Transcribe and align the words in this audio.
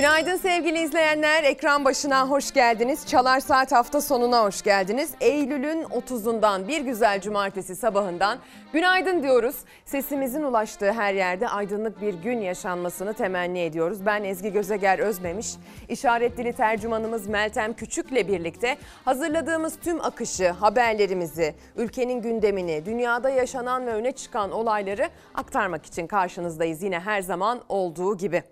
Günaydın 0.00 0.36
sevgili 0.36 0.78
izleyenler. 0.82 1.44
Ekran 1.44 1.84
başına 1.84 2.28
hoş 2.28 2.52
geldiniz. 2.52 3.06
Çalar 3.06 3.40
Saat 3.40 3.72
hafta 3.72 4.00
sonuna 4.00 4.44
hoş 4.44 4.62
geldiniz. 4.62 5.10
Eylül'ün 5.20 5.82
30'undan 5.82 6.68
bir 6.68 6.80
güzel 6.80 7.20
cumartesi 7.20 7.76
sabahından 7.76 8.38
günaydın 8.72 9.22
diyoruz. 9.22 9.56
Sesimizin 9.84 10.42
ulaştığı 10.42 10.92
her 10.92 11.14
yerde 11.14 11.48
aydınlık 11.48 12.00
bir 12.00 12.14
gün 12.14 12.40
yaşanmasını 12.40 13.14
temenni 13.14 13.60
ediyoruz. 13.60 14.06
Ben 14.06 14.24
Ezgi 14.24 14.52
Gözeger 14.52 14.98
Özmemiş. 14.98 15.48
İşaret 15.88 16.36
dili 16.36 16.52
tercümanımız 16.52 17.26
Meltem 17.26 17.72
Küçük'le 17.72 18.28
birlikte 18.28 18.76
hazırladığımız 19.04 19.76
tüm 19.76 20.00
akışı, 20.00 20.50
haberlerimizi, 20.50 21.54
ülkenin 21.76 22.22
gündemini, 22.22 22.86
dünyada 22.86 23.30
yaşanan 23.30 23.86
ve 23.86 23.90
öne 23.90 24.12
çıkan 24.12 24.52
olayları 24.52 25.08
aktarmak 25.34 25.86
için 25.86 26.06
karşınızdayız. 26.06 26.82
Yine 26.82 27.00
her 27.00 27.22
zaman 27.22 27.60
olduğu 27.68 28.16
gibi. 28.16 28.42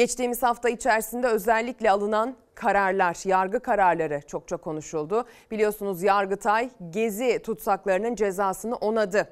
Geçtiğimiz 0.00 0.42
hafta 0.42 0.68
içerisinde 0.68 1.26
özellikle 1.26 1.90
alınan 1.90 2.36
kararlar, 2.54 3.28
yargı 3.28 3.60
kararları 3.60 4.20
çokça 4.26 4.56
konuşuldu. 4.56 5.24
Biliyorsunuz 5.50 6.02
Yargıtay 6.02 6.70
gezi 6.90 7.42
tutsaklarının 7.42 8.14
cezasını 8.14 8.76
onadı. 8.76 9.28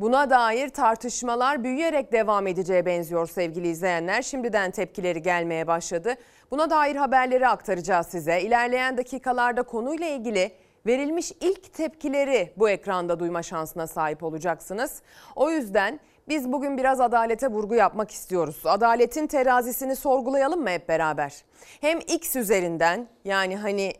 Buna 0.00 0.30
dair 0.30 0.68
tartışmalar 0.68 1.64
büyüyerek 1.64 2.12
devam 2.12 2.46
edeceğe 2.46 2.86
benziyor 2.86 3.26
sevgili 3.26 3.68
izleyenler. 3.68 4.22
Şimdiden 4.22 4.70
tepkileri 4.70 5.22
gelmeye 5.22 5.66
başladı. 5.66 6.14
Buna 6.50 6.70
dair 6.70 6.96
haberleri 6.96 7.48
aktaracağız 7.48 8.06
size. 8.06 8.40
İlerleyen 8.40 8.96
dakikalarda 8.96 9.62
konuyla 9.62 10.06
ilgili 10.06 10.52
verilmiş 10.86 11.32
ilk 11.40 11.74
tepkileri 11.74 12.52
bu 12.56 12.70
ekranda 12.70 13.20
duyma 13.20 13.42
şansına 13.42 13.86
sahip 13.86 14.22
olacaksınız. 14.22 15.02
O 15.36 15.50
yüzden 15.50 16.00
biz 16.32 16.52
bugün 16.52 16.78
biraz 16.78 17.00
adalete 17.00 17.48
vurgu 17.48 17.74
yapmak 17.74 18.10
istiyoruz. 18.10 18.62
Adaletin 18.64 19.26
terazisini 19.26 19.96
sorgulayalım 19.96 20.62
mı 20.62 20.70
hep 20.70 20.88
beraber? 20.88 21.34
Hem 21.80 21.98
X 21.98 22.36
üzerinden 22.36 23.08
yani 23.24 23.56
hani 23.56 23.92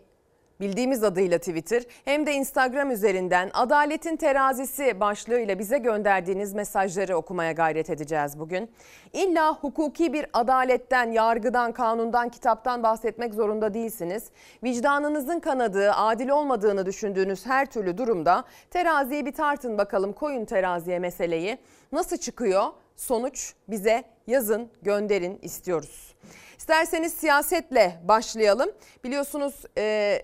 bildiğimiz 0.63 1.05
adıyla 1.05 1.39
Twitter 1.39 1.83
hem 2.05 2.27
de 2.27 2.33
Instagram 2.33 2.91
üzerinden 2.91 3.51
Adaletin 3.55 4.17
Terazisi 4.17 5.01
başlığıyla 5.01 5.59
bize 5.59 5.79
gönderdiğiniz 5.79 6.55
mesajları 6.55 7.17
okumaya 7.17 7.53
gayret 7.53 7.91
edeceğiz 7.91 8.39
bugün. 8.39 8.71
İlla 9.13 9.55
hukuki 9.55 10.13
bir 10.13 10.27
adaletten, 10.33 11.11
yargıdan, 11.11 11.73
kanundan, 11.73 12.29
kitaptan 12.29 12.83
bahsetmek 12.83 13.35
zorunda 13.35 13.75
değilsiniz. 13.75 14.25
Vicdanınızın 14.65 15.41
kanadığı, 15.41 15.93
adil 15.93 16.29
olmadığını 16.29 16.87
düşündüğünüz 16.87 17.47
her 17.47 17.67
türlü 17.67 17.99
durumda 17.99 18.45
teraziye 18.71 19.27
bir 19.27 19.33
tartın 19.33 19.79
bakalım 19.79 20.13
koyun 20.13 20.45
teraziye 20.45 20.99
meseleyi. 20.99 21.59
Nasıl 21.93 22.17
çıkıyor? 22.17 22.65
Sonuç 22.97 23.55
bize 23.69 24.05
yazın, 24.27 24.69
gönderin 24.83 25.39
istiyoruz. 25.43 26.15
İsterseniz 26.59 27.13
siyasetle 27.13 28.01
başlayalım. 28.09 28.71
Biliyorsunuz 29.05 29.65
e, 29.79 30.23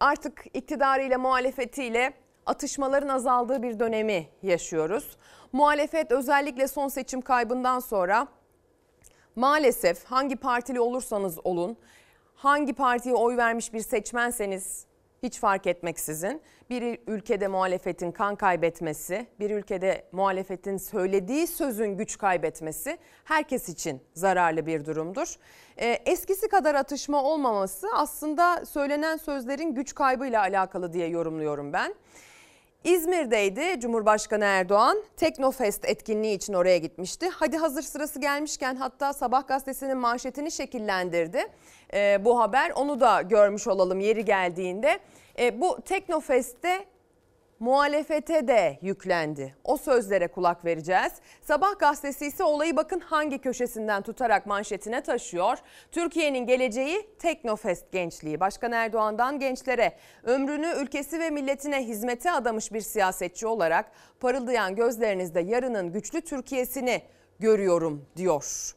artık 0.00 0.44
iktidarıyla 0.54 1.18
muhalefetiyle 1.18 2.12
atışmaların 2.46 3.08
azaldığı 3.08 3.62
bir 3.62 3.78
dönemi 3.78 4.28
yaşıyoruz. 4.42 5.16
Muhalefet 5.52 6.12
özellikle 6.12 6.68
son 6.68 6.88
seçim 6.88 7.20
kaybından 7.20 7.78
sonra 7.78 8.28
maalesef 9.36 10.04
hangi 10.04 10.36
partili 10.36 10.80
olursanız 10.80 11.38
olun, 11.44 11.76
hangi 12.34 12.72
partiye 12.72 13.14
oy 13.14 13.36
vermiş 13.36 13.72
bir 13.72 13.80
seçmenseniz 13.80 14.86
hiç 15.22 15.38
fark 15.38 15.66
etmeksizin 15.66 16.42
bir 16.70 16.98
ülkede 17.06 17.48
muhalefetin 17.48 18.12
kan 18.12 18.36
kaybetmesi, 18.36 19.26
bir 19.40 19.50
ülkede 19.50 20.04
muhalefetin 20.12 20.76
söylediği 20.76 21.46
sözün 21.46 21.96
güç 21.96 22.18
kaybetmesi 22.18 22.98
herkes 23.24 23.68
için 23.68 24.00
zararlı 24.14 24.66
bir 24.66 24.84
durumdur. 24.84 25.34
Ee, 25.76 25.86
eskisi 25.86 26.48
kadar 26.48 26.74
atışma 26.74 27.22
olmaması 27.22 27.86
aslında 27.94 28.66
söylenen 28.66 29.16
sözlerin 29.16 29.74
güç 29.74 29.94
kaybıyla 29.94 30.40
alakalı 30.40 30.92
diye 30.92 31.08
yorumluyorum 31.08 31.72
ben. 31.72 31.94
İzmir'deydi 32.84 33.80
Cumhurbaşkanı 33.80 34.44
Erdoğan. 34.44 35.02
Teknofest 35.16 35.84
etkinliği 35.84 36.36
için 36.36 36.52
oraya 36.52 36.78
gitmişti. 36.78 37.28
Hadi 37.28 37.56
hazır 37.56 37.82
sırası 37.82 38.20
gelmişken 38.20 38.76
hatta 38.76 39.12
Sabah 39.12 39.48
gazetesinin 39.48 39.96
manşetini 39.96 40.50
şekillendirdi. 40.50 41.46
Ee, 41.94 42.20
bu 42.24 42.40
haber 42.40 42.70
onu 42.70 43.00
da 43.00 43.22
görmüş 43.22 43.66
olalım 43.66 44.00
yeri 44.00 44.24
geldiğinde. 44.24 44.98
E, 45.38 45.60
bu 45.60 45.80
Teknofest'te 45.82 46.84
muhalefete 47.60 48.48
de 48.48 48.78
yüklendi. 48.82 49.54
O 49.64 49.76
sözlere 49.76 50.28
kulak 50.28 50.64
vereceğiz. 50.64 51.12
Sabah 51.42 51.78
gazetesi 51.78 52.26
ise 52.26 52.44
olayı 52.44 52.76
bakın 52.76 53.00
hangi 53.00 53.38
köşesinden 53.38 54.02
tutarak 54.02 54.46
manşetine 54.46 55.00
taşıyor. 55.00 55.58
Türkiye'nin 55.92 56.46
geleceği 56.46 57.08
Teknofest 57.18 57.92
gençliği. 57.92 58.40
Başkan 58.40 58.72
Erdoğan'dan 58.72 59.38
gençlere 59.38 59.92
ömrünü 60.24 60.72
ülkesi 60.82 61.18
ve 61.20 61.30
milletine 61.30 61.86
hizmete 61.86 62.32
adamış 62.32 62.72
bir 62.72 62.80
siyasetçi 62.80 63.46
olarak 63.46 63.90
parıldayan 64.20 64.74
gözlerinizde 64.74 65.40
yarının 65.40 65.92
güçlü 65.92 66.20
Türkiye'sini 66.20 67.02
görüyorum 67.38 68.06
diyor. 68.16 68.74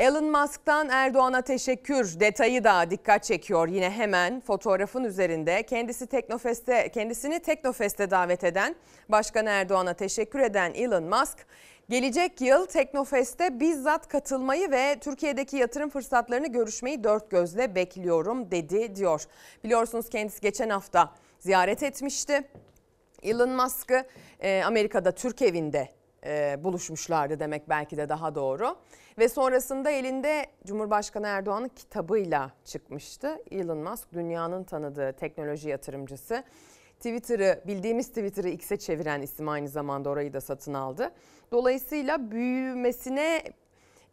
Elon 0.00 0.24
Musk'tan 0.24 0.88
Erdoğan'a 0.88 1.42
teşekkür 1.42 2.20
detayı 2.20 2.64
da 2.64 2.90
dikkat 2.90 3.24
çekiyor 3.24 3.68
yine 3.68 3.90
hemen 3.90 4.40
fotoğrafın 4.40 5.04
üzerinde. 5.04 5.62
Kendisi 5.62 6.06
Teknofest'e 6.06 6.88
kendisini 6.88 7.40
Teknofest'e 7.40 8.10
davet 8.10 8.44
eden 8.44 8.76
Başkan 9.08 9.46
Erdoğan'a 9.46 9.94
teşekkür 9.94 10.38
eden 10.38 10.74
Elon 10.74 11.04
Musk 11.04 11.46
gelecek 11.88 12.40
yıl 12.40 12.66
Teknofest'e 12.66 13.60
bizzat 13.60 14.08
katılmayı 14.08 14.70
ve 14.70 14.96
Türkiye'deki 15.00 15.56
yatırım 15.56 15.90
fırsatlarını 15.90 16.52
görüşmeyi 16.52 17.04
dört 17.04 17.30
gözle 17.30 17.74
bekliyorum 17.74 18.50
dedi 18.50 18.96
diyor. 18.96 19.24
Biliyorsunuz 19.64 20.08
kendisi 20.08 20.40
geçen 20.40 20.68
hafta 20.68 21.14
ziyaret 21.40 21.82
etmişti. 21.82 22.48
Elon 23.22 23.50
Musk'ı 23.50 24.04
e, 24.40 24.62
Amerika'da 24.62 25.12
Türk 25.12 25.42
evinde 25.42 25.88
e, 26.26 26.64
buluşmuşlardı 26.64 27.40
demek 27.40 27.68
belki 27.68 27.96
de 27.96 28.08
daha 28.08 28.34
doğru. 28.34 28.76
Ve 29.20 29.28
sonrasında 29.28 29.90
elinde 29.90 30.46
Cumhurbaşkanı 30.66 31.26
Erdoğan'ın 31.26 31.68
kitabıyla 31.68 32.52
çıkmıştı. 32.64 33.38
Elon 33.50 33.78
Musk 33.78 34.12
dünyanın 34.12 34.64
tanıdığı 34.64 35.12
teknoloji 35.12 35.68
yatırımcısı. 35.68 36.44
Twitter'ı 36.96 37.62
bildiğimiz 37.66 38.08
Twitter'ı 38.08 38.48
X'e 38.48 38.76
çeviren 38.76 39.22
isim 39.22 39.48
aynı 39.48 39.68
zamanda 39.68 40.10
orayı 40.10 40.32
da 40.32 40.40
satın 40.40 40.74
aldı. 40.74 41.10
Dolayısıyla 41.52 42.30
büyümesine 42.30 43.42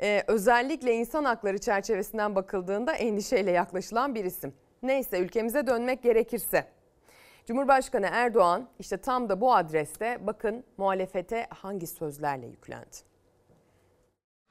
e, 0.02 0.24
özellikle 0.28 0.94
insan 0.94 1.24
hakları 1.24 1.58
çerçevesinden 1.58 2.36
bakıldığında 2.36 2.94
endişeyle 2.94 3.52
yaklaşılan 3.52 4.16
bir 4.16 4.26
isim. 4.26 4.54
Neyse 4.84 5.20
ülkemize 5.20 5.68
dönmek 5.68 6.04
gerekirse 6.04 6.68
Cumhurbaşkanı 7.46 8.08
Erdoğan 8.12 8.70
işte 8.80 8.98
tam 8.98 9.30
da 9.30 9.42
bu 9.42 9.56
adreste 9.56 10.28
bakın 10.28 10.64
muhalefete 10.78 11.48
hangi 11.50 11.88
sözlerle 11.88 12.48
yüklendi. 12.48 13.17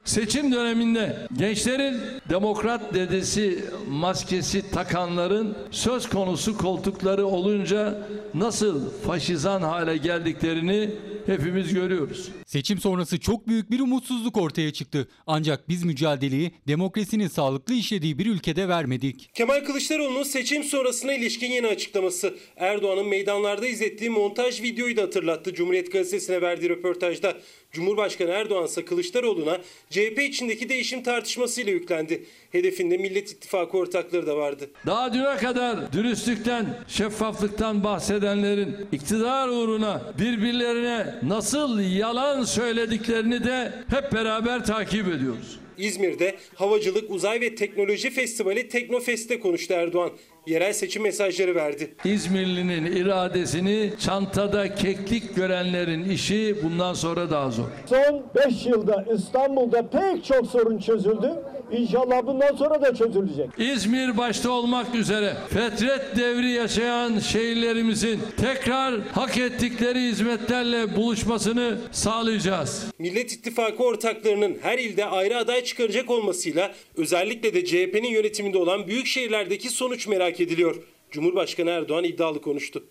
Seçim 0.07 0.51
döneminde 0.51 1.15
gençlerin 1.37 1.97
demokrat 2.29 2.93
dedesi 2.93 3.63
maskesi 3.89 4.71
takanların 4.71 5.57
söz 5.71 6.09
konusu 6.09 6.57
koltukları 6.57 7.25
olunca 7.25 8.07
nasıl 8.33 8.91
faşizan 9.01 9.61
hale 9.61 9.97
geldiklerini 9.97 10.89
hepimiz 11.25 11.73
görüyoruz. 11.73 12.29
Seçim 12.45 12.79
sonrası 12.79 13.19
çok 13.19 13.47
büyük 13.47 13.71
bir 13.71 13.79
umutsuzluk 13.79 14.37
ortaya 14.37 14.73
çıktı. 14.73 15.07
Ancak 15.27 15.69
biz 15.69 15.83
mücadeleyi 15.83 16.51
demokrasinin 16.67 17.27
sağlıklı 17.27 17.73
işlediği 17.73 18.19
bir 18.19 18.25
ülkede 18.25 18.67
vermedik. 18.67 19.29
Kemal 19.33 19.65
Kılıçdaroğlu'nun 19.65 20.23
seçim 20.23 20.63
sonrasına 20.63 21.13
ilişkin 21.13 21.51
yeni 21.51 21.67
açıklaması. 21.67 22.35
Erdoğan'ın 22.57 23.07
meydanlarda 23.07 23.67
izlettiği 23.67 24.09
montaj 24.09 24.61
videoyu 24.61 24.97
da 24.97 25.01
hatırlattı 25.01 25.53
Cumhuriyet 25.53 25.91
Gazetesi'ne 25.91 26.41
verdiği 26.41 26.69
röportajda. 26.69 27.37
Cumhurbaşkanı 27.71 28.29
Erdoğan 28.29 28.65
ise 28.65 28.85
Kılıçdaroğlu'na 28.85 29.57
CHP 29.89 30.19
içindeki 30.19 30.69
değişim 30.69 31.03
tartışmasıyla 31.03 31.71
yüklendi. 31.71 32.25
Hedefinde 32.51 32.97
Millet 32.97 33.31
İttifakı 33.31 33.77
ortakları 33.77 34.27
da 34.27 34.37
vardı. 34.37 34.69
Daha 34.85 35.13
düne 35.13 35.37
kadar 35.37 35.93
dürüstlükten, 35.93 36.83
şeffaflıktan 36.87 37.83
bahsedenlerin 37.83 38.75
iktidar 38.91 39.47
uğruna 39.47 40.13
birbirlerine 40.19 41.15
nasıl 41.23 41.79
yalan 41.79 42.43
söylediklerini 42.43 43.43
de 43.43 43.73
hep 43.89 44.13
beraber 44.13 44.65
takip 44.65 45.07
ediyoruz. 45.07 45.59
İzmir'de 45.77 46.35
Havacılık, 46.55 47.11
Uzay 47.11 47.41
ve 47.41 47.55
Teknoloji 47.55 48.09
Festivali 48.09 48.69
Teknofest'te 48.69 49.39
konuştu 49.39 49.73
Erdoğan. 49.73 50.11
Yerel 50.47 50.73
seçim 50.73 51.03
mesajları 51.03 51.55
verdi. 51.55 51.93
İzmirlinin 52.05 52.85
iradesini 52.85 53.93
çantada 53.99 54.75
keklik 54.75 55.35
görenlerin 55.35 56.09
işi 56.09 56.55
bundan 56.63 56.93
sonra 56.93 57.29
daha 57.29 57.49
zor. 57.51 57.65
Son 57.85 58.25
5 58.47 58.65
yılda 58.65 59.05
İstanbul'da 59.13 59.89
pek 59.89 60.25
çok 60.25 60.47
sorun 60.47 60.77
çözüldü. 60.77 61.31
İnşallah 61.71 62.25
bundan 62.25 62.55
sonra 62.55 62.81
da 62.81 62.95
çözülecek. 62.95 63.49
İzmir 63.57 64.17
başta 64.17 64.51
olmak 64.51 64.95
üzere 64.95 65.37
fetret 65.49 66.15
devri 66.15 66.51
yaşayan 66.51 67.19
şehirlerimizin 67.19 68.19
tekrar 68.37 69.01
hak 69.01 69.37
ettikleri 69.37 69.99
hizmetlerle 69.99 70.95
buluşmasını 70.95 71.77
sağlayacağız. 71.91 72.85
Millet 72.99 73.31
İttifakı 73.31 73.83
ortaklarının 73.83 74.57
her 74.61 74.77
ilde 74.77 75.05
ayrı 75.05 75.37
aday 75.37 75.63
çıkaracak 75.63 76.09
olmasıyla 76.09 76.71
özellikle 76.97 77.53
de 77.53 77.65
CHP'nin 77.65 78.09
yönetiminde 78.09 78.57
olan 78.57 78.87
büyük 78.87 79.07
şehirlerdeki 79.07 79.69
sonuç 79.69 80.07
merak 80.07 80.39
ediliyor. 80.39 80.75
Cumhurbaşkanı 81.11 81.69
Erdoğan 81.69 82.03
iddialı 82.03 82.41
konuştu. 82.41 82.83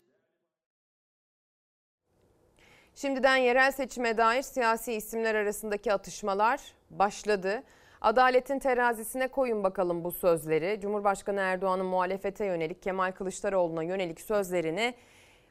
Şimdiden 2.95 3.37
yerel 3.37 3.73
seçime 3.73 4.17
dair 4.17 4.43
siyasi 4.43 4.93
isimler 4.93 5.35
arasındaki 5.35 5.93
atışmalar 5.93 6.61
başladı. 6.91 7.63
Adaletin 8.01 8.59
terazisine 8.59 9.29
koyun 9.29 9.65
bakalım 9.65 10.05
bu 10.05 10.13
sözleri. 10.13 10.81
Cumhurbaşkanı 10.81 11.41
Erdoğan'ın 11.41 11.87
muhalefete 11.87 12.45
yönelik 12.45 12.83
Kemal 12.83 13.13
Kılıçdaroğlu'na 13.13 13.83
yönelik 13.83 14.21
sözlerini 14.21 14.95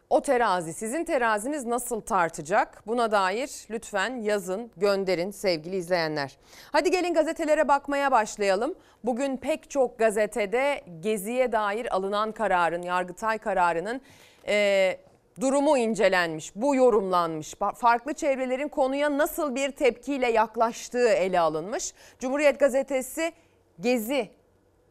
o 0.09 0.21
terazi 0.21 0.74
sizin 0.74 1.03
teraziniz 1.03 1.65
nasıl 1.65 2.01
tartacak? 2.01 2.83
Buna 2.88 3.12
dair 3.12 3.50
lütfen 3.69 4.21
yazın, 4.21 4.71
gönderin 4.77 5.31
sevgili 5.31 5.75
izleyenler. 5.75 6.38
Hadi 6.71 6.92
gelin 6.92 7.13
gazetelere 7.13 7.68
bakmaya 7.68 8.12
başlayalım. 8.12 8.75
Bugün 9.03 9.38
pek 9.38 9.69
çok 9.69 10.00
gazetede 10.00 10.81
Gezi'ye 11.00 11.51
dair 11.51 11.95
alınan 11.95 12.31
kararın, 12.31 12.81
Yargıtay 12.81 13.38
kararının 13.38 14.01
e, 14.47 14.97
durumu 15.42 15.78
incelenmiş, 15.78 16.56
bu 16.56 16.76
yorumlanmış. 16.76 17.54
Farklı 17.76 18.14
çevrelerin 18.14 18.68
konuya 18.68 19.18
nasıl 19.18 19.56
bir 19.56 19.72
tepkiyle 19.72 20.32
yaklaştığı 20.32 21.10
ele 21.10 21.40
alınmış. 21.40 21.94
Cumhuriyet 22.20 22.60
gazetesi 22.60 23.34
Gezi 23.80 24.30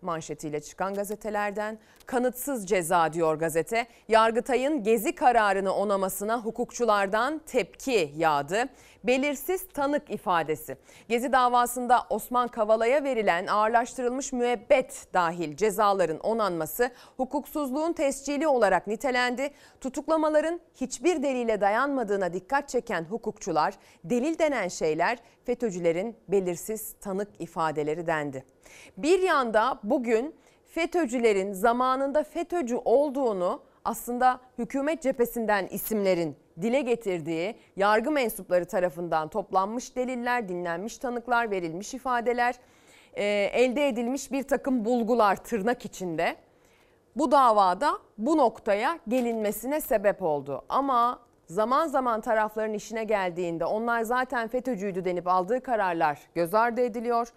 manşetiyle 0.03 0.61
çıkan 0.61 0.95
gazetelerden 0.95 1.79
kanıtsız 2.07 2.67
ceza 2.67 3.13
diyor 3.13 3.35
gazete. 3.35 3.87
Yargıtay'ın 4.09 4.83
gezi 4.83 5.15
kararını 5.15 5.75
onamasına 5.75 6.41
hukukçulardan 6.41 7.41
tepki 7.47 8.13
yağdı. 8.17 8.65
Belirsiz 9.05 9.69
tanık 9.69 10.11
ifadesi. 10.11 10.77
Gezi 11.09 11.33
davasında 11.33 12.07
Osman 12.11 12.49
Kavala'ya 12.49 13.05
verilen 13.05 13.47
ağırlaştırılmış 13.47 14.33
müebbet 14.33 15.07
dahil 15.15 15.57
cezaların 15.57 16.19
onanması 16.19 16.91
hukuksuzluğun 17.17 17.93
tescili 17.93 18.47
olarak 18.47 18.87
nitelendi. 18.87 19.51
Tutuklamaların 19.81 20.61
hiçbir 20.75 21.23
delile 21.23 21.61
dayanmadığına 21.61 22.33
dikkat 22.33 22.69
çeken 22.69 23.05
hukukçular 23.05 23.75
delil 24.05 24.39
denen 24.39 24.69
şeyler 24.69 25.19
FETÖ'cülerin 25.45 26.17
belirsiz 26.29 26.95
tanık 27.01 27.29
ifadeleri 27.39 28.07
dendi. 28.07 28.45
Bir 28.97 29.23
yanda 29.23 29.81
bugün 29.83 30.35
FETÖ'cülerin 30.67 31.53
zamanında 31.53 32.23
FETÖ'cü 32.23 32.77
olduğunu 32.85 33.63
aslında 33.85 34.41
hükümet 34.59 35.03
cephesinden 35.03 35.67
isimlerin 35.67 36.37
dile 36.63 36.81
getirdiği 36.81 37.55
yargı 37.77 38.11
mensupları 38.11 38.65
tarafından 38.65 39.29
toplanmış 39.29 39.97
deliller, 39.97 40.49
dinlenmiş 40.49 40.99
tanıklar, 40.99 41.51
verilmiş 41.51 41.95
ifadeler, 41.95 42.55
e, 43.15 43.25
elde 43.53 43.89
edilmiş 43.89 44.33
bir 44.33 44.43
takım 44.43 44.85
bulgular 44.85 45.37
tırnak 45.37 45.85
içinde 45.85 46.37
bu 47.17 47.31
davada 47.31 47.99
bu 48.19 48.37
noktaya 48.37 48.99
gelinmesine 49.09 49.81
sebep 49.81 50.23
oldu. 50.23 50.65
Ama 50.69 51.19
zaman 51.47 51.87
zaman 51.87 52.21
tarafların 52.21 52.75
işine 52.75 53.05
geldiğinde 53.05 53.65
onlar 53.65 54.03
zaten 54.03 54.49
FETÖ'cüydü 54.49 55.05
denip 55.05 55.29
aldığı 55.29 55.61
kararlar 55.61 56.19
göz 56.35 56.55
ardı 56.55 56.81
ediliyor 56.81 57.29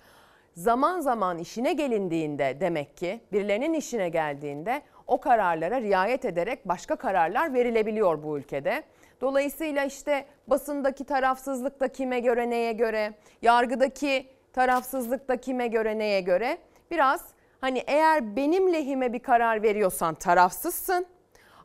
zaman 0.57 0.99
zaman 0.99 1.37
işine 1.37 1.73
gelindiğinde 1.73 2.57
demek 2.59 2.97
ki 2.97 3.21
birilerinin 3.31 3.73
işine 3.73 4.09
geldiğinde 4.09 4.81
o 5.07 5.19
kararlara 5.19 5.81
riayet 5.81 6.25
ederek 6.25 6.67
başka 6.67 6.95
kararlar 6.95 7.53
verilebiliyor 7.53 8.23
bu 8.23 8.37
ülkede. 8.37 8.83
Dolayısıyla 9.21 9.85
işte 9.85 10.25
basındaki 10.47 11.03
tarafsızlık 11.03 11.79
da 11.79 11.87
kime 11.87 12.19
göre 12.19 12.49
neye 12.49 12.73
göre, 12.73 13.13
yargıdaki 13.41 14.27
tarafsızlık 14.53 15.27
da 15.27 15.37
kime 15.37 15.67
göre 15.67 15.97
neye 15.97 16.21
göre 16.21 16.57
biraz 16.91 17.25
hani 17.61 17.83
eğer 17.87 18.35
benim 18.35 18.73
lehime 18.73 19.13
bir 19.13 19.19
karar 19.19 19.63
veriyorsan 19.63 20.15
tarafsızsın 20.15 21.05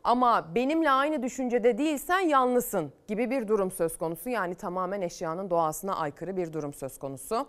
ama 0.04 0.54
benimle 0.54 0.90
aynı 0.90 1.22
düşüncede 1.22 1.78
değilsen 1.78 2.20
yanlısın 2.20 2.92
gibi 3.08 3.30
bir 3.30 3.48
durum 3.48 3.70
söz 3.70 3.98
konusu. 3.98 4.30
Yani 4.30 4.54
tamamen 4.54 5.00
eşyanın 5.00 5.50
doğasına 5.50 5.96
aykırı 5.96 6.36
bir 6.36 6.52
durum 6.52 6.74
söz 6.74 6.98
konusu. 6.98 7.48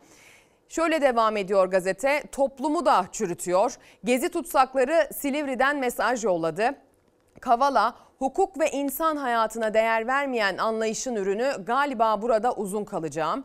Şöyle 0.70 1.02
devam 1.02 1.38
ediyor 1.38 1.68
gazete. 1.68 2.24
Toplumu 2.32 2.86
da 2.86 3.06
çürütüyor. 3.12 3.76
Gezi 4.04 4.30
tutsakları 4.30 5.10
Silivri'den 5.14 5.78
mesaj 5.78 6.24
yolladı. 6.24 6.76
Kavala 7.44 7.96
hukuk 8.20 8.60
ve 8.60 8.72
insan 8.72 9.18
hayatına 9.18 9.74
değer 9.74 10.08
vermeyen 10.08 10.58
anlayışın 10.58 11.16
ürünü 11.16 11.52
galiba 11.66 12.22
burada 12.22 12.54
uzun 12.54 12.86
kalacağım. 12.86 13.44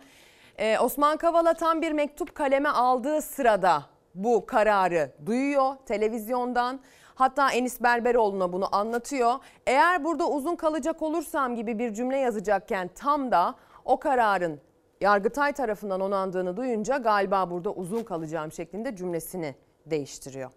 Ee, 0.59 0.79
Osman 0.79 1.17
Kavala 1.17 1.55
tam 1.55 1.83
bir 1.83 1.93
mektup 1.93 2.35
kaleme 2.35 2.69
aldığı 2.69 3.23
sırada 3.23 3.83
bu 4.15 4.47
kararı 4.47 5.12
duyuyor 5.27 5.77
televizyondan. 5.87 6.81
Hatta 7.15 7.53
Enis 7.53 7.83
Berberoğlu'na 7.83 8.53
bunu 8.53 8.77
anlatıyor. 8.77 9.35
Eğer 9.67 10.05
burada 10.05 10.29
uzun 10.29 10.56
kalacak 10.56 11.03
olursam 11.03 11.56
gibi 11.56 11.79
bir 11.79 11.94
cümle 11.94 12.17
yazacakken 12.19 12.89
tam 12.89 13.31
da 13.31 13.55
o 13.85 14.01
kararın 14.01 14.61
Yargıtay 15.01 15.53
tarafından 15.53 16.01
onandığını 16.01 16.56
duyunca 16.56 16.97
galiba 16.97 17.51
burada 17.51 17.73
uzun 17.73 18.03
kalacağım 18.03 18.53
şeklinde 18.53 18.97
cümlesini 18.97 19.55
değiştiriyor. 19.87 20.51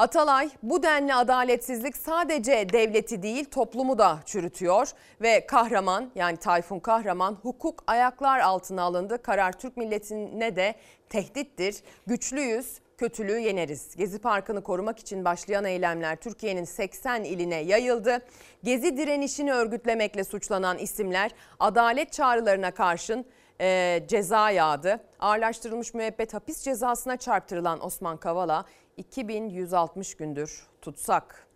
Atalay 0.00 0.50
bu 0.62 0.82
denli 0.82 1.14
adaletsizlik 1.14 1.96
sadece 1.96 2.68
devleti 2.72 3.22
değil 3.22 3.44
toplumu 3.44 3.98
da 3.98 4.18
çürütüyor 4.26 4.88
ve 5.20 5.46
kahraman 5.46 6.10
yani 6.14 6.36
Tayfun 6.36 6.78
Kahraman 6.78 7.32
hukuk 7.42 7.84
ayaklar 7.86 8.40
altına 8.40 8.82
alındı. 8.82 9.22
Karar 9.22 9.52
Türk 9.52 9.76
milletine 9.76 10.56
de 10.56 10.74
tehdittir. 11.08 11.76
Güçlüyüz, 12.06 12.80
kötülüğü 12.98 13.38
yeneriz. 13.38 13.96
Gezi 13.96 14.18
Parkı'nı 14.18 14.62
korumak 14.62 14.98
için 14.98 15.24
başlayan 15.24 15.64
eylemler 15.64 16.16
Türkiye'nin 16.16 16.64
80 16.64 17.24
iline 17.24 17.56
yayıldı. 17.56 18.18
Gezi 18.64 18.96
direnişini 18.96 19.52
örgütlemekle 19.52 20.24
suçlanan 20.24 20.78
isimler 20.78 21.30
adalet 21.58 22.12
çağrılarına 22.12 22.70
karşın 22.70 23.26
e, 23.60 24.02
ceza 24.08 24.50
yağdı. 24.50 25.00
Ağırlaştırılmış 25.20 25.94
müebbet 25.94 26.34
hapis 26.34 26.62
cezasına 26.62 27.16
çarptırılan 27.16 27.84
Osman 27.84 28.16
Kavala 28.16 28.64
2160 28.96 30.14
gündür 30.14 30.66
tutsak. 30.82 31.50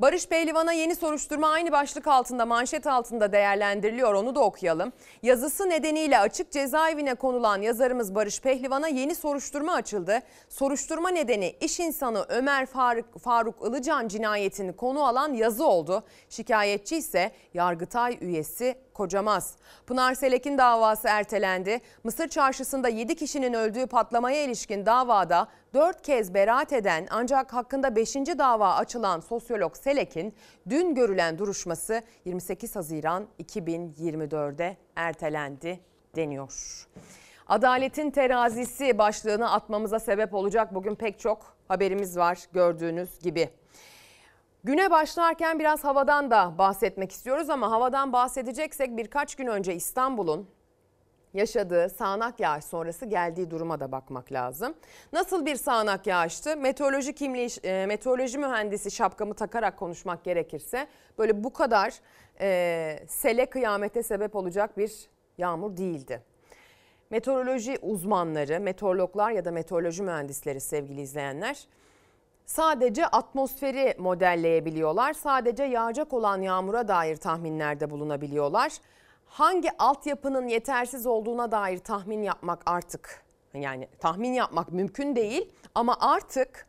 Barış 0.00 0.28
Pehlivan'a 0.28 0.72
yeni 0.72 0.96
soruşturma 0.96 1.48
aynı 1.48 1.72
başlık 1.72 2.06
altında 2.06 2.46
manşet 2.46 2.86
altında 2.86 3.32
değerlendiriliyor 3.32 4.14
onu 4.14 4.34
da 4.34 4.40
okuyalım. 4.40 4.92
Yazısı 5.22 5.70
nedeniyle 5.70 6.18
açık 6.18 6.52
cezaevine 6.52 7.14
konulan 7.14 7.62
yazarımız 7.62 8.14
Barış 8.14 8.40
Pehlivan'a 8.40 8.88
yeni 8.88 9.14
soruşturma 9.14 9.74
açıldı. 9.74 10.22
Soruşturma 10.48 11.08
nedeni 11.08 11.56
iş 11.60 11.80
insanı 11.80 12.26
Ömer 12.28 12.66
Faruk, 12.66 13.18
Faruk 13.18 13.68
Ilıcan 13.68 14.08
cinayetini 14.08 14.76
konu 14.76 15.04
alan 15.04 15.32
yazı 15.32 15.66
oldu. 15.66 16.02
Şikayetçi 16.28 16.96
ise 16.96 17.30
Yargıtay 17.54 18.18
üyesi 18.20 18.78
Kocamaz. 18.94 19.56
Pınar 19.86 20.14
Selek'in 20.14 20.58
davası 20.58 21.08
ertelendi. 21.08 21.80
Mısır 22.04 22.28
çarşısında 22.28 22.88
7 22.88 23.16
kişinin 23.16 23.52
öldüğü 23.52 23.86
patlamaya 23.86 24.44
ilişkin 24.44 24.86
davada 24.86 25.48
4 25.74 26.02
kez 26.02 26.34
beraat 26.34 26.72
eden 26.72 27.06
ancak 27.10 27.52
hakkında 27.52 27.96
5. 27.96 28.14
dava 28.14 28.74
açılan 28.74 29.20
sosyolog 29.20 29.76
Selek'in 29.76 30.34
dün 30.68 30.94
görülen 30.94 31.38
duruşması 31.38 32.02
28 32.24 32.76
Haziran 32.76 33.26
2024'de 33.42 34.76
ertelendi 34.96 35.80
deniyor. 36.16 36.86
Adaletin 37.46 38.10
terazisi 38.10 38.98
başlığını 38.98 39.52
atmamıza 39.52 39.98
sebep 39.98 40.34
olacak 40.34 40.74
bugün 40.74 40.94
pek 40.94 41.20
çok 41.20 41.56
haberimiz 41.68 42.16
var 42.16 42.38
gördüğünüz 42.52 43.18
gibi. 43.18 43.50
Güne 44.64 44.90
başlarken 44.90 45.58
biraz 45.58 45.84
havadan 45.84 46.30
da 46.30 46.58
bahsetmek 46.58 47.12
istiyoruz 47.12 47.50
ama 47.50 47.70
havadan 47.70 48.12
bahsedeceksek 48.12 48.96
birkaç 48.96 49.34
gün 49.34 49.46
önce 49.46 49.74
İstanbul'un 49.74 50.48
yaşadığı 51.34 51.88
sağanak 51.88 52.40
yağış 52.40 52.64
sonrası 52.64 53.06
geldiği 53.06 53.50
duruma 53.50 53.80
da 53.80 53.92
bakmak 53.92 54.32
lazım. 54.32 54.74
Nasıl 55.12 55.46
bir 55.46 55.56
sağanak 55.56 56.06
yağıştı? 56.06 56.56
Meteoroloji 56.56 57.14
kimliği, 57.14 57.48
e, 57.64 57.86
meteoroloji 57.86 58.38
mühendisi 58.38 58.90
şapkamı 58.90 59.34
takarak 59.34 59.76
konuşmak 59.76 60.24
gerekirse 60.24 60.86
böyle 61.18 61.44
bu 61.44 61.52
kadar 61.52 61.94
e, 62.40 62.98
sele 63.08 63.46
kıyamete 63.46 64.02
sebep 64.02 64.36
olacak 64.36 64.78
bir 64.78 64.92
yağmur 65.38 65.76
değildi. 65.76 66.22
Meteoroloji 67.10 67.78
uzmanları, 67.82 68.60
meteorologlar 68.60 69.30
ya 69.30 69.44
da 69.44 69.50
meteoroloji 69.50 70.02
mühendisleri 70.02 70.60
sevgili 70.60 71.00
izleyenler 71.00 71.66
sadece 72.48 73.06
atmosferi 73.06 73.94
modelleyebiliyorlar. 73.98 75.12
Sadece 75.12 75.64
yağacak 75.64 76.12
olan 76.12 76.42
yağmura 76.42 76.88
dair 76.88 77.16
tahminlerde 77.16 77.90
bulunabiliyorlar. 77.90 78.72
Hangi 79.28 79.70
altyapının 79.78 80.48
yetersiz 80.48 81.06
olduğuna 81.06 81.52
dair 81.52 81.78
tahmin 81.78 82.22
yapmak 82.22 82.62
artık 82.66 83.24
Yani 83.54 83.88
tahmin 83.98 84.32
yapmak 84.32 84.72
mümkün 84.72 85.16
değil 85.16 85.52
ama 85.74 85.96
artık 86.00 86.66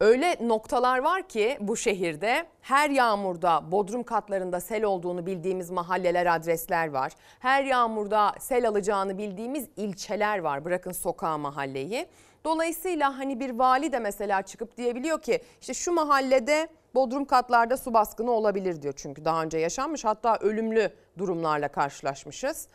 öyle 0.00 0.36
noktalar 0.48 0.98
var 0.98 1.28
ki 1.28 1.58
bu 1.60 1.76
şehirde 1.76 2.46
her 2.60 2.90
yağmurda 2.90 3.72
bodrum 3.72 4.02
katlarında 4.02 4.60
sel 4.60 4.84
olduğunu 4.84 5.26
bildiğimiz 5.26 5.70
mahalleler, 5.70 6.36
adresler 6.36 6.88
var. 6.88 7.12
Her 7.38 7.64
yağmurda 7.64 8.34
sel 8.38 8.68
alacağını 8.68 9.18
bildiğimiz 9.18 9.68
ilçeler 9.76 10.38
var. 10.38 10.64
Bırakın 10.64 10.92
sokağı 10.92 11.38
mahalleyi. 11.38 12.06
Dolayısıyla 12.46 13.18
hani 13.18 13.40
bir 13.40 13.50
vali 13.50 13.92
de 13.92 13.98
mesela 13.98 14.42
çıkıp 14.42 14.76
diyebiliyor 14.76 15.22
ki 15.22 15.40
işte 15.60 15.74
şu 15.74 15.92
mahallede 15.92 16.68
bodrum 16.94 17.24
katlarda 17.24 17.76
su 17.76 17.94
baskını 17.94 18.30
olabilir 18.30 18.82
diyor. 18.82 18.94
Çünkü 18.96 19.24
daha 19.24 19.42
önce 19.42 19.58
yaşanmış 19.58 20.04
hatta 20.04 20.38
ölümlü 20.40 20.90
durumlarla 21.18 21.68
karşılaşmışız. 21.68 22.68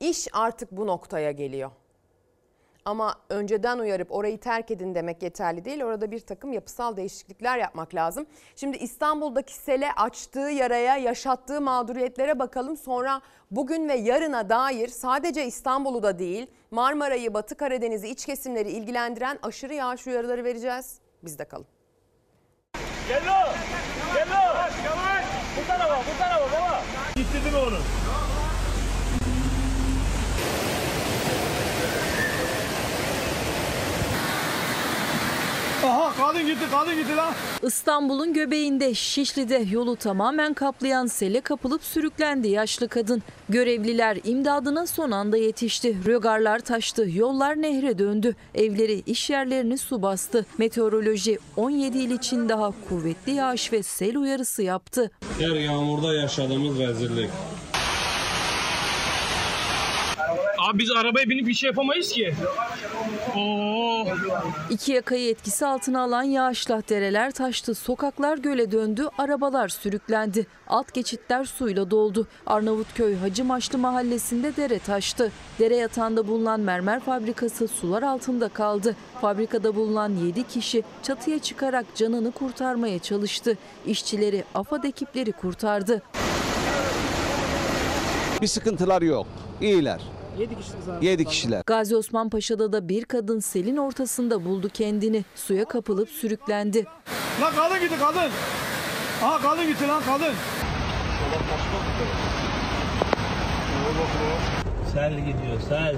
İş 0.00 0.28
artık 0.32 0.72
bu 0.72 0.86
noktaya 0.86 1.30
geliyor. 1.30 1.70
Ama 2.88 3.14
önceden 3.28 3.78
uyarıp 3.78 4.12
orayı 4.12 4.40
terk 4.40 4.70
edin 4.70 4.94
demek 4.94 5.22
yeterli 5.22 5.64
değil. 5.64 5.82
Orada 5.82 6.10
bir 6.10 6.20
takım 6.20 6.52
yapısal 6.52 6.96
değişiklikler 6.96 7.58
yapmak 7.58 7.94
lazım. 7.94 8.26
Şimdi 8.56 8.76
İstanbul'daki 8.76 9.54
sele 9.54 9.92
açtığı 9.92 10.38
yaraya, 10.50 10.96
yaşattığı 10.96 11.60
mağduriyetlere 11.60 12.38
bakalım. 12.38 12.76
Sonra 12.76 13.20
bugün 13.50 13.88
ve 13.88 13.94
yarına 13.94 14.48
dair 14.48 14.88
sadece 14.88 15.46
İstanbul'u 15.46 16.02
da 16.02 16.18
değil 16.18 16.46
Marmara'yı, 16.70 17.34
Batı 17.34 17.54
Karadeniz'i, 17.54 18.08
iç 18.08 18.26
kesimleri 18.26 18.70
ilgilendiren 18.70 19.38
aşırı 19.42 19.74
yağış 19.74 20.06
uyarıları 20.06 20.44
vereceğiz. 20.44 20.98
Bizde 21.22 21.44
kalın. 21.44 21.66
Gel 23.08 23.22
Gel 24.14 24.28
Bu 25.62 25.66
tarafa, 25.66 25.96
bu 25.96 26.18
tarafa 26.18 26.56
baba. 26.56 26.82
Gittirdim 27.16 27.58
onu. 27.68 27.78
Aha 35.88 36.12
kadın 36.16 36.46
gitti, 36.46 36.64
kadın 36.70 36.96
gitti 36.96 37.16
lan. 37.16 37.34
İstanbul'un 37.62 38.32
göbeğinde 38.34 38.94
Şişli'de 38.94 39.64
yolu 39.70 39.96
tamamen 39.96 40.54
kaplayan 40.54 41.06
sele 41.06 41.40
kapılıp 41.40 41.84
sürüklendi 41.84 42.48
yaşlı 42.48 42.88
kadın. 42.88 43.22
Görevliler 43.48 44.18
imdadına 44.24 44.86
son 44.86 45.10
anda 45.10 45.36
yetişti. 45.36 45.96
Rögarlar 46.06 46.58
taştı, 46.58 47.06
yollar 47.10 47.62
nehre 47.62 47.98
döndü. 47.98 48.36
Evleri, 48.54 49.02
iş 49.06 49.30
yerlerini 49.30 49.78
su 49.78 50.02
bastı. 50.02 50.46
Meteoroloji 50.58 51.38
17 51.56 51.98
il 51.98 52.10
için 52.10 52.48
daha 52.48 52.72
kuvvetli 52.88 53.32
yağış 53.32 53.72
ve 53.72 53.82
sel 53.82 54.16
uyarısı 54.16 54.62
yaptı. 54.62 55.10
Her 55.38 55.56
yağmurda 55.56 56.14
yaşadığımız 56.14 56.78
rezillik. 56.78 57.30
Abi 60.68 60.78
biz 60.78 60.90
arabaya 60.90 61.28
binip 61.28 61.46
bir 61.46 61.54
şey 61.54 61.66
yapamayız 61.66 62.12
ki. 62.12 62.34
Oo. 63.36 64.04
İki 64.70 64.92
yakayı 64.92 65.30
etkisi 65.30 65.66
altına 65.66 66.02
alan 66.02 66.22
yağışla 66.22 66.82
dereler 66.88 67.30
taştı, 67.30 67.74
sokaklar 67.74 68.38
göle 68.38 68.72
döndü, 68.72 69.08
arabalar 69.18 69.68
sürüklendi. 69.68 70.46
Alt 70.66 70.94
geçitler 70.94 71.44
suyla 71.44 71.90
doldu. 71.90 72.26
Arnavutköy 72.46 73.16
Hacımaşlı 73.16 73.78
mahallesinde 73.78 74.56
dere 74.56 74.78
taştı. 74.78 75.32
Dere 75.58 75.76
yatağında 75.76 76.28
bulunan 76.28 76.60
mermer 76.60 77.00
fabrikası 77.00 77.68
sular 77.68 78.02
altında 78.02 78.48
kaldı. 78.48 78.96
Fabrikada 79.20 79.76
bulunan 79.76 80.14
7 80.26 80.46
kişi 80.46 80.82
çatıya 81.02 81.38
çıkarak 81.38 81.86
canını 81.94 82.30
kurtarmaya 82.32 82.98
çalıştı. 82.98 83.58
İşçileri 83.86 84.44
AFAD 84.54 84.84
ekipleri 84.84 85.32
kurtardı. 85.32 86.02
Bir 88.42 88.46
sıkıntılar 88.46 89.02
yok. 89.02 89.26
İyiler. 89.60 90.17
7 91.02 91.24
kişiler. 91.24 91.62
Gazi 91.66 91.96
Osman 91.96 92.30
Paşa'da 92.30 92.72
da 92.72 92.88
bir 92.88 93.04
kadın 93.04 93.38
selin 93.40 93.76
ortasında 93.76 94.44
buldu 94.44 94.68
kendini. 94.74 95.24
Suya 95.34 95.64
kapılıp 95.64 96.08
sürüklendi. 96.08 96.86
Lan 97.40 97.52
kadın 97.56 97.80
gitti 97.80 97.94
kadın. 98.00 98.30
Aha 99.22 99.40
kadın 99.42 99.66
gitti 99.66 99.88
lan 99.88 100.02
kadın. 100.06 100.34
Sel 104.94 105.12
gidiyor 105.12 105.60
sel. 105.68 105.96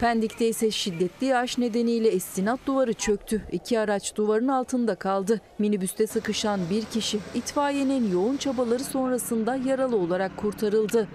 Pendik'te 0.00 0.48
ise 0.48 0.70
şiddetli 0.70 1.26
yağış 1.26 1.58
nedeniyle 1.58 2.12
istinat 2.12 2.60
duvarı 2.66 2.92
çöktü. 2.92 3.42
İki 3.52 3.80
araç 3.80 4.16
duvarın 4.16 4.48
altında 4.48 4.94
kaldı. 4.94 5.40
Minibüste 5.58 6.06
sıkışan 6.06 6.60
bir 6.70 6.84
kişi 6.84 7.18
itfaiyenin 7.34 8.12
yoğun 8.12 8.36
çabaları 8.36 8.84
sonrasında 8.84 9.56
yaralı 9.56 9.96
olarak 9.96 10.36
kurtarıldı. 10.36 11.08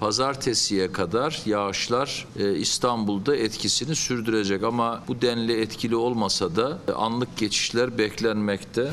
Pazartesiye 0.00 0.92
kadar 0.92 1.42
yağışlar 1.46 2.26
e, 2.38 2.54
İstanbul'da 2.54 3.36
etkisini 3.36 3.94
sürdürecek 3.94 4.62
ama 4.62 5.02
bu 5.08 5.22
denli 5.22 5.60
etkili 5.60 5.96
olmasa 5.96 6.56
da 6.56 6.78
e, 6.88 6.92
anlık 6.92 7.36
geçişler 7.36 7.98
beklenmekte. 7.98 8.90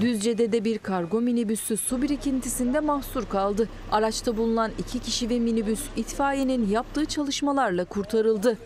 Düzce'de 0.00 0.52
de 0.52 0.64
bir 0.64 0.78
kargo 0.78 1.20
minibüsü 1.20 1.76
su 1.76 2.02
birikintisinde 2.02 2.80
mahsur 2.80 3.26
kaldı. 3.26 3.68
Araçta 3.92 4.36
bulunan 4.36 4.70
iki 4.78 4.98
kişi 4.98 5.30
ve 5.30 5.38
minibüs 5.38 5.80
itfaiyenin 5.96 6.68
yaptığı 6.68 7.04
çalışmalarla 7.04 7.84
kurtarıldı. 7.84 8.58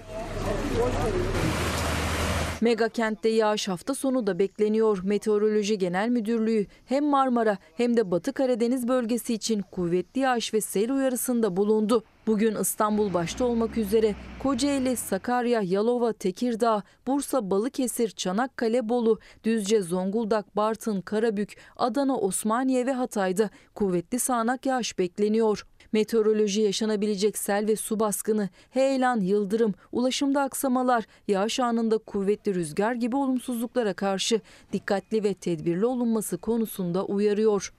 Mega 2.65 2.89
kentte 2.89 3.29
yağış 3.29 3.69
hafta 3.69 3.95
sonu 3.95 4.27
da 4.27 4.39
bekleniyor. 4.39 4.99
Meteoroloji 5.03 5.79
Genel 5.79 6.09
Müdürlüğü 6.09 6.67
hem 6.85 7.05
Marmara 7.05 7.59
hem 7.77 7.97
de 7.97 8.11
Batı 8.11 8.33
Karadeniz 8.33 8.89
bölgesi 8.89 9.35
için 9.35 9.63
kuvvetli 9.63 10.21
yağış 10.21 10.55
ve 10.55 10.61
sel 10.61 10.91
uyarısında 10.91 11.57
bulundu. 11.57 12.05
Bugün 12.27 12.57
İstanbul 12.57 13.15
başta 13.15 13.45
olmak 13.45 13.79
üzere 13.79 14.15
Kocaeli, 14.43 14.97
Sakarya, 14.97 15.61
Yalova, 15.63 16.13
Tekirdağ, 16.13 16.83
Bursa, 17.07 17.51
Balıkesir, 17.51 18.11
Çanakkale, 18.11 18.89
Bolu, 18.89 19.19
Düzce, 19.45 19.83
Zonguldak, 19.83 20.57
Bartın, 20.57 21.01
Karabük, 21.01 21.57
Adana, 21.77 22.17
Osmaniye 22.17 22.87
ve 22.87 22.93
Hatay'da 22.93 23.51
kuvvetli 23.75 24.19
sağanak 24.19 24.67
yağış 24.67 24.99
bekleniyor. 24.99 25.67
Meteoroloji 25.95 26.61
yaşanabilecek 26.61 27.39
sel 27.39 27.67
ve 27.67 27.77
su 27.77 28.01
baskını, 28.01 28.49
heyelan, 28.71 29.21
yıldırım, 29.21 29.75
ulaşımda 29.93 30.43
aksamalar, 30.43 31.05
yağış 31.29 31.61
anında 31.61 31.99
kuvvetli 31.99 32.55
rüzgar 32.55 32.95
gibi 32.95 33.17
olumsuzluklara 33.17 33.95
karşı 33.95 34.41
dikkatli 34.73 35.25
ve 35.25 35.35
tedbirli 35.35 35.87
olunması 35.87 36.39
konusunda 36.39 37.05
uyarıyor. 37.05 37.73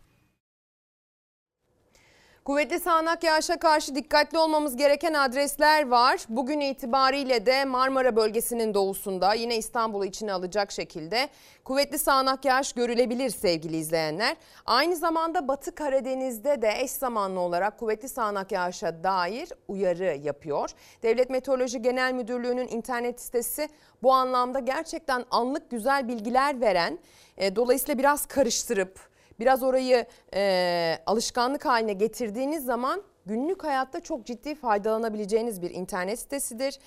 Kuvvetli 2.46 2.80
sağanak 2.80 3.24
yağışa 3.24 3.58
karşı 3.58 3.96
dikkatli 3.96 4.38
olmamız 4.38 4.76
gereken 4.76 5.14
adresler 5.14 5.88
var. 5.88 6.26
Bugün 6.30 6.60
itibariyle 6.60 7.46
de 7.46 7.66
Marmara 7.66 8.16
bölgesinin 8.16 8.74
doğusunda 8.74 9.34
yine 9.34 9.58
İstanbul'u 9.58 10.06
içine 10.06 10.34
alacak 10.34 10.72
şekilde 10.72 11.30
kuvvetli 11.64 12.00
sağanak 12.00 12.46
yağış 12.46 12.74
görülebilir 12.74 13.30
sevgili 13.30 13.78
izleyenler. 13.78 14.38
Aynı 14.66 14.96
zamanda 14.96 15.48
Batı 15.48 15.76
Karadeniz'de 15.76 16.62
de 16.62 16.74
eş 16.80 16.92
zamanlı 16.92 17.40
olarak 17.40 17.80
kuvvetli 17.80 18.10
sağanak 18.10 18.52
yağışa 18.52 19.04
dair 19.04 19.50
uyarı 19.68 20.18
yapıyor. 20.24 20.70
Devlet 21.04 21.30
Meteoroloji 21.30 21.82
Genel 21.82 22.14
Müdürlüğü'nün 22.14 22.68
internet 22.68 23.22
sitesi 23.22 23.70
bu 24.04 24.14
anlamda 24.14 24.60
gerçekten 24.60 25.26
anlık 25.32 25.70
güzel 25.70 26.08
bilgiler 26.08 26.62
veren, 26.62 27.00
e, 27.38 27.56
dolayısıyla 27.56 27.98
biraz 27.98 28.26
karıştırıp 28.26 29.15
biraz 29.40 29.64
orayı 29.64 30.06
e, 30.34 30.98
alışkanlık 31.06 31.66
haline 31.66 31.94
getirdiğiniz 31.94 32.66
zaman 32.66 33.04
günlük 33.26 33.64
hayatta 33.64 34.00
çok 34.00 34.26
ciddi 34.26 34.56
faydalanabileceğiniz 34.56 35.62
bir 35.62 35.72
internet 35.72 36.20
sitesidir. 36.20 36.80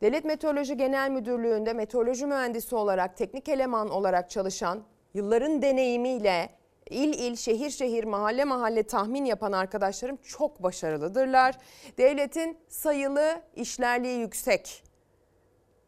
Devlet 0.00 0.24
Meteoroloji 0.24 0.76
Genel 0.76 1.10
Müdürlüğü'nde 1.10 1.72
meteoroloji 1.72 2.26
mühendisi 2.26 2.76
olarak, 2.76 3.16
teknik 3.16 3.48
eleman 3.48 3.88
olarak 3.90 4.30
çalışan, 4.30 4.82
yılların 5.14 5.62
deneyimiyle 5.62 6.50
il 6.90 7.18
il, 7.18 7.36
şehir 7.36 7.70
şehir, 7.70 8.04
mahalle 8.04 8.44
mahalle 8.44 8.82
tahmin 8.82 9.24
yapan 9.24 9.52
arkadaşlarım 9.52 10.16
çok 10.16 10.62
başarılıdırlar. 10.62 11.58
Devletin 11.98 12.58
sayılı 12.68 13.42
işlerliği 13.56 14.18
yüksek 14.18 14.82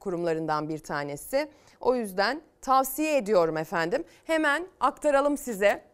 kurumlarından 0.00 0.69
bir 0.69 0.78
tanesi. 0.78 1.49
O 1.80 1.95
yüzden 1.95 2.42
tavsiye 2.62 3.16
ediyorum 3.16 3.57
efendim. 3.57 4.04
Hemen 4.25 4.66
aktaralım 4.80 5.37
size 5.37 5.89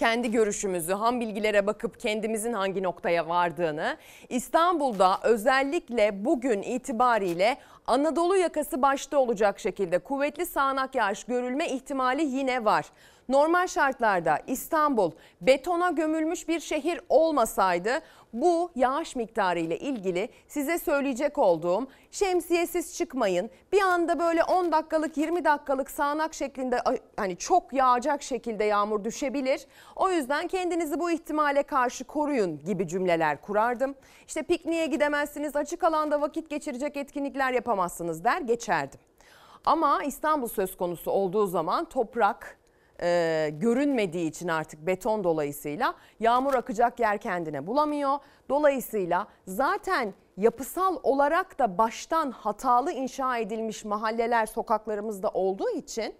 kendi 0.00 0.30
görüşümüzü, 0.30 0.92
ham 0.92 1.20
bilgilere 1.20 1.66
bakıp 1.66 2.00
kendimizin 2.00 2.52
hangi 2.52 2.82
noktaya 2.82 3.28
vardığını 3.28 3.96
İstanbul'da 4.28 5.18
özellikle 5.22 6.24
bugün 6.24 6.62
itibariyle 6.62 7.56
Anadolu 7.86 8.36
yakası 8.36 8.82
başta 8.82 9.18
olacak 9.18 9.60
şekilde 9.60 9.98
kuvvetli 9.98 10.46
sağanak 10.46 10.94
yağış 10.94 11.24
görülme 11.24 11.68
ihtimali 11.68 12.24
yine 12.24 12.64
var. 12.64 12.86
Normal 13.30 13.66
şartlarda 13.66 14.38
İstanbul 14.46 15.10
betona 15.40 15.90
gömülmüş 15.90 16.48
bir 16.48 16.60
şehir 16.60 17.00
olmasaydı 17.08 17.90
bu 18.32 18.70
yağış 18.74 19.16
miktarı 19.16 19.60
ile 19.60 19.78
ilgili 19.78 20.28
size 20.48 20.78
söyleyecek 20.78 21.38
olduğum 21.38 21.86
şemsiyesiz 22.10 22.96
çıkmayın. 22.96 23.50
Bir 23.72 23.80
anda 23.80 24.18
böyle 24.18 24.44
10 24.44 24.72
dakikalık 24.72 25.16
20 25.16 25.44
dakikalık 25.44 25.90
sağanak 25.90 26.34
şeklinde 26.34 26.80
hani 27.16 27.36
çok 27.36 27.72
yağacak 27.72 28.22
şekilde 28.22 28.64
yağmur 28.64 29.04
düşebilir. 29.04 29.66
O 29.96 30.10
yüzden 30.10 30.48
kendinizi 30.48 31.00
bu 31.00 31.10
ihtimale 31.10 31.62
karşı 31.62 32.04
koruyun 32.04 32.58
gibi 32.64 32.88
cümleler 32.88 33.40
kurardım. 33.40 33.94
İşte 34.26 34.42
pikniğe 34.42 34.86
gidemezsiniz, 34.86 35.56
açık 35.56 35.84
alanda 35.84 36.20
vakit 36.20 36.50
geçirecek 36.50 36.96
etkinlikler 36.96 37.52
yapamazsınız 37.52 38.24
der 38.24 38.40
geçerdim. 38.40 39.00
Ama 39.64 40.04
İstanbul 40.04 40.48
söz 40.48 40.76
konusu 40.76 41.10
olduğu 41.10 41.46
zaman 41.46 41.84
toprak 41.84 42.59
e, 43.02 43.50
görünmediği 43.52 44.28
için 44.28 44.48
artık 44.48 44.86
beton 44.86 45.24
dolayısıyla 45.24 45.94
yağmur 46.20 46.54
akacak 46.54 47.00
yer 47.00 47.18
kendine 47.18 47.66
bulamıyor. 47.66 48.18
Dolayısıyla 48.48 49.26
zaten 49.46 50.14
yapısal 50.36 50.96
olarak 51.02 51.58
da 51.58 51.78
baştan 51.78 52.30
hatalı 52.30 52.92
inşa 52.92 53.38
edilmiş 53.38 53.84
mahalleler 53.84 54.46
sokaklarımızda 54.46 55.28
olduğu 55.28 55.70
için 55.70 56.14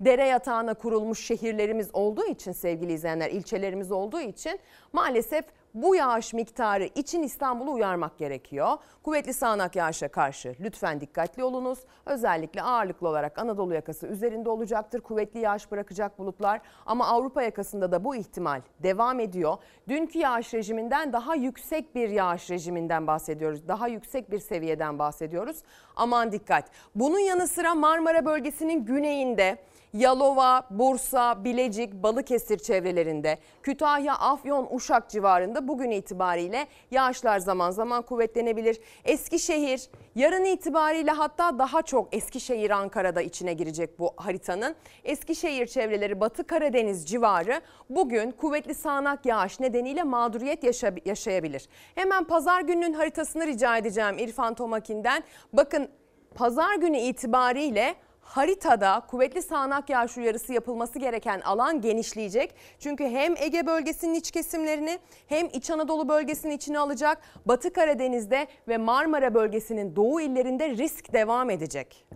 dere 0.00 0.26
yatağına 0.26 0.74
kurulmuş 0.74 1.26
şehirlerimiz 1.26 1.90
olduğu 1.92 2.26
için 2.26 2.52
sevgili 2.52 2.92
izleyenler 2.92 3.30
ilçelerimiz 3.30 3.92
olduğu 3.92 4.20
için 4.20 4.60
maalesef 4.92 5.44
bu 5.74 5.96
yağış 5.96 6.32
miktarı 6.32 6.84
için 6.84 7.22
İstanbul'u 7.22 7.72
uyarmak 7.72 8.18
gerekiyor. 8.18 8.76
Kuvvetli 9.02 9.32
sağanak 9.32 9.76
yağışa 9.76 10.08
karşı 10.08 10.56
lütfen 10.60 11.00
dikkatli 11.00 11.44
olunuz. 11.44 11.78
Özellikle 12.06 12.62
ağırlıklı 12.62 13.08
olarak 13.08 13.38
Anadolu 13.38 13.74
yakası 13.74 14.06
üzerinde 14.06 14.48
olacaktır. 14.48 15.00
Kuvvetli 15.00 15.40
yağış 15.40 15.70
bırakacak 15.70 16.18
bulutlar 16.18 16.60
ama 16.86 17.06
Avrupa 17.06 17.42
yakasında 17.42 17.92
da 17.92 18.04
bu 18.04 18.16
ihtimal 18.16 18.60
devam 18.82 19.20
ediyor. 19.20 19.56
Dünkü 19.88 20.18
yağış 20.18 20.54
rejiminden 20.54 21.12
daha 21.12 21.34
yüksek 21.34 21.94
bir 21.94 22.08
yağış 22.08 22.50
rejiminden 22.50 23.06
bahsediyoruz. 23.06 23.68
Daha 23.68 23.88
yüksek 23.88 24.30
bir 24.30 24.38
seviyeden 24.38 24.98
bahsediyoruz. 24.98 25.62
Aman 25.96 26.32
dikkat. 26.32 26.64
Bunun 26.94 27.18
yanı 27.18 27.48
sıra 27.48 27.74
Marmara 27.74 28.24
bölgesinin 28.24 28.84
güneyinde 28.84 29.58
Yalova, 29.92 30.66
Bursa, 30.70 31.44
Bilecik, 31.44 31.92
Balıkesir 31.92 32.58
çevrelerinde, 32.58 33.38
Kütahya, 33.62 34.14
Afyon, 34.14 34.68
Uşak 34.70 35.10
civarında 35.10 35.68
bugün 35.68 35.90
itibariyle 35.90 36.66
yağışlar 36.90 37.38
zaman 37.38 37.70
zaman 37.70 38.02
kuvvetlenebilir. 38.02 38.80
Eskişehir 39.04 39.88
yarın 40.14 40.44
itibariyle 40.44 41.10
hatta 41.10 41.58
daha 41.58 41.82
çok 41.82 42.14
Eskişehir 42.14 42.70
Ankara'da 42.70 43.22
içine 43.22 43.52
girecek 43.52 43.98
bu 43.98 44.14
haritanın. 44.16 44.74
Eskişehir 45.04 45.66
çevreleri 45.66 46.20
Batı 46.20 46.46
Karadeniz 46.46 47.08
civarı 47.08 47.60
bugün 47.90 48.30
kuvvetli 48.30 48.74
sağanak 48.74 49.26
yağış 49.26 49.60
nedeniyle 49.60 50.02
mağduriyet 50.02 50.64
yaşa 50.64 50.92
yaşayabilir. 51.04 51.68
Hemen 51.94 52.24
pazar 52.24 52.60
gününün 52.60 52.92
haritasını 52.92 53.46
rica 53.46 53.76
edeceğim 53.76 54.18
İrfan 54.18 54.54
Tomakin'den. 54.54 55.22
Bakın 55.52 55.88
pazar 56.34 56.74
günü 56.74 56.98
itibariyle 56.98 57.94
haritada 58.22 59.02
kuvvetli 59.10 59.42
sağanak 59.42 59.90
yağış 59.90 60.18
uyarısı 60.18 60.52
yapılması 60.52 60.98
gereken 60.98 61.40
alan 61.40 61.80
genişleyecek. 61.80 62.54
Çünkü 62.78 63.04
hem 63.04 63.36
Ege 63.36 63.66
bölgesinin 63.66 64.14
iç 64.14 64.30
kesimlerini 64.30 64.98
hem 65.26 65.46
İç 65.46 65.70
Anadolu 65.70 66.08
bölgesinin 66.08 66.56
içine 66.56 66.78
alacak. 66.78 67.18
Batı 67.46 67.72
Karadeniz'de 67.72 68.46
ve 68.68 68.78
Marmara 68.78 69.34
bölgesinin 69.34 69.96
doğu 69.96 70.20
illerinde 70.20 70.70
risk 70.70 71.12
devam 71.12 71.50
edecek. 71.50 72.06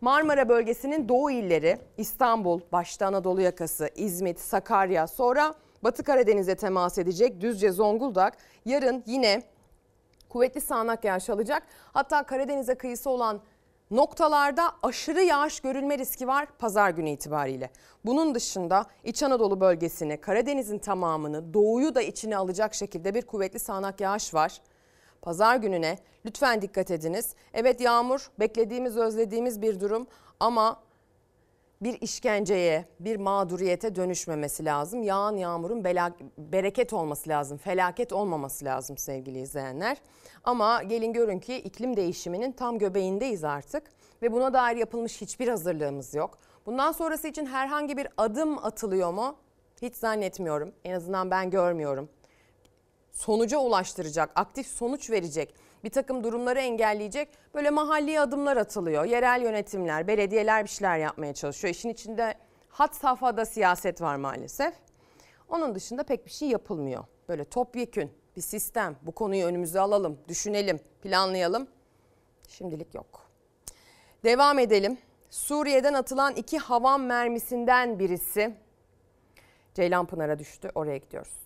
Marmara 0.00 0.48
bölgesinin 0.48 1.08
doğu 1.08 1.30
illeri 1.30 1.78
İstanbul, 1.96 2.60
başta 2.72 3.06
Anadolu 3.06 3.40
yakası, 3.40 3.88
İzmit, 3.94 4.40
Sakarya 4.40 5.06
sonra 5.06 5.54
Batı 5.82 6.02
Karadeniz'e 6.02 6.54
temas 6.54 6.98
edecek 6.98 7.40
Düzce, 7.40 7.72
Zonguldak. 7.72 8.36
Yarın 8.64 9.02
yine 9.06 9.42
kuvvetli 10.28 10.60
sağanak 10.60 11.04
yağış 11.04 11.30
alacak. 11.30 11.62
Hatta 11.92 12.22
Karadeniz'e 12.22 12.74
kıyısı 12.74 13.10
olan 13.10 13.40
noktalarda 13.92 14.72
aşırı 14.82 15.22
yağış 15.22 15.60
görülme 15.60 15.98
riski 15.98 16.28
var 16.28 16.46
pazar 16.58 16.90
günü 16.90 17.10
itibariyle. 17.10 17.70
Bunun 18.04 18.34
dışında 18.34 18.86
İç 19.04 19.22
Anadolu 19.22 19.60
bölgesini, 19.60 20.20
Karadeniz'in 20.20 20.78
tamamını, 20.78 21.54
doğuyu 21.54 21.94
da 21.94 22.02
içine 22.02 22.36
alacak 22.36 22.74
şekilde 22.74 23.14
bir 23.14 23.22
kuvvetli 23.22 23.58
sağanak 23.58 24.00
yağış 24.00 24.34
var. 24.34 24.60
Pazar 25.22 25.56
gününe 25.56 25.98
lütfen 26.26 26.62
dikkat 26.62 26.90
ediniz. 26.90 27.34
Evet 27.54 27.80
yağmur 27.80 28.30
beklediğimiz, 28.40 28.96
özlediğimiz 28.96 29.62
bir 29.62 29.80
durum 29.80 30.06
ama 30.40 30.80
bir 31.82 32.00
işkenceye, 32.00 32.84
bir 33.00 33.16
mağduriyete 33.16 33.94
dönüşmemesi 33.94 34.64
lazım. 34.64 35.02
Yağan 35.02 35.36
yağmurun 35.36 35.84
bela, 35.84 36.12
bereket 36.38 36.92
olması 36.92 37.28
lazım, 37.28 37.58
felaket 37.58 38.12
olmaması 38.12 38.64
lazım 38.64 38.98
sevgili 38.98 39.40
izleyenler. 39.40 39.96
Ama 40.44 40.82
gelin 40.82 41.12
görün 41.12 41.38
ki 41.38 41.56
iklim 41.56 41.96
değişiminin 41.96 42.52
tam 42.52 42.78
göbeğindeyiz 42.78 43.44
artık 43.44 43.82
ve 44.22 44.32
buna 44.32 44.52
dair 44.52 44.76
yapılmış 44.76 45.20
hiçbir 45.20 45.48
hazırlığımız 45.48 46.14
yok. 46.14 46.38
Bundan 46.66 46.92
sonrası 46.92 47.28
için 47.28 47.46
herhangi 47.46 47.96
bir 47.96 48.08
adım 48.16 48.58
atılıyor 48.58 49.12
mu? 49.12 49.36
Hiç 49.82 49.96
zannetmiyorum. 49.96 50.72
En 50.84 50.92
azından 50.92 51.30
ben 51.30 51.50
görmüyorum. 51.50 52.08
Sonuca 53.12 53.58
ulaştıracak, 53.58 54.30
aktif 54.34 54.66
sonuç 54.66 55.10
verecek 55.10 55.54
bir 55.84 55.90
takım 55.90 56.24
durumları 56.24 56.58
engelleyecek 56.58 57.28
böyle 57.54 57.70
mahalli 57.70 58.20
adımlar 58.20 58.56
atılıyor. 58.56 59.04
Yerel 59.04 59.42
yönetimler, 59.42 60.08
belediyeler 60.08 60.64
bir 60.64 60.68
şeyler 60.68 60.98
yapmaya 60.98 61.34
çalışıyor. 61.34 61.74
İşin 61.74 61.88
içinde 61.88 62.34
hat 62.68 62.96
safhada 62.96 63.44
siyaset 63.44 64.00
var 64.00 64.16
maalesef. 64.16 64.74
Onun 65.48 65.74
dışında 65.74 66.02
pek 66.02 66.26
bir 66.26 66.30
şey 66.30 66.48
yapılmıyor. 66.48 67.04
Böyle 67.28 67.44
topyekün 67.44 68.10
bir 68.36 68.40
sistem, 68.40 68.96
bu 69.02 69.12
konuyu 69.12 69.46
önümüze 69.46 69.80
alalım, 69.80 70.18
düşünelim, 70.28 70.80
planlayalım. 71.02 71.68
Şimdilik 72.48 72.94
yok. 72.94 73.30
Devam 74.24 74.58
edelim. 74.58 74.98
Suriye'den 75.30 75.94
atılan 75.94 76.34
iki 76.34 76.58
havan 76.58 77.00
mermisinden 77.00 77.98
birisi 77.98 78.54
Ceylanpınar'a 79.74 80.38
düştü. 80.38 80.70
Oraya 80.74 80.96
gidiyoruz. 80.96 81.41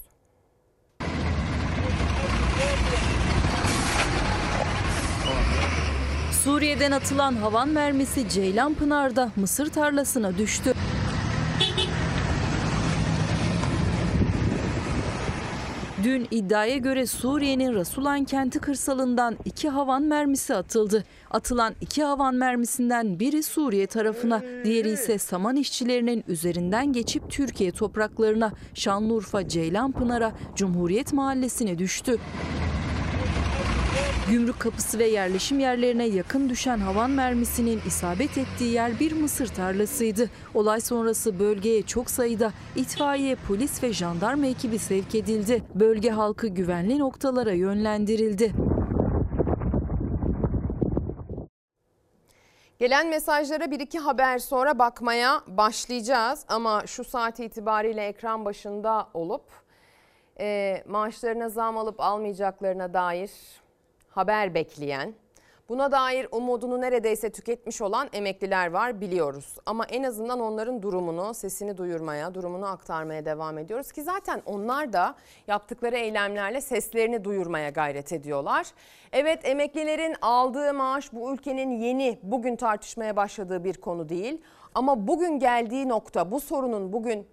Suriye'den 6.46 6.92
atılan 6.92 7.34
havan 7.34 7.68
mermisi 7.68 8.28
Ceylanpınar'da 8.28 9.30
mısır 9.36 9.66
tarlasına 9.66 10.38
düştü. 10.38 10.72
Dün 16.04 16.28
iddiaya 16.30 16.76
göre 16.76 17.06
Suriye'nin 17.06 17.74
Rasulan 17.74 18.24
kenti 18.24 18.58
kırsalından 18.58 19.36
iki 19.44 19.68
havan 19.68 20.02
mermisi 20.02 20.54
atıldı. 20.54 21.04
Atılan 21.30 21.74
iki 21.80 22.04
havan 22.04 22.34
mermisinden 22.34 23.20
biri 23.20 23.42
Suriye 23.42 23.86
tarafına, 23.86 24.42
diğeri 24.64 24.90
ise 24.90 25.18
saman 25.18 25.56
işçilerinin 25.56 26.24
üzerinden 26.28 26.92
geçip 26.92 27.30
Türkiye 27.30 27.72
topraklarına, 27.72 28.52
Şanlıurfa 28.74 29.48
Ceylanpınar'a, 29.48 30.32
Cumhuriyet 30.54 31.12
Mahallesi'ne 31.12 31.78
düştü. 31.78 32.16
Gümrük 34.30 34.60
kapısı 34.60 34.98
ve 34.98 35.06
yerleşim 35.06 35.58
yerlerine 35.58 36.06
yakın 36.06 36.48
düşen 36.48 36.78
havan 36.78 37.10
mermisinin 37.10 37.80
isabet 37.86 38.38
ettiği 38.38 38.72
yer 38.72 39.00
bir 39.00 39.12
mısır 39.12 39.46
tarlasıydı. 39.46 40.30
Olay 40.54 40.80
sonrası 40.80 41.38
bölgeye 41.38 41.82
çok 41.82 42.10
sayıda 42.10 42.52
itfaiye, 42.76 43.36
polis 43.48 43.82
ve 43.82 43.92
jandarma 43.92 44.46
ekibi 44.46 44.78
sevk 44.78 45.14
edildi. 45.14 45.62
Bölge 45.74 46.10
halkı 46.10 46.46
güvenli 46.46 46.98
noktalara 46.98 47.52
yönlendirildi. 47.52 48.52
Gelen 52.78 53.08
mesajlara 53.08 53.70
bir 53.70 53.80
iki 53.80 53.98
haber 53.98 54.38
sonra 54.38 54.78
bakmaya 54.78 55.42
başlayacağız 55.46 56.44
ama 56.48 56.86
şu 56.86 57.04
saat 57.04 57.40
itibariyle 57.40 58.06
ekran 58.06 58.44
başında 58.44 59.08
olup 59.14 59.44
e, 60.40 60.82
maaşlarına 60.86 61.48
zam 61.48 61.78
alıp 61.78 62.00
almayacaklarına 62.00 62.94
dair 62.94 63.30
haber 64.16 64.54
bekleyen, 64.54 65.14
buna 65.68 65.92
dair 65.92 66.28
umudunu 66.32 66.80
neredeyse 66.80 67.30
tüketmiş 67.30 67.80
olan 67.80 68.08
emekliler 68.12 68.70
var 68.70 69.00
biliyoruz. 69.00 69.56
Ama 69.66 69.84
en 69.84 70.02
azından 70.02 70.40
onların 70.40 70.82
durumunu, 70.82 71.34
sesini 71.34 71.76
duyurmaya, 71.76 72.34
durumunu 72.34 72.66
aktarmaya 72.66 73.24
devam 73.24 73.58
ediyoruz 73.58 73.92
ki 73.92 74.02
zaten 74.02 74.42
onlar 74.46 74.92
da 74.92 75.14
yaptıkları 75.46 75.96
eylemlerle 75.96 76.60
seslerini 76.60 77.24
duyurmaya 77.24 77.70
gayret 77.70 78.12
ediyorlar. 78.12 78.66
Evet 79.12 79.40
emeklilerin 79.44 80.16
aldığı 80.20 80.74
maaş 80.74 81.12
bu 81.12 81.34
ülkenin 81.34 81.70
yeni 81.70 82.18
bugün 82.22 82.56
tartışmaya 82.56 83.16
başladığı 83.16 83.64
bir 83.64 83.74
konu 83.74 84.08
değil. 84.08 84.40
Ama 84.74 85.06
bugün 85.06 85.38
geldiği 85.38 85.88
nokta 85.88 86.30
bu 86.30 86.40
sorunun 86.40 86.92
bugün 86.92 87.26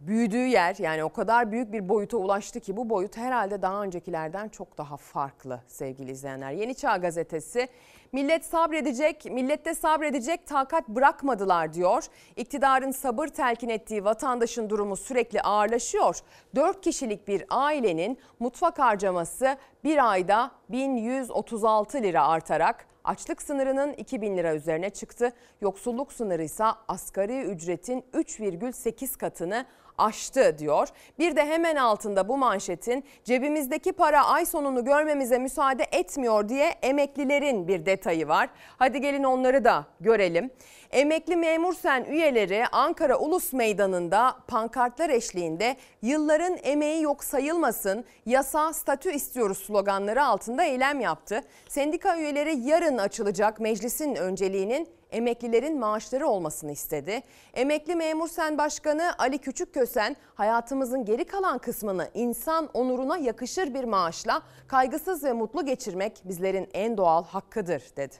büyüdüğü 0.00 0.46
yer 0.46 0.76
yani 0.78 1.04
o 1.04 1.12
kadar 1.12 1.52
büyük 1.52 1.72
bir 1.72 1.88
boyuta 1.88 2.16
ulaştı 2.16 2.60
ki 2.60 2.76
bu 2.76 2.90
boyut 2.90 3.16
herhalde 3.16 3.62
daha 3.62 3.82
öncekilerden 3.82 4.48
çok 4.48 4.78
daha 4.78 4.96
farklı 4.96 5.60
sevgili 5.66 6.10
izleyenler. 6.10 6.50
Yeni 6.50 6.74
Çağ 6.74 6.96
gazetesi 6.96 7.68
millet 8.12 8.44
sabredecek, 8.44 9.24
millette 9.24 9.74
sabredecek 9.74 10.46
takat 10.46 10.88
bırakmadılar 10.88 11.72
diyor. 11.72 12.04
İktidarın 12.36 12.90
sabır 12.90 13.26
telkin 13.26 13.68
ettiği 13.68 14.04
vatandaşın 14.04 14.70
durumu 14.70 14.96
sürekli 14.96 15.42
ağırlaşıyor. 15.42 16.18
4 16.54 16.80
kişilik 16.80 17.28
bir 17.28 17.44
ailenin 17.50 18.18
mutfak 18.38 18.78
harcaması 18.78 19.56
bir 19.84 20.10
ayda 20.10 20.50
1136 20.68 22.02
lira 22.02 22.28
artarak 22.28 22.90
Açlık 23.04 23.42
sınırının 23.42 23.92
2000 23.92 24.36
lira 24.36 24.54
üzerine 24.54 24.90
çıktı. 24.90 25.32
Yoksulluk 25.60 26.12
sınırı 26.12 26.42
ise 26.42 26.64
asgari 26.88 27.42
ücretin 27.42 28.04
3,8 28.14 29.18
katını 29.18 29.66
aştı 30.00 30.58
diyor. 30.58 30.88
Bir 31.18 31.36
de 31.36 31.46
hemen 31.46 31.76
altında 31.76 32.28
bu 32.28 32.36
manşetin 32.36 33.04
cebimizdeki 33.24 33.92
para 33.92 34.24
ay 34.24 34.46
sonunu 34.46 34.84
görmemize 34.84 35.38
müsaade 35.38 35.86
etmiyor 35.92 36.48
diye 36.48 36.68
emeklilerin 36.82 37.68
bir 37.68 37.86
detayı 37.86 38.28
var. 38.28 38.48
Hadi 38.78 39.00
gelin 39.00 39.24
onları 39.24 39.64
da 39.64 39.84
görelim. 40.00 40.50
Emekli 40.90 41.36
memur 41.36 41.74
sen 41.74 42.04
üyeleri 42.04 42.66
Ankara 42.72 43.18
Ulus 43.18 43.52
Meydanı'nda 43.52 44.36
pankartlar 44.48 45.10
eşliğinde 45.10 45.76
yılların 46.02 46.58
emeği 46.62 47.02
yok 47.02 47.24
sayılmasın, 47.24 48.04
yasa 48.26 48.72
statü 48.72 49.12
istiyoruz 49.12 49.58
sloganları 49.58 50.24
altında 50.24 50.64
eylem 50.64 51.00
yaptı. 51.00 51.42
Sendika 51.68 52.18
üyeleri 52.18 52.56
yarın 52.56 52.98
açılacak 52.98 53.60
meclisin 53.60 54.14
önceliğinin 54.14 54.88
emeklilerin 55.12 55.78
maaşları 55.78 56.26
olmasını 56.26 56.72
istedi. 56.72 57.22
Emekli 57.54 57.96
Memur 57.96 58.28
Sen 58.28 58.58
Başkanı 58.58 59.14
Ali 59.18 59.38
Küçükkösen 59.38 60.16
hayatımızın 60.34 61.04
geri 61.04 61.24
kalan 61.24 61.58
kısmını 61.58 62.08
insan 62.14 62.68
onuruna 62.74 63.18
yakışır 63.18 63.74
bir 63.74 63.84
maaşla 63.84 64.42
kaygısız 64.68 65.24
ve 65.24 65.32
mutlu 65.32 65.66
geçirmek 65.66 66.22
bizlerin 66.24 66.68
en 66.74 66.96
doğal 66.96 67.24
hakkıdır 67.24 67.82
dedi. 67.96 68.14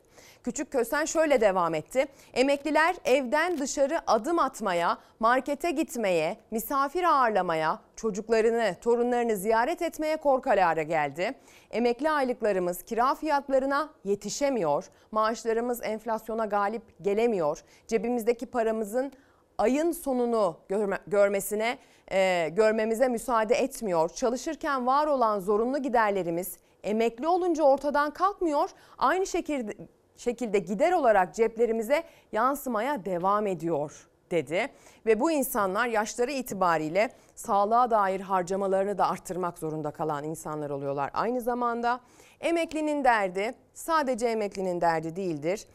Küçük 0.44 0.72
Kösen 0.72 1.05
şöyle 1.05 1.40
devam 1.40 1.74
etti. 1.74 2.07
Emekliler 2.35 2.96
evden 3.05 3.59
dışarı 3.59 4.00
adım 4.07 4.38
atmaya, 4.38 4.98
markete 5.20 5.70
gitmeye, 5.70 6.37
misafir 6.50 7.05
ağırlamaya, 7.05 7.81
çocuklarını, 7.96 8.76
torunlarını 8.81 9.37
ziyaret 9.37 9.83
etmeye 9.83 10.16
korkalara 10.16 10.83
geldi. 10.83 11.35
Emekli 11.70 12.11
aylıklarımız 12.11 12.83
kira 12.83 13.14
fiyatlarına 13.14 13.90
yetişemiyor. 14.05 14.85
Maaşlarımız 15.11 15.83
enflasyona 15.83 16.46
galip 16.46 16.83
gelemiyor. 17.03 17.64
Cebimizdeki 17.87 18.46
paramızın 18.46 19.12
ayın 19.59 19.92
sonunu 19.92 20.57
görme, 20.68 20.98
görmesine 21.07 21.79
e, 22.12 22.48
görmemize 22.48 23.09
müsaade 23.09 23.55
etmiyor. 23.55 24.09
Çalışırken 24.09 24.87
var 24.87 25.07
olan 25.07 25.40
zorunlu 25.40 25.83
giderlerimiz 25.83 26.57
emekli 26.83 27.29
olunca 27.29 27.64
ortadan 27.64 28.11
kalkmıyor. 28.11 28.70
Aynı 28.98 29.26
şekilde 29.26 29.72
şekilde 30.20 30.59
gider 30.59 30.92
olarak 30.92 31.35
ceplerimize 31.35 32.02
yansımaya 32.33 33.04
devam 33.04 33.46
ediyor 33.46 34.09
dedi. 34.30 34.68
Ve 35.06 35.20
bu 35.20 35.30
insanlar 35.30 35.87
yaşları 35.87 36.30
itibariyle 36.33 37.11
sağlığa 37.35 37.90
dair 37.90 38.20
harcamalarını 38.20 38.98
da 38.98 39.09
arttırmak 39.09 39.59
zorunda 39.59 39.90
kalan 39.90 40.24
insanlar 40.24 40.70
oluyorlar. 40.70 41.11
Aynı 41.14 41.40
zamanda 41.40 42.00
emeklinin 42.40 43.04
derdi 43.04 43.54
sadece 43.74 44.26
emeklinin 44.26 44.80
derdi 44.80 45.16
değildir. 45.16 45.66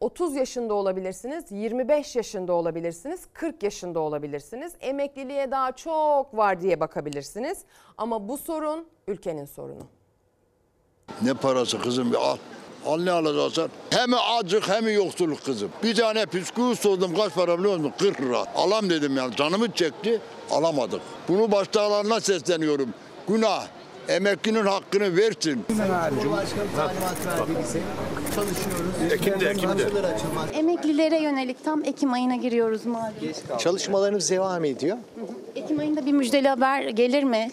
30 0.00 0.36
yaşında 0.36 0.74
olabilirsiniz, 0.74 1.44
25 1.50 2.16
yaşında 2.16 2.52
olabilirsiniz, 2.52 3.26
40 3.32 3.62
yaşında 3.62 4.00
olabilirsiniz. 4.00 4.72
Emekliliğe 4.80 5.50
daha 5.50 5.72
çok 5.72 6.36
var 6.36 6.60
diye 6.60 6.80
bakabilirsiniz. 6.80 7.64
Ama 7.98 8.28
bu 8.28 8.38
sorun 8.38 8.86
ülkenin 9.06 9.44
sorunu. 9.44 9.86
Ne 11.22 11.34
parası 11.34 11.82
kızım 11.82 12.10
bir 12.10 12.16
al. 12.16 12.36
Al 12.86 12.98
ne 13.00 13.10
alacaksan. 13.10 13.70
Hem 13.90 14.10
acık 14.38 14.68
hem 14.68 14.88
yoksulluk 14.88 15.44
kızım. 15.44 15.70
Bir 15.82 15.94
tane 15.94 16.26
püskü 16.26 16.76
sordum 16.80 17.16
kaç 17.16 17.34
para 17.34 17.58
biliyor 17.58 17.76
musun? 17.76 17.92
40 17.98 18.20
lira. 18.20 18.44
Alam 18.54 18.90
dedim 18.90 19.16
yani 19.16 19.36
canımı 19.36 19.72
çekti 19.72 20.20
alamadık. 20.50 21.00
Bunu 21.28 21.52
baştalarına 21.52 22.20
sesleniyorum. 22.20 22.94
Günah. 23.28 23.66
Emeklinin 24.10 24.66
hakkını 24.66 25.16
versin. 25.16 25.64
Cumhurbaşkanı 25.68 26.66
talimat 26.76 27.26
verdi 27.26 27.50
bize. 27.62 27.80
Çalışıyoruz. 28.34 29.12
Ekim'de, 29.12 29.50
Ekim'de. 29.50 29.86
Emeklilere 30.58 31.22
yönelik 31.22 31.64
tam 31.64 31.84
Ekim 31.84 32.12
ayına 32.12 32.36
giriyoruz 32.36 32.86
malum. 32.86 33.14
Çalışmalarımız 33.58 34.30
devam 34.30 34.64
ediyor. 34.64 34.96
Ekim 35.56 35.78
ayında 35.78 36.06
bir 36.06 36.12
müjdeli 36.12 36.48
haber 36.48 36.82
gelir 36.82 37.24
mi? 37.24 37.50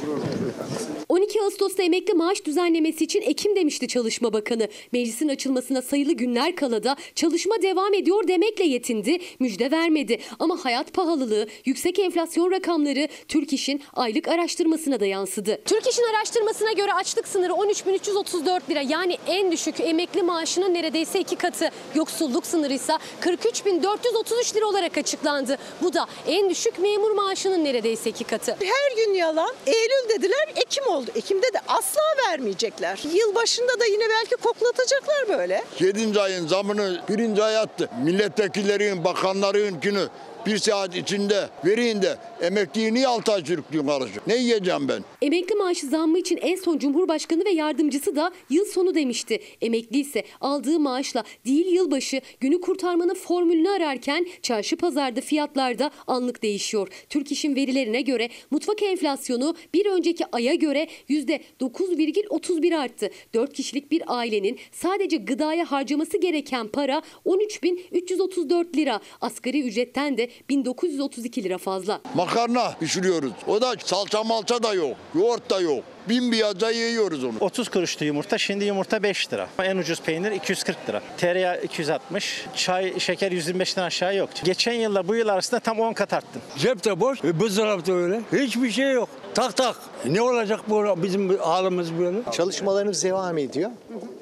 12 1.09 1.41
Ağustos'ta 1.41 1.83
emekli 1.83 2.13
maaş 2.13 2.45
düzenlemesi 2.45 3.03
için 3.03 3.21
Ekim 3.21 3.55
demişti 3.55 3.87
Çalışma 3.87 4.33
Bakanı. 4.33 4.67
Meclisin 4.91 5.27
açılmasına 5.27 5.81
sayılı 5.81 6.11
günler 6.11 6.55
kala 6.55 6.83
da 6.83 6.95
çalışma 7.15 7.61
devam 7.61 7.93
ediyor 7.93 8.27
demekle 8.27 8.65
yetindi, 8.65 9.19
müjde 9.39 9.71
vermedi. 9.71 10.19
Ama 10.39 10.65
hayat 10.65 10.93
pahalılığı, 10.93 11.47
yüksek 11.65 11.99
enflasyon 11.99 12.51
rakamları 12.51 13.07
Türk 13.27 13.53
İş'in 13.53 13.81
aylık 13.93 14.27
araştırmasına 14.27 14.99
da 14.99 15.05
yansıdı. 15.05 15.61
Türk 15.65 15.87
İş'in 15.87 16.03
araştırmasına 16.47 16.71
göre 16.71 16.93
açlık 16.93 17.27
sınırı 17.27 17.53
13.334 17.53 18.69
lira 18.69 18.81
yani 18.81 19.17
en 19.27 19.51
düşük 19.51 19.79
emekli 19.79 20.23
maaşının 20.23 20.73
neredeyse 20.73 21.19
iki 21.19 21.35
katı. 21.35 21.69
Yoksulluk 21.95 22.45
sınırı 22.45 22.73
ise 22.73 22.93
43.433 23.21 24.55
lira 24.55 24.65
olarak 24.65 24.97
açıklandı. 24.97 25.57
Bu 25.81 25.93
da 25.93 26.05
en 26.27 26.49
düşük 26.49 26.79
memur 26.79 27.11
maaşının 27.11 27.63
neredeyse 27.63 28.09
iki 28.09 28.23
katı. 28.23 28.51
Her 28.51 28.95
gün 28.95 29.13
yalan. 29.13 29.53
Eylül 29.65 30.09
dediler, 30.09 30.47
Ekim 30.55 30.87
oldu. 30.87 31.11
Ekim'de 31.15 31.53
de 31.53 31.59
asla 31.67 32.01
vermeyecekler. 32.29 32.99
Yıl 33.13 33.35
başında 33.35 33.79
da 33.79 33.85
yine 33.85 34.03
belki 34.09 34.35
koklatacaklar 34.35 35.39
böyle. 35.39 35.63
7. 35.79 36.21
ayın 36.21 36.47
zamını 36.47 37.01
birinci 37.09 37.43
ay 37.43 37.57
attı. 37.57 37.89
Milletvekillerin, 38.03 39.03
bakanların 39.03 39.79
günü 39.79 40.07
bir 40.47 40.57
saat 40.57 40.95
içinde 40.95 41.49
verin 41.65 42.01
de 42.01 42.17
emekliyi 42.41 42.93
niye 42.93 43.07
altı 43.07 43.31
ay 43.31 43.45
sürüklüyorsun 43.45 43.89
kardeşim? 43.91 44.21
Ne 44.27 44.35
yiyeceğim 44.35 44.87
ben? 44.87 45.03
Emekli 45.21 45.55
maaşı 45.55 45.87
zammı 45.87 46.19
için 46.19 46.37
en 46.37 46.55
son 46.55 46.77
Cumhurbaşkanı 46.77 47.45
ve 47.45 47.49
yardımcısı 47.49 48.15
da 48.15 48.31
yıl 48.49 48.65
sonu 48.65 48.95
demişti. 48.95 49.39
Emekli 49.61 49.99
ise 49.99 50.23
aldığı 50.41 50.79
maaşla 50.79 51.23
değil 51.45 51.65
yılbaşı 51.65 52.21
günü 52.39 52.61
kurtarmanın 52.61 53.13
formülünü 53.13 53.69
ararken 53.69 54.27
çarşı 54.41 54.77
pazarda 54.77 55.21
fiyatlarda 55.21 55.91
anlık 56.07 56.43
değişiyor. 56.43 56.87
Türk 57.09 57.31
İş'in 57.31 57.55
verilerine 57.55 58.01
göre 58.01 58.29
mutfak 58.51 58.83
enflasyonu 58.83 59.55
bir 59.73 59.85
önceki 59.85 60.25
aya 60.31 60.55
göre 60.55 60.87
%9,31 61.09 62.77
arttı. 62.77 63.09
4 63.33 63.53
kişilik 63.53 63.91
bir 63.91 64.03
ailenin 64.07 64.59
sadece 64.71 65.17
gıdaya 65.17 65.71
harcaması 65.71 66.17
gereken 66.17 66.67
para 66.67 67.01
13.334 67.25 68.77
lira. 68.77 68.99
Asgari 69.21 69.61
ücretten 69.61 70.17
de 70.17 70.29
1932 70.49 71.43
lira 71.43 71.57
fazla. 71.57 72.01
Makarna 72.15 72.71
pişiriyoruz. 72.79 73.31
O 73.47 73.61
da 73.61 73.73
salça 73.85 74.23
malça 74.23 74.63
da 74.63 74.73
yok. 74.73 74.97
Yoğurt 75.15 75.49
da 75.49 75.59
yok. 75.59 75.83
Bin 76.09 76.31
biyaza 76.31 76.71
yiyoruz 76.71 77.23
onu. 77.23 77.33
30 77.39 77.69
kuruştu 77.69 78.05
yumurta. 78.05 78.37
Şimdi 78.37 78.65
yumurta 78.65 79.03
5 79.03 79.33
lira. 79.33 79.47
En 79.63 79.77
ucuz 79.77 80.01
peynir 80.01 80.31
240 80.31 80.89
lira. 80.89 81.01
Tereyağı 81.17 81.61
260. 81.63 82.45
Çay, 82.55 82.99
şeker 82.99 83.31
125'ten 83.31 83.83
aşağı 83.83 84.15
yok. 84.15 84.29
Geçen 84.43 84.73
yılla 84.73 85.07
bu 85.07 85.15
yıl 85.15 85.27
arasında 85.27 85.59
tam 85.59 85.79
10 85.79 85.93
kat 85.93 86.13
arttı. 86.13 86.39
Cep 86.57 86.85
de 86.85 86.99
boş, 86.99 87.23
e, 87.23 87.39
buzdolabı 87.39 87.85
da 87.85 87.93
öyle. 87.93 88.21
Hiçbir 88.33 88.71
şey 88.71 88.91
yok. 88.91 89.09
Tak 89.33 89.57
tak. 89.57 89.75
Ne 90.05 90.21
olacak 90.21 90.59
bu 90.69 91.03
bizim 91.03 91.37
halimiz 91.37 91.99
böyle? 91.99 92.17
Çalışmalarımız 92.31 93.03
devam 93.03 93.37
ediyor. 93.37 93.71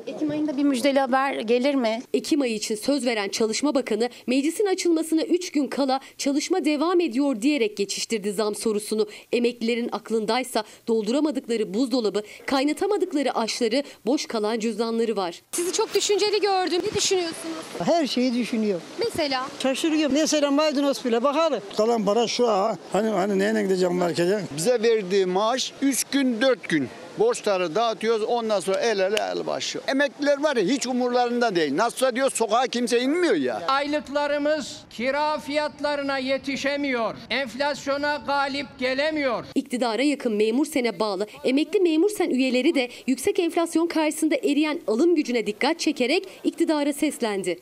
Ekim 0.08 0.30
ayında 0.30 0.58
bir 0.58 0.64
müjdeli 0.64 1.00
haber 1.00 1.34
gelir 1.34 1.76
mi? 1.76 2.02
Ekim 2.14 2.42
ayı 2.42 2.56
için 2.56 2.76
söz 2.76 3.06
veren 3.06 3.30
Çalışma 3.30 3.76
Bakanı 3.76 4.10
meclisin 4.28 4.66
açılmasına 4.66 5.22
3 5.22 5.52
gün 5.52 5.68
kala 5.68 6.00
çalışma 6.18 6.66
devam 6.66 7.00
ediyor 7.00 7.42
diyerek 7.42 7.78
geçiştirdi 7.78 8.32
zam 8.32 8.56
sorusunu. 8.56 9.08
Emeklilerin 9.32 9.90
aklındaysa 9.92 10.64
dolduramadıkları 10.88 11.74
buzdolabı, 11.76 12.22
kaynatamadıkları 12.46 13.36
aşları, 13.38 13.84
boş 14.06 14.26
kalan 14.26 14.60
cüzdanları 14.60 15.16
var. 15.16 15.42
Sizi 15.52 15.74
çok 15.74 15.94
düşünceli 15.94 16.42
gördüm. 16.42 16.82
Ne 16.86 16.98
düşünüyorsunuz? 16.98 17.66
Her 17.84 18.08
şeyi 18.08 18.34
düşünüyor. 18.34 18.82
Mesela? 19.00 19.46
Şaşırıyor. 19.60 20.12
Mesela 20.12 20.52
maydanoz 20.52 21.06
bile 21.06 21.24
bakalım. 21.24 21.60
Kalan 21.78 22.06
para 22.06 22.28
şu 22.28 22.48
ha. 22.48 22.78
Hani 22.94 23.10
hani 23.10 23.40
neyine 23.40 23.64
gideceğim 23.64 23.96
markete? 23.96 24.44
Bize 24.58 24.84
verdiği 24.84 25.26
maaş 25.26 25.74
3 25.82 26.04
gün 26.04 26.42
4 26.42 26.70
gün. 26.70 26.88
Borçları 27.20 27.76
dağıtıyoruz 27.76 28.24
ondan 28.24 28.60
sonra 28.60 28.78
el 28.80 29.00
ele 29.00 29.18
el 29.20 29.48
başı. 29.48 29.80
Emekliler 29.88 30.44
var 30.44 30.56
ya 30.56 30.64
hiç 30.64 30.88
umurlarında 30.88 31.56
değil. 31.56 31.78
Nasılsa 31.78 32.16
diyor 32.16 32.32
sokağa 32.32 32.68
kimse 32.68 33.02
inmiyor 33.02 33.36
ya. 33.36 33.62
Aylıklarımız 33.68 34.78
kira 34.90 35.38
fiyatlarına 35.38 36.18
yetişemiyor. 36.18 37.16
Enflasyona 37.30 38.22
galip 38.28 38.68
gelemiyor. 38.80 39.46
İktidara 39.56 40.02
yakın 40.02 40.34
memur 40.34 40.66
sene 40.66 41.00
bağlı 41.00 41.28
emekli 41.44 41.80
memur 41.80 42.10
sen 42.10 42.30
üyeleri 42.30 42.76
de 42.76 42.90
yüksek 43.08 43.40
enflasyon 43.40 43.88
karşısında 43.88 44.36
eriyen 44.36 44.80
alım 44.88 45.16
gücüne 45.16 45.48
dikkat 45.48 45.80
çekerek 45.80 46.30
iktidara 46.44 46.94
seslendi. 46.94 47.60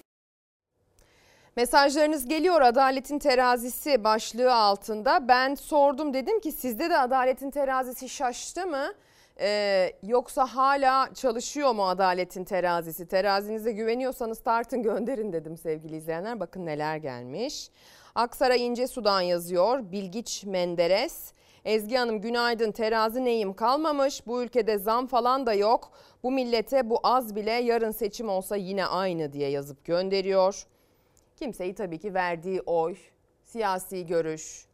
Mesajlarınız 1.56 2.28
geliyor 2.28 2.62
adaletin 2.62 3.20
terazisi 3.20 4.04
başlığı 4.04 4.54
altında. 4.54 5.28
Ben 5.28 5.56
sordum 5.56 6.14
dedim 6.14 6.40
ki 6.40 6.52
sizde 6.52 6.90
de 6.90 6.98
adaletin 6.98 7.52
terazisi 7.52 8.10
şaştı 8.10 8.68
mı? 8.68 8.94
Ee, 9.40 9.94
yoksa 10.04 10.46
hala 10.46 11.14
çalışıyor 11.14 11.72
mu 11.72 11.88
adaletin 11.88 12.44
terazisi? 12.44 13.08
Terazinize 13.08 13.72
güveniyorsanız 13.72 14.40
tartın 14.40 14.84
gönderin 14.84 15.34
dedim 15.34 15.58
sevgili 15.58 15.96
izleyenler. 15.96 16.40
Bakın 16.40 16.66
neler 16.66 16.98
gelmiş. 16.98 17.70
Aksaray 18.16 18.66
İnce 18.66 18.88
Sudan 18.88 19.22
yazıyor. 19.22 19.92
Bilgiç 19.92 20.44
Menderes. 20.44 21.34
Ezgi 21.66 21.96
Hanım 21.96 22.22
günaydın 22.22 22.72
terazi 22.72 23.26
neyim 23.26 23.54
kalmamış. 23.54 24.28
Bu 24.28 24.44
ülkede 24.44 24.78
zam 24.78 25.08
falan 25.08 25.46
da 25.46 25.54
yok. 25.54 25.92
Bu 26.24 26.32
millete 26.32 26.90
bu 26.90 27.00
az 27.04 27.36
bile 27.36 27.52
yarın 27.52 27.92
seçim 27.92 28.30
olsa 28.30 28.56
yine 28.56 28.86
aynı 28.86 29.34
diye 29.34 29.50
yazıp 29.50 29.86
gönderiyor. 29.86 30.66
Kimseyi 31.38 31.76
tabii 31.76 32.00
ki 32.00 32.14
verdiği 32.14 32.62
oy, 32.62 32.96
siyasi 33.46 34.06
görüş, 34.06 34.66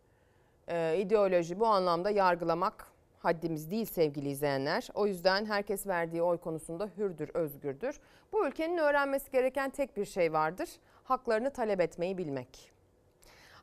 e, 0.68 0.98
ideoloji 0.98 1.60
bu 1.60 1.68
anlamda 1.68 2.10
yargılamak 2.10 2.89
haddimiz 3.20 3.72
değil 3.72 3.86
sevgili 3.86 4.30
izleyenler. 4.30 4.88
O 4.94 5.08
yüzden 5.08 5.46
herkes 5.46 5.88
verdiği 5.88 6.22
oy 6.22 6.38
konusunda 6.38 6.90
hürdür, 6.98 7.30
özgürdür. 7.34 8.00
Bu 8.32 8.48
ülkenin 8.48 8.78
öğrenmesi 8.78 9.32
gereken 9.32 9.70
tek 9.70 9.98
bir 9.98 10.06
şey 10.06 10.34
vardır. 10.34 10.70
Haklarını 11.04 11.54
talep 11.54 11.82
etmeyi 11.82 12.18
bilmek. 12.18 12.72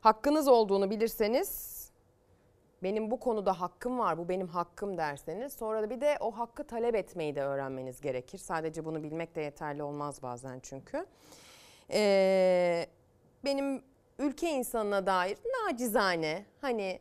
Hakkınız 0.01 0.47
olduğunu 0.47 0.89
bilirseniz 0.89 1.77
benim 2.83 3.11
bu 3.11 3.19
konuda 3.19 3.61
hakkım 3.61 3.99
var, 3.99 4.17
bu 4.17 4.29
benim 4.29 4.47
hakkım 4.47 4.97
derseniz 4.97 5.53
sonra 5.53 5.83
da 5.83 5.89
bir 5.89 6.01
de 6.01 6.17
o 6.19 6.31
hakkı 6.31 6.67
talep 6.67 6.95
etmeyi 6.95 7.35
de 7.35 7.43
öğrenmeniz 7.43 8.01
gerekir. 8.01 8.37
Sadece 8.37 8.85
bunu 8.85 9.03
bilmek 9.03 9.35
de 9.35 9.41
yeterli 9.41 9.83
olmaz 9.83 10.23
bazen 10.23 10.59
çünkü. 10.59 11.05
Ee, 11.91 12.85
benim 13.45 13.83
ülke 14.19 14.49
insanına 14.49 15.05
dair 15.05 15.37
nacizane 15.45 16.45
hani 16.61 16.99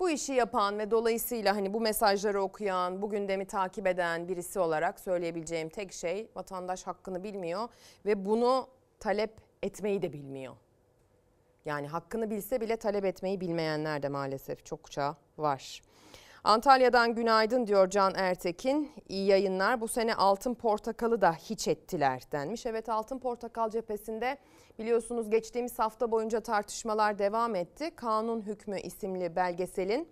bu 0.00 0.10
işi 0.10 0.32
yapan 0.32 0.78
ve 0.78 0.90
dolayısıyla 0.90 1.56
hani 1.56 1.74
bu 1.74 1.80
mesajları 1.80 2.42
okuyan, 2.42 3.02
bu 3.02 3.10
gündemi 3.10 3.46
takip 3.46 3.86
eden 3.86 4.28
birisi 4.28 4.58
olarak 4.58 5.00
söyleyebileceğim 5.00 5.68
tek 5.68 5.92
şey 5.92 6.28
vatandaş 6.34 6.86
hakkını 6.86 7.22
bilmiyor 7.22 7.68
ve 8.06 8.24
bunu 8.24 8.68
talep 9.00 9.30
etmeyi 9.62 10.02
de 10.02 10.12
bilmiyor. 10.12 10.54
Yani 11.64 11.88
hakkını 11.88 12.30
bilse 12.30 12.60
bile 12.60 12.76
talep 12.76 13.04
etmeyi 13.04 13.40
bilmeyenler 13.40 14.02
de 14.02 14.08
maalesef 14.08 14.66
çokça 14.66 15.16
var. 15.38 15.82
Antalya'dan 16.44 17.14
günaydın 17.14 17.66
diyor 17.66 17.90
Can 17.90 18.14
Ertekin. 18.14 18.92
İyi 19.08 19.26
yayınlar. 19.26 19.80
Bu 19.80 19.88
sene 19.88 20.14
altın 20.14 20.54
portakalı 20.54 21.20
da 21.20 21.32
hiç 21.32 21.68
ettiler 21.68 22.22
denmiş. 22.32 22.66
Evet 22.66 22.88
altın 22.88 23.18
portakal 23.18 23.70
cephesinde 23.70 24.38
biliyorsunuz 24.78 25.30
geçtiğimiz 25.30 25.78
hafta 25.78 26.10
boyunca 26.10 26.40
tartışmalar 26.40 27.18
devam 27.18 27.54
etti. 27.54 27.90
Kanun 27.96 28.42
Hükmü 28.42 28.80
isimli 28.80 29.36
belgeselin 29.36 30.08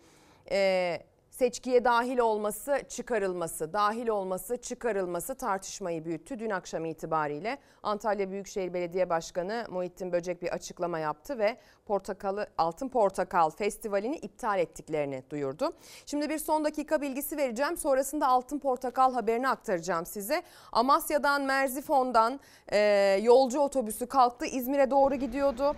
e, 0.50 0.98
seçkiye 1.32 1.84
dahil 1.84 2.18
olması, 2.18 2.82
çıkarılması, 2.88 3.72
dahil 3.72 4.08
olması, 4.08 4.56
çıkarılması 4.56 5.34
tartışmayı 5.34 6.04
büyüttü. 6.04 6.38
Dün 6.38 6.50
akşam 6.50 6.84
itibariyle 6.84 7.58
Antalya 7.82 8.30
Büyükşehir 8.30 8.74
Belediye 8.74 9.10
Başkanı 9.10 9.64
Muhittin 9.70 10.12
Böcek 10.12 10.42
bir 10.42 10.48
açıklama 10.48 10.98
yaptı 10.98 11.38
ve 11.38 11.56
Portakalı 11.86 12.46
Altın 12.58 12.88
Portakal 12.88 13.50
Festivali'ni 13.50 14.16
iptal 14.16 14.58
ettiklerini 14.58 15.22
duyurdu. 15.30 15.72
Şimdi 16.06 16.28
bir 16.28 16.38
son 16.38 16.64
dakika 16.64 17.00
bilgisi 17.00 17.36
vereceğim. 17.36 17.76
Sonrasında 17.76 18.28
Altın 18.28 18.58
Portakal 18.58 19.12
haberini 19.12 19.48
aktaracağım 19.48 20.06
size. 20.06 20.42
Amasya'dan 20.72 21.42
Merzifon'dan 21.42 22.40
e, 22.72 22.78
yolcu 23.22 23.60
otobüsü 23.60 24.06
kalktı. 24.06 24.46
İzmir'e 24.46 24.90
doğru 24.90 25.14
gidiyordu. 25.14 25.76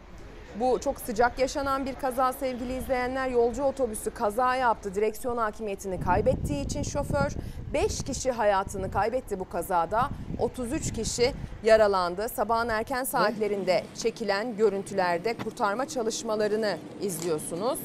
Bu 0.60 0.80
çok 0.80 1.00
sıcak 1.00 1.38
yaşanan 1.38 1.86
bir 1.86 1.94
kaza 1.94 2.32
sevgili 2.32 2.76
izleyenler. 2.76 3.28
Yolcu 3.28 3.62
otobüsü 3.62 4.10
kaza 4.10 4.56
yaptı. 4.56 4.94
Direksiyon 4.94 5.36
hakimiyetini 5.36 6.00
kaybettiği 6.00 6.64
için 6.64 6.82
şoför 6.82 7.32
5 7.72 8.02
kişi 8.02 8.30
hayatını 8.30 8.90
kaybetti 8.90 9.40
bu 9.40 9.48
kazada. 9.48 10.10
33 10.38 10.92
kişi 10.92 11.32
yaralandı. 11.64 12.28
Sabahın 12.28 12.68
erken 12.68 13.04
saatlerinde 13.04 13.84
çekilen 13.98 14.56
görüntülerde 14.56 15.36
kurtarma 15.36 15.88
çalışmalarını 15.88 16.78
izliyorsunuz. 17.02 17.78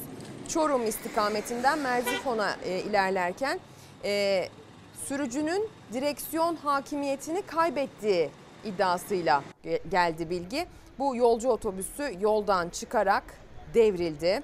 Çorum 0.48 0.86
istikametinden 0.86 1.78
Merzifon'a 1.78 2.56
e, 2.64 2.78
ilerlerken 2.78 3.60
e, 4.04 4.44
sürücünün 5.04 5.68
direksiyon 5.92 6.56
hakimiyetini 6.56 7.42
kaybettiği 7.42 8.30
iddiasıyla 8.64 9.42
geldi 9.90 10.30
bilgi. 10.30 10.66
Bu 11.00 11.16
yolcu 11.16 11.48
otobüsü 11.48 12.12
yoldan 12.20 12.68
çıkarak 12.68 13.24
devrildi. 13.74 14.42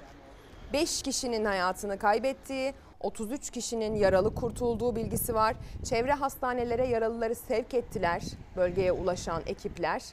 5 0.73 1.01
kişinin 1.01 1.45
hayatını 1.45 1.99
kaybettiği, 1.99 2.73
33 3.01 3.49
kişinin 3.49 3.95
yaralı 3.95 4.35
kurtulduğu 4.35 4.95
bilgisi 4.95 5.35
var. 5.35 5.55
Çevre 5.83 6.13
hastanelere 6.13 6.87
yaralıları 6.87 7.35
sevk 7.35 7.73
ettiler 7.73 8.23
bölgeye 8.55 8.91
ulaşan 8.91 9.41
ekipler. 9.45 10.03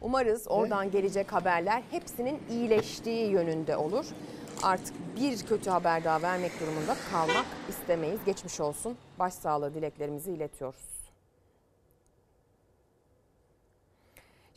Umarız 0.00 0.48
oradan 0.48 0.90
gelecek 0.90 1.32
haberler 1.32 1.82
hepsinin 1.90 2.40
iyileştiği 2.50 3.30
yönünde 3.30 3.76
olur. 3.76 4.06
Artık 4.62 4.94
bir 5.16 5.46
kötü 5.46 5.70
haber 5.70 6.04
daha 6.04 6.22
vermek 6.22 6.60
durumunda 6.60 6.96
kalmak 7.12 7.46
istemeyiz. 7.68 8.20
Geçmiş 8.26 8.60
olsun. 8.60 8.96
Başsağlığı 9.18 9.74
dileklerimizi 9.74 10.32
iletiyoruz. 10.32 10.91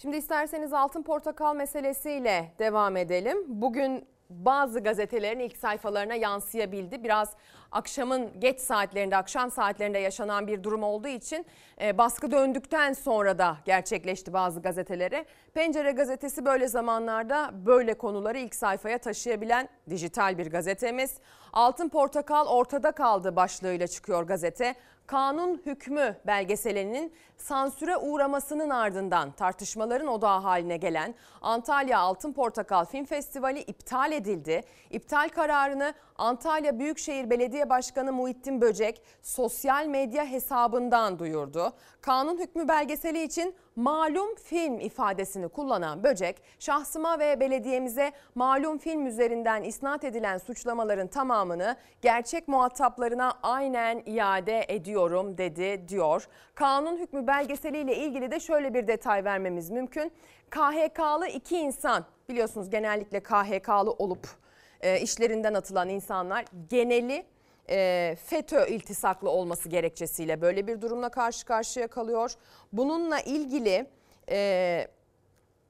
Şimdi 0.06 0.18
isterseniz 0.18 0.74
altın 0.74 1.04
portakal 1.04 1.56
meselesiyle 1.56 2.52
devam 2.60 2.98
edelim. 2.98 3.38
Bugün 3.48 4.08
bazı 4.30 4.80
gazetelerin 4.80 5.40
ilk 5.40 5.58
sayfalarına 5.58 6.16
yansıyabildi. 6.16 7.04
Biraz 7.04 7.34
akşamın 7.76 8.40
geç 8.40 8.60
saatlerinde, 8.60 9.18
akşam 9.18 9.52
saatlerinde 9.52 10.00
yaşanan 10.00 10.48
bir 10.48 10.64
durum 10.64 10.84
olduğu 10.84 11.08
için 11.08 11.46
e, 11.82 11.98
baskı 11.98 12.32
döndükten 12.32 12.94
sonra 12.94 13.38
da 13.38 13.58
gerçekleşti 13.66 14.34
bazı 14.34 14.62
gazetelere. 14.62 15.26
Pencere 15.54 15.92
gazetesi 15.92 16.46
böyle 16.46 16.68
zamanlarda 16.68 17.52
böyle 17.66 17.94
konuları 17.94 18.38
ilk 18.38 18.56
sayfaya 18.56 18.98
taşıyabilen 18.98 19.70
dijital 19.90 20.38
bir 20.38 20.52
gazetemiz. 20.52 21.18
Altın 21.54 21.90
Portakal 21.90 22.48
ortada 22.48 22.92
kaldı 22.92 23.36
başlığıyla 23.36 23.88
çıkıyor 23.88 24.24
gazete. 24.24 24.76
Kanun 25.08 25.62
Hükmü 25.66 26.16
belgeselinin 26.28 27.14
sansüre 27.38 27.98
uğramasının 27.98 28.70
ardından 28.70 29.32
tartışmaların 29.32 30.08
odağı 30.08 30.40
haline 30.40 30.78
gelen 30.78 31.16
Antalya 31.42 32.00
Altın 32.00 32.34
Portakal 32.34 32.86
Film 32.86 33.06
Festivali 33.06 33.60
iptal 33.60 34.12
edildi. 34.12 34.62
İptal 34.90 35.30
kararını 35.30 35.94
Antalya 36.18 36.80
Büyükşehir 36.80 37.30
Belediye 37.30 37.65
Başkanı 37.70 38.14
Muhittin 38.14 38.62
Böcek 38.62 39.02
sosyal 39.22 39.86
medya 39.86 40.26
hesabından 40.26 41.20
duyurdu. 41.20 41.74
Kanun 42.02 42.38
hükmü 42.38 42.68
belgeseli 42.68 43.24
için 43.24 43.56
malum 43.76 44.36
film 44.36 44.80
ifadesini 44.80 45.50
kullanan 45.50 46.04
Böcek, 46.04 46.42
şahsıma 46.60 47.20
ve 47.20 47.40
belediyemize 47.40 48.12
malum 48.36 48.78
film 48.78 49.06
üzerinden 49.06 49.64
isnat 49.64 50.04
edilen 50.04 50.38
suçlamaların 50.38 51.08
tamamını 51.08 51.76
gerçek 52.02 52.48
muhataplarına 52.48 53.34
aynen 53.44 54.04
iade 54.06 54.66
ediyorum 54.68 55.38
dedi 55.38 55.90
diyor. 55.90 56.28
Kanun 56.56 56.98
hükmü 56.98 57.28
belgeseliyle 57.28 57.96
ilgili 57.96 58.32
de 58.32 58.40
şöyle 58.40 58.74
bir 58.74 58.88
detay 58.88 59.24
vermemiz 59.24 59.70
mümkün. 59.70 60.12
KHK'lı 60.50 61.28
iki 61.28 61.58
insan 61.58 62.06
biliyorsunuz 62.30 62.70
genellikle 62.70 63.20
KHK'lı 63.20 63.92
olup 63.92 64.28
e, 64.82 65.00
işlerinden 65.00 65.54
atılan 65.54 65.90
insanlar 65.90 66.46
geneli 66.70 67.26
e, 67.70 68.18
FETÖ 68.26 68.68
iltisaklı 68.68 69.30
olması 69.30 69.70
gerekçesiyle 69.70 70.42
böyle 70.42 70.68
bir 70.68 70.82
durumla 70.82 71.10
karşı 71.10 71.46
karşıya 71.46 71.88
kalıyor. 71.88 72.34
Bununla 72.74 73.20
ilgili 73.20 73.88
e, 74.30 74.88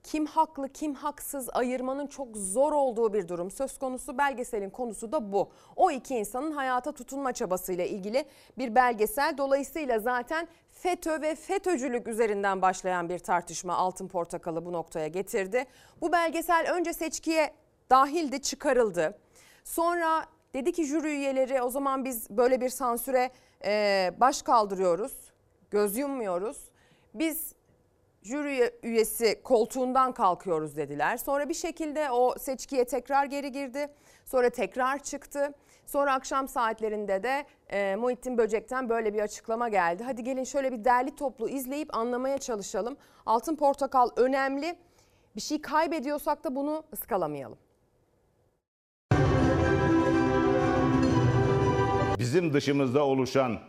kim 0.06 0.26
haklı 0.26 0.70
kim 0.70 0.94
haksız 0.94 1.50
ayırmanın 1.54 2.08
çok 2.08 2.38
zor 2.38 2.74
olduğu 2.74 3.14
bir 3.14 3.28
durum 3.28 3.52
söz 3.52 3.78
konusu. 3.78 4.18
Belgeselin 4.18 4.70
konusu 4.70 5.12
da 5.12 5.34
bu. 5.34 5.50
O 5.76 5.92
iki 5.92 6.16
insanın 6.16 6.52
hayata 6.52 6.92
tutunma 6.92 7.34
çabasıyla 7.34 7.86
ilgili 7.86 8.26
bir 8.58 8.76
belgesel. 8.76 9.38
Dolayısıyla 9.38 10.00
zaten 10.00 10.48
FETÖ 10.72 11.22
ve 11.22 11.36
FETÖ'cülük 11.36 12.08
üzerinden 12.08 12.62
başlayan 12.62 13.10
bir 13.10 13.20
tartışma 13.20 13.76
Altın 13.76 14.08
Portakal'ı 14.08 14.66
bu 14.66 14.74
noktaya 14.74 15.08
getirdi. 15.08 15.66
Bu 16.02 16.12
belgesel 16.12 16.74
önce 16.74 16.94
seçkiye 16.94 17.54
dahildi 17.90 18.42
çıkarıldı. 18.42 19.18
Sonra 19.64 20.26
dedi 20.56 20.72
ki 20.72 20.86
jüri 20.86 21.08
üyeleri 21.08 21.62
o 21.62 21.70
zaman 21.70 22.06
biz 22.06 22.30
böyle 22.30 22.62
bir 22.62 22.70
sansüre 22.70 23.30
e, 23.66 24.12
baş 24.18 24.42
kaldırıyoruz, 24.42 25.32
göz 25.72 25.98
yummuyoruz. 25.98 26.58
Biz 27.14 27.56
jüri 28.24 28.72
üyesi 28.84 29.42
koltuğundan 29.44 30.12
kalkıyoruz 30.12 30.78
dediler. 30.78 31.18
Sonra 31.18 31.50
bir 31.50 31.54
şekilde 31.54 32.12
o 32.12 32.36
seçkiye 32.40 32.86
tekrar 32.86 33.26
geri 33.26 33.52
girdi. 33.52 33.88
Sonra 34.26 34.50
tekrar 34.50 35.04
çıktı. 35.04 35.54
Sonra 35.86 36.14
akşam 36.14 36.48
saatlerinde 36.48 37.24
de 37.24 37.46
e, 37.70 37.96
Muhittin 37.96 38.38
Böcek'ten 38.38 38.90
böyle 38.90 39.14
bir 39.14 39.20
açıklama 39.20 39.70
geldi. 39.70 40.04
Hadi 40.04 40.24
gelin 40.24 40.44
şöyle 40.44 40.72
bir 40.72 40.86
derli 40.86 41.16
toplu 41.16 41.50
izleyip 41.50 41.96
anlamaya 41.96 42.38
çalışalım. 42.38 42.98
Altın 43.26 43.56
Portakal 43.56 44.10
önemli 44.16 44.76
Bir 45.36 45.42
şey 45.42 45.62
kaybediyorsak 45.62 46.44
da 46.44 46.56
bunu 46.56 46.84
ıskalamayalım. 46.94 47.65
Bizim 52.20 52.54
dışımızda 52.54 53.06
oluşan 53.06 53.60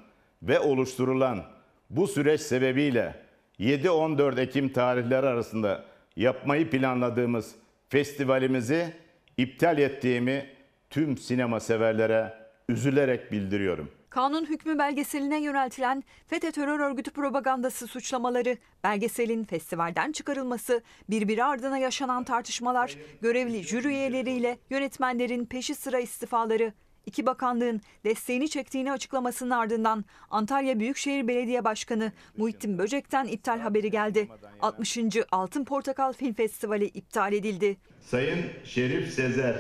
ve 0.43 0.61
oluşturulan 0.61 1.43
bu 1.91 2.07
süreç 2.07 2.41
sebebiyle 2.41 3.23
7-14 3.61 4.41
Ekim 4.41 4.73
tarihleri 4.73 5.27
arasında 5.27 5.85
yapmayı 6.17 6.71
planladığımız 6.71 7.55
festivalimizi 7.89 8.95
iptal 9.37 9.79
ettiğimi 9.79 10.47
tüm 10.91 11.19
sinema 11.19 11.61
severlere 11.61 12.35
üzülerek 12.69 13.33
bildiriyorum. 13.33 13.91
Kanun 14.11 14.47
hükmü 14.47 14.79
belgeseline 14.79 15.43
yöneltilen 15.43 16.05
FETÖ 16.27 16.51
terör 16.51 16.81
örgütü 16.81 17.11
propagandası 17.11 17.87
suçlamaları, 17.87 18.57
belgeselin 18.85 19.45
festivalden 19.45 20.13
çıkarılması, 20.13 20.83
birbiri 21.11 21.45
ardına 21.45 21.79
yaşanan 21.79 22.25
tartışmalar, 22.25 22.97
görevli 23.23 23.63
jüri 23.63 23.89
üyeleriyle 23.89 24.59
yönetmenlerin 24.71 25.47
peşi 25.47 25.75
sıra 25.75 26.01
istifaları, 26.01 26.73
iki 27.07 27.27
bakanlığın 27.27 27.81
desteğini 28.05 28.49
çektiğini 28.49 28.93
açıklamasının 28.93 29.51
ardından 29.51 30.05
Antalya 30.31 30.81
Büyükşehir 30.81 31.29
Belediye 31.29 31.65
Başkanı 31.65 32.13
Muhittin 32.37 32.79
Böcek'ten 32.79 33.25
iptal 33.25 33.59
haberi 33.61 33.91
geldi. 33.91 34.29
60. 34.61 34.99
Altın 35.33 35.65
Portakal 35.65 36.13
Film 36.13 36.35
Festivali 36.35 36.85
iptal 36.85 37.33
edildi. 37.33 37.77
Sayın 38.01 38.45
Şerif 38.65 39.15
Sezer 39.15 39.57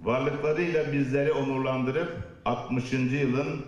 varlıklarıyla 0.00 0.92
bizleri 0.92 1.32
onurlandırıp 1.32 2.16
60. 2.44 2.92
yılın 2.92 3.64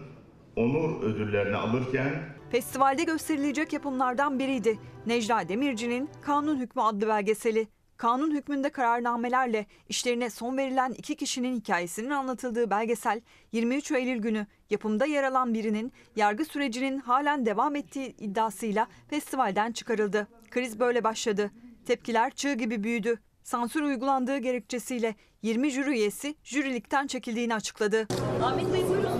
onur 0.56 1.02
ödüllerini 1.02 1.56
alırken 1.56 2.10
Festivalde 2.50 3.04
gösterilecek 3.04 3.72
yapımlardan 3.72 4.38
biriydi. 4.38 4.78
Necla 5.06 5.48
Demirci'nin 5.48 6.10
Kanun 6.22 6.58
Hükmü 6.58 6.82
adlı 6.82 7.08
belgeseli. 7.08 7.68
Kanun 8.00 8.30
hükmünde 8.30 8.70
kararnamelerle 8.70 9.66
işlerine 9.88 10.30
son 10.30 10.56
verilen 10.56 10.92
iki 10.92 11.16
kişinin 11.16 11.56
hikayesinin 11.56 12.10
anlatıldığı 12.10 12.70
belgesel 12.70 13.20
23 13.52 13.92
Eylül 13.92 14.18
günü 14.18 14.46
yapımda 14.70 15.06
yer 15.06 15.24
alan 15.24 15.54
birinin 15.54 15.92
yargı 16.16 16.44
sürecinin 16.44 16.98
halen 16.98 17.46
devam 17.46 17.76
ettiği 17.76 18.16
iddiasıyla 18.16 18.86
festivalden 19.08 19.72
çıkarıldı. 19.72 20.28
Kriz 20.50 20.80
böyle 20.80 21.04
başladı. 21.04 21.50
Tepkiler 21.86 22.30
çığ 22.30 22.54
gibi 22.54 22.84
büyüdü. 22.84 23.18
Sansür 23.42 23.82
uygulandığı 23.82 24.38
gerekçesiyle 24.38 25.14
20 25.42 25.70
jüri 25.70 25.90
üyesi 25.90 26.34
jürilikten 26.44 27.06
çekildiğini 27.06 27.54
açıkladı. 27.54 28.06
Ahmet 28.42 28.72
Bey 28.72 28.88
buyurun. 28.88 29.19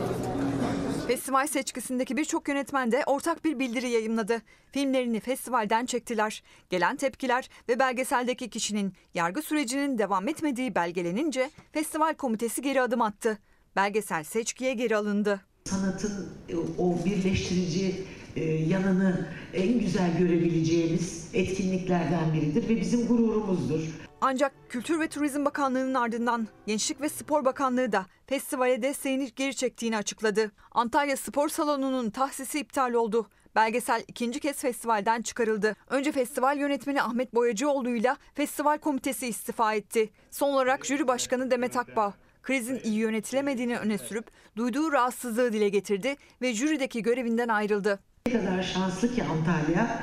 Festival 1.10 1.46
seçkisindeki 1.46 2.16
birçok 2.16 2.48
yönetmen 2.48 2.92
de 2.92 3.02
ortak 3.06 3.44
bir 3.44 3.58
bildiri 3.58 3.88
yayımladı. 3.88 4.42
Filmlerini 4.72 5.20
festivalden 5.20 5.86
çektiler. 5.86 6.42
Gelen 6.68 6.96
tepkiler 6.96 7.50
ve 7.68 7.78
belgeseldeki 7.78 8.50
kişinin 8.50 8.92
yargı 9.14 9.42
sürecinin 9.42 9.98
devam 9.98 10.28
etmediği 10.28 10.74
belgelenince 10.74 11.50
festival 11.72 12.14
komitesi 12.14 12.62
geri 12.62 12.82
adım 12.82 13.02
attı. 13.02 13.38
Belgesel 13.76 14.24
seçkiye 14.24 14.74
geri 14.74 14.96
alındı. 14.96 15.40
Sanatın 15.64 16.28
e, 16.48 16.56
o 16.78 17.04
birleştirici 17.04 17.94
e, 18.36 18.44
yanını 18.44 19.28
en 19.54 19.80
güzel 19.80 20.18
görebileceğimiz 20.18 21.30
etkinliklerden 21.34 22.34
biridir 22.34 22.68
ve 22.68 22.80
bizim 22.80 23.06
gururumuzdur. 23.06 24.09
Ancak 24.20 24.52
Kültür 24.68 25.00
ve 25.00 25.08
Turizm 25.08 25.44
Bakanlığı'nın 25.44 25.94
ardından 25.94 26.48
Gençlik 26.66 27.00
ve 27.00 27.08
Spor 27.08 27.44
Bakanlığı 27.44 27.92
da 27.92 28.06
festivale 28.26 28.82
desteğini 28.82 29.30
geri 29.36 29.56
çektiğini 29.56 29.96
açıkladı. 29.96 30.50
Antalya 30.72 31.16
Spor 31.16 31.48
Salonu'nun 31.48 32.10
tahsisi 32.10 32.60
iptal 32.60 32.92
oldu. 32.92 33.28
Belgesel 33.54 34.04
ikinci 34.08 34.40
kez 34.40 34.56
festivalden 34.56 35.22
çıkarıldı. 35.22 35.76
Önce 35.88 36.12
festival 36.12 36.58
yönetmeni 36.58 37.02
Ahmet 37.02 37.34
Boyacıoğlu'yla 37.34 38.16
festival 38.34 38.78
komitesi 38.78 39.26
istifa 39.26 39.74
etti. 39.74 40.10
Son 40.30 40.52
olarak 40.52 40.86
jüri 40.86 41.08
başkanı 41.08 41.50
Demet 41.50 41.76
Akbağ 41.76 42.14
krizin 42.42 42.80
iyi 42.84 42.98
yönetilemediğini 42.98 43.78
öne 43.78 43.98
sürüp 43.98 44.26
duyduğu 44.56 44.92
rahatsızlığı 44.92 45.52
dile 45.52 45.68
getirdi 45.68 46.16
ve 46.42 46.54
jürideki 46.54 47.02
görevinden 47.02 47.48
ayrıldı. 47.48 47.98
Ne 48.26 48.32
kadar 48.32 48.62
şanslı 48.62 49.14
ki 49.14 49.24
Antalya 49.24 50.02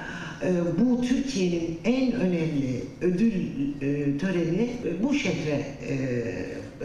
bu 0.80 1.02
Türkiye'nin 1.02 1.80
en 1.84 2.12
önemli 2.12 2.84
ödül 3.02 3.34
e, 3.82 4.17
töreni 4.17 4.71
e, 4.86 5.04
bu 5.04 5.13
şehre 5.13 5.65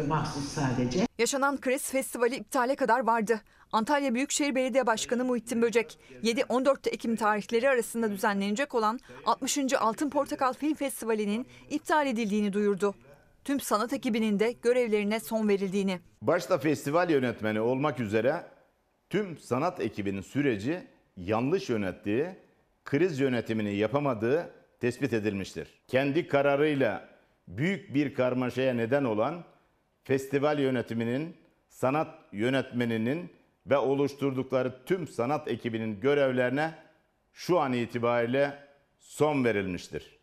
mahsus 0.08 0.48
sadece. 0.48 1.06
Yaşanan 1.18 1.60
kriz 1.60 1.90
festivali 1.90 2.36
iptale 2.36 2.74
kadar 2.74 3.06
vardı. 3.06 3.40
Antalya 3.72 4.14
Büyükşehir 4.14 4.54
Belediye 4.54 4.86
Başkanı 4.86 5.24
Muhittin 5.24 5.62
Böcek, 5.62 5.98
7-14 6.22 6.88
Ekim 6.88 7.16
tarihleri 7.16 7.68
arasında 7.68 8.10
düzenlenecek 8.10 8.74
olan 8.74 9.00
60. 9.26 9.58
Altın 9.80 10.10
Portakal 10.10 10.52
Film 10.52 10.74
Festivali'nin 10.74 11.46
iptal 11.70 12.06
edildiğini 12.06 12.52
duyurdu. 12.52 12.94
Tüm 13.44 13.60
sanat 13.60 13.92
ekibinin 13.92 14.38
de 14.38 14.52
görevlerine 14.62 15.20
son 15.20 15.48
verildiğini. 15.48 16.00
Başta 16.22 16.58
festival 16.58 17.10
yönetmeni 17.10 17.60
olmak 17.60 18.00
üzere 18.00 18.44
tüm 19.10 19.38
sanat 19.38 19.80
ekibinin 19.80 20.20
süreci 20.20 20.82
yanlış 21.16 21.70
yönettiği, 21.70 22.26
kriz 22.84 23.20
yönetimini 23.20 23.74
yapamadığı 23.74 24.50
tespit 24.80 25.12
edilmiştir. 25.12 25.68
Kendi 25.88 26.28
kararıyla 26.28 27.08
büyük 27.48 27.94
bir 27.94 28.14
karmaşaya 28.14 28.74
neden 28.74 29.04
olan 29.04 29.44
festival 30.04 30.58
yönetiminin, 30.58 31.36
sanat 31.68 32.18
yönetmeninin 32.32 33.32
ve 33.66 33.76
oluşturdukları 33.76 34.84
tüm 34.86 35.08
sanat 35.08 35.48
ekibinin 35.48 36.00
görevlerine 36.00 36.74
şu 37.32 37.58
an 37.58 37.72
itibariyle 37.72 38.58
son 38.98 39.44
verilmiştir. 39.44 40.18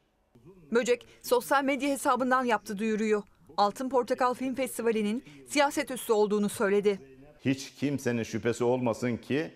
Böcek 0.72 1.08
sosyal 1.22 1.64
medya 1.64 1.90
hesabından 1.90 2.44
yaptı 2.44 2.78
duyuruyu. 2.78 3.24
Altın 3.58 3.90
Portakal 3.90 4.34
Film 4.34 4.56
Festivali'nin 4.56 5.24
siyaset 5.48 5.92
üssü 5.92 6.14
olduğunu 6.14 6.50
söyledi. 6.50 7.00
Hiç 7.46 7.76
kimsenin 7.76 8.24
şüphesi 8.24 8.64
olmasın 8.64 9.18
ki 9.18 9.52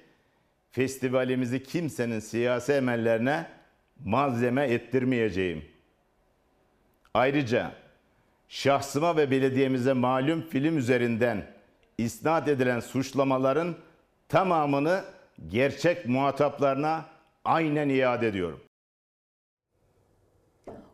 festivalimizi 0.74 1.64
kimsenin 1.64 2.20
siyasi 2.20 2.74
emellerine 2.74 3.48
malzeme 4.06 4.64
ettirmeyeceğim. 4.64 5.66
Ayrıca 7.14 7.72
şahsıma 8.48 9.18
ve 9.18 9.32
belediyemize 9.32 9.94
malum 9.94 10.42
film 10.42 10.78
üzerinden 10.78 11.46
isnat 11.98 12.48
edilen 12.48 12.80
suçlamaların 12.80 13.76
tamamını 14.30 15.04
gerçek 15.48 16.06
muhataplarına 16.06 17.06
aynen 17.46 17.90
iade 17.90 18.28
ediyorum. 18.28 18.62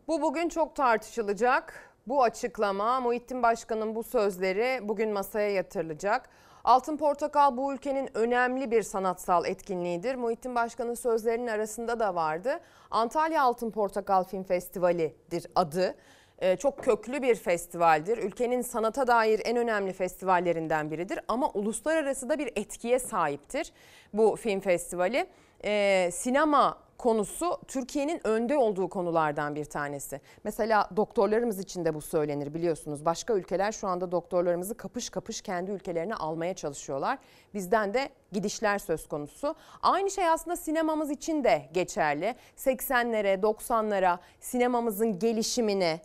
Bu 0.08 0.22
bugün 0.22 0.48
çok 0.48 0.76
tartışılacak. 0.76 1.90
Bu 2.06 2.22
açıklama, 2.22 3.00
Muhittin 3.00 3.42
Başkan'ın 3.42 3.94
bu 3.94 4.02
sözleri 4.02 4.88
bugün 4.88 5.12
masaya 5.12 5.50
yatırılacak. 5.50 6.28
Altın 6.64 6.96
Portakal 6.96 7.56
bu 7.56 7.74
ülkenin 7.74 8.08
önemli 8.14 8.70
bir 8.70 8.82
sanatsal 8.82 9.46
etkinliğidir. 9.46 10.14
Muhittin 10.14 10.54
Başkan'ın 10.54 10.94
sözlerinin 10.94 11.46
arasında 11.46 12.00
da 12.00 12.14
vardı. 12.14 12.60
Antalya 12.90 13.42
Altın 13.42 13.70
Portakal 13.70 14.24
Film 14.24 14.44
Festivali'dir 14.44 15.46
adı. 15.54 15.94
Ee, 16.38 16.56
çok 16.56 16.84
köklü 16.84 17.22
bir 17.22 17.34
festivaldir. 17.34 18.18
Ülkenin 18.18 18.62
sanata 18.62 19.06
dair 19.06 19.40
en 19.44 19.56
önemli 19.56 19.92
festivallerinden 19.92 20.90
biridir. 20.90 21.20
Ama 21.28 21.50
uluslararası 21.50 22.28
da 22.28 22.38
bir 22.38 22.52
etkiye 22.56 22.98
sahiptir 22.98 23.72
bu 24.12 24.36
film 24.36 24.60
festivali. 24.60 25.26
Ee, 25.64 26.10
sinema 26.12 26.78
konusu 27.00 27.58
Türkiye'nin 27.68 28.26
önde 28.26 28.56
olduğu 28.56 28.88
konulardan 28.88 29.54
bir 29.54 29.64
tanesi. 29.64 30.20
Mesela 30.44 30.88
doktorlarımız 30.96 31.58
için 31.58 31.84
de 31.84 31.94
bu 31.94 32.00
söylenir 32.00 32.54
biliyorsunuz. 32.54 33.04
Başka 33.04 33.34
ülkeler 33.34 33.72
şu 33.72 33.88
anda 33.88 34.12
doktorlarımızı 34.12 34.76
kapış 34.76 35.10
kapış 35.10 35.40
kendi 35.40 35.70
ülkelerine 35.70 36.14
almaya 36.14 36.54
çalışıyorlar. 36.54 37.18
Bizden 37.54 37.94
de 37.94 38.08
gidişler 38.32 38.78
söz 38.78 39.08
konusu. 39.08 39.54
Aynı 39.82 40.10
şey 40.10 40.28
aslında 40.28 40.56
sinemamız 40.56 41.10
için 41.10 41.44
de 41.44 41.62
geçerli. 41.72 42.34
80'lere, 42.56 43.40
90'lara 43.40 44.18
sinemamızın 44.40 45.18
gelişimine, 45.18 46.00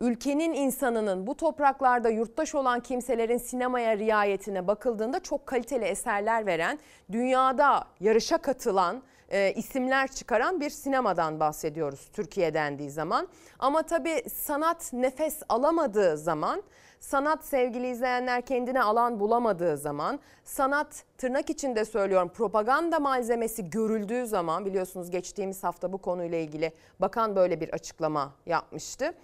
ülkenin 0.00 0.54
insanının 0.54 1.26
bu 1.26 1.34
topraklarda 1.34 2.08
yurttaş 2.08 2.54
olan 2.54 2.80
kimselerin 2.80 3.38
sinemaya 3.38 3.98
riayetine 3.98 4.66
bakıldığında 4.66 5.20
çok 5.20 5.46
kaliteli 5.46 5.84
eserler 5.84 6.46
veren, 6.46 6.78
dünyada 7.12 7.84
yarışa 8.00 8.38
katılan 8.38 9.02
e, 9.34 9.52
isimler 9.56 10.08
çıkaran 10.08 10.60
bir 10.60 10.70
sinemadan 10.70 11.40
bahsediyoruz 11.40 12.08
Türkiye 12.12 12.54
dendiği 12.54 12.90
zaman. 12.90 13.28
Ama 13.58 13.82
tabii 13.82 14.22
sanat 14.34 14.92
nefes 14.92 15.42
alamadığı 15.48 16.16
zaman, 16.18 16.62
sanat 17.00 17.44
sevgili 17.44 17.90
izleyenler 17.90 18.42
kendine 18.42 18.82
alan 18.82 19.20
bulamadığı 19.20 19.76
zaman, 19.76 20.20
sanat 20.44 21.04
tırnak 21.18 21.50
içinde 21.50 21.84
söylüyorum 21.84 22.28
propaganda 22.28 22.98
malzemesi 22.98 23.70
görüldüğü 23.70 24.26
zaman 24.26 24.64
biliyorsunuz 24.64 25.10
geçtiğimiz 25.10 25.64
hafta 25.64 25.92
bu 25.92 25.98
konuyla 25.98 26.38
ilgili 26.38 26.72
bakan 27.00 27.36
böyle 27.36 27.60
bir 27.60 27.68
açıklama 27.68 28.32
yapmıştı. 28.46 29.14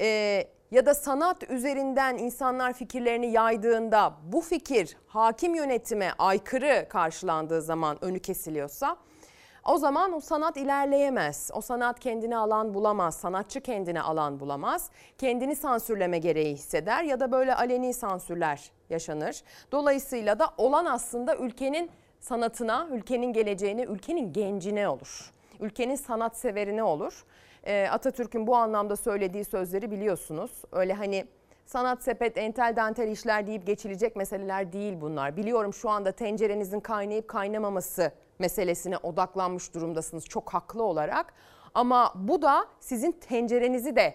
Ee, 0.00 0.44
ya 0.70 0.86
da 0.86 0.94
sanat 0.94 1.50
üzerinden 1.50 2.18
insanlar 2.18 2.72
fikirlerini 2.72 3.32
yaydığında 3.32 4.12
bu 4.32 4.40
fikir 4.40 4.96
hakim 5.06 5.54
yönetime 5.54 6.12
aykırı 6.18 6.86
karşılandığı 6.88 7.62
zaman 7.62 8.04
önü 8.04 8.18
kesiliyorsa 8.18 8.96
O 9.64 9.78
zaman 9.78 10.12
o 10.12 10.20
sanat 10.20 10.56
ilerleyemez. 10.56 11.50
O 11.54 11.60
sanat 11.60 12.00
kendine 12.00 12.36
alan 12.36 12.74
bulamaz. 12.74 13.14
Sanatçı 13.14 13.60
kendine 13.60 14.00
alan 14.00 14.40
bulamaz. 14.40 14.90
Kendini 15.18 15.56
sansürleme 15.56 16.18
gereği 16.18 16.54
hisseder 16.54 17.02
ya 17.04 17.20
da 17.20 17.32
böyle 17.32 17.54
aleni 17.54 17.94
sansürler 17.94 18.70
yaşanır. 18.90 19.42
Dolayısıyla 19.72 20.38
da 20.38 20.46
olan 20.58 20.84
aslında 20.84 21.36
ülkenin 21.36 21.90
sanatına, 22.20 22.88
ülkenin 22.90 23.32
geleceğine, 23.32 23.82
ülkenin 23.82 24.32
gencine 24.32 24.88
olur. 24.88 25.32
Ülkenin 25.60 25.96
sanatseverine 25.96 26.82
olur. 26.82 27.24
Ee, 27.64 27.88
Atatürk'ün 27.90 28.46
bu 28.46 28.56
anlamda 28.56 28.96
söylediği 28.96 29.44
sözleri 29.44 29.90
biliyorsunuz. 29.90 30.50
Öyle 30.72 30.92
hani 30.94 31.24
sanat 31.66 32.02
sepet, 32.02 32.38
entel 32.38 32.76
dantel 32.76 33.08
işler 33.08 33.46
deyip 33.46 33.66
geçilecek 33.66 34.16
meseleler 34.16 34.72
değil 34.72 35.00
bunlar. 35.00 35.36
Biliyorum 35.36 35.74
şu 35.74 35.90
anda 35.90 36.12
tencerenizin 36.12 36.80
kaynayıp 36.80 37.28
kaynamaması 37.28 38.12
meselesine 38.40 38.96
odaklanmış 38.96 39.74
durumdasınız 39.74 40.24
çok 40.24 40.54
haklı 40.54 40.82
olarak. 40.82 41.34
Ama 41.74 42.12
bu 42.16 42.42
da 42.42 42.66
sizin 42.80 43.12
tencerenizi 43.12 43.96
de 43.96 44.14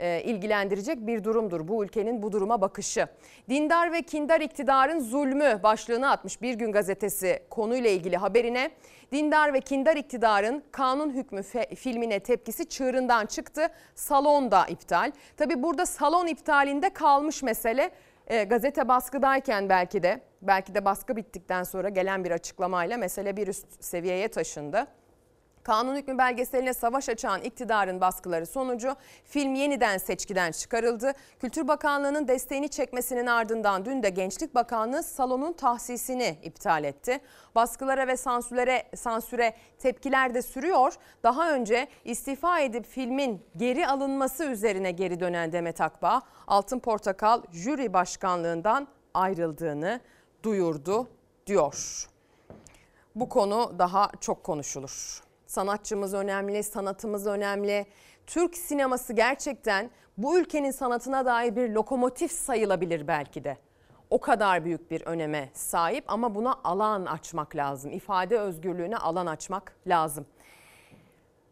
e, 0.00 0.22
ilgilendirecek 0.22 1.06
bir 1.06 1.24
durumdur. 1.24 1.68
Bu 1.68 1.84
ülkenin 1.84 2.22
bu 2.22 2.32
duruma 2.32 2.60
bakışı. 2.60 3.08
Dindar 3.48 3.92
ve 3.92 4.02
kindar 4.02 4.40
iktidarın 4.40 5.00
zulmü 5.00 5.60
başlığını 5.62 6.10
atmış 6.10 6.42
Bir 6.42 6.54
Gün 6.54 6.72
Gazetesi 6.72 7.42
konuyla 7.50 7.90
ilgili 7.90 8.16
haberine. 8.16 8.70
Dindar 9.12 9.54
ve 9.54 9.60
kindar 9.60 9.96
iktidarın 9.96 10.62
kanun 10.72 11.10
hükmü 11.10 11.42
filmine 11.76 12.20
tepkisi 12.20 12.68
çığırından 12.68 13.26
çıktı. 13.26 13.68
Salon 13.94 14.50
da 14.50 14.66
iptal. 14.66 15.12
Tabi 15.36 15.62
burada 15.62 15.86
salon 15.86 16.26
iptalinde 16.26 16.90
kalmış 16.90 17.42
mesele 17.42 17.90
e, 18.26 18.44
gazete 18.44 18.88
baskıdayken 18.88 19.68
belki 19.68 20.02
de 20.02 20.20
belki 20.42 20.74
de 20.74 20.84
baskı 20.84 21.16
bittikten 21.16 21.62
sonra 21.62 21.88
gelen 21.88 22.24
bir 22.24 22.30
açıklamayla 22.30 22.96
mesele 22.96 23.36
bir 23.36 23.48
üst 23.48 23.84
seviyeye 23.84 24.28
taşındı. 24.28 24.86
Kanun 25.66 25.96
hükmü 25.96 26.18
belgeseline 26.18 26.74
savaş 26.74 27.08
açan 27.08 27.42
iktidarın 27.42 28.00
baskıları 28.00 28.46
sonucu 28.46 28.96
film 29.24 29.54
yeniden 29.54 29.98
seçkiden 29.98 30.52
çıkarıldı. 30.52 31.12
Kültür 31.40 31.68
Bakanlığı'nın 31.68 32.28
desteğini 32.28 32.68
çekmesinin 32.68 33.26
ardından 33.26 33.84
dün 33.84 34.02
de 34.02 34.10
Gençlik 34.10 34.54
Bakanlığı 34.54 35.02
salonun 35.02 35.52
tahsisini 35.52 36.38
iptal 36.42 36.84
etti. 36.84 37.20
Baskılara 37.54 38.06
ve 38.06 38.16
sansürlere, 38.16 38.82
sansüre 38.96 39.54
tepkiler 39.78 40.34
de 40.34 40.42
sürüyor. 40.42 40.94
Daha 41.22 41.52
önce 41.52 41.88
istifa 42.04 42.60
edip 42.60 42.86
filmin 42.86 43.42
geri 43.56 43.88
alınması 43.88 44.44
üzerine 44.44 44.90
geri 44.90 45.20
dönen 45.20 45.52
Demet 45.52 45.80
Akbağ, 45.80 46.22
Altın 46.46 46.78
Portakal 46.78 47.42
jüri 47.52 47.92
başkanlığından 47.92 48.88
ayrıldığını 49.14 50.00
duyurdu 50.42 51.08
diyor. 51.46 52.06
Bu 53.14 53.28
konu 53.28 53.74
daha 53.78 54.10
çok 54.20 54.44
konuşulur. 54.44 55.25
Sanatçımız 55.46 56.14
önemli, 56.14 56.62
sanatımız 56.62 57.26
önemli. 57.26 57.86
Türk 58.26 58.56
sineması 58.56 59.12
gerçekten 59.12 59.90
bu 60.16 60.38
ülkenin 60.38 60.70
sanatına 60.70 61.26
dair 61.26 61.56
bir 61.56 61.68
lokomotif 61.70 62.32
sayılabilir 62.32 63.08
belki 63.08 63.44
de. 63.44 63.56
O 64.10 64.20
kadar 64.20 64.64
büyük 64.64 64.90
bir 64.90 65.02
öneme 65.02 65.50
sahip 65.52 66.04
ama 66.08 66.34
buna 66.34 66.54
alan 66.64 67.06
açmak 67.06 67.56
lazım. 67.56 67.92
İfade 67.92 68.38
özgürlüğüne 68.38 68.96
alan 68.96 69.26
açmak 69.26 69.76
lazım. 69.86 70.26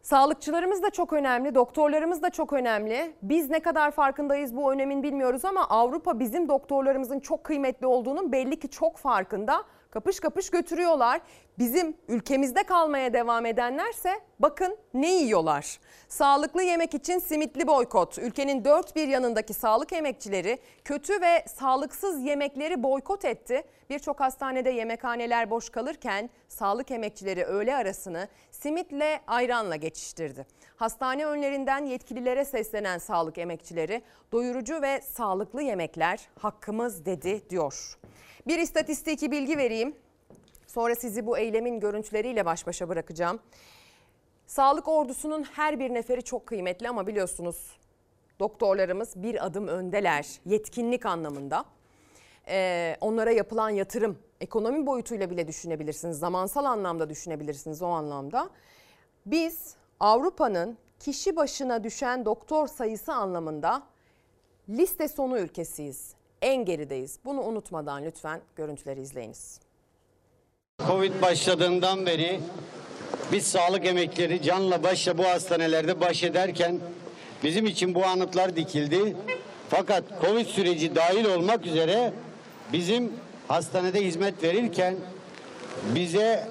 Sağlıkçılarımız 0.01 0.83
da 0.83 0.89
çok 0.89 1.13
önemli, 1.13 1.55
doktorlarımız 1.55 2.21
da 2.21 2.29
çok 2.29 2.53
önemli. 2.53 3.15
Biz 3.21 3.49
ne 3.49 3.59
kadar 3.59 3.91
farkındayız 3.91 4.55
bu 4.55 4.73
önemin 4.73 5.03
bilmiyoruz 5.03 5.45
ama 5.45 5.69
Avrupa 5.69 6.19
bizim 6.19 6.49
doktorlarımızın 6.49 7.19
çok 7.19 7.43
kıymetli 7.43 7.87
olduğunun 7.87 8.31
belli 8.31 8.59
ki 8.59 8.69
çok 8.69 8.97
farkında 8.97 9.63
kapış 9.95 10.19
kapış 10.19 10.49
götürüyorlar. 10.49 11.21
Bizim 11.59 11.97
ülkemizde 12.07 12.63
kalmaya 12.63 13.13
devam 13.13 13.45
edenlerse 13.45 14.19
bakın 14.39 14.77
ne 14.93 15.13
yiyorlar. 15.13 15.79
Sağlıklı 16.07 16.63
yemek 16.63 16.93
için 16.93 17.19
simitli 17.19 17.67
boykot. 17.67 18.17
Ülkenin 18.17 18.65
dört 18.65 18.95
bir 18.95 19.07
yanındaki 19.07 19.53
sağlık 19.53 19.93
emekçileri 19.93 20.59
kötü 20.83 21.21
ve 21.21 21.45
sağlıksız 21.47 22.21
yemekleri 22.21 22.83
boykot 22.83 23.25
etti. 23.25 23.63
Birçok 23.89 24.19
hastanede 24.19 24.69
yemekhaneler 24.69 25.49
boş 25.49 25.69
kalırken 25.69 26.29
sağlık 26.47 26.91
emekçileri 26.91 27.43
öğle 27.43 27.75
arasını 27.75 28.27
simitle 28.51 29.21
ayranla 29.27 29.75
geçiştirdi. 29.75 30.45
Hastane 30.75 31.25
önlerinden 31.25 31.85
yetkililere 31.85 32.45
seslenen 32.45 32.97
sağlık 32.97 33.37
emekçileri 33.37 34.01
doyurucu 34.31 34.81
ve 34.81 35.01
sağlıklı 35.01 35.61
yemekler 35.61 36.19
hakkımız 36.39 37.05
dedi 37.05 37.49
diyor. 37.49 37.97
Bir 38.47 38.59
istatistiki 38.59 39.31
bilgi 39.31 39.57
vereyim. 39.57 39.95
Sonra 40.67 40.95
sizi 40.95 41.25
bu 41.25 41.37
eylemin 41.37 41.79
görüntüleriyle 41.79 42.45
baş 42.45 42.67
başa 42.67 42.89
bırakacağım. 42.89 43.39
Sağlık 44.47 44.87
ordusunun 44.87 45.43
her 45.43 45.79
bir 45.79 45.93
neferi 45.93 46.23
çok 46.23 46.45
kıymetli 46.45 46.89
ama 46.89 47.07
biliyorsunuz 47.07 47.79
doktorlarımız 48.39 49.23
bir 49.23 49.45
adım 49.45 49.67
öndeler 49.67 50.27
yetkinlik 50.45 51.05
anlamında. 51.05 51.65
Ee, 52.47 52.97
onlara 53.01 53.31
yapılan 53.31 53.69
yatırım 53.69 54.19
ekonomi 54.41 54.85
boyutuyla 54.85 55.29
bile 55.29 55.47
düşünebilirsiniz. 55.47 56.19
Zamansal 56.19 56.65
anlamda 56.65 57.09
düşünebilirsiniz 57.09 57.81
o 57.81 57.87
anlamda. 57.87 58.49
Biz 59.25 59.75
Avrupa'nın 59.99 60.77
kişi 60.99 61.35
başına 61.35 61.83
düşen 61.83 62.25
doktor 62.25 62.67
sayısı 62.67 63.13
anlamında 63.13 63.83
liste 64.69 65.07
sonu 65.07 65.39
ülkesiyiz 65.39 66.14
en 66.41 66.65
gerideyiz. 66.65 67.19
Bunu 67.25 67.41
unutmadan 67.41 68.05
lütfen 68.05 68.41
görüntüleri 68.55 69.01
izleyiniz. 69.01 69.59
Covid 70.87 71.21
başladığından 71.21 72.05
beri 72.05 72.39
biz 73.31 73.47
sağlık 73.47 73.85
emekleri 73.85 74.41
canla 74.41 74.83
başla 74.83 75.17
bu 75.17 75.25
hastanelerde 75.25 76.01
baş 76.01 76.23
ederken 76.23 76.79
bizim 77.43 77.65
için 77.65 77.95
bu 77.95 78.05
anıtlar 78.05 78.55
dikildi. 78.55 79.15
Fakat 79.69 80.03
Covid 80.21 80.45
süreci 80.45 80.95
dahil 80.95 81.25
olmak 81.25 81.65
üzere 81.65 82.13
bizim 82.73 83.13
hastanede 83.47 84.05
hizmet 84.05 84.43
verirken 84.43 84.95
bize 85.95 86.47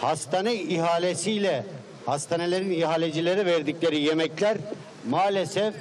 hastane 0.00 0.54
ihalesiyle 0.54 1.64
hastanelerin 2.06 2.70
ihalecilere 2.70 3.46
verdikleri 3.46 4.00
yemekler 4.00 4.56
maalesef 5.08 5.74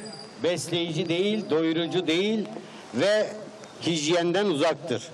besleyici 0.43 1.09
değil, 1.09 1.49
doyurucu 1.49 2.07
değil 2.07 2.47
ve 2.96 3.28
hijyenden 3.82 4.46
uzaktır. 4.46 5.10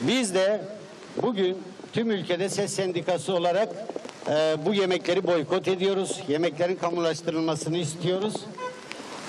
Biz 0.00 0.34
de 0.34 0.60
bugün 1.22 1.62
tüm 1.92 2.10
ülkede 2.10 2.48
ses 2.48 2.74
sendikası 2.74 3.34
olarak 3.34 3.68
e, 4.30 4.56
bu 4.66 4.74
yemekleri 4.74 5.26
boykot 5.26 5.68
ediyoruz. 5.68 6.20
Yemeklerin 6.28 6.76
kamulaştırılmasını 6.76 7.78
istiyoruz. 7.78 8.34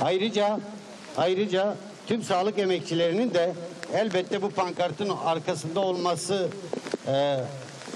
Ayrıca 0.01 0.59
ayrıca 1.17 1.75
tüm 2.07 2.23
sağlık 2.23 2.59
emekçilerinin 2.59 3.33
de 3.33 3.53
elbette 3.93 4.41
bu 4.41 4.49
pankartın 4.49 5.09
arkasında 5.25 5.79
olması 5.79 6.47
e, 7.07 7.39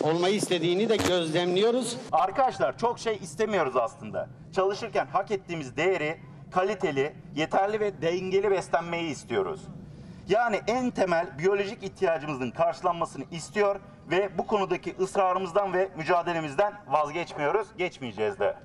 olmayı 0.01 0.35
istediğini 0.35 0.89
de 0.89 0.95
gözlemliyoruz. 0.95 1.97
Arkadaşlar 2.11 2.77
çok 2.77 2.99
şey 2.99 3.19
istemiyoruz 3.21 3.77
aslında. 3.77 4.27
Çalışırken 4.55 5.05
hak 5.05 5.31
ettiğimiz 5.31 5.77
değeri 5.77 6.17
kaliteli, 6.53 7.13
yeterli 7.35 7.79
ve 7.79 8.01
dengeli 8.01 8.51
beslenmeyi 8.51 9.11
istiyoruz. 9.11 9.61
Yani 10.27 10.61
en 10.67 10.91
temel 10.91 11.39
biyolojik 11.39 11.83
ihtiyacımızın 11.83 12.51
karşılanmasını 12.51 13.23
istiyor 13.31 13.79
ve 14.11 14.37
bu 14.37 14.47
konudaki 14.47 14.95
ısrarımızdan 14.99 15.73
ve 15.73 15.89
mücadelemizden 15.97 16.73
vazgeçmiyoruz, 16.87 17.67
geçmeyeceğiz 17.77 18.39
de. 18.39 18.55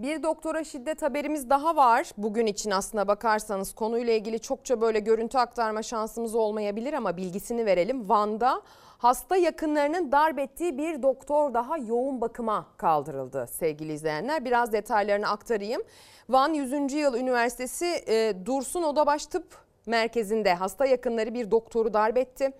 Bir 0.00 0.22
doktora 0.22 0.64
şiddet 0.64 1.02
haberimiz 1.02 1.50
daha 1.50 1.76
var. 1.76 2.10
Bugün 2.16 2.46
için 2.46 2.70
aslına 2.70 3.08
bakarsanız 3.08 3.74
konuyla 3.74 4.12
ilgili 4.12 4.40
çokça 4.40 4.80
böyle 4.80 4.98
görüntü 4.98 5.38
aktarma 5.38 5.82
şansımız 5.82 6.34
olmayabilir 6.34 6.92
ama 6.92 7.16
bilgisini 7.16 7.66
verelim. 7.66 8.08
Van'da 8.08 8.62
hasta 8.98 9.36
yakınlarının 9.36 10.12
darp 10.12 10.38
ettiği 10.38 10.78
bir 10.78 11.02
doktor 11.02 11.54
daha 11.54 11.78
yoğun 11.78 12.20
bakıma 12.20 12.66
kaldırıldı 12.76 13.46
sevgili 13.46 13.92
izleyenler. 13.92 14.44
Biraz 14.44 14.72
detaylarını 14.72 15.28
aktarayım. 15.28 15.82
Van 16.28 16.54
100. 16.54 16.92
Yıl 16.92 17.14
Üniversitesi 17.14 17.86
e, 18.06 18.34
Dursun 18.46 18.82
Odabaş 18.82 19.26
Tıp 19.26 19.58
Merkezi'nde 19.86 20.54
hasta 20.54 20.86
yakınları 20.86 21.34
bir 21.34 21.50
doktoru 21.50 21.94
darp 21.94 22.16
etti. 22.16 22.52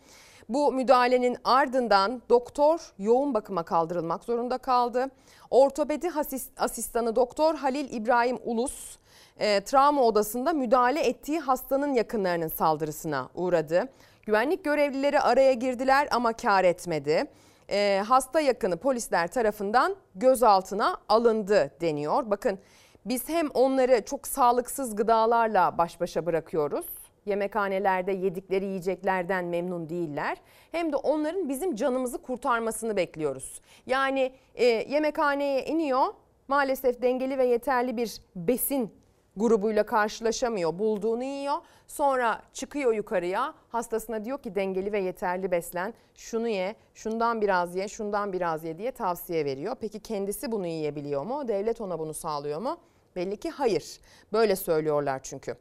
Bu 0.51 0.73
müdahalenin 0.73 1.37
ardından 1.45 2.23
doktor 2.31 2.93
yoğun 2.99 3.35
bakıma 3.35 3.63
kaldırılmak 3.63 4.25
zorunda 4.25 4.59
kaldı. 4.59 5.07
Ortopedi 5.51 6.11
asistanı 6.57 7.17
doktor 7.17 7.55
Halil 7.55 7.93
İbrahim 7.93 8.39
Ulus 8.45 8.97
e, 9.39 9.61
travma 9.65 10.03
odasında 10.03 10.53
müdahale 10.53 11.01
ettiği 11.01 11.41
hastanın 11.41 11.95
yakınlarının 11.95 12.49
saldırısına 12.49 13.29
uğradı. 13.35 13.89
Güvenlik 14.27 14.65
görevlileri 14.65 15.21
araya 15.21 15.53
girdiler 15.53 16.09
ama 16.11 16.33
kar 16.33 16.65
etmedi. 16.65 17.25
E, 17.71 18.03
hasta 18.09 18.41
yakını 18.41 18.77
polisler 18.77 19.29
tarafından 19.29 19.97
gözaltına 20.15 20.97
alındı 21.09 21.71
deniyor. 21.81 22.31
Bakın 22.31 22.59
biz 23.05 23.29
hem 23.29 23.51
onları 23.51 24.05
çok 24.05 24.27
sağlıksız 24.27 24.97
gıdalarla 24.97 25.79
baş 25.79 26.01
başa 26.01 26.27
bırakıyoruz 26.27 27.00
yemekhanelerde 27.27 28.13
yedikleri 28.13 28.65
yiyeceklerden 28.65 29.45
memnun 29.45 29.89
değiller. 29.89 30.39
Hem 30.73 30.93
de 30.93 30.97
onların 30.97 31.49
bizim 31.49 31.77
canımızı 31.77 32.23
kurtarmasını 32.23 32.97
bekliyoruz. 32.97 33.61
Yani 33.87 34.33
e, 34.55 34.65
yemekhaneye 34.65 35.65
iniyor 35.65 36.07
maalesef 36.49 37.03
dengeli 37.03 37.39
ve 37.39 37.45
yeterli 37.47 37.97
bir 37.97 38.21
besin 38.37 39.01
grubuyla 39.37 39.87
karşılaşamıyor. 39.87 40.79
Bulduğunu 40.79 41.25
yiyor. 41.25 41.57
Sonra 41.87 42.43
çıkıyor 42.53 42.93
yukarıya. 42.93 43.55
Hastasına 43.69 44.25
diyor 44.25 44.43
ki 44.43 44.55
dengeli 44.55 44.93
ve 44.93 45.01
yeterli 45.01 45.51
beslen. 45.51 45.95
Şunu 46.15 46.49
ye, 46.49 46.75
şundan 46.95 47.41
biraz 47.41 47.77
ye, 47.77 47.89
şundan 47.89 48.33
biraz 48.33 48.65
ye 48.65 48.79
diye 48.79 48.93
tavsiye 48.93 49.45
veriyor. 49.45 49.77
Peki 49.81 50.01
kendisi 50.01 50.53
bunu 50.53 50.67
yiyebiliyor 50.67 51.23
mu? 51.23 51.49
Devlet 51.49 51.81
ona 51.81 51.99
bunu 51.99 52.15
sağlıyor 52.15 52.61
mu? 52.61 52.77
Belli 53.17 53.37
ki 53.37 53.51
hayır. 53.51 54.01
Böyle 54.33 54.57
söylüyorlar 54.57 55.21
çünkü. 55.23 55.57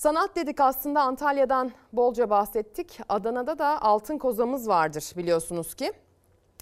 Sanat 0.00 0.36
dedik 0.36 0.60
aslında 0.60 1.02
Antalya'dan 1.02 1.72
bolca 1.92 2.30
bahsettik. 2.30 3.00
Adana'da 3.08 3.58
da 3.58 3.82
altın 3.82 4.18
kozamız 4.18 4.68
vardır 4.68 5.12
biliyorsunuz 5.16 5.74
ki. 5.74 5.92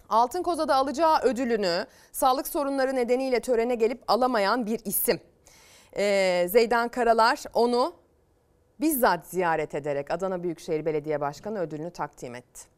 Altın 0.09 0.43
kozada 0.43 0.75
alacağı 0.75 1.21
ödülünü 1.21 1.87
sağlık 2.13 2.49
sorunları 2.49 2.95
nedeniyle 2.95 3.41
törene 3.41 3.75
gelip 3.75 4.03
alamayan 4.09 4.67
bir 4.67 4.81
isim. 4.85 5.21
Ee, 5.97 6.47
Zeydan 6.49 6.89
Karalar 6.89 7.43
onu 7.55 7.93
bizzat 8.81 9.27
ziyaret 9.27 9.75
ederek 9.75 10.11
Adana 10.11 10.43
Büyükşehir 10.43 10.85
Belediye 10.87 11.21
Başkanı 11.21 11.59
ödülünü 11.61 11.91
takdim 11.91 12.35
etti. 12.35 12.69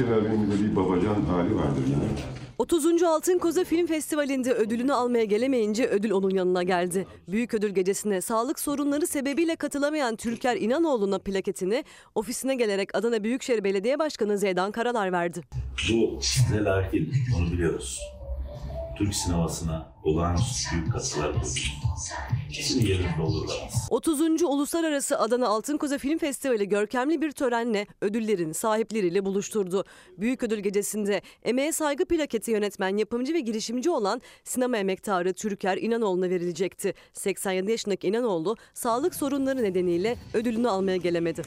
Abimin 0.00 0.50
de 0.50 0.64
bir 0.64 0.76
babacan 0.76 1.22
hali 1.22 1.56
vardır 1.56 1.84
yine. 1.86 2.41
30. 2.62 3.02
Altın 3.02 3.38
Koza 3.38 3.64
Film 3.64 3.86
Festivali'nde 3.86 4.52
ödülünü 4.52 4.92
almaya 4.92 5.24
gelemeyince 5.24 5.86
ödül 5.86 6.10
onun 6.10 6.30
yanına 6.30 6.62
geldi. 6.62 7.06
Büyük 7.28 7.54
ödül 7.54 7.70
gecesine 7.70 8.20
sağlık 8.20 8.60
sorunları 8.60 9.06
sebebiyle 9.06 9.56
katılamayan 9.56 10.16
Türker 10.16 10.56
İnanoğlu'na 10.56 11.18
plaketini 11.18 11.84
ofisine 12.14 12.54
gelerek 12.54 12.94
Adana 12.94 13.24
Büyükşehir 13.24 13.64
Belediye 13.64 13.98
Başkanı 13.98 14.38
Zeydan 14.38 14.72
Karalar 14.72 15.12
verdi. 15.12 15.42
Bu 15.92 16.20
değil, 16.92 17.12
onu 17.38 17.52
biliyoruz. 17.52 18.00
Türk 18.98 19.14
sinemasına 19.14 19.92
olağanüstü 20.04 20.76
büyük 20.76 20.92
katkılar 20.92 21.32
koydunuz. 21.32 21.72
Sizin 22.52 22.86
yerinizde 22.86 23.22
olurlar. 23.22 23.70
30. 23.90 24.42
Uluslararası 24.42 25.18
Adana 25.18 25.48
Altın 25.48 25.76
Koza 25.76 25.98
Film 25.98 26.18
Festivali 26.18 26.68
görkemli 26.68 27.20
bir 27.20 27.32
törenle 27.32 27.86
ödüllerin 28.00 28.52
sahipleriyle 28.52 29.24
buluşturdu. 29.24 29.84
Büyük 30.18 30.42
ödül 30.42 30.58
gecesinde 30.58 31.22
emeğe 31.42 31.72
saygı 31.72 32.04
plaketi 32.04 32.50
yönetmen, 32.50 32.96
yapımcı 32.96 33.34
ve 33.34 33.40
girişimci 33.40 33.90
olan 33.90 34.20
sinema 34.44 34.76
emektarı 34.76 35.32
Türker 35.32 35.76
İnanoğlu'na 35.76 36.30
verilecekti. 36.30 36.94
87 37.12 37.70
yaşındaki 37.70 38.08
İnanoğlu 38.08 38.56
sağlık 38.74 39.14
sorunları 39.14 39.62
nedeniyle 39.62 40.16
ödülünü 40.34 40.68
almaya 40.68 40.96
gelemedi. 40.96 41.42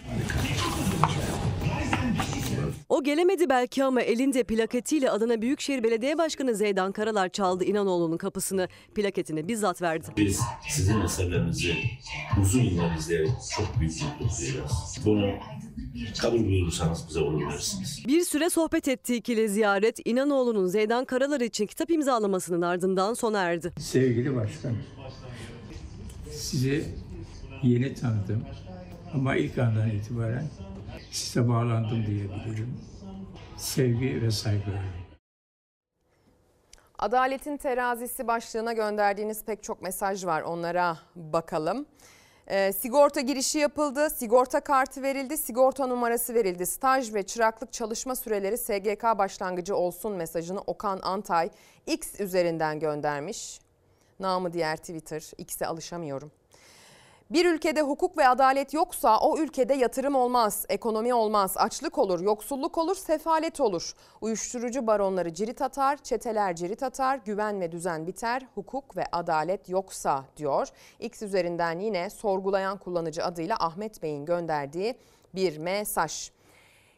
O 2.95 3.03
gelemedi 3.03 3.49
belki 3.49 3.83
ama 3.83 4.01
elinde 4.01 4.43
plaketiyle 4.43 5.11
Adana 5.11 5.41
Büyükşehir 5.41 5.83
Belediye 5.83 6.17
Başkanı 6.17 6.55
Zeydan 6.55 6.91
Karalar 6.91 7.29
çaldı 7.29 7.63
İnanoğlu'nun 7.63 8.17
kapısını. 8.17 8.67
Plaketini 8.95 9.47
bizzat 9.47 9.81
verdi. 9.81 10.07
Biz 10.17 10.39
sizin 10.69 11.01
eserlerinizi 11.01 11.73
uzun 12.41 12.61
yıllar 12.61 12.95
izleyerek 12.97 13.29
çok 13.57 13.79
büyük 13.79 13.93
mutluluk 14.01 14.39
duyacağız. 14.39 14.71
Bunu 15.05 15.31
kabul 16.21 16.45
buyurursanız 16.45 17.05
bize 17.09 17.19
olur 17.19 17.51
dersiniz. 17.51 18.03
Bir 18.07 18.21
süre 18.21 18.49
sohbet 18.49 18.87
ettiği 18.87 19.15
ikili 19.15 19.49
ziyaret 19.49 19.99
İnanoğlu'nun 20.05 20.67
Zeydan 20.67 21.05
Karalar 21.05 21.41
için 21.41 21.65
kitap 21.65 21.91
imzalamasının 21.91 22.61
ardından 22.61 23.13
sona 23.13 23.41
erdi. 23.41 23.73
Sevgili 23.79 24.35
başkanım, 24.35 24.83
sizi 26.31 26.85
yeni 27.63 27.93
tanıdım 27.93 28.43
ama 29.13 29.35
ilk 29.35 29.57
andan 29.57 29.89
itibaren 29.89 30.47
size 31.15 31.49
bağlandım 31.49 32.05
diyebilirim. 32.07 32.81
Sevgi 33.57 34.21
ve 34.21 34.31
saygı. 34.31 34.71
Adaletin 36.99 37.57
terazisi 37.57 38.27
başlığına 38.27 38.73
gönderdiğiniz 38.73 39.45
pek 39.45 39.63
çok 39.63 39.81
mesaj 39.81 40.25
var. 40.25 40.41
Onlara 40.41 40.97
bakalım. 41.15 41.85
E, 42.47 42.73
sigorta 42.73 43.21
girişi 43.21 43.57
yapıldı, 43.59 44.09
sigorta 44.09 44.59
kartı 44.59 45.01
verildi, 45.01 45.37
sigorta 45.37 45.87
numarası 45.87 46.33
verildi. 46.33 46.65
Staj 46.65 47.13
ve 47.13 47.23
çıraklık 47.23 47.73
çalışma 47.73 48.15
süreleri 48.15 48.57
SGK 48.57 49.03
başlangıcı 49.17 49.75
olsun 49.75 50.11
mesajını 50.11 50.61
Okan 50.61 50.99
Antay 51.03 51.49
X 51.87 52.19
üzerinden 52.19 52.79
göndermiş. 52.79 53.59
Namı 54.19 54.53
diğer 54.53 54.77
Twitter, 54.77 55.31
X'e 55.37 55.67
alışamıyorum. 55.67 56.31
Bir 57.29 57.45
ülkede 57.45 57.81
hukuk 57.81 58.17
ve 58.17 58.27
adalet 58.27 58.73
yoksa 58.73 59.19
o 59.19 59.37
ülkede 59.37 59.73
yatırım 59.73 60.15
olmaz, 60.15 60.65
ekonomi 60.69 61.13
olmaz, 61.13 61.57
açlık 61.57 61.97
olur, 61.97 62.19
yoksulluk 62.19 62.77
olur, 62.77 62.95
sefalet 62.95 63.59
olur. 63.59 63.93
Uyuşturucu 64.21 64.87
baronları 64.87 65.33
cirit 65.33 65.61
atar, 65.61 65.97
çeteler 65.97 66.55
cirit 66.55 66.83
atar, 66.83 67.19
güven 67.25 67.61
ve 67.61 67.71
düzen 67.71 68.07
biter, 68.07 68.47
hukuk 68.55 68.97
ve 68.97 69.05
adalet 69.11 69.69
yoksa 69.69 70.25
diyor. 70.37 70.67
X 70.99 71.21
üzerinden 71.21 71.79
yine 71.79 72.09
sorgulayan 72.09 72.77
kullanıcı 72.77 73.23
adıyla 73.23 73.55
Ahmet 73.59 74.03
Bey'in 74.03 74.25
gönderdiği 74.25 74.95
bir 75.35 75.57
mesaj. 75.57 76.31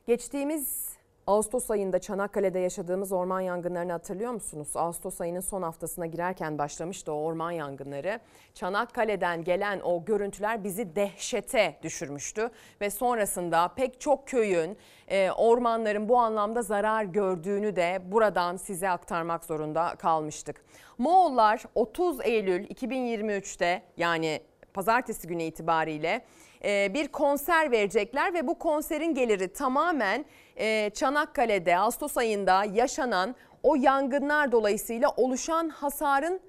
Geçtiğimiz 0.07 0.96
Ağustos 1.27 1.71
ayında 1.71 1.99
Çanakkale'de 1.99 2.59
yaşadığımız 2.59 3.11
orman 3.11 3.41
yangınlarını 3.41 3.91
hatırlıyor 3.91 4.31
musunuz? 4.31 4.67
Ağustos 4.75 5.21
ayının 5.21 5.39
son 5.39 5.61
haftasına 5.61 6.05
girerken 6.05 6.57
başlamıştı 6.57 7.13
o 7.13 7.23
orman 7.23 7.51
yangınları. 7.51 8.19
Çanakkale'den 8.53 9.43
gelen 9.43 9.79
o 9.79 10.05
görüntüler 10.05 10.63
bizi 10.63 10.95
dehşete 10.95 11.79
düşürmüştü 11.83 12.49
ve 12.81 12.89
sonrasında 12.89 13.67
pek 13.67 14.01
çok 14.01 14.27
köyün, 14.27 14.77
e, 15.07 15.31
ormanların 15.31 16.09
bu 16.09 16.17
anlamda 16.17 16.61
zarar 16.61 17.03
gördüğünü 17.03 17.75
de 17.75 18.01
buradan 18.11 18.57
size 18.57 18.89
aktarmak 18.89 19.45
zorunda 19.45 19.95
kalmıştık. 19.95 20.65
Moğollar 20.97 21.63
30 21.75 22.19
Eylül 22.21 22.63
2023'te 22.63 23.81
yani 23.97 24.41
pazartesi 24.73 25.27
günü 25.27 25.43
itibariyle 25.43 26.21
e, 26.63 26.93
bir 26.93 27.07
konser 27.07 27.71
verecekler 27.71 28.33
ve 28.33 28.47
bu 28.47 28.59
konserin 28.59 29.13
geliri 29.13 29.53
tamamen 29.53 30.25
e, 30.57 30.89
Çanakkale'de 30.89 31.77
Ağustos 31.77 32.17
ayında 32.17 32.63
yaşanan 32.63 33.35
o 33.63 33.75
yangınlar 33.75 34.51
dolayısıyla 34.51 35.09
oluşan 35.17 35.69
hasarın 35.69 36.39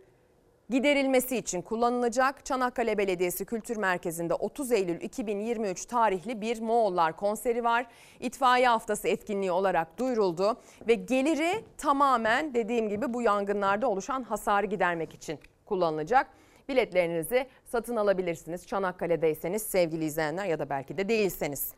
giderilmesi 0.70 1.36
için 1.36 1.62
kullanılacak. 1.62 2.44
Çanakkale 2.44 2.98
Belediyesi 2.98 3.44
Kültür 3.44 3.76
Merkezi'nde 3.76 4.34
30 4.34 4.72
Eylül 4.72 5.00
2023 5.00 5.84
tarihli 5.84 6.40
bir 6.40 6.60
Moğollar 6.60 7.16
konseri 7.16 7.64
var. 7.64 7.86
İtfaiye 8.20 8.68
haftası 8.68 9.08
etkinliği 9.08 9.52
olarak 9.52 9.98
duyuruldu 9.98 10.60
ve 10.88 10.94
geliri 10.94 11.64
tamamen 11.76 12.54
dediğim 12.54 12.88
gibi 12.88 13.14
bu 13.14 13.22
yangınlarda 13.22 13.88
oluşan 13.88 14.22
hasarı 14.22 14.66
gidermek 14.66 15.14
için 15.14 15.38
kullanılacak. 15.66 16.26
Biletlerinizi 16.68 17.46
satın 17.64 17.96
alabilirsiniz 17.96 18.66
Çanakkale'deyseniz 18.66 19.62
sevgili 19.62 20.04
izleyenler 20.04 20.46
ya 20.46 20.58
da 20.58 20.70
belki 20.70 20.98
de 20.98 21.08
değilseniz. 21.08 21.72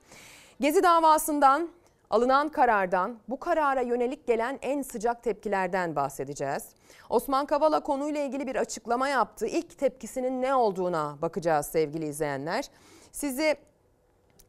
Gezi 0.60 0.82
davasından 0.82 1.68
alınan 2.10 2.48
karardan 2.48 3.18
bu 3.28 3.40
karara 3.40 3.80
yönelik 3.80 4.26
gelen 4.26 4.58
en 4.62 4.82
sıcak 4.82 5.22
tepkilerden 5.22 5.96
bahsedeceğiz. 5.96 6.64
Osman 7.10 7.46
Kavala 7.46 7.80
konuyla 7.80 8.20
ilgili 8.20 8.46
bir 8.46 8.56
açıklama 8.56 9.08
yaptı. 9.08 9.46
İlk 9.46 9.78
tepkisinin 9.78 10.42
ne 10.42 10.54
olduğuna 10.54 11.16
bakacağız 11.22 11.66
sevgili 11.66 12.06
izleyenler. 12.06 12.64
Sizi 13.12 13.56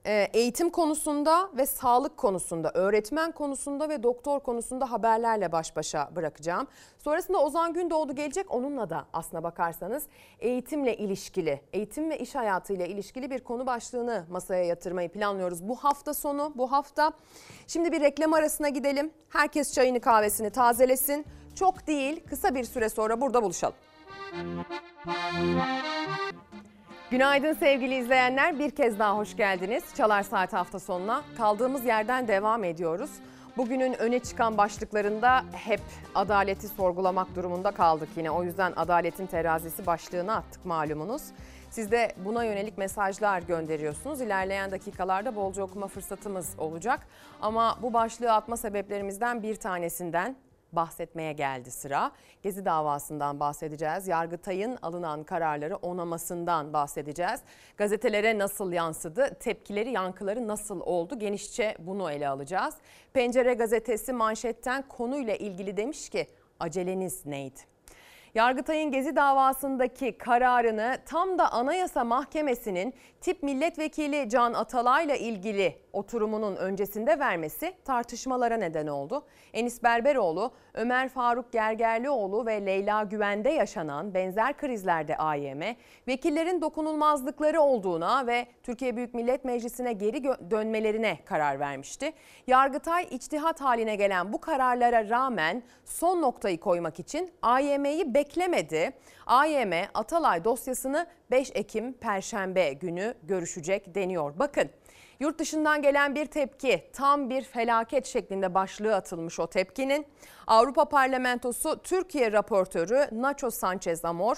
eğitim 0.06 0.70
konusunda 0.70 1.50
ve 1.58 1.66
sağlık 1.66 2.18
konusunda, 2.18 2.72
öğretmen 2.74 3.32
konusunda 3.32 3.90
ve 3.90 4.04
doktor 4.04 4.40
konusunda 4.40 4.92
haberlerle 4.92 5.52
baş 5.52 5.76
başa 5.76 6.10
bırakacağım. 6.16 6.68
Sonrasında 6.98 7.38
Ozan 7.44 7.74
Gündoğdu 7.74 8.16
gelecek. 8.16 8.52
Onunla 8.52 8.90
da 8.90 9.06
aslına 9.14 9.44
bakarsanız 9.44 10.04
eğitimle 10.40 10.98
ilişkili, 10.98 11.62
eğitim 11.74 12.10
ve 12.10 12.20
iş 12.20 12.36
hayatıyla 12.36 12.86
ilişkili 12.86 13.32
bir 13.32 13.40
konu 13.40 13.66
başlığını 13.66 14.26
masaya 14.30 14.64
yatırmayı 14.64 15.10
planlıyoruz. 15.10 15.68
Bu 15.68 15.76
hafta 15.76 16.14
sonu, 16.14 16.54
bu 16.56 16.72
hafta. 16.72 17.12
Şimdi 17.68 17.92
bir 17.92 18.02
reklam 18.02 18.34
arasına 18.34 18.70
gidelim. 18.70 19.12
Herkes 19.30 19.74
çayını 19.74 20.00
kahvesini 20.00 20.50
tazelesin. 20.50 21.26
Çok 21.56 21.88
değil, 21.88 22.24
kısa 22.30 22.56
bir 22.56 22.64
süre 22.64 22.90
sonra 22.90 23.22
burada 23.22 23.44
buluşalım. 23.44 23.76
Günaydın 27.12 27.54
sevgili 27.54 27.96
izleyenler. 27.96 28.60
Bir 28.60 28.72
kez 28.72 29.00
daha 29.00 29.18
hoş 29.18 29.36
geldiniz. 29.38 29.84
Çalar 29.96 30.24
Saat 30.24 30.54
hafta 30.54 30.80
sonuna 30.80 31.24
kaldığımız 31.38 31.86
yerden 31.86 32.28
devam 32.28 32.64
ediyoruz. 32.64 33.12
Bugünün 33.58 33.94
öne 33.94 34.20
çıkan 34.20 34.58
başlıklarında 34.58 35.44
hep 35.54 35.80
adaleti 36.16 36.68
sorgulamak 36.68 37.36
durumunda 37.36 37.72
kaldık 37.72 38.10
yine. 38.16 38.32
O 38.32 38.44
yüzden 38.44 38.74
adaletin 38.76 39.26
terazisi 39.26 39.86
başlığını 39.86 40.36
attık 40.36 40.66
malumunuz. 40.66 41.24
Siz 41.70 41.92
de 41.92 42.16
buna 42.26 42.44
yönelik 42.44 42.78
mesajlar 42.78 43.42
gönderiyorsunuz. 43.42 44.22
İlerleyen 44.22 44.72
dakikalarda 44.72 45.36
bolca 45.36 45.64
okuma 45.64 45.88
fırsatımız 45.88 46.56
olacak. 46.58 47.00
Ama 47.42 47.78
bu 47.82 47.94
başlığı 47.94 48.34
atma 48.34 48.58
sebeplerimizden 48.58 49.44
bir 49.44 49.56
tanesinden 49.56 50.36
bahsetmeye 50.74 51.34
geldi 51.34 51.72
sıra. 51.72 52.12
Gezi 52.42 52.66
davasından 52.66 53.40
bahsedeceğiz. 53.40 54.08
Yargıtay'ın 54.08 54.78
alınan 54.82 55.24
kararları 55.24 55.76
onamasından 55.76 56.74
bahsedeceğiz. 56.74 57.42
Gazetelere 57.78 58.38
nasıl 58.38 58.72
yansıdı, 58.72 59.36
tepkileri, 59.40 59.92
yankıları 59.92 60.48
nasıl 60.48 60.82
oldu? 60.82 61.20
Genişçe 61.20 61.76
bunu 61.80 62.12
ele 62.12 62.28
alacağız. 62.28 62.76
Pencere 63.14 63.54
gazetesi 63.54 64.14
manşetten 64.14 64.82
konuyla 64.82 65.36
ilgili 65.36 65.78
demiş 65.78 66.10
ki 66.10 66.28
aceleniz 66.60 67.26
neydi? 67.26 67.72
Yargıtay'ın 68.36 68.92
Gezi 68.92 69.16
davasındaki 69.16 70.18
kararını 70.18 70.98
tam 71.06 71.38
da 71.38 71.52
Anayasa 71.52 72.04
Mahkemesi'nin 72.04 72.94
tip 73.22 73.44
milletvekili 73.44 74.30
Can 74.30 74.54
Atalay'la 74.54 75.16
ilgili 75.16 75.76
oturumunun 75.94 76.56
öncesinde 76.56 77.20
vermesi 77.20 77.74
tartışmalara 77.86 78.58
neden 78.58 78.88
oldu. 78.88 79.26
Enis 79.54 79.84
Berberoğlu, 79.84 80.52
Ömer 80.74 81.10
Faruk 81.10 81.52
Gergerlioğlu 81.52 82.46
ve 82.46 82.66
Leyla 82.66 83.04
Güven'de 83.04 83.50
yaşanan 83.50 84.14
benzer 84.14 84.58
krizlerde 84.58 85.18
AYM, 85.18 85.62
vekillerin 86.08 86.62
dokunulmazlıkları 86.62 87.62
olduğuna 87.62 88.28
ve 88.28 88.48
Türkiye 88.64 88.96
Büyük 88.96 89.14
Millet 89.14 89.46
Meclisi'ne 89.46 89.94
geri 89.94 90.24
dönmelerine 90.52 91.18
karar 91.26 91.60
vermişti. 91.60 92.14
Yargıtay 92.48 93.08
içtihat 93.12 93.62
haline 93.62 93.96
gelen 93.96 94.34
bu 94.34 94.42
kararlara 94.42 95.10
rağmen 95.10 95.64
son 95.86 96.22
noktayı 96.22 96.60
koymak 96.60 97.00
için 97.00 97.32
AYM'yi 97.42 98.14
beklemedi. 98.14 98.94
AYM 99.32 99.74
Atalay 99.94 100.44
dosyasını 100.44 101.08
5 101.32 101.52
Ekim 101.54 101.94
Perşembe 101.94 102.74
günü 102.74 103.14
görüşecek 103.24 103.96
deniyor. 103.96 104.34
Bakın 104.40 104.70
Yurt 105.20 105.40
dışından 105.40 105.82
gelen 105.82 106.16
bir 106.16 106.26
tepki 106.26 106.90
tam 106.94 107.30
bir 107.30 107.42
felaket 107.42 108.06
şeklinde 108.06 108.54
başlığı 108.54 108.96
atılmış 108.96 109.40
o 109.40 109.48
tepkinin. 109.48 110.06
Avrupa 110.48 110.86
Parlamentosu 110.86 111.82
Türkiye 111.82 112.32
raportörü 112.32 113.08
Nacho 113.12 113.52
Sanchez 113.52 114.06
Amor 114.06 114.38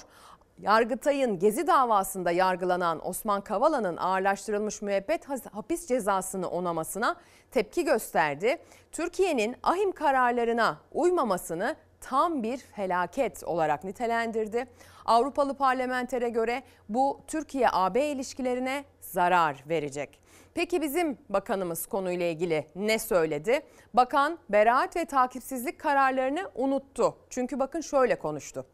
Yargıtay'ın 0.60 1.40
Gezi 1.40 1.68
davasında 1.68 2.32
yargılanan 2.32 3.08
Osman 3.08 3.42
Kavala'nın 3.42 3.98
ağırlaştırılmış 3.98 4.82
müebbet 4.82 5.26
hapis 5.54 5.88
cezasını 5.88 6.50
onamasına 6.50 7.16
tepki 7.52 7.86
gösterdi. 7.86 8.58
Türkiye'nin 8.92 9.56
ahim 9.64 9.92
kararlarına 9.92 10.78
uymamasını 10.92 11.76
tam 12.04 12.44
bir 12.44 12.58
felaket 12.58 13.44
olarak 13.44 13.84
nitelendirdi. 13.84 14.68
Avrupalı 15.06 15.54
parlamentere 15.54 16.30
göre 16.30 16.64
bu 16.90 17.22
Türkiye-AB 17.28 18.06
ilişkilerine 18.06 18.86
zarar 19.02 19.64
verecek. 19.70 20.20
Peki 20.54 20.82
bizim 20.82 21.18
bakanımız 21.30 21.86
konuyla 21.86 22.26
ilgili 22.26 22.68
ne 22.76 23.00
söyledi? 23.00 23.60
Bakan 23.94 24.40
beraat 24.50 24.96
ve 24.96 25.06
takipsizlik 25.06 25.80
kararlarını 25.80 26.52
unuttu. 26.56 27.18
Çünkü 27.30 27.60
bakın 27.60 27.82
şöyle 27.82 28.16
konuştu. 28.16 28.66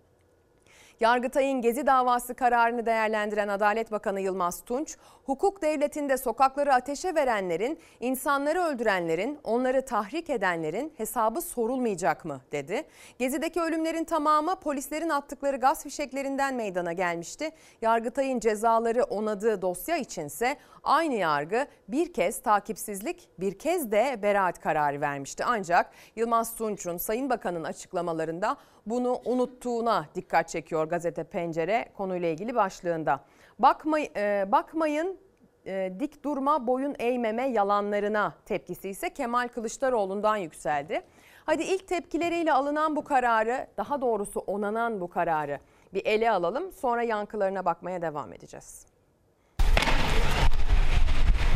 Yargıtay'ın 0.99 1.61
Gezi 1.61 1.87
davası 1.87 2.33
kararını 2.33 2.85
değerlendiren 2.85 3.47
Adalet 3.47 3.91
Bakanı 3.91 4.21
Yılmaz 4.21 4.61
Tunç, 4.61 4.97
hukuk 5.25 5.61
devletinde 5.61 6.17
sokakları 6.17 6.73
ateşe 6.73 7.15
verenlerin, 7.15 7.79
insanları 7.99 8.59
öldürenlerin, 8.59 9.39
onları 9.43 9.85
tahrik 9.85 10.29
edenlerin 10.29 10.93
hesabı 10.97 11.41
sorulmayacak 11.41 12.25
mı 12.25 12.41
dedi. 12.51 12.83
Gezi'deki 13.19 13.61
ölümlerin 13.61 14.03
tamamı 14.03 14.59
polislerin 14.59 15.09
attıkları 15.09 15.57
gaz 15.57 15.83
fişeklerinden 15.83 16.55
meydana 16.55 16.93
gelmişti. 16.93 17.51
Yargıtay'ın 17.81 18.39
cezaları 18.39 19.03
onadığı 19.03 19.61
dosya 19.61 19.97
içinse 19.97 20.57
aynı 20.83 21.13
yargı 21.13 21.67
bir 21.87 22.13
kez 22.13 22.41
takipsizlik 22.41 23.29
bir 23.39 23.59
kez 23.59 23.91
de 23.91 24.19
beraat 24.23 24.59
kararı 24.61 25.01
vermişti. 25.01 25.43
Ancak 25.47 25.91
Yılmaz 26.15 26.55
Tunç'un 26.55 26.97
Sayın 26.97 27.29
Bakan'ın 27.29 27.63
açıklamalarında 27.63 28.57
bunu 28.89 29.21
unuttuğuna 29.25 30.05
dikkat 30.15 30.49
çekiyor 30.49 30.85
gazete 30.87 31.23
Pencere 31.23 31.89
konuyla 31.97 32.27
ilgili 32.27 32.55
başlığında. 32.55 33.19
Bakmay, 33.59 34.09
e, 34.15 34.45
bakmayın 34.51 35.17
e, 35.65 35.93
dik 35.99 36.23
durma 36.23 36.67
boyun 36.67 36.95
eğmeme 36.99 37.49
yalanlarına 37.49 38.33
tepkisi 38.45 38.89
ise 38.89 39.13
Kemal 39.13 39.47
Kılıçdaroğlu'ndan 39.47 40.37
yükseldi. 40.37 41.01
Hadi 41.45 41.63
ilk 41.63 41.87
tepkileriyle 41.87 42.53
alınan 42.53 42.95
bu 42.95 43.03
kararı 43.03 43.67
daha 43.77 44.01
doğrusu 44.01 44.39
onanan 44.39 45.01
bu 45.01 45.09
kararı 45.09 45.59
bir 45.93 46.05
ele 46.05 46.31
alalım 46.31 46.71
sonra 46.71 47.03
yankılarına 47.03 47.65
bakmaya 47.65 48.01
devam 48.01 48.33
edeceğiz. 48.33 48.85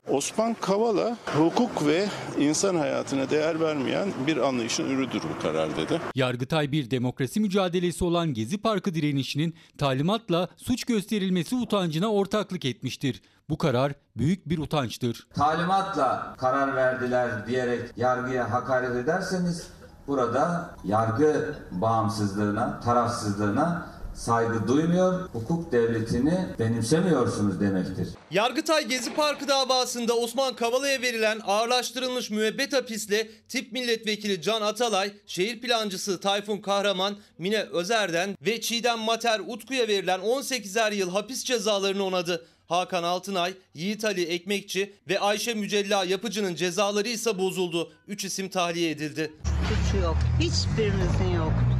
Osman 0.07 0.53
Kavala 0.53 1.17
hukuk 1.37 1.87
ve 1.87 2.05
insan 2.37 2.75
hayatına 2.75 3.29
değer 3.29 3.59
vermeyen 3.59 4.09
bir 4.27 4.37
anlayışın 4.37 4.89
ürüdür 4.89 5.21
bu 5.23 5.41
karar 5.41 5.77
dedi. 5.77 6.01
Yargıtay 6.15 6.71
bir 6.71 6.91
demokrasi 6.91 7.39
mücadelesi 7.39 8.03
olan 8.03 8.33
Gezi 8.33 8.57
Parkı 8.57 8.93
direnişinin 8.93 9.55
talimatla 9.77 10.47
suç 10.57 10.83
gösterilmesi 10.83 11.55
utancına 11.55 12.07
ortaklık 12.07 12.65
etmiştir. 12.65 13.21
Bu 13.49 13.57
karar 13.57 13.93
büyük 14.17 14.49
bir 14.49 14.57
utançtır. 14.57 15.27
Talimatla 15.33 16.35
karar 16.37 16.75
verdiler 16.75 17.47
diyerek 17.47 17.89
yargıya 17.97 18.51
hakaret 18.51 18.95
ederseniz 18.95 19.67
burada 20.07 20.75
yargı 20.83 21.55
bağımsızlığına, 21.71 22.79
tarafsızlığına 22.79 23.92
saygı 24.15 24.67
duymuyor, 24.67 25.29
hukuk 25.29 25.71
devletini 25.71 26.45
benimsemiyorsunuz 26.59 27.61
demektir. 27.61 28.07
Yargıtay 28.31 28.87
Gezi 28.87 29.13
Parkı 29.13 29.47
davasında 29.47 30.17
Osman 30.17 30.55
Kavala'ya 30.55 31.01
verilen 31.01 31.39
ağırlaştırılmış 31.47 32.29
müebbet 32.29 32.73
hapisle 32.73 33.27
tip 33.49 33.71
milletvekili 33.71 34.41
Can 34.41 34.61
Atalay, 34.61 35.13
şehir 35.27 35.61
plancısı 35.61 36.19
Tayfun 36.19 36.57
Kahraman, 36.57 37.17
Mine 37.37 37.61
Özer'den 37.61 38.37
ve 38.41 38.61
Çiğdem 38.61 38.99
Mater 38.99 39.41
Utku'ya 39.47 39.87
verilen 39.87 40.19
18'er 40.19 40.95
yıl 40.95 41.11
hapis 41.11 41.43
cezalarını 41.43 42.03
onadı. 42.03 42.45
Hakan 42.67 43.03
Altınay, 43.03 43.53
Yiğit 43.73 44.05
Ali 44.05 44.23
Ekmekçi 44.23 44.93
ve 45.09 45.19
Ayşe 45.19 45.53
Mücella 45.53 46.03
Yapıcı'nın 46.03 46.55
cezaları 46.55 47.07
ise 47.07 47.37
bozuldu. 47.37 47.91
3 48.07 48.25
isim 48.25 48.49
tahliye 48.49 48.89
edildi. 48.91 49.31
Suçu 49.43 49.97
yok. 50.03 50.17
Hiçbirimizin 50.39 51.35
yok. 51.35 51.72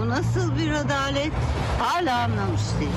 Bu 0.00 0.08
nasıl 0.08 0.58
bir 0.58 0.70
adalet? 0.70 1.32
Hala 1.78 2.18
anlamış 2.18 2.60
değil. 2.80 2.92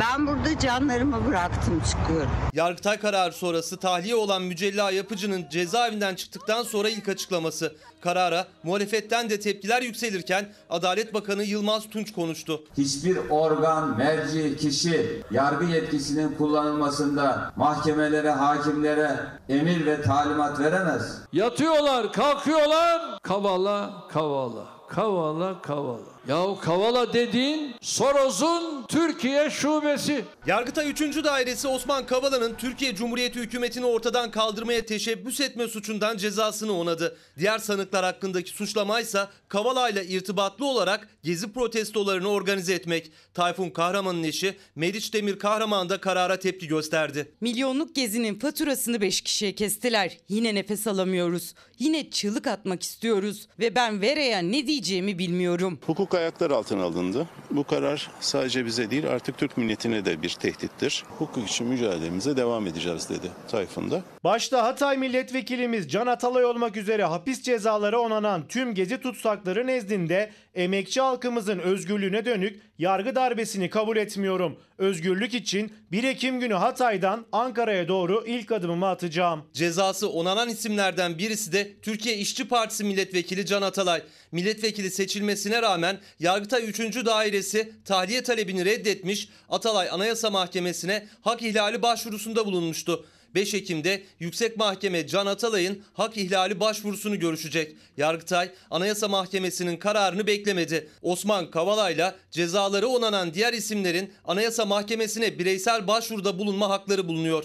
Ben 0.00 0.26
burada 0.26 0.58
canlarımı 0.58 1.26
bıraktım 1.26 1.82
çıkıyorum. 1.90 2.30
Yargıtay 2.52 3.00
kararı 3.00 3.32
sonrası 3.32 3.76
tahliye 3.76 4.14
olan 4.14 4.42
Mücella 4.42 4.90
Yapıcı'nın 4.90 5.48
cezaevinden 5.50 6.14
çıktıktan 6.14 6.62
sonra 6.62 6.88
ilk 6.88 7.08
açıklaması. 7.08 7.76
Karara 8.00 8.46
muhalefetten 8.62 9.30
de 9.30 9.40
tepkiler 9.40 9.82
yükselirken 9.82 10.48
Adalet 10.70 11.14
Bakanı 11.14 11.44
Yılmaz 11.44 11.90
Tunç 11.90 12.12
konuştu. 12.12 12.64
Hiçbir 12.78 13.18
organ, 13.30 13.96
merci, 13.96 14.56
kişi 14.56 15.22
yargı 15.30 15.64
yetkisinin 15.64 16.34
kullanılmasında 16.34 17.52
mahkemelere, 17.56 18.30
hakimlere 18.30 19.20
emir 19.48 19.86
ve 19.86 20.02
talimat 20.02 20.60
veremez. 20.60 21.18
Yatıyorlar, 21.32 22.12
kalkıyorlar, 22.12 23.18
kavala, 23.22 24.08
kavala. 24.12 24.76
Kavala 24.88 25.62
Kavala. 25.62 26.15
Yahu 26.28 26.60
Kavala 26.60 27.12
dediğin 27.12 27.74
Soros'un 27.80 28.86
Türkiye 28.88 29.50
şubesi. 29.50 30.24
Yargıtay 30.46 30.90
3. 30.90 31.00
Dairesi 31.00 31.68
Osman 31.68 32.06
Kavala'nın 32.06 32.54
Türkiye 32.54 32.94
Cumhuriyeti 32.94 33.40
hükümetini 33.40 33.84
ortadan 33.86 34.30
kaldırmaya 34.30 34.86
teşebbüs 34.86 35.40
etme 35.40 35.68
suçundan 35.68 36.16
cezasını 36.16 36.72
onadı. 36.72 37.16
Diğer 37.38 37.58
sanıklar 37.58 38.04
hakkındaki 38.04 38.50
suçlamaysa 38.50 39.30
Kavala 39.48 39.88
ile 39.88 40.06
irtibatlı 40.06 40.66
olarak 40.66 41.08
gezi 41.22 41.52
protestolarını 41.52 42.28
organize 42.28 42.74
etmek. 42.74 43.10
Tayfun 43.34 43.70
Kahraman'ın 43.70 44.22
eşi 44.22 44.56
Meriç 44.74 45.14
Demir 45.14 45.38
Kahraman 45.38 45.88
da 45.88 46.00
karara 46.00 46.38
tepki 46.38 46.68
gösterdi. 46.68 47.32
Milyonluk 47.40 47.94
gezinin 47.94 48.38
faturasını 48.38 49.00
5 49.00 49.20
kişiye 49.20 49.54
kestiler. 49.54 50.18
Yine 50.28 50.54
nefes 50.54 50.86
alamıyoruz. 50.86 51.54
Yine 51.78 52.10
çığlık 52.10 52.46
atmak 52.46 52.82
istiyoruz 52.82 53.48
ve 53.58 53.74
ben 53.74 54.02
Vera'ya 54.02 54.38
ne 54.38 54.66
diyeceğimi 54.66 55.18
bilmiyorum. 55.18 55.78
Hukuk 55.86 56.15
ayaklar 56.16 56.50
altına 56.50 56.82
alındı. 56.82 57.26
Bu 57.50 57.64
karar 57.64 58.10
sadece 58.20 58.66
bize 58.66 58.90
değil 58.90 59.08
artık 59.08 59.38
Türk 59.38 59.56
milletine 59.56 60.04
de 60.04 60.22
bir 60.22 60.28
tehdittir. 60.28 61.04
Hukuk 61.18 61.48
için 61.48 61.66
mücadelemize 61.66 62.36
devam 62.36 62.66
edeceğiz 62.66 63.10
dedi 63.10 63.30
Tayfun 63.50 63.90
da. 63.90 64.02
Başta 64.24 64.62
Hatay 64.64 64.96
milletvekilimiz 64.96 65.88
Can 65.88 66.06
Atalay 66.06 66.44
olmak 66.44 66.76
üzere 66.76 67.04
hapis 67.04 67.42
cezaları 67.42 68.00
onanan 68.00 68.48
tüm 68.48 68.74
gezi 68.74 69.00
tutsakları 69.00 69.66
nezdinde 69.66 70.30
emekçi 70.54 71.00
halkımızın 71.00 71.58
özgürlüğüne 71.58 72.24
dönük 72.24 72.60
yargı 72.78 73.14
darbesini 73.14 73.70
kabul 73.70 73.96
etmiyorum. 73.96 74.58
Özgürlük 74.78 75.34
için 75.34 75.72
1 75.92 76.04
Ekim 76.04 76.40
günü 76.40 76.54
Hatay'dan 76.54 77.26
Ankara'ya 77.32 77.88
doğru 77.88 78.24
ilk 78.26 78.52
adımımı 78.52 78.88
atacağım. 78.88 79.44
Cezası 79.52 80.10
onanan 80.10 80.48
isimlerden 80.48 81.18
birisi 81.18 81.52
de 81.52 81.72
Türkiye 81.82 82.16
İşçi 82.16 82.48
Partisi 82.48 82.84
milletvekili 82.84 83.46
Can 83.46 83.62
Atalay. 83.62 84.02
Milletvekili 84.32 84.90
seçilmesine 84.90 85.62
rağmen 85.62 85.98
Yargıtay 86.20 86.68
3. 86.68 86.80
Dairesi 87.06 87.72
tahliye 87.84 88.22
talebini 88.22 88.64
reddetmiş, 88.64 89.28
Atalay 89.48 89.88
Anayasa 89.90 90.30
Mahkemesi'ne 90.30 91.06
hak 91.20 91.42
ihlali 91.42 91.82
başvurusunda 91.82 92.46
bulunmuştu. 92.46 93.06
5 93.36 93.54
Ekim'de 93.54 94.02
Yüksek 94.20 94.56
Mahkeme 94.56 95.06
Can 95.06 95.26
Atalay'ın 95.26 95.82
hak 95.92 96.16
ihlali 96.16 96.60
başvurusunu 96.60 97.18
görüşecek. 97.18 97.76
Yargıtay 97.96 98.50
Anayasa 98.70 99.08
Mahkemesi'nin 99.08 99.76
kararını 99.76 100.26
beklemedi. 100.26 100.88
Osman 101.02 101.50
Kavala'yla 101.50 102.16
cezaları 102.30 102.88
onanan 102.88 103.34
diğer 103.34 103.52
isimlerin 103.52 104.12
Anayasa 104.24 104.64
Mahkemesi'ne 104.64 105.38
bireysel 105.38 105.86
başvuruda 105.88 106.38
bulunma 106.38 106.68
hakları 106.68 107.08
bulunuyor. 107.08 107.44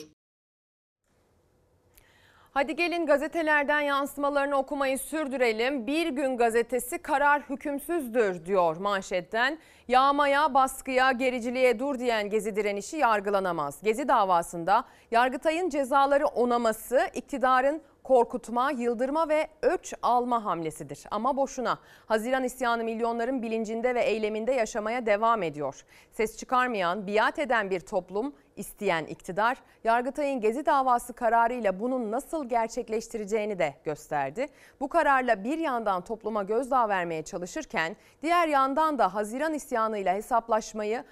Hadi 2.53 2.75
gelin 2.75 3.05
gazetelerden 3.05 3.81
yansımalarını 3.81 4.55
okumayı 4.57 4.99
sürdürelim. 4.99 5.87
Bir 5.87 6.07
gün 6.07 6.37
gazetesi 6.37 6.97
karar 6.97 7.41
hükümsüzdür 7.49 8.45
diyor 8.45 8.77
manşetten. 8.77 9.57
Yağmaya, 9.87 10.53
baskıya, 10.53 11.11
gericiliğe 11.11 11.79
dur 11.79 11.99
diyen 11.99 12.29
Gezi 12.29 12.55
direnişi 12.55 12.97
yargılanamaz. 12.97 13.81
Gezi 13.83 14.07
davasında 14.07 14.83
Yargıtay'ın 15.11 15.69
cezaları 15.69 16.25
onaması 16.25 17.09
iktidarın 17.13 17.81
korkutma, 18.03 18.71
yıldırma 18.71 19.29
ve 19.29 19.47
öç 19.61 19.93
alma 20.01 20.45
hamlesidir. 20.45 21.03
Ama 21.11 21.37
boşuna. 21.37 21.79
Haziran 22.05 22.43
isyanı 22.43 22.83
milyonların 22.83 23.41
bilincinde 23.41 23.95
ve 23.95 24.01
eyleminde 24.01 24.51
yaşamaya 24.51 25.05
devam 25.05 25.43
ediyor. 25.43 25.85
Ses 26.11 26.37
çıkarmayan, 26.37 27.07
biat 27.07 27.39
eden 27.39 27.69
bir 27.69 27.79
toplum 27.79 28.33
isteyen 28.55 29.05
iktidar, 29.05 29.57
Yargıtay'ın 29.83 30.41
Gezi 30.41 30.65
davası 30.65 31.13
kararıyla 31.13 31.79
bunun 31.79 32.11
nasıl 32.11 32.49
gerçekleştireceğini 32.49 33.59
de 33.59 33.73
gösterdi. 33.83 34.45
Bu 34.79 34.89
kararla 34.89 35.43
bir 35.43 35.57
yandan 35.57 36.03
topluma 36.03 36.43
gözdağı 36.43 36.89
vermeye 36.89 37.23
çalışırken 37.23 37.95
diğer 38.21 38.47
yandan 38.47 38.99
da 38.99 39.13
Haziran 39.13 39.53
isyanıyla 39.53 40.13
hesaplaşmayı, 40.13 41.03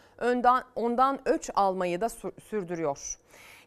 ondan 0.76 1.20
öç 1.26 1.50
almayı 1.56 2.02
da 2.02 2.10
sürdürüyor. 2.50 3.18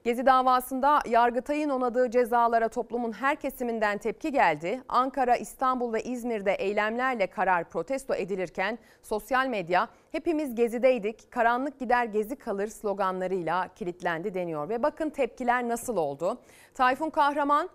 Gezi 0.05 0.27
davasında 0.27 1.01
Yargıtay'ın 1.07 1.69
onadığı 1.71 2.11
cezalara 2.11 2.69
toplumun 2.69 3.13
her 3.13 3.37
kesiminden 3.37 3.99
tepki 3.99 4.33
geldi. 4.33 4.83
Ankara, 4.89 5.37
İstanbul 5.37 5.93
ve 5.93 6.03
İzmir'de 6.03 6.53
eylemlerle 6.53 7.27
karar 7.27 7.69
protesto 7.69 8.15
edilirken 8.15 8.79
sosyal 9.03 9.47
medya 9.47 9.89
hepimiz 10.13 10.55
gezideydik, 10.55 11.33
karanlık 11.33 11.79
gider 11.79 12.05
gezi 12.05 12.37
kalır 12.37 12.69
sloganlarıyla 12.69 13.69
kilitlendi 13.75 14.35
deniyor. 14.35 14.69
Ve 14.69 14.83
bakın 14.83 15.11
tepkiler 15.11 15.69
nasıl 15.69 15.97
oldu? 15.97 16.39
Tayfun 16.75 17.11
Kahraman 17.11 17.69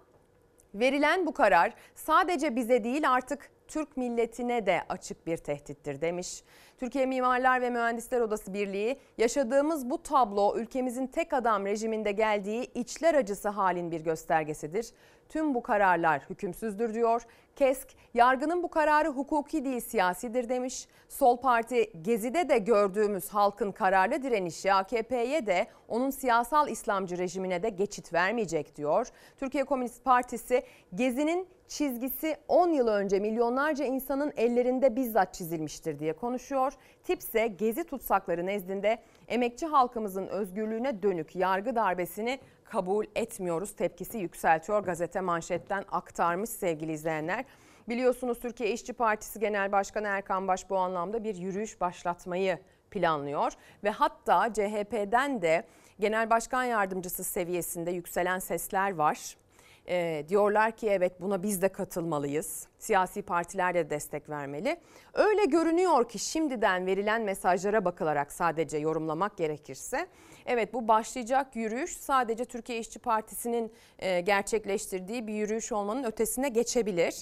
verilen 0.73 1.25
bu 1.25 1.33
karar 1.33 1.73
sadece 1.95 2.55
bize 2.55 2.83
değil 2.83 3.11
artık 3.11 3.49
Türk 3.67 3.97
milletine 3.97 4.65
de 4.65 4.81
açık 4.89 5.27
bir 5.27 5.37
tehdittir 5.37 6.01
demiş. 6.01 6.43
Türkiye 6.77 7.05
Mimarlar 7.05 7.61
ve 7.61 7.69
Mühendisler 7.69 8.21
Odası 8.21 8.53
Birliği 8.53 8.99
yaşadığımız 9.17 9.89
bu 9.89 10.03
tablo 10.03 10.57
ülkemizin 10.57 11.07
tek 11.07 11.33
adam 11.33 11.65
rejiminde 11.65 12.11
geldiği 12.11 12.71
içler 12.73 13.15
acısı 13.15 13.49
halin 13.49 13.91
bir 13.91 14.01
göstergesidir. 14.01 14.89
Tüm 15.29 15.55
bu 15.55 15.63
kararlar 15.63 16.21
hükümsüzdür 16.29 16.93
diyor. 16.93 17.21
KESK 17.57 17.87
yargının 18.13 18.63
bu 18.63 18.69
kararı 18.69 19.09
hukuki 19.09 19.65
değil 19.65 19.79
siyasidir 19.79 20.49
demiş. 20.49 20.87
Sol 21.09 21.37
Parti 21.37 21.91
Gezi'de 22.01 22.49
de 22.49 22.57
gördüğümüz 22.57 23.29
halkın 23.29 23.71
kararlı 23.71 24.23
direnişi 24.23 24.73
AKP'ye 24.73 25.45
de 25.45 25.67
onun 25.87 26.09
siyasal 26.09 26.69
İslamcı 26.69 27.17
rejimine 27.17 27.63
de 27.63 27.69
geçit 27.69 28.13
vermeyecek 28.13 28.75
diyor. 28.75 29.07
Türkiye 29.37 29.63
Komünist 29.63 30.03
Partisi 30.03 30.63
Gezi'nin 30.95 31.47
çizgisi 31.67 32.35
10 32.47 32.69
yıl 32.69 32.87
önce 32.87 33.19
milyonlarca 33.19 33.85
insanın 33.85 34.33
ellerinde 34.37 34.95
bizzat 34.95 35.33
çizilmiştir 35.33 35.99
diye 35.99 36.13
konuşuyor. 36.13 36.73
Tipse 37.03 37.47
Gezi 37.47 37.83
tutsakları 37.83 38.45
nezdinde 38.45 38.97
emekçi 39.27 39.65
halkımızın 39.65 40.27
özgürlüğüne 40.27 41.03
dönük 41.03 41.35
yargı 41.35 41.75
darbesini 41.75 42.39
kabul 42.63 43.05
etmiyoruz 43.15 43.75
tepkisi 43.75 44.17
yükseltiyor. 44.17 44.83
Gazete 44.83 45.21
manşetten 45.21 45.83
aktarmış 45.91 46.49
sevgili 46.49 46.91
izleyenler. 46.91 47.45
Biliyorsunuz 47.89 48.39
Türkiye 48.39 48.71
İşçi 48.71 48.93
Partisi 48.93 49.39
Genel 49.39 49.71
Başkanı 49.71 50.07
Erkan 50.07 50.47
Baş 50.47 50.69
bu 50.69 50.77
anlamda 50.77 51.23
bir 51.23 51.35
yürüyüş 51.35 51.81
başlatmayı 51.81 52.59
planlıyor 52.91 53.53
ve 53.83 53.89
hatta 53.89 54.53
CHP'den 54.53 55.41
de 55.41 55.63
Genel 55.99 56.29
Başkan 56.29 56.63
Yardımcısı 56.63 57.23
seviyesinde 57.23 57.91
yükselen 57.91 58.39
sesler 58.39 58.95
var. 58.95 59.37
E, 59.89 60.25
diyorlar 60.27 60.71
ki 60.71 60.89
evet 60.89 61.21
buna 61.21 61.43
biz 61.43 61.61
de 61.61 61.69
katılmalıyız. 61.69 62.67
Siyasi 62.79 63.21
partiler 63.21 63.73
de 63.73 63.89
destek 63.89 64.29
vermeli. 64.29 64.77
Öyle 65.13 65.45
görünüyor 65.45 66.09
ki 66.09 66.19
şimdiden 66.19 66.85
verilen 66.85 67.21
mesajlara 67.21 67.85
bakılarak 67.85 68.31
sadece 68.31 68.77
yorumlamak 68.77 69.37
gerekirse 69.37 70.07
evet 70.45 70.73
bu 70.73 70.87
başlayacak 70.87 71.55
yürüyüş 71.55 71.97
sadece 71.97 72.45
Türkiye 72.45 72.79
İşçi 72.79 72.99
Partisi'nin 72.99 73.73
e, 73.99 74.21
gerçekleştirdiği 74.21 75.27
bir 75.27 75.33
yürüyüş 75.33 75.71
olmanın 75.71 76.03
ötesine 76.03 76.49
geçebilir. 76.49 77.15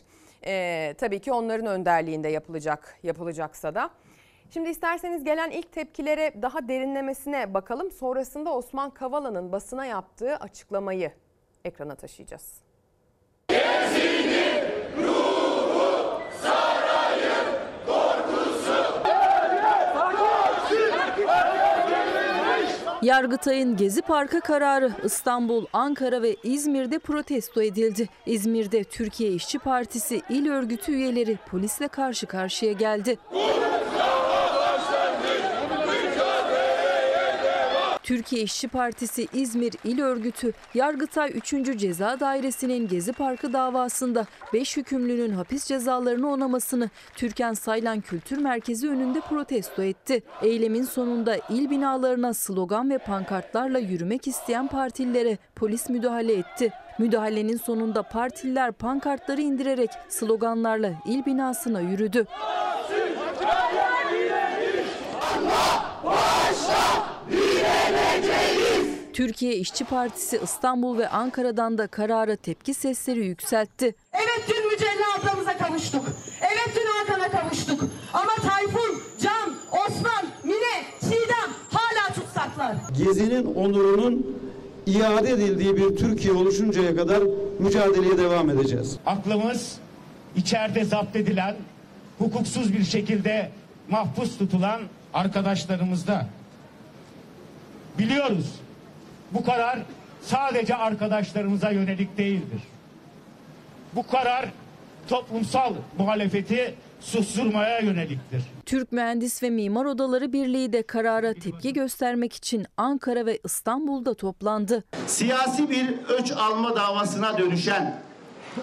E, 0.45 0.93
tabii 0.97 1.19
ki 1.19 1.31
onların 1.31 1.67
önderliğinde 1.67 2.27
yapılacak 2.27 2.99
yapılacaksa 3.03 3.75
da. 3.75 3.89
Şimdi 4.49 4.69
isterseniz 4.69 5.23
gelen 5.23 5.51
ilk 5.51 5.71
tepkilere 5.71 6.33
daha 6.41 6.67
derinlemesine 6.67 7.53
bakalım. 7.53 7.91
Sonrasında 7.91 8.53
Osman 8.53 8.89
Kavala'nın 8.89 9.51
basına 9.51 9.85
yaptığı 9.85 10.35
açıklamayı 10.35 11.11
ekrana 11.65 11.95
taşıyacağız. 11.95 12.53
Gezinin 13.49 14.63
ruhu 14.97 16.21
sarayın 16.41 17.45
korkusu. 17.85 19.05
Yargıtay'ın 23.01 23.77
Gezi 23.77 24.01
Parkı 24.01 24.41
kararı 24.41 24.91
İstanbul, 25.03 25.65
Ankara 25.73 26.21
ve 26.21 26.35
İzmir'de 26.43 26.99
protesto 26.99 27.61
edildi. 27.61 28.09
İzmir'de 28.25 28.83
Türkiye 28.83 29.31
İşçi 29.31 29.59
Partisi 29.59 30.21
il 30.29 30.49
örgütü 30.49 30.91
üyeleri 30.91 31.37
polisle 31.51 31.87
karşı 31.87 32.27
karşıya 32.27 32.71
geldi. 32.71 33.17
Türkiye 38.05 38.41
İşçi 38.41 38.67
Partisi 38.67 39.27
İzmir 39.33 39.73
İl 39.83 40.01
Örgütü 40.01 40.53
Yargıtay 40.73 41.31
3. 41.35 41.77
Ceza 41.77 42.19
Dairesi'nin 42.19 42.87
Gezi 42.87 43.13
Parkı 43.13 43.53
davasında 43.53 44.25
5 44.53 44.77
hükümlünün 44.77 45.31
hapis 45.31 45.65
cezalarını 45.65 46.31
onamasını 46.31 46.89
Türkan 47.15 47.53
Saylan 47.53 48.01
Kültür 48.01 48.37
Merkezi 48.37 48.89
önünde 48.89 49.19
protesto 49.19 49.83
etti. 49.83 50.23
Eylemin 50.41 50.83
sonunda 50.83 51.37
il 51.49 51.69
binalarına 51.69 52.33
slogan 52.33 52.89
ve 52.89 52.97
pankartlarla 52.97 53.79
yürümek 53.79 54.27
isteyen 54.27 54.67
partililere 54.67 55.37
polis 55.55 55.89
müdahale 55.89 56.33
etti. 56.33 56.73
Müdahalenin 56.99 57.57
sonunda 57.57 58.03
partililer 58.03 58.71
pankartları 58.71 59.41
indirerek 59.41 59.89
sloganlarla 60.09 60.93
il 61.05 61.25
binasına 61.25 61.81
yürüdü. 61.81 62.25
Allah 66.03 67.14
Türkiye 69.13 69.55
İşçi 69.55 69.85
Partisi 69.85 70.39
İstanbul 70.43 70.97
ve 70.97 71.09
Ankara'dan 71.09 71.77
da 71.77 71.87
karara 71.87 72.35
tepki 72.35 72.73
sesleri 72.73 73.25
yükseltti. 73.25 73.95
Evet 74.13 74.45
dün 74.47 74.71
Mücella 74.71 75.05
ablamıza 75.19 75.57
kavuştuk. 75.57 76.05
Evet 76.41 76.75
dün 76.75 77.13
Hakan'a 77.13 77.31
kavuştuk. 77.41 77.83
Ama 78.13 78.35
Tayfun, 78.49 79.01
Can, 79.21 79.53
Osman, 79.71 80.25
Mine, 80.43 80.83
Çiğdem 81.01 81.51
hala 81.71 82.13
tutsaklar. 82.15 82.75
Gezi'nin 82.97 83.55
onurunun 83.55 84.37
iade 84.85 85.29
edildiği 85.29 85.77
bir 85.77 85.95
Türkiye 85.97 86.33
oluşuncaya 86.33 86.95
kadar 86.95 87.23
mücadeleye 87.59 88.17
devam 88.17 88.49
edeceğiz. 88.49 88.97
Aklımız 89.05 89.77
içeride 90.35 90.83
zapt 90.85 91.15
edilen, 91.15 91.55
hukuksuz 92.19 92.73
bir 92.73 92.83
şekilde 92.83 93.51
mahpus 93.89 94.37
tutulan 94.37 94.81
arkadaşlarımızda. 95.13 96.25
Biliyoruz 97.99 98.55
bu 99.31 99.43
karar 99.43 99.79
sadece 100.21 100.75
arkadaşlarımıza 100.75 101.69
yönelik 101.69 102.17
değildir. 102.17 102.61
Bu 103.95 104.07
karar 104.07 104.45
toplumsal 105.07 105.73
muhalefeti 105.97 106.75
susturmaya 106.99 107.79
yöneliktir. 107.79 108.41
Türk 108.65 108.91
Mühendis 108.91 109.43
ve 109.43 109.49
Mimar 109.49 109.85
Odaları 109.85 110.33
Birliği 110.33 110.73
de 110.73 110.83
karara 110.83 111.33
tepki 111.33 111.73
göstermek 111.73 112.33
için 112.33 112.65
Ankara 112.77 113.25
ve 113.25 113.39
İstanbul'da 113.43 114.13
toplandı. 114.13 114.83
Siyasi 115.07 115.69
bir 115.69 115.87
öç 116.09 116.31
alma 116.31 116.75
davasına 116.75 117.37
dönüşen 117.37 117.95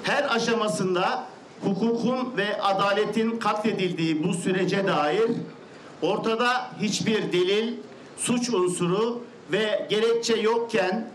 her 0.02 0.36
aşamasında 0.36 1.24
hukukun 1.64 2.36
ve 2.36 2.62
adaletin 2.62 3.38
katledildiği 3.38 4.24
bu 4.24 4.34
sürece 4.34 4.86
dair 4.86 5.30
ortada 6.02 6.70
hiçbir 6.80 7.32
delil, 7.32 7.74
suç 8.16 8.50
unsuru 8.50 9.24
ve 9.52 9.86
gerekçe 9.90 10.36
yokken 10.36 11.08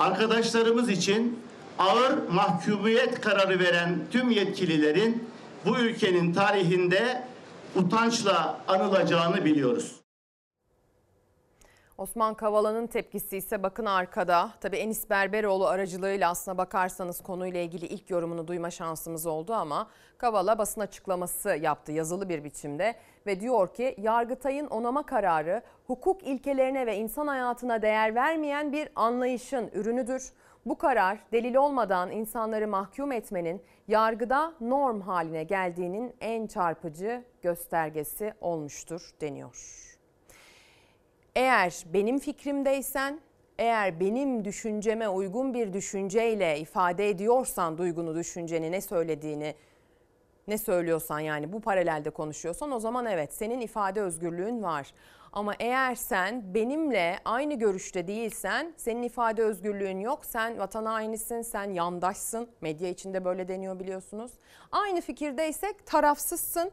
arkadaşlarımız 0.00 0.88
için 0.88 1.40
ağır 1.78 2.28
mahkumiyet 2.28 3.20
kararı 3.20 3.58
veren 3.58 3.98
tüm 4.10 4.30
yetkililerin 4.30 5.28
bu 5.66 5.78
ülkenin 5.78 6.32
tarihinde 6.32 7.24
utançla 7.76 8.60
anılacağını 8.68 9.44
biliyoruz. 9.44 10.04
Osman 11.98 12.34
Kavala'nın 12.34 12.86
tepkisi 12.86 13.36
ise 13.36 13.62
bakın 13.62 13.84
arkada. 13.84 14.50
Tabii 14.60 14.76
Enis 14.76 15.10
Berberoğlu 15.10 15.66
aracılığıyla 15.66 16.30
aslına 16.30 16.58
bakarsanız 16.58 17.22
konuyla 17.22 17.60
ilgili 17.60 17.86
ilk 17.86 18.10
yorumunu 18.10 18.48
duyma 18.48 18.70
şansımız 18.70 19.26
oldu 19.26 19.52
ama 19.52 19.88
Kavala 20.18 20.58
basın 20.58 20.80
açıklaması 20.80 21.48
yaptı 21.48 21.92
yazılı 21.92 22.28
bir 22.28 22.44
biçimde 22.44 22.96
ve 23.26 23.40
diyor 23.40 23.74
ki 23.74 23.94
Yargıtay'ın 23.98 24.66
onama 24.66 25.06
kararı 25.06 25.62
hukuk 25.86 26.22
ilkelerine 26.22 26.86
ve 26.86 26.96
insan 26.96 27.26
hayatına 27.26 27.82
değer 27.82 28.14
vermeyen 28.14 28.72
bir 28.72 28.88
anlayışın 28.94 29.70
ürünüdür. 29.74 30.32
Bu 30.66 30.78
karar 30.78 31.18
delil 31.32 31.54
olmadan 31.54 32.10
insanları 32.10 32.68
mahkum 32.68 33.12
etmenin 33.12 33.62
yargıda 33.88 34.52
norm 34.60 35.00
haline 35.00 35.44
geldiğinin 35.44 36.14
en 36.20 36.46
çarpıcı 36.46 37.24
göstergesi 37.42 38.32
olmuştur 38.40 39.10
deniyor. 39.20 39.80
Eğer 41.34 41.84
benim 41.92 42.18
fikrimdeysen, 42.18 43.20
eğer 43.58 44.00
benim 44.00 44.44
düşünceme 44.44 45.08
uygun 45.08 45.54
bir 45.54 45.72
düşünceyle 45.72 46.58
ifade 46.58 47.08
ediyorsan 47.08 47.78
duygunu, 47.78 48.14
düşünceni, 48.14 48.72
ne 48.72 48.80
söylediğini, 48.80 49.54
ne 50.48 50.58
söylüyorsan 50.58 51.20
yani 51.20 51.52
bu 51.52 51.60
paralelde 51.60 52.10
konuşuyorsan 52.10 52.72
o 52.72 52.80
zaman 52.80 53.06
evet 53.06 53.34
senin 53.34 53.60
ifade 53.60 54.00
özgürlüğün 54.00 54.62
var. 54.62 54.92
Ama 55.32 55.54
eğer 55.58 55.94
sen 55.94 56.54
benimle 56.54 57.18
aynı 57.24 57.54
görüşte 57.54 58.06
değilsen 58.06 58.74
senin 58.76 59.02
ifade 59.02 59.42
özgürlüğün 59.42 60.00
yok. 60.00 60.24
Sen 60.24 60.58
vatan 60.58 60.84
hainisin, 60.84 61.42
sen 61.42 61.70
yandaşsın. 61.70 62.48
Medya 62.60 62.88
içinde 62.88 63.24
böyle 63.24 63.48
deniyor 63.48 63.80
biliyorsunuz. 63.80 64.32
Aynı 64.72 65.00
fikirdeysek 65.00 65.86
tarafsızsın. 65.86 66.70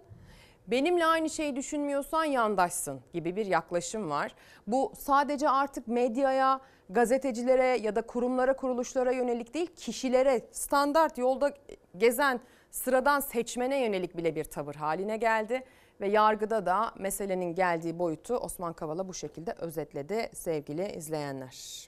Benimle 0.67 1.05
aynı 1.05 1.29
şeyi 1.29 1.55
düşünmüyorsan 1.55 2.23
yandaşsın 2.23 3.01
gibi 3.13 3.35
bir 3.35 3.45
yaklaşım 3.45 4.09
var. 4.09 4.35
Bu 4.67 4.93
sadece 4.99 5.49
artık 5.49 5.87
medyaya, 5.87 6.61
gazetecilere 6.89 7.65
ya 7.65 7.95
da 7.95 8.01
kurumlara, 8.01 8.55
kuruluşlara 8.55 9.11
yönelik 9.11 9.53
değil, 9.53 9.67
kişilere, 9.75 10.41
standart 10.51 11.17
yolda 11.17 11.53
gezen 11.97 12.39
sıradan 12.71 13.19
seçmene 13.19 13.83
yönelik 13.83 14.17
bile 14.17 14.35
bir 14.35 14.43
tavır 14.43 14.75
haline 14.75 15.17
geldi. 15.17 15.63
Ve 16.01 16.07
yargıda 16.07 16.65
da 16.65 16.91
meselenin 16.99 17.55
geldiği 17.55 17.99
boyutu 17.99 18.35
Osman 18.35 18.73
Kavala 18.73 19.07
bu 19.07 19.13
şekilde 19.13 19.51
özetledi 19.51 20.29
sevgili 20.33 20.91
izleyenler. 20.91 21.87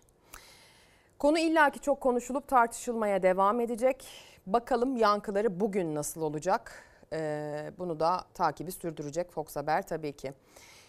Konu 1.19 1.39
illaki 1.39 1.79
çok 1.79 2.01
konuşulup 2.01 2.47
tartışılmaya 2.47 3.23
devam 3.23 3.59
edecek. 3.59 4.05
Bakalım 4.47 4.97
yankıları 4.97 5.59
bugün 5.59 5.95
nasıl 5.95 6.21
olacak? 6.21 6.83
Ee, 7.13 7.71
bunu 7.77 7.99
da 7.99 8.21
takibi 8.33 8.71
sürdürecek 8.71 9.31
Fox 9.31 9.55
Haber 9.55 9.87
tabii 9.87 10.13
ki. 10.13 10.33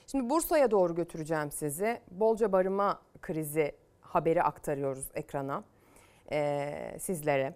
Şimdi 0.06 0.30
Bursa'ya 0.30 0.70
doğru 0.70 0.94
götüreceğim 0.94 1.50
sizi. 1.50 2.00
Bolca 2.10 2.52
barınma 2.52 3.00
krizi 3.22 3.72
haberi 4.00 4.42
aktarıyoruz 4.42 5.04
ekrana 5.14 5.64
ee, 6.32 6.96
sizlere. 7.00 7.54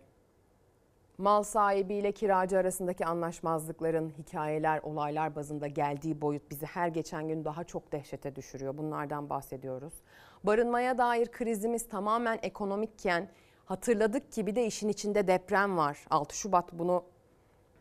Mal 1.19 1.43
sahibiyle 1.43 2.12
kiracı 2.12 2.59
arasındaki 2.59 3.07
anlaşmazlıkların 3.07 4.12
hikayeler, 4.19 4.81
olaylar 4.83 5.37
bazında 5.37 5.66
geldiği 5.66 6.21
boyut 6.21 6.51
bizi 6.51 6.66
her 6.66 6.89
geçen 6.89 7.29
gün 7.29 7.45
daha 7.45 7.64
çok 7.64 7.93
dehşete 7.93 8.37
düşürüyor. 8.37 8.79
Bunlardan 8.79 9.31
bahsediyoruz. 9.31 9.93
Barınmaya 10.45 10.99
dair 10.99 11.27
krizimiz 11.27 11.89
tamamen 11.89 12.39
ekonomikken 12.43 13.29
hatırladık 13.64 14.33
ki 14.33 14.47
bir 14.47 14.57
de 14.57 14.66
işin 14.66 14.89
içinde 14.89 15.27
deprem 15.27 15.77
var. 15.77 15.99
6 16.11 16.37
Şubat 16.37 16.73
bunu 16.73 17.05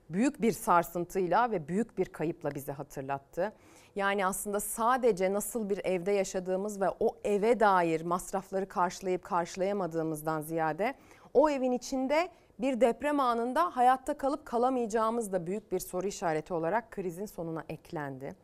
büyük 0.09 0.41
bir 0.41 0.51
sarsıntıyla 0.51 1.51
ve 1.51 1.67
büyük 1.67 1.97
bir 1.97 2.05
kayıpla 2.05 2.55
bize 2.55 2.71
hatırlattı. 2.71 3.53
Yani 3.95 4.25
aslında 4.25 4.59
sadece 4.59 5.33
nasıl 5.33 5.69
bir 5.69 5.85
evde 5.85 6.11
yaşadığımız 6.11 6.81
ve 6.81 6.89
o 6.99 7.15
eve 7.23 7.59
dair 7.59 8.01
masrafları 8.01 8.67
karşılayıp 8.67 9.23
karşılayamadığımızdan 9.23 10.41
ziyade 10.41 10.95
o 11.33 11.49
evin 11.49 11.71
içinde 11.71 12.29
bir 12.59 12.81
deprem 12.81 13.19
anında 13.19 13.75
hayatta 13.75 14.17
kalıp 14.17 14.45
kalamayacağımız 14.45 15.31
da 15.31 15.47
büyük 15.47 15.71
bir 15.71 15.79
soru 15.79 16.07
işareti 16.07 16.53
olarak 16.53 16.91
krizin 16.91 17.25
sonuna 17.25 17.63
eklendi. 17.69 18.35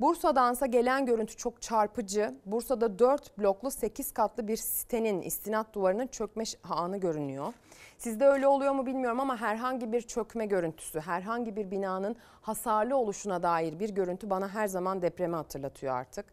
Bursa'dansa 0.00 0.66
gelen 0.66 1.06
görüntü 1.06 1.36
çok 1.36 1.62
çarpıcı. 1.62 2.34
Bursa'da 2.46 2.98
4 2.98 3.38
bloklu 3.38 3.70
8 3.70 4.12
katlı 4.12 4.48
bir 4.48 4.56
sitenin 4.56 5.22
istinat 5.22 5.74
duvarının 5.74 6.06
çökme 6.06 6.44
anı 6.70 6.96
görünüyor. 6.96 7.52
Sizde 7.98 8.26
öyle 8.26 8.46
oluyor 8.46 8.72
mu 8.72 8.86
bilmiyorum 8.86 9.20
ama 9.20 9.40
herhangi 9.40 9.92
bir 9.92 10.00
çökme 10.00 10.46
görüntüsü, 10.46 11.00
herhangi 11.00 11.56
bir 11.56 11.70
binanın 11.70 12.16
hasarlı 12.40 12.96
oluşuna 12.96 13.42
dair 13.42 13.80
bir 13.80 13.90
görüntü 13.90 14.30
bana 14.30 14.48
her 14.48 14.66
zaman 14.66 15.02
depremi 15.02 15.36
hatırlatıyor 15.36 15.94
artık. 15.94 16.26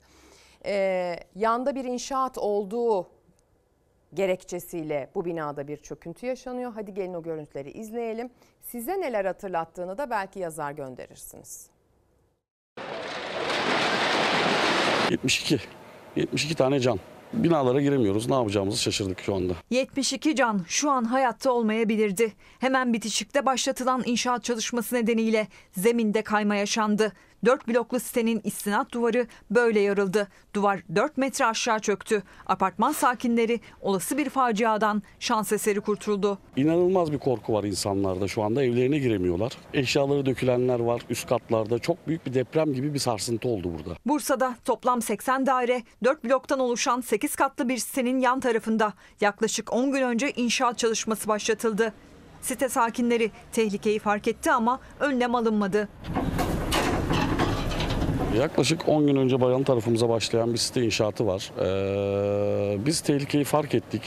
Ee, 0.66 1.16
yanda 1.36 1.76
bir 1.76 1.86
inşaat 1.86 2.38
olduğu 2.38 3.08
gerekçesiyle 4.14 5.10
bu 5.16 5.26
binada 5.26 5.68
bir 5.68 5.78
çöküntü 5.78 6.26
yaşanıyor. 6.26 6.72
Hadi 6.76 6.94
gelin 6.94 7.14
o 7.14 7.24
görüntüleri 7.24 7.72
izleyelim. 7.72 8.30
Size 8.62 9.02
neler 9.02 9.26
hatırlattığını 9.26 9.98
da 9.98 10.10
belki 10.10 10.40
yazar 10.40 10.72
gönderirsiniz. 10.72 11.70
72. 15.10 15.60
72 16.16 16.56
tane 16.56 16.80
can. 16.80 17.00
Binalara 17.34 17.82
giremiyoruz. 17.82 18.30
Ne 18.30 18.36
yapacağımızı 18.36 18.82
şaşırdık 18.82 19.20
şu 19.20 19.36
anda. 19.36 19.54
72 19.70 20.36
can 20.36 20.62
şu 20.68 20.92
an 20.92 21.04
hayatta 21.04 21.52
olmayabilirdi. 21.52 22.34
Hemen 22.60 22.94
bitişikte 22.94 23.46
başlatılan 23.46 24.04
inşaat 24.06 24.44
çalışması 24.44 24.96
nedeniyle 24.96 25.48
zeminde 25.72 26.22
kayma 26.22 26.56
yaşandı. 26.56 27.12
4 27.46 27.68
bloklu 27.68 28.00
sitenin 28.00 28.42
istinat 28.44 28.92
duvarı 28.92 29.28
böyle 29.52 29.80
yarıldı. 29.80 30.28
Duvar 30.54 30.80
4 30.96 31.18
metre 31.18 31.46
aşağı 31.46 31.80
çöktü. 31.80 32.24
Apartman 32.46 32.92
sakinleri 32.92 33.60
olası 33.82 34.18
bir 34.18 34.30
faciadan 34.30 35.04
şans 35.20 35.52
eseri 35.52 35.82
kurtuldu. 35.82 36.38
İnanılmaz 36.56 37.12
bir 37.12 37.20
korku 37.20 37.54
var 37.54 37.64
insanlarda 37.64 38.28
şu 38.28 38.44
anda. 38.44 38.64
Evlerine 38.64 38.98
giremiyorlar. 38.98 39.52
Eşyaları 39.74 40.26
dökülenler 40.26 40.80
var 40.80 41.02
üst 41.10 41.30
katlarda. 41.30 41.80
Çok 41.80 42.08
büyük 42.08 42.26
bir 42.26 42.34
deprem 42.34 42.74
gibi 42.74 42.94
bir 42.94 43.00
sarsıntı 43.00 43.48
oldu 43.48 43.72
burada. 43.78 43.98
Bursa'da 44.06 44.56
toplam 44.66 45.02
80 45.02 45.46
daire 45.46 45.84
4 46.04 46.24
bloktan 46.24 46.60
oluşan 46.60 47.02
8 47.02 47.36
katlı 47.36 47.70
bir 47.70 47.78
sitenin 47.78 48.20
yan 48.20 48.40
tarafında 48.40 48.94
yaklaşık 49.22 49.74
10 49.74 49.92
gün 49.92 50.02
önce 50.02 50.32
inşaat 50.32 50.78
çalışması 50.78 51.28
başlatıldı. 51.28 51.94
Site 52.42 52.70
sakinleri 52.70 53.32
tehlikeyi 53.52 54.00
fark 54.00 54.28
etti 54.28 54.52
ama 54.52 54.80
önlem 55.00 55.36
alınmadı. 55.36 55.90
Yaklaşık 58.38 58.90
10 58.90 59.08
gün 59.08 59.16
önce 59.16 59.42
bayan 59.42 59.64
tarafımıza 59.64 60.10
başlayan 60.10 60.54
bir 60.54 60.58
site 60.58 60.82
inşaatı 60.82 61.28
var. 61.28 61.52
Ee, 61.60 62.86
biz 62.86 63.02
tehlikeyi 63.02 63.44
fark 63.44 63.76
ettik. 63.76 64.02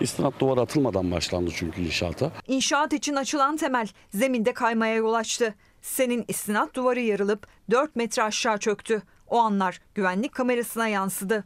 İstinat 0.00 0.40
duvarı 0.40 0.60
atılmadan 0.60 1.10
başlandı 1.10 1.50
çünkü 1.54 1.82
inşaata. 1.82 2.30
İnşaat 2.48 2.92
için 2.92 3.16
açılan 3.16 3.56
temel 3.56 3.88
zeminde 4.14 4.52
kaymaya 4.52 4.94
yol 4.94 5.14
açtı. 5.14 5.54
Senin 5.82 6.24
istinat 6.28 6.74
duvarı 6.74 7.00
yarılıp 7.00 7.46
4 7.70 7.96
metre 7.96 8.22
aşağı 8.22 8.58
çöktü. 8.58 9.02
O 9.28 9.38
anlar 9.38 9.80
güvenlik 9.94 10.32
kamerasına 10.32 10.88
yansıdı. 10.88 11.44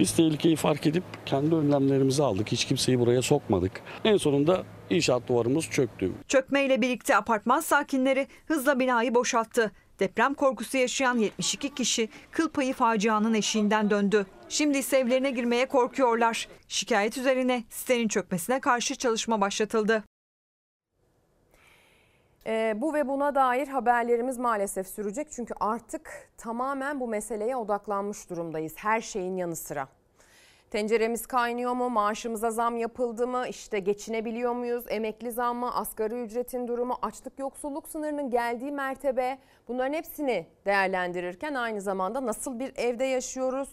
Biz 0.00 0.12
tehlikeyi 0.12 0.56
fark 0.56 0.86
edip 0.86 1.04
kendi 1.26 1.54
önlemlerimizi 1.54 2.22
aldık. 2.22 2.52
Hiç 2.52 2.64
kimseyi 2.64 3.00
buraya 3.00 3.22
sokmadık. 3.22 3.72
En 4.04 4.16
sonunda 4.16 4.62
inşaat 4.90 5.28
duvarımız 5.28 5.70
çöktü. 5.70 6.12
Çökmeyle 6.28 6.80
birlikte 6.82 7.16
apartman 7.16 7.60
sakinleri 7.60 8.26
hızla 8.46 8.78
binayı 8.78 9.14
boşalttı. 9.14 9.72
Deprem 10.00 10.34
korkusu 10.34 10.76
yaşayan 10.76 11.18
72 11.18 11.74
kişi 11.74 12.08
kıl 12.30 12.48
payı 12.48 12.74
facianın 12.74 13.34
eşiğinden 13.34 13.90
döndü. 13.90 14.26
Şimdi 14.48 14.78
ise 14.78 14.98
evlerine 14.98 15.30
girmeye 15.30 15.66
korkuyorlar. 15.66 16.48
Şikayet 16.68 17.18
üzerine 17.18 17.64
sitenin 17.70 18.08
çökmesine 18.08 18.60
karşı 18.60 18.94
çalışma 18.94 19.40
başlatıldı. 19.40 20.04
E, 22.46 22.74
bu 22.76 22.94
ve 22.94 23.08
buna 23.08 23.34
dair 23.34 23.68
haberlerimiz 23.68 24.38
maalesef 24.38 24.88
sürecek. 24.88 25.30
Çünkü 25.30 25.54
artık 25.60 26.30
tamamen 26.36 27.00
bu 27.00 27.08
meseleye 27.08 27.56
odaklanmış 27.56 28.30
durumdayız. 28.30 28.72
Her 28.76 29.00
şeyin 29.00 29.36
yanı 29.36 29.56
sıra. 29.56 29.88
Tenceremiz 30.70 31.26
kaynıyor 31.26 31.72
mu? 31.72 31.90
Maaşımıza 31.90 32.50
zam 32.50 32.76
yapıldı 32.76 33.26
mı? 33.26 33.48
İşte 33.48 33.78
geçinebiliyor 33.78 34.52
muyuz? 34.52 34.84
Emekli 34.88 35.32
zam 35.32 35.56
mı? 35.56 35.74
Asgari 35.74 36.22
ücretin 36.22 36.68
durumu? 36.68 36.96
Açlık 37.02 37.38
yoksulluk 37.38 37.88
sınırının 37.88 38.30
geldiği 38.30 38.72
mertebe? 38.72 39.38
Bunların 39.68 39.92
hepsini 39.92 40.46
değerlendirirken 40.66 41.54
aynı 41.54 41.80
zamanda 41.80 42.26
nasıl 42.26 42.58
bir 42.58 42.72
evde 42.76 43.04
yaşıyoruz? 43.04 43.68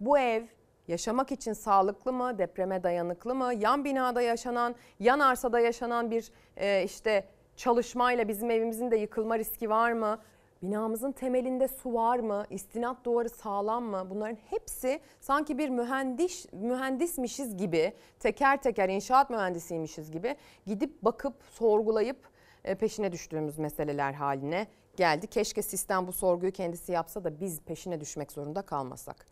Bu 0.00 0.18
ev 0.18 0.42
yaşamak 0.88 1.32
için 1.32 1.52
sağlıklı 1.52 2.12
mı? 2.12 2.38
Depreme 2.38 2.82
dayanıklı 2.82 3.34
mı? 3.34 3.54
Yan 3.54 3.84
binada 3.84 4.22
yaşanan, 4.22 4.74
yan 5.00 5.18
arsada 5.18 5.60
yaşanan 5.60 6.10
bir 6.10 6.32
e, 6.56 6.84
işte 6.84 7.24
çalışmayla 7.56 8.28
bizim 8.28 8.50
evimizin 8.50 8.90
de 8.90 8.96
yıkılma 8.96 9.38
riski 9.38 9.70
var 9.70 9.92
mı? 9.92 10.18
Binamızın 10.62 11.12
temelinde 11.12 11.68
su 11.68 11.94
var 11.94 12.18
mı? 12.18 12.44
İstinat 12.50 13.04
duvarı 13.04 13.28
sağlam 13.28 13.84
mı? 13.84 14.06
Bunların 14.10 14.38
hepsi 14.50 15.00
sanki 15.20 15.58
bir 15.58 15.68
mühendis 15.68 16.52
mühendismişiz 16.52 17.56
gibi, 17.56 17.92
teker 18.20 18.62
teker 18.62 18.88
inşaat 18.88 19.30
mühendisiymişiz 19.30 20.10
gibi 20.10 20.36
gidip 20.66 21.02
bakıp 21.02 21.34
sorgulayıp 21.50 22.18
e, 22.64 22.74
peşine 22.74 23.12
düştüğümüz 23.12 23.58
meseleler 23.58 24.12
haline 24.12 24.66
geldi. 24.96 25.26
Keşke 25.26 25.62
sistem 25.62 26.06
bu 26.06 26.12
sorguyu 26.12 26.52
kendisi 26.52 26.92
yapsa 26.92 27.24
da 27.24 27.40
biz 27.40 27.60
peşine 27.60 28.00
düşmek 28.00 28.32
zorunda 28.32 28.62
kalmasak. 28.62 29.26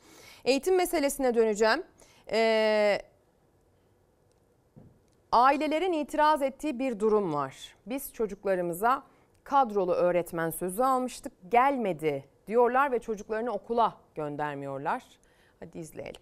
Eğitim 0.45 0.77
meselesine 0.77 1.35
döneceğim. 1.35 1.83
Ee, 2.31 2.99
ailelerin 5.33 5.93
itiraz 5.93 6.43
ettiği 6.43 6.79
bir 6.79 7.01
durum 7.01 7.35
var. 7.35 7.77
Biz 7.87 8.13
çocuklarımıza 8.13 9.03
kadrolu 9.47 9.93
öğretmen 9.93 10.51
sözü 10.51 10.83
almıştık. 10.83 11.33
Gelmedi 11.51 12.25
diyorlar 12.47 12.93
ve 12.93 12.99
çocuklarını 12.99 13.53
okula 13.53 13.95
göndermiyorlar. 14.15 15.03
Hadi 15.61 15.79
izleyelim. 15.79 16.21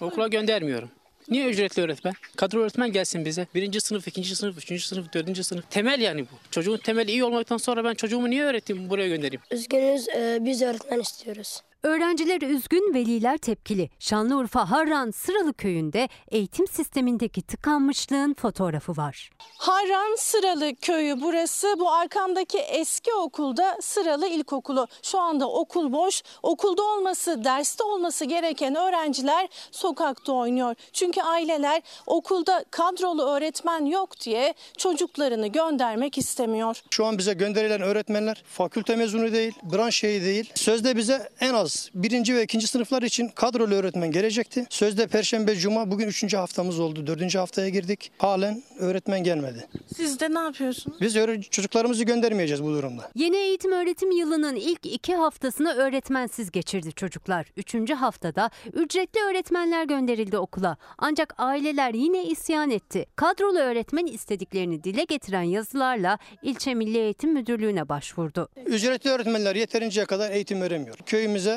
Okula 0.00 0.28
göndermiyorum. 0.28 0.90
Niye 1.28 1.48
ücretli 1.48 1.82
öğretmen? 1.82 2.14
Kadro 2.36 2.60
öğretmen 2.60 2.92
gelsin 2.92 3.24
bize. 3.24 3.46
Birinci 3.54 3.80
sınıf, 3.80 4.08
ikinci 4.08 4.36
sınıf, 4.36 4.58
üçüncü 4.58 4.82
sınıf, 4.82 5.12
dördüncü 5.12 5.44
sınıf. 5.44 5.70
Temel 5.70 6.00
yani 6.00 6.22
bu. 6.22 6.50
Çocuğun 6.50 6.76
temeli 6.76 7.10
iyi 7.10 7.24
olmaktan 7.24 7.56
sonra 7.56 7.84
ben 7.84 7.94
çocuğumu 7.94 8.30
niye 8.30 8.44
öğreteyim 8.44 8.90
buraya 8.90 9.08
göndereyim? 9.08 9.42
Üzgünüz 9.50 10.08
e, 10.08 10.38
biz 10.40 10.62
öğretmen 10.62 11.00
istiyoruz. 11.00 11.62
Öğrenciler 11.82 12.42
üzgün, 12.42 12.94
veliler 12.94 13.38
tepkili. 13.38 13.90
Şanlıurfa 13.98 14.70
Harran 14.70 15.10
Sıralı 15.10 15.54
köyünde 15.54 16.08
eğitim 16.28 16.66
sistemindeki 16.66 17.42
tıkanmışlığın 17.42 18.34
fotoğrafı 18.34 18.96
var. 18.96 19.30
Harran 19.58 20.16
Sıralı 20.16 20.74
köyü 20.74 21.20
burası. 21.20 21.74
Bu 21.78 21.92
arkamdaki 21.92 22.58
eski 22.58 23.12
okulda 23.12 23.78
Sıralı 23.80 24.26
İlkokulu. 24.28 24.86
Şu 25.02 25.20
anda 25.20 25.50
okul 25.50 25.92
boş. 25.92 26.22
Okulda 26.42 26.82
olması, 26.82 27.44
derste 27.44 27.84
olması 27.84 28.24
gereken 28.24 28.74
öğrenciler 28.74 29.48
sokakta 29.70 30.32
oynuyor. 30.32 30.74
Çünkü 30.92 31.20
aileler 31.22 31.82
okulda 32.06 32.64
kadrolu 32.70 33.22
öğretmen 33.22 33.84
yok 33.84 34.20
diye 34.20 34.54
çocuklarını 34.78 35.46
göndermek 35.46 36.18
istemiyor. 36.18 36.82
Şu 36.90 37.06
an 37.06 37.18
bize 37.18 37.32
gönderilen 37.32 37.80
öğretmenler 37.82 38.42
fakülte 38.46 38.96
mezunu 38.96 39.32
değil, 39.32 39.54
branş 39.62 39.96
şeyi 39.96 40.24
değil. 40.24 40.50
Sözde 40.54 40.96
bize 40.96 41.28
en 41.40 41.54
az 41.54 41.65
birinci 41.94 42.34
ve 42.34 42.42
ikinci 42.42 42.66
sınıflar 42.66 43.02
için 43.02 43.28
kadrolu 43.28 43.74
öğretmen 43.74 44.10
gelecekti. 44.10 44.66
Sözde 44.70 45.06
perşembe, 45.06 45.56
cuma 45.56 45.90
bugün 45.90 46.08
üçüncü 46.08 46.36
haftamız 46.36 46.80
oldu. 46.80 47.06
Dördüncü 47.06 47.38
haftaya 47.38 47.68
girdik. 47.68 48.10
Halen 48.18 48.62
öğretmen 48.78 49.24
gelmedi. 49.24 49.68
Siz 49.96 50.20
de 50.20 50.34
ne 50.34 50.38
yapıyorsunuz? 50.38 51.00
Biz 51.00 51.16
çocuklarımızı 51.50 52.04
göndermeyeceğiz 52.04 52.62
bu 52.62 52.72
durumda. 52.72 53.10
Yeni 53.14 53.36
eğitim 53.36 53.72
öğretim 53.72 54.10
yılının 54.10 54.56
ilk 54.56 54.86
iki 54.86 55.14
haftasını 55.14 55.72
öğretmensiz 55.72 56.50
geçirdi 56.50 56.92
çocuklar. 56.92 57.46
Üçüncü 57.56 57.94
haftada 57.94 58.50
ücretli 58.72 59.20
öğretmenler 59.30 59.84
gönderildi 59.84 60.38
okula. 60.38 60.76
Ancak 60.98 61.34
aileler 61.38 61.94
yine 61.94 62.24
isyan 62.24 62.70
etti. 62.70 63.06
Kadrolu 63.16 63.58
öğretmen 63.58 64.06
istediklerini 64.06 64.84
dile 64.84 65.04
getiren 65.04 65.42
yazılarla 65.42 66.18
ilçe 66.42 66.74
Milli 66.74 66.98
Eğitim 66.98 67.32
Müdürlüğü'ne 67.32 67.88
başvurdu. 67.88 68.48
Ücretli 68.66 69.10
öğretmenler 69.10 69.56
yeterinceye 69.56 70.06
kadar 70.06 70.30
eğitim 70.30 70.60
veremiyor. 70.62 70.96
Köyümüze 71.06 71.55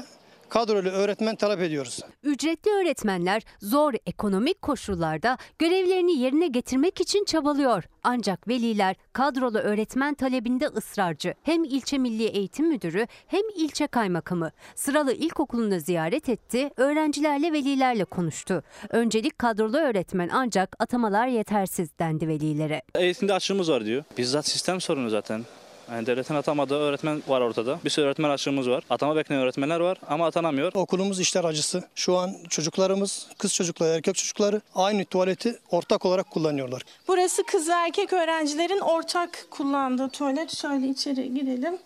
kadrolu 0.49 0.89
öğretmen 0.89 1.35
talep 1.35 1.61
ediyoruz. 1.61 1.99
Ücretli 2.23 2.71
öğretmenler 2.71 3.43
zor 3.61 3.93
ekonomik 4.05 4.61
koşullarda 4.61 5.37
görevlerini 5.59 6.19
yerine 6.19 6.47
getirmek 6.47 7.01
için 7.01 7.25
çabalıyor. 7.25 7.83
Ancak 8.03 8.47
veliler 8.47 8.95
kadrolu 9.13 9.57
öğretmen 9.57 10.13
talebinde 10.13 10.65
ısrarcı. 10.67 11.33
Hem 11.43 11.63
ilçe 11.63 11.97
Milli 11.97 12.23
Eğitim 12.23 12.67
Müdürü 12.67 13.07
hem 13.27 13.41
ilçe 13.55 13.87
kaymakamı 13.87 14.51
Sıralı 14.75 15.13
İlkokulu'nu 15.13 15.79
ziyaret 15.79 16.29
etti, 16.29 16.69
öğrencilerle 16.77 17.53
velilerle 17.53 18.05
konuştu. 18.05 18.63
Öncelik 18.89 19.39
kadrolu 19.39 19.77
öğretmen 19.77 20.29
ancak 20.33 20.75
atamalar 20.79 21.27
yetersiz 21.27 21.89
dendi 21.99 22.27
velilere. 22.27 22.81
Eğitimde 22.95 23.33
açığımız 23.33 23.71
var 23.71 23.85
diyor. 23.85 24.03
Bizzat 24.17 24.47
sistem 24.47 24.81
sorunu 24.81 25.09
zaten. 25.09 25.45
Yani 25.91 26.05
devletin 26.05 26.35
atamadığı 26.35 26.75
öğretmen 26.79 27.23
var 27.27 27.41
ortada. 27.41 27.79
Bir 27.85 27.89
sürü 27.89 28.05
öğretmen 28.05 28.29
açığımız 28.29 28.69
var. 28.69 28.83
Atama 28.89 29.15
bekleyen 29.15 29.43
öğretmenler 29.43 29.79
var 29.79 29.97
ama 30.07 30.25
atanamıyor. 30.27 30.71
Okulumuz 30.73 31.19
işler 31.19 31.43
acısı. 31.43 31.83
Şu 31.95 32.17
an 32.17 32.35
çocuklarımız, 32.49 33.27
kız 33.37 33.53
çocukları, 33.53 33.95
erkek 33.95 34.15
çocukları 34.15 34.61
aynı 34.75 35.05
tuvaleti 35.05 35.59
ortak 35.71 36.05
olarak 36.05 36.29
kullanıyorlar. 36.31 36.81
Burası 37.07 37.43
kız 37.43 37.69
ve 37.69 37.73
erkek 37.73 38.13
öğrencilerin 38.13 38.79
ortak 38.79 39.45
kullandığı 39.51 40.09
tuvalet. 40.09 40.55
Şöyle 40.55 40.87
içeri 40.87 41.33
girelim. 41.33 41.77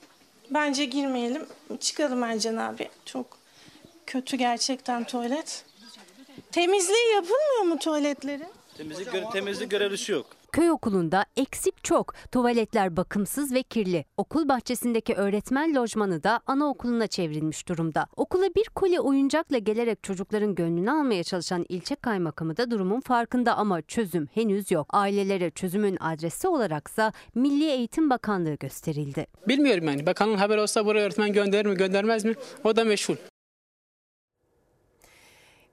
Bence 0.50 0.86
girmeyelim. 0.86 1.46
Çıkalım 1.80 2.24
Ercan 2.24 2.58
abi. 2.58 2.90
Çok 3.06 3.26
kötü 4.06 4.38
gerçekten 4.38 5.04
tuvalet. 5.04 5.66
Temizliği 6.52 7.14
yapılmıyor 7.16 7.62
mu 7.64 7.80
tuvaletlerin? 7.80 8.48
Temizlik, 8.78 9.08
gö- 9.08 9.32
temizlik 9.34 9.72
görevlisi 9.72 10.12
yok. 10.12 10.26
Köy 10.54 10.72
okulunda 10.72 11.26
eksik 11.38 11.84
çok. 11.84 12.14
Tuvaletler 12.32 12.98
bakımsız 12.98 13.54
ve 13.54 13.64
kirli. 13.64 14.06
Okul 14.18 14.50
bahçesindeki 14.50 15.14
öğretmen 15.14 15.76
lojmanı 15.76 16.24
da 16.24 16.40
anaokuluna 16.48 17.08
çevrilmiş 17.08 17.68
durumda. 17.68 18.08
Okula 18.16 18.46
bir 18.56 18.70
koli 18.76 19.00
oyuncakla 19.00 19.58
gelerek 19.58 20.04
çocukların 20.04 20.56
gönlünü 20.56 20.92
almaya 20.92 21.24
çalışan 21.24 21.66
ilçe 21.70 21.96
kaymakamı 21.96 22.58
da 22.58 22.72
durumun 22.72 23.00
farkında 23.00 23.56
ama 23.56 23.82
çözüm 23.82 24.28
henüz 24.34 24.72
yok. 24.72 24.88
Ailelere 24.90 25.50
çözümün 25.50 25.98
adresi 26.00 26.48
olaraksa 26.48 27.14
Milli 27.36 27.66
Eğitim 27.70 28.10
Bakanlığı 28.10 28.56
gösterildi. 28.56 29.28
Bilmiyorum 29.48 29.84
yani. 29.88 30.06
Bakanın 30.06 30.38
haber 30.38 30.58
olsa 30.58 30.86
buraya 30.86 31.06
öğretmen 31.06 31.34
gönderir 31.34 31.66
mi 31.66 31.76
göndermez 31.76 32.26
mi? 32.26 32.34
O 32.64 32.76
da 32.76 32.84
meşhur. 32.84 33.33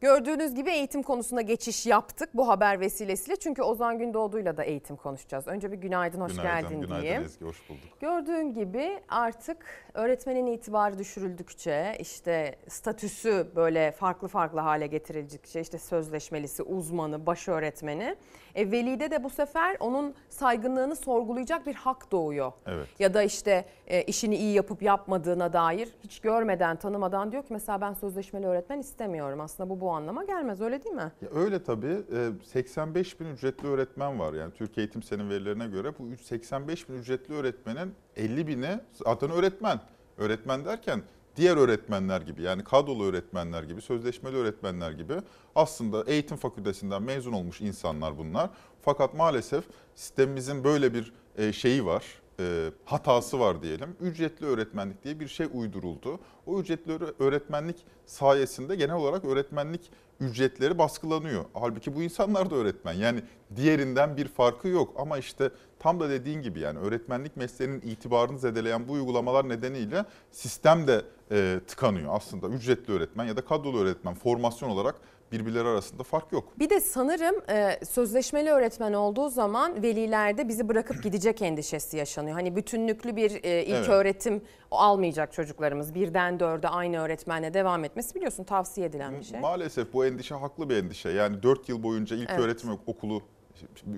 Gördüğünüz 0.00 0.54
gibi 0.54 0.70
eğitim 0.70 1.02
konusuna 1.02 1.40
geçiş 1.40 1.86
yaptık 1.86 2.28
bu 2.34 2.48
haber 2.48 2.80
vesilesiyle. 2.80 3.36
Çünkü 3.36 3.62
Ozan 3.62 3.98
Gündoğdu'yla 3.98 4.56
da 4.56 4.64
eğitim 4.64 4.96
konuşacağız. 4.96 5.46
Önce 5.48 5.72
bir 5.72 5.76
günaydın, 5.76 6.20
hoş 6.20 6.32
Günaydın, 6.32 6.68
geldin 6.68 6.80
günaydın 6.80 7.02
diyeyim. 7.02 7.22
Ezgi, 7.22 7.44
hoş 7.44 7.68
bulduk. 7.68 8.00
Gördüğün 8.00 8.52
gibi 8.54 9.00
artık 9.08 9.64
öğretmenin 9.94 10.46
itibarı 10.46 10.98
düşürüldükçe 10.98 11.96
işte 11.98 12.56
statüsü 12.68 13.46
böyle 13.56 13.92
farklı 13.92 14.28
farklı 14.28 14.60
hale 14.60 14.86
getirildikçe 14.86 15.60
işte 15.60 15.78
sözleşmelisi, 15.78 16.62
uzmanı, 16.62 17.26
baş 17.26 17.48
öğretmeni. 17.48 18.16
E, 18.54 18.70
velide 18.70 19.10
de 19.10 19.24
bu 19.24 19.30
sefer 19.30 19.76
onun 19.80 20.14
saygınlığını 20.28 20.96
sorgulayacak 20.96 21.66
bir 21.66 21.74
hak 21.74 22.12
doğuyor. 22.12 22.52
Evet. 22.66 22.86
Ya 22.98 23.14
da 23.14 23.22
işte 23.22 23.64
e, 23.86 24.02
işini 24.02 24.36
iyi 24.36 24.54
yapıp 24.54 24.82
yapmadığına 24.82 25.52
dair 25.52 25.88
hiç 26.04 26.20
görmeden 26.20 26.76
tanımadan 26.76 27.32
diyor 27.32 27.42
ki 27.42 27.52
mesela 27.52 27.80
ben 27.80 27.92
sözleşmeli 27.92 28.46
öğretmen 28.46 28.78
istemiyorum. 28.78 29.40
Aslında 29.40 29.70
bu 29.70 29.80
bu 29.80 29.90
anlama 29.90 30.24
gelmez 30.24 30.60
öyle 30.60 30.84
değil 30.84 30.94
mi? 30.94 31.12
Ya 31.22 31.28
öyle 31.34 31.64
tabii. 31.64 32.02
Ee, 32.12 32.28
85 32.44 33.20
bin 33.20 33.26
ücretli 33.26 33.66
öğretmen 33.68 34.18
var. 34.18 34.32
Yani 34.34 34.52
Türkiye 34.54 34.86
Eğitim 34.86 35.02
Sen'in 35.02 35.30
verilerine 35.30 35.66
göre 35.66 35.92
bu 35.98 36.16
85 36.22 36.88
bin 36.88 36.94
ücretli 36.94 37.34
öğretmenin 37.34 37.94
50 38.16 38.46
bini 38.46 38.80
zaten 38.92 39.30
öğretmen. 39.30 39.80
Öğretmen 40.18 40.64
derken 40.64 41.02
diğer 41.40 41.56
öğretmenler 41.56 42.20
gibi 42.20 42.42
yani 42.42 42.64
kadrolu 42.64 43.04
öğretmenler 43.04 43.62
gibi, 43.62 43.80
sözleşmeli 43.80 44.36
öğretmenler 44.36 44.90
gibi 44.90 45.14
aslında 45.54 46.04
eğitim 46.06 46.36
fakültesinden 46.36 47.02
mezun 47.02 47.32
olmuş 47.32 47.60
insanlar 47.60 48.18
bunlar. 48.18 48.50
Fakat 48.82 49.14
maalesef 49.14 49.64
sistemimizin 49.94 50.64
böyle 50.64 50.94
bir 50.94 51.12
e, 51.36 51.52
şeyi 51.52 51.86
var, 51.86 52.04
e, 52.40 52.70
hatası 52.84 53.40
var 53.40 53.62
diyelim. 53.62 53.96
Ücretli 54.00 54.46
öğretmenlik 54.46 55.04
diye 55.04 55.20
bir 55.20 55.28
şey 55.28 55.46
uyduruldu. 55.52 56.20
O 56.46 56.60
ücretli 56.60 56.92
öğre- 56.92 57.14
öğretmenlik 57.18 57.76
sayesinde 58.06 58.76
genel 58.76 58.96
olarak 58.96 59.24
öğretmenlik 59.24 59.90
ücretleri 60.20 60.78
baskılanıyor. 60.78 61.44
Halbuki 61.54 61.94
bu 61.94 62.02
insanlar 62.02 62.50
da 62.50 62.54
öğretmen. 62.54 62.92
Yani 62.92 63.22
diğerinden 63.56 64.16
bir 64.16 64.28
farkı 64.28 64.68
yok 64.68 64.94
ama 64.96 65.18
işte 65.18 65.50
tam 65.78 66.00
da 66.00 66.10
dediğin 66.10 66.42
gibi 66.42 66.60
yani 66.60 66.78
öğretmenlik 66.78 67.36
mesleğinin 67.36 67.80
itibarını 67.80 68.38
zedeleyen 68.38 68.88
bu 68.88 68.92
uygulamalar 68.92 69.48
nedeniyle 69.48 70.04
sistem 70.30 70.86
de 70.86 71.02
e, 71.30 71.60
tıkanıyor 71.66 72.14
aslında. 72.14 72.48
Ücretli 72.48 72.92
öğretmen 72.92 73.24
ya 73.24 73.36
da 73.36 73.44
kadrolu 73.44 73.78
öğretmen 73.78 74.14
formasyon 74.14 74.70
olarak 74.70 74.94
birbirleri 75.32 75.68
arasında 75.68 76.02
fark 76.02 76.32
yok. 76.32 76.58
Bir 76.58 76.70
de 76.70 76.80
sanırım 76.80 77.36
e, 77.50 77.84
sözleşmeli 77.84 78.50
öğretmen 78.50 78.92
olduğu 78.92 79.28
zaman 79.28 79.82
velilerde 79.82 80.48
bizi 80.48 80.68
bırakıp 80.68 81.02
gidecek 81.02 81.42
endişesi 81.42 81.96
yaşanıyor. 81.96 82.36
Hani 82.36 82.56
bütünlüklü 82.56 83.16
bir 83.16 83.30
e, 83.44 83.64
ilk 83.64 83.74
Evet. 83.76 83.88
öğretim 83.88 84.42
almayacak 84.70 85.32
çocuklarımız. 85.32 85.94
Birden 85.94 86.40
dörde 86.40 86.68
aynı 86.68 86.98
öğretmenle 87.00 87.54
devam 87.54 87.84
etmesi 87.84 88.14
biliyorsun 88.14 88.44
tavsiye 88.44 88.86
edilen 88.86 89.18
bir 89.20 89.24
şey. 89.24 89.40
Maalesef 89.40 89.92
bu 89.92 90.06
endişe 90.06 90.34
haklı 90.34 90.70
bir 90.70 90.76
endişe. 90.76 91.10
Yani 91.10 91.42
4 91.42 91.68
yıl 91.68 91.82
boyunca 91.82 92.16
ilk 92.16 92.30
Evet. 92.30 92.40
öğretim 92.40 92.70
okulu 92.86 93.22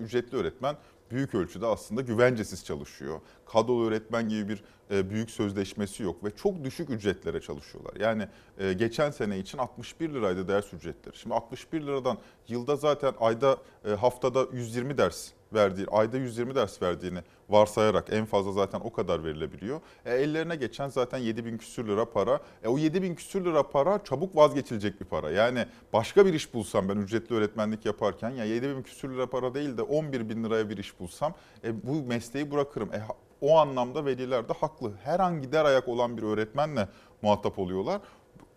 ücretli 0.05 0.37
öğretmen 0.37 0.77
büyük 1.11 1.35
ölçüde 1.35 1.67
aslında 1.67 2.01
güvencesiz 2.01 2.65
çalışıyor. 2.65 3.21
Kadrolu 3.47 3.87
öğretmen 3.87 4.29
gibi 4.29 4.49
bir 4.49 4.65
büyük 5.11 5.31
sözleşmesi 5.31 6.03
yok 6.03 6.25
ve 6.25 6.31
çok 6.31 6.65
düşük 6.65 6.91
ücretlere 6.91 7.41
çalışıyorlar. 7.41 7.95
Yani 8.01 8.29
e, 8.59 8.73
geçen 8.73 9.11
sene 9.11 9.39
için 9.39 9.59
61 9.59 10.15
liraydı 10.15 10.49
ders 10.49 10.73
ücretleri. 10.73 11.17
Şimdi 11.17 11.35
61 11.35 11.83
liradan 11.83 12.19
yılda 12.49 12.77
zaten 12.77 13.15
ayda 13.21 13.57
e, 13.85 13.91
haftada 13.91 14.47
120 14.53 14.99
ders 14.99 15.31
verdiği, 15.55 15.87
ayda 15.91 16.17
120 16.17 16.55
ders 16.55 16.83
verdiğini 16.83 17.19
varsayarak 17.49 18.13
en 18.13 18.25
fazla 18.25 18.53
zaten 18.53 18.81
o 18.81 18.93
kadar 18.93 19.25
verilebiliyor. 19.25 19.81
E, 20.05 20.15
ellerine 20.15 20.57
geçen 20.57 20.89
zaten 20.89 21.19
7 21.19 21.45
bin 21.45 21.59
küsür 21.59 21.89
lira 21.89 22.11
para. 22.11 22.41
E, 22.65 22.69
o 22.69 22.79
7 22.79 23.03
bin 23.03 23.15
küsür 23.15 23.45
lira 23.45 23.63
para 23.69 24.05
çabuk 24.05 24.37
vazgeçilecek 24.37 25.01
bir 25.01 25.07
para. 25.07 25.31
Yani 25.31 25.67
başka 25.93 26.27
bir 26.27 26.35
iş 26.35 26.55
bulsam 26.55 26.89
ben 26.89 26.97
ücretli 26.97 27.35
öğretmenlik 27.35 27.87
yaparken 27.87 28.31
ya 28.31 28.45
7 28.45 28.69
bin 28.69 28.83
küsür 28.83 29.11
lira 29.11 29.31
para 29.31 29.55
değil 29.55 29.77
de 29.77 29.83
11 29.83 30.29
bin 30.29 30.45
liraya 30.45 30.71
bir 30.71 30.77
iş 30.77 31.01
bulsam 31.01 31.35
e, 31.65 31.87
bu 31.87 32.03
mesleği 32.03 32.51
bırakırım. 32.51 32.95
E, 32.95 33.03
o 33.43 33.59
anlamda 33.59 34.05
veliler 34.05 34.49
de 34.49 34.53
haklı. 34.53 34.93
Her 35.05 35.21
an 35.21 35.43
gider 35.43 35.65
ayak 35.65 35.89
olan 35.89 36.17
bir 36.17 36.23
öğretmenle 36.23 36.89
muhatap 37.23 37.59
oluyorlar. 37.59 38.01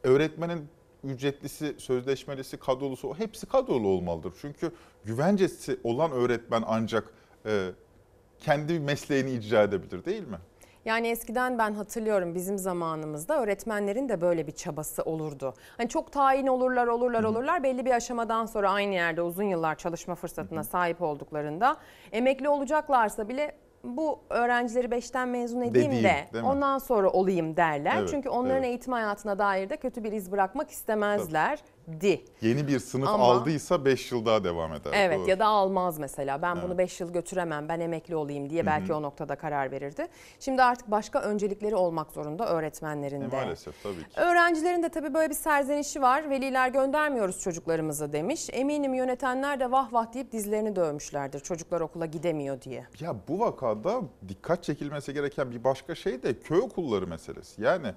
Öğretmenin 0.04 0.70
ücretlisi, 1.04 1.76
sözleşmelisi, 1.78 2.58
kadrolusu 2.58 3.16
hepsi 3.18 3.46
kadrolu 3.46 3.88
olmalıdır. 3.88 4.34
Çünkü 4.42 4.72
güvencesi 5.04 5.80
olan 5.84 6.12
öğretmen 6.12 6.64
ancak 6.68 7.14
e, 7.46 7.70
kendi 8.40 8.80
mesleğini 8.80 9.32
icra 9.32 9.64
edebilir 9.64 10.06
değil 10.06 10.28
mi? 10.28 10.38
Yani 10.86 11.08
eskiden 11.08 11.58
ben 11.58 11.74
hatırlıyorum 11.74 12.36
bizim 12.36 12.58
zamanımızda 12.58 13.42
öğretmenlerin 13.42 14.10
de 14.10 14.22
böyle 14.22 14.48
bir 14.48 14.52
çabası 14.52 15.04
olurdu. 15.04 15.54
Hani 15.78 15.90
çok 15.90 16.12
tayin 16.12 16.48
olurlar 16.48 16.88
olurlar 16.88 17.24
olurlar 17.24 17.64
belli 17.64 17.86
bir 17.86 17.92
aşamadan 17.92 18.46
sonra 18.46 18.72
aynı 18.72 18.94
yerde 18.94 19.22
uzun 19.22 19.44
yıllar 19.44 19.76
çalışma 19.76 20.16
fırsatına 20.16 20.64
sahip 20.64 21.02
olduklarında 21.02 21.78
emekli 22.12 22.50
olacaklarsa 22.50 23.30
bile 23.30 23.56
bu 23.86 24.20
öğrencileri 24.30 24.92
beşten 24.92 25.30
mezun 25.30 25.62
edeyim 25.62 25.92
Dediğim, 25.92 26.04
de 26.04 26.28
değil 26.34 26.44
mi? 26.44 26.50
ondan 26.50 26.78
sonra 26.78 27.10
olayım 27.10 27.58
derler. 27.58 27.98
Evet, 28.00 28.10
Çünkü 28.12 28.30
onların 28.30 28.58
evet. 28.58 28.66
eğitim 28.66 28.94
hayatına 28.94 29.40
dair 29.40 29.70
de 29.70 29.78
kötü 29.78 30.04
bir 30.04 30.12
iz 30.12 30.32
bırakmak 30.32 30.72
istemezlerdi. 31.88 32.26
Yeni 32.42 32.68
bir 32.68 32.80
sınıf 32.80 33.08
Ama- 33.10 33.24
aldıysa 33.24 33.86
5 33.86 34.12
yıl 34.12 34.26
daha 34.26 34.44
devam 34.44 34.74
eder. 34.74 34.92
Evet 34.96 35.20
Doğru. 35.20 35.30
ya 35.30 35.40
da 35.40 35.46
almaz 35.46 36.00
mesela. 36.00 36.42
Ben 36.42 36.58
bunu 36.58 36.66
Evet. 36.68 36.78
5 36.78 37.00
yıl 37.02 37.14
götüremem, 37.14 37.70
ben 37.70 37.80
emekli 37.80 38.16
olayım 38.16 38.50
diye 38.50 38.66
belki 38.66 38.90
hı. 38.90 38.96
o 38.96 39.02
noktada 39.02 39.36
karar 39.36 39.72
verirdi. 39.72 40.08
Şimdi 40.40 40.64
artık 40.64 40.92
başka 40.92 41.22
öncelikleri 41.22 41.76
olmak 41.76 42.12
zorunda 42.12 42.48
öğretmenlerin 42.50 43.22
E, 43.22 43.32
de. 43.32 43.36
maalesef 43.36 43.84
tabii 43.84 44.04
ki. 44.04 44.20
Öğrencilerin 44.20 44.84
de 44.84 44.90
tabii 44.90 45.14
böyle 45.14 45.30
bir 45.30 45.36
serzenişi 45.36 46.02
var. 46.02 46.30
Veliler 46.30 46.70
göndermiyoruz 46.70 47.40
çocuklarımızı 47.42 48.14
demiş. 48.14 48.50
Eminim 48.54 48.94
yönetenler 48.94 49.60
de 49.60 49.72
vah 49.72 49.94
vah 49.94 50.14
deyip 50.14 50.32
dizlerini 50.32 50.76
dövmüşlerdir 50.76 51.40
çocuklar 51.40 51.82
okula 51.82 52.06
gidemiyor 52.06 52.62
diye. 52.62 52.86
Ya 53.00 53.16
bu 53.28 53.40
vakada 53.40 54.02
dikkat 54.28 54.64
çekilmesi 54.64 55.14
gereken 55.14 55.52
bir 55.52 55.64
başka 55.64 55.96
şey 55.96 56.24
de 56.24 56.40
köy 56.40 56.60
okulları 56.60 57.08
meselesi. 57.08 57.62
Yani 57.62 57.88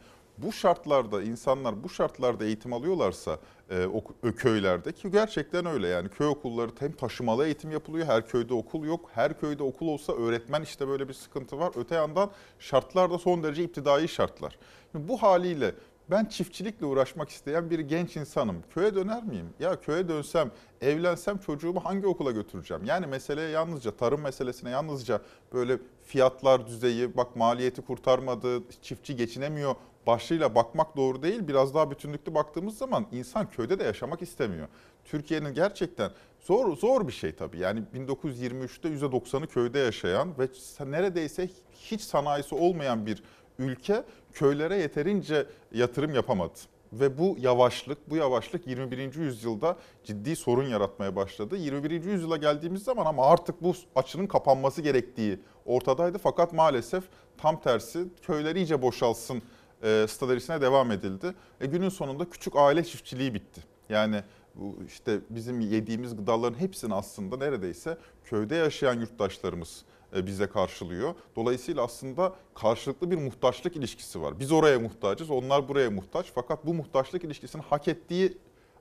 bu 0.43 0.53
şartlarda 0.53 1.22
insanlar 1.22 1.84
bu 1.84 1.89
şartlarda 1.89 2.45
eğitim 2.45 2.72
alıyorlarsa 2.72 3.39
e, 3.70 3.86
o, 3.86 4.05
köylerde 4.32 4.93
ki 4.93 5.11
gerçekten 5.11 5.66
öyle 5.66 5.89
yani 5.89 6.09
köy 6.09 6.26
okulları 6.26 6.70
hem 6.78 6.93
taşımalı 6.93 7.47
eğitim 7.47 7.70
yapılıyor 7.70 8.07
her 8.07 8.26
köyde 8.26 8.55
okul 8.55 8.84
yok 8.84 9.11
her 9.14 9.41
köyde 9.41 9.62
okul 9.62 9.89
olsa 9.89 10.12
öğretmen 10.12 10.62
işte 10.62 10.89
böyle 10.89 11.09
bir 11.09 11.14
sıkıntı 11.14 11.59
var 11.59 11.72
öte 11.76 11.95
yandan 11.95 12.30
şartlar 12.59 13.11
da 13.11 13.18
son 13.18 13.43
derece 13.43 13.64
iptidai 13.64 14.09
şartlar. 14.09 14.59
Şimdi 14.93 15.09
bu 15.09 15.22
haliyle 15.22 15.74
ben 16.11 16.24
çiftçilikle 16.24 16.86
uğraşmak 16.86 17.28
isteyen 17.28 17.70
bir 17.70 17.78
genç 17.78 18.16
insanım. 18.16 18.57
Köye 18.74 18.95
döner 18.95 19.24
miyim? 19.24 19.47
Ya 19.61 19.80
köye 19.80 20.09
dönsem, 20.09 20.51
evlensem 20.80 21.39
çocuğumu 21.39 21.84
hangi 21.84 22.07
okula 22.07 22.30
götüreceğim? 22.30 22.84
Yani 22.84 23.07
meseleye 23.07 23.49
yalnızca 23.49 23.91
tarım 23.91 24.20
meselesine 24.20 24.70
yalnızca 24.70 25.20
böyle 25.53 25.78
fiyatlar 26.03 26.66
düzeyi, 26.66 27.16
bak 27.16 27.36
maliyeti 27.36 27.82
kurtarmadı, 27.82 28.62
çiftçi 28.82 29.16
geçinemiyor 29.16 29.74
başlığıyla 30.09 30.54
bakmak 30.54 30.96
doğru 30.96 31.22
değil. 31.22 31.48
Biraz 31.48 31.74
daha 31.74 31.90
bütünlüklü 31.90 32.34
baktığımız 32.34 32.78
zaman 32.78 33.06
insan 33.12 33.50
köyde 33.50 33.78
de 33.78 33.84
yaşamak 33.84 34.22
istemiyor. 34.22 34.68
Türkiye'nin 35.04 35.54
gerçekten 35.54 36.11
zor 36.40 36.76
zor 36.76 37.09
bir 37.09 37.12
şey 37.12 37.32
tabii. 37.32 37.59
Yani 37.59 37.82
1923'te 37.94 38.88
%90'ı 38.88 39.46
köyde 39.46 39.78
yaşayan 39.78 40.28
ve 40.38 40.48
neredeyse 40.90 41.48
hiç 41.74 42.00
sanayisi 42.00 42.54
olmayan 42.54 43.06
bir 43.06 43.22
ülke 43.59 44.04
köylere 44.32 44.76
yeterince 44.76 45.46
yatırım 45.72 46.14
yapamadı. 46.14 46.59
Ve 46.92 47.18
bu 47.18 47.36
yavaşlık, 47.38 48.11
bu 48.11 48.16
yavaşlık 48.16 48.66
21. 48.66 49.14
yüzyılda 49.14 49.76
ciddi 50.04 50.36
sorun 50.36 50.68
yaratmaya 50.68 51.16
başladı. 51.16 51.56
21. 51.56 52.04
yüzyıla 52.04 52.36
geldiğimiz 52.36 52.82
zaman 52.82 53.06
ama 53.06 53.26
artık 53.26 53.62
bu 53.62 53.74
açının 53.94 54.26
kapanması 54.26 54.82
gerektiği 54.82 55.40
ortadaydı. 55.66 56.18
Fakat 56.18 56.52
maalesef 56.52 57.04
tam 57.38 57.61
tersi 57.61 58.04
köyler 58.22 58.56
iyice 58.56 58.82
boşalsın 58.82 59.42
e, 59.83 60.07
stratejisine 60.09 60.61
devam 60.61 60.91
edildi. 60.91 61.35
E, 61.61 61.66
günün 61.66 61.89
sonunda 61.89 62.31
küçük 62.31 62.57
aile 62.57 62.85
çiftçiliği 62.85 63.35
bitti. 63.35 63.61
Yani 63.89 64.22
bu 64.55 64.79
işte 64.87 65.20
bizim 65.31 65.61
yediğimiz 65.61 66.16
gıdaların 66.16 66.59
hepsini 66.61 66.95
aslında 66.95 67.37
neredeyse 67.37 67.99
köyde 68.24 68.55
yaşayan 68.55 69.01
yurttaşlarımız 69.01 69.85
e, 70.16 70.26
bize 70.26 70.47
karşılıyor. 70.47 71.14
Dolayısıyla 71.37 71.85
aslında 71.85 72.35
karşılıklı 72.55 73.11
bir 73.11 73.16
muhtaçlık 73.18 73.76
ilişkisi 73.76 74.22
var. 74.22 74.41
Biz 74.41 74.53
oraya 74.53 74.79
muhtacız, 74.79 75.31
onlar 75.31 75.68
buraya 75.68 75.91
muhtaç. 75.91 76.33
Fakat 76.35 76.66
bu 76.66 76.74
muhtaçlık 76.74 77.24
ilişkisinin 77.24 77.62
hak 77.62 77.89
ettiği 77.89 78.39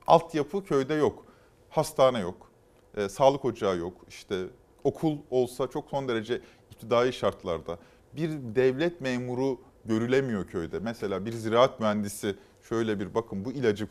altyapı 0.08 0.64
köyde 0.64 0.94
yok. 0.94 1.26
Hastane 1.70 2.20
yok, 2.20 2.52
e, 2.98 3.10
sağlık 3.10 3.46
ocağı 3.46 3.78
yok, 3.78 3.94
işte 4.10 4.46
okul 4.84 5.18
olsa 5.30 5.68
çok 5.68 5.90
son 5.90 6.08
derece 6.08 6.42
iptidai 6.72 7.14
şartlarda. 7.14 7.78
Bir 8.14 8.30
devlet 8.32 9.02
memuru 9.02 9.60
görülemiyor 9.88 10.48
köyde. 10.48 10.80
Mesela 10.80 11.26
bir 11.26 11.32
ziraat 11.32 11.80
mühendisi 11.80 12.36
şöyle 12.70 13.00
bir 13.00 13.14
bakın 13.14 13.46
bu 13.46 13.52
ilacı 13.52 13.88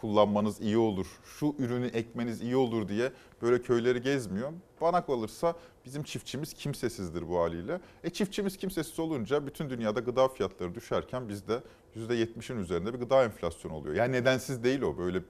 kullanmanız 0.00 0.60
iyi 0.60 0.78
olur, 0.78 1.06
şu 1.24 1.54
ürünü 1.58 1.86
ekmeniz 1.86 2.42
iyi 2.42 2.56
olur 2.56 2.88
diye 2.88 3.12
böyle 3.42 3.62
köyleri 3.62 4.02
gezmiyor. 4.02 4.52
Bana 4.80 5.06
kalırsa 5.06 5.54
bizim 5.84 6.02
çiftçimiz 6.02 6.52
kimsesizdir 6.52 7.28
bu 7.28 7.40
haliyle. 7.40 7.80
E 8.04 8.10
çiftçimiz 8.10 8.56
kimsesiz 8.56 9.00
olunca 9.00 9.46
bütün 9.46 9.70
dünyada 9.70 10.00
gıda 10.00 10.28
fiyatları 10.28 10.74
düşerken 10.74 11.28
bizde 11.28 11.60
%70'in 11.96 12.58
üzerinde 12.58 12.94
bir 12.94 12.98
gıda 12.98 13.24
enflasyonu 13.24 13.74
oluyor. 13.74 13.94
Yani 13.94 14.12
nedensiz 14.12 14.64
değil 14.64 14.82
o 14.82 14.98
böyle 14.98 15.22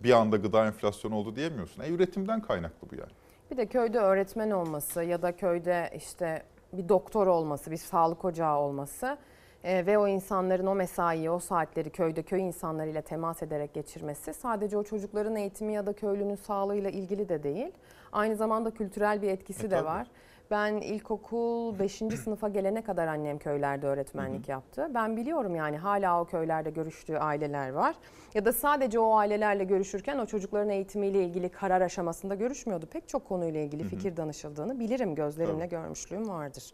bir 0.00 0.12
anda 0.12 0.36
gıda 0.36 0.66
enflasyonu 0.66 1.14
oldu 1.16 1.36
diyemiyorsun. 1.36 1.82
E 1.82 1.88
üretimden 1.88 2.42
kaynaklı 2.42 2.90
bu 2.90 2.94
yani. 2.94 3.12
Bir 3.50 3.56
de 3.56 3.66
köyde 3.66 3.98
öğretmen 3.98 4.50
olması 4.50 5.02
ya 5.02 5.22
da 5.22 5.36
köyde 5.36 5.90
işte 5.96 6.42
bir 6.72 6.88
doktor 6.88 7.26
olması, 7.26 7.70
bir 7.70 7.76
sağlık 7.76 8.24
ocağı 8.24 8.58
olması 8.58 9.18
e, 9.64 9.86
ve 9.86 9.98
o 9.98 10.08
insanların 10.08 10.66
o 10.66 10.74
mesaiyi, 10.74 11.30
o 11.30 11.38
saatleri 11.38 11.90
köyde 11.90 12.22
köy 12.22 12.40
insanlarıyla 12.40 13.02
temas 13.02 13.42
ederek 13.42 13.74
geçirmesi 13.74 14.34
sadece 14.34 14.76
o 14.76 14.82
çocukların 14.82 15.36
eğitimi 15.36 15.72
ya 15.72 15.86
da 15.86 15.92
köylünün 15.92 16.34
sağlığıyla 16.36 16.90
ilgili 16.90 17.28
de 17.28 17.42
değil. 17.42 17.72
Aynı 18.12 18.36
zamanda 18.36 18.70
kültürel 18.70 19.22
bir 19.22 19.28
etkisi 19.28 19.66
E, 19.66 19.70
de 19.70 19.74
tabii. 19.74 19.84
var. 19.86 20.06
Ben 20.50 20.74
ilkokul 20.74 21.78
5. 21.78 21.92
sınıfa 22.24 22.48
gelene 22.48 22.82
kadar 22.82 23.06
annem 23.08 23.38
köylerde 23.38 23.86
öğretmenlik 23.86 24.48
yaptı. 24.48 24.88
Ben 24.94 25.16
biliyorum 25.16 25.54
yani 25.54 25.76
hala 25.76 26.20
o 26.20 26.24
köylerde 26.24 26.70
görüştüğü 26.70 27.16
aileler 27.16 27.70
var. 27.70 27.94
Ya 28.34 28.44
da 28.44 28.52
sadece 28.52 28.98
o 28.98 29.14
ailelerle 29.16 29.64
görüşürken 29.64 30.18
o 30.18 30.26
çocukların 30.26 30.68
eğitimiyle 30.70 31.24
ilgili 31.24 31.48
karar 31.48 31.80
aşamasında 31.80 32.34
görüşmüyordu. 32.34 32.86
Pek 32.86 33.08
çok 33.08 33.28
konuyla 33.28 33.60
ilgili 33.60 33.82
Hı 33.82 33.86
hı. 33.86 33.90
fikir 33.90 34.16
danışıldığını 34.16 34.80
bilirim. 34.80 35.14
Gözlerimle 35.14 35.58
Tabii. 35.60 35.68
görmüşlüğüm 35.70 36.28
vardır. 36.28 36.72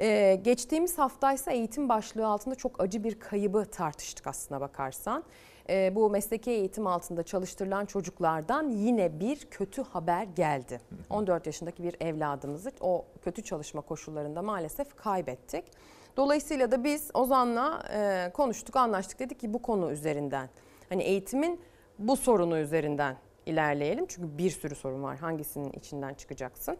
Ee, 0.00 0.40
geçtiğimiz 0.44 0.98
haftaysa 0.98 1.50
eğitim 1.50 1.88
başlığı 1.88 2.26
altında 2.26 2.54
çok 2.54 2.80
acı 2.80 3.04
bir 3.04 3.20
kaybı 3.20 3.64
tartıştık 3.64 4.26
aslına 4.26 4.60
bakarsan. 4.60 5.24
Ee, 5.70 5.92
bu 5.94 6.10
mesleki 6.10 6.50
eğitim 6.50 6.86
altında 6.86 7.22
çalıştırılan 7.22 7.86
çocuklardan 7.86 8.70
yine 8.70 9.20
bir 9.20 9.36
kötü 9.36 9.82
haber 9.82 10.22
geldi. 10.24 10.80
14 11.10 11.46
yaşındaki 11.46 11.82
bir 11.82 11.96
evladımızı 12.00 12.72
o 12.80 13.04
kötü 13.22 13.42
çalışma 13.42 13.80
koşullarında 13.80 14.42
maalesef 14.42 14.96
kaybettik. 14.96 15.64
Dolayısıyla 16.16 16.70
da 16.70 16.84
biz 16.84 17.10
Ozan'la 17.14 17.82
e, 17.94 18.30
konuştuk, 18.34 18.76
anlaştık. 18.76 19.18
Dedik 19.18 19.40
ki 19.40 19.54
bu 19.54 19.62
konu 19.62 19.90
üzerinden, 19.90 20.48
hani 20.88 21.02
eğitimin 21.02 21.60
bu 21.98 22.16
sorunu 22.16 22.58
üzerinden 22.58 23.16
ilerleyelim. 23.46 24.06
Çünkü 24.08 24.38
bir 24.38 24.50
sürü 24.50 24.74
sorun 24.74 25.02
var. 25.02 25.18
Hangisinin 25.18 25.72
içinden 25.72 26.14
çıkacaksın? 26.14 26.76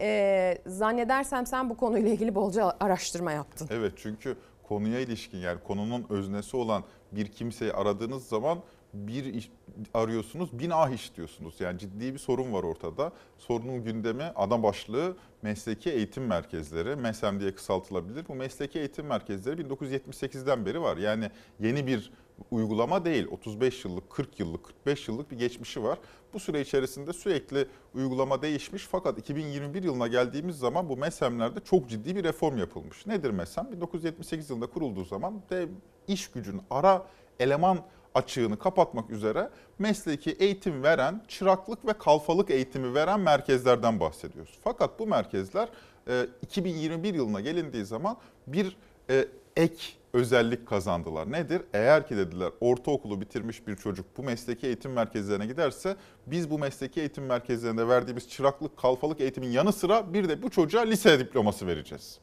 Ee, 0.00 0.58
zannedersem 0.66 1.46
sen 1.46 1.70
bu 1.70 1.76
konuyla 1.76 2.10
ilgili 2.10 2.34
bolca 2.34 2.72
araştırma 2.80 3.32
yaptın. 3.32 3.68
Evet 3.70 3.92
çünkü 3.96 4.36
konuya 4.62 5.00
ilişkin 5.00 5.38
yani 5.38 5.60
konunun 5.60 6.06
öznesi 6.08 6.56
olan 6.56 6.84
bir 7.12 7.26
kimseyi 7.28 7.72
aradığınız 7.72 8.28
zaman 8.28 8.58
bir 8.94 9.24
iş 9.24 9.50
arıyorsunuz, 9.94 10.58
bin 10.58 10.70
ah 10.70 10.90
iş 10.90 11.16
diyorsunuz. 11.16 11.60
Yani 11.60 11.78
ciddi 11.78 12.14
bir 12.14 12.18
sorun 12.18 12.52
var 12.52 12.62
ortada. 12.62 13.12
Sorunun 13.38 13.84
gündemi 13.84 14.22
ana 14.22 14.62
başlığı 14.62 15.16
mesleki 15.42 15.90
eğitim 15.90 16.26
merkezleri. 16.26 16.96
MESEM 16.96 17.40
diye 17.40 17.54
kısaltılabilir. 17.54 18.28
Bu 18.28 18.34
mesleki 18.34 18.78
eğitim 18.78 19.06
merkezleri 19.06 19.62
1978'den 19.62 20.66
beri 20.66 20.82
var. 20.82 20.96
Yani 20.96 21.30
yeni 21.60 21.86
bir 21.86 22.12
uygulama 22.50 23.04
değil. 23.04 23.26
35 23.30 23.84
yıllık, 23.84 24.10
40 24.10 24.40
yıllık, 24.40 24.64
45 24.64 25.08
yıllık 25.08 25.30
bir 25.30 25.38
geçmişi 25.38 25.82
var. 25.82 25.98
Bu 26.34 26.40
süre 26.40 26.60
içerisinde 26.60 27.12
sürekli 27.12 27.68
uygulama 27.94 28.42
değişmiş 28.42 28.82
fakat 28.82 29.18
2021 29.18 29.82
yılına 29.82 30.08
geldiğimiz 30.08 30.58
zaman 30.58 30.88
bu 30.88 30.96
MESEM'lerde 30.96 31.60
çok 31.60 31.88
ciddi 31.88 32.16
bir 32.16 32.24
reform 32.24 32.58
yapılmış. 32.58 33.06
Nedir 33.06 33.30
MESEM? 33.30 33.72
1978 33.72 34.50
yılında 34.50 34.66
kurulduğu 34.66 35.04
zaman 35.04 35.42
dev 35.50 35.68
iş 36.08 36.28
gücün 36.30 36.62
ara 36.70 37.06
eleman 37.40 37.78
açığını 38.14 38.58
kapatmak 38.58 39.10
üzere 39.10 39.50
mesleki 39.78 40.30
eğitim 40.30 40.82
veren, 40.82 41.24
çıraklık 41.28 41.86
ve 41.86 41.92
kalfalık 41.92 42.50
eğitimi 42.50 42.94
veren 42.94 43.20
merkezlerden 43.20 44.00
bahsediyoruz. 44.00 44.58
Fakat 44.64 44.98
bu 44.98 45.06
merkezler 45.06 45.68
e, 46.08 46.26
2021 46.42 47.14
yılına 47.14 47.40
gelindiği 47.40 47.84
zaman 47.84 48.16
bir 48.46 48.76
e, 49.10 49.28
ek 49.56 49.76
özellik 50.12 50.66
kazandılar. 50.66 51.32
Nedir? 51.32 51.62
Eğer 51.74 52.06
ki 52.06 52.16
dediler 52.16 52.50
ortaokulu 52.60 53.20
bitirmiş 53.20 53.66
bir 53.66 53.76
çocuk 53.76 54.06
bu 54.16 54.22
mesleki 54.22 54.66
eğitim 54.66 54.92
merkezlerine 54.92 55.46
giderse 55.46 55.96
biz 56.26 56.50
bu 56.50 56.58
mesleki 56.58 57.00
eğitim 57.00 57.26
merkezlerinde 57.26 57.88
verdiğimiz 57.88 58.28
çıraklık, 58.28 58.76
kalfalık 58.76 59.20
eğitimin 59.20 59.48
yanı 59.50 59.72
sıra 59.72 60.12
bir 60.14 60.28
de 60.28 60.42
bu 60.42 60.50
çocuğa 60.50 60.82
lise 60.82 61.18
diploması 61.18 61.66
vereceğiz. 61.66 62.18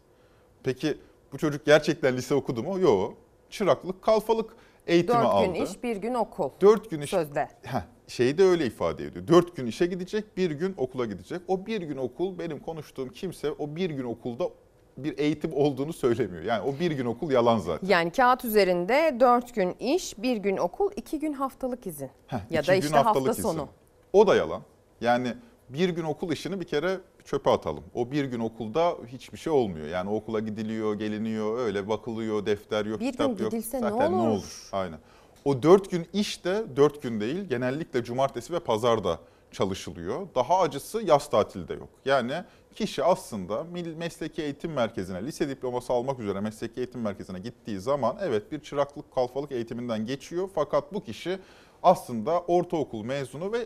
Peki 0.63 0.97
bu 1.33 1.37
çocuk 1.37 1.65
gerçekten 1.65 2.17
lise 2.17 2.35
okudu 2.35 2.63
mu? 2.63 2.79
Yok. 2.79 3.17
Çıraklık, 3.49 4.01
kalfalık 4.01 4.49
eğitimi 4.87 5.17
Dört 5.17 5.25
aldı. 5.25 5.45
gün 5.45 5.53
iş, 5.65 5.83
bir 5.83 5.95
gün 5.97 6.13
okul. 6.13 6.49
Dört 6.61 6.89
gün 6.89 7.01
iş. 7.01 7.09
Sözde. 7.09 7.47
Heh, 7.63 7.81
şeyi 8.07 8.37
de 8.37 8.43
öyle 8.43 8.65
ifade 8.65 9.05
ediyor. 9.05 9.27
Dört 9.27 9.55
gün 9.55 9.65
işe 9.65 9.85
gidecek, 9.85 10.37
bir 10.37 10.51
gün 10.51 10.73
okula 10.77 11.05
gidecek. 11.05 11.41
O 11.47 11.65
bir 11.65 11.81
gün 11.81 11.97
okul 11.97 12.39
benim 12.39 12.59
konuştuğum 12.59 13.09
kimse 13.09 13.51
o 13.51 13.75
bir 13.75 13.89
gün 13.89 14.03
okulda 14.03 14.49
bir 14.97 15.17
eğitim 15.17 15.53
olduğunu 15.53 15.93
söylemiyor. 15.93 16.43
Yani 16.43 16.61
o 16.69 16.79
bir 16.79 16.91
gün 16.91 17.05
okul 17.05 17.31
yalan 17.31 17.57
zaten. 17.57 17.87
Yani 17.87 18.11
kağıt 18.11 18.45
üzerinde 18.45 19.17
4 19.19 19.55
gün 19.55 19.75
iş, 19.79 20.17
bir 20.17 20.37
gün 20.37 20.57
okul, 20.57 20.91
2 20.95 21.19
gün 21.19 21.33
haftalık 21.33 21.87
izin. 21.87 22.09
Heh, 22.27 22.37
ya 22.49 22.61
iki 22.61 22.67
da 22.71 22.75
işte 22.75 22.97
hafta 22.97 23.31
izin. 23.31 23.43
sonu. 23.43 23.67
O 24.13 24.27
da 24.27 24.35
yalan. 24.35 24.61
Yani 25.01 25.33
bir 25.69 25.89
gün 25.89 26.03
okul 26.03 26.31
işini 26.31 26.59
bir 26.59 26.65
kere 26.65 26.97
çöpe 27.25 27.49
atalım. 27.49 27.83
O 27.93 28.11
bir 28.11 28.25
gün 28.25 28.39
okulda 28.39 28.93
hiçbir 29.07 29.37
şey 29.37 29.53
olmuyor. 29.53 29.87
Yani 29.87 30.09
okula 30.09 30.39
gidiliyor, 30.39 30.93
geliniyor, 30.95 31.57
öyle 31.59 31.89
bakılıyor, 31.89 32.45
defter 32.45 32.85
yok, 32.85 32.99
Bir 32.99 33.11
kitap 33.11 33.37
gün 33.37 33.43
yok. 33.43 33.51
gidilse 33.51 33.77
ne 33.77 33.81
Zaten 33.89 34.13
olur? 34.13 34.69
Aynen. 34.71 34.99
O 35.45 35.63
dört 35.63 35.91
gün 35.91 36.07
iş 36.13 36.45
de 36.45 36.63
dört 36.75 37.01
gün 37.01 37.19
değil. 37.19 37.43
Genellikle 37.49 38.03
cumartesi 38.03 38.53
ve 38.53 38.59
pazarda 38.59 39.19
çalışılıyor. 39.51 40.27
Daha 40.35 40.59
acısı 40.59 41.01
yaz 41.01 41.29
tatilde 41.29 41.73
yok. 41.73 41.89
Yani 42.05 42.33
kişi 42.77 43.03
aslında 43.03 43.63
mesleki 43.97 44.41
eğitim 44.41 44.71
merkezine, 44.71 45.25
lise 45.25 45.49
diploması 45.49 45.93
almak 45.93 46.19
üzere 46.19 46.39
mesleki 46.39 46.79
eğitim 46.79 47.01
merkezine 47.01 47.39
gittiği 47.39 47.79
zaman 47.79 48.17
evet 48.21 48.51
bir 48.51 48.59
çıraklık, 48.59 49.15
kalfalık 49.15 49.51
eğitiminden 49.51 50.05
geçiyor. 50.05 50.49
Fakat 50.55 50.93
bu 50.93 51.03
kişi 51.03 51.39
aslında 51.83 52.39
ortaokul 52.39 53.03
mezunu 53.03 53.53
ve 53.53 53.65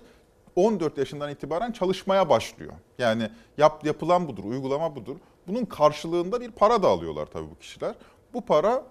14 0.55 0.97
yaşından 0.97 1.31
itibaren 1.31 1.71
çalışmaya 1.71 2.29
başlıyor. 2.29 2.73
Yani 2.97 3.29
yap, 3.57 3.85
yapılan 3.85 4.27
budur, 4.27 4.43
uygulama 4.43 4.95
budur. 4.95 5.15
Bunun 5.47 5.65
karşılığında 5.65 6.41
bir 6.41 6.51
para 6.51 6.83
da 6.83 6.88
alıyorlar 6.88 7.25
tabii 7.25 7.49
bu 7.49 7.59
kişiler. 7.59 7.95
Bu 8.33 8.45
para 8.45 8.83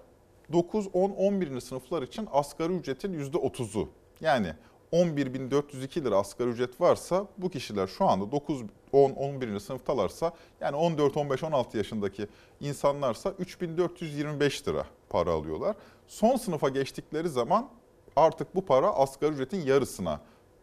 9, 0.52 0.88
10, 0.92 1.10
11. 1.10 1.60
sınıflar 1.60 2.02
için 2.02 2.28
asgari 2.32 2.72
ücretin 2.72 3.14
%30'u. 3.14 3.88
Yani 4.20 4.52
11.402 4.92 6.04
lira 6.04 6.16
asgari 6.16 6.50
ücret 6.50 6.80
varsa 6.80 7.26
bu 7.38 7.50
kişiler 7.50 7.86
şu 7.86 8.04
anda 8.04 8.32
9, 8.32 8.62
10, 8.92 9.10
11. 9.10 9.60
sınıftalarsa 9.60 10.32
yani 10.60 10.76
14, 10.76 11.16
15, 11.16 11.44
16 11.44 11.76
yaşındaki 11.76 12.26
insanlarsa 12.60 13.30
3425 13.38 14.68
lira 14.68 14.86
para 15.08 15.30
alıyorlar. 15.30 15.76
Son 16.06 16.36
sınıfa 16.36 16.68
geçtikleri 16.68 17.28
zaman 17.28 17.68
artık 18.16 18.54
bu 18.54 18.66
para 18.66 18.94
asgari 18.94 19.32
ücretin 19.32 19.60
yarısına 19.60 20.20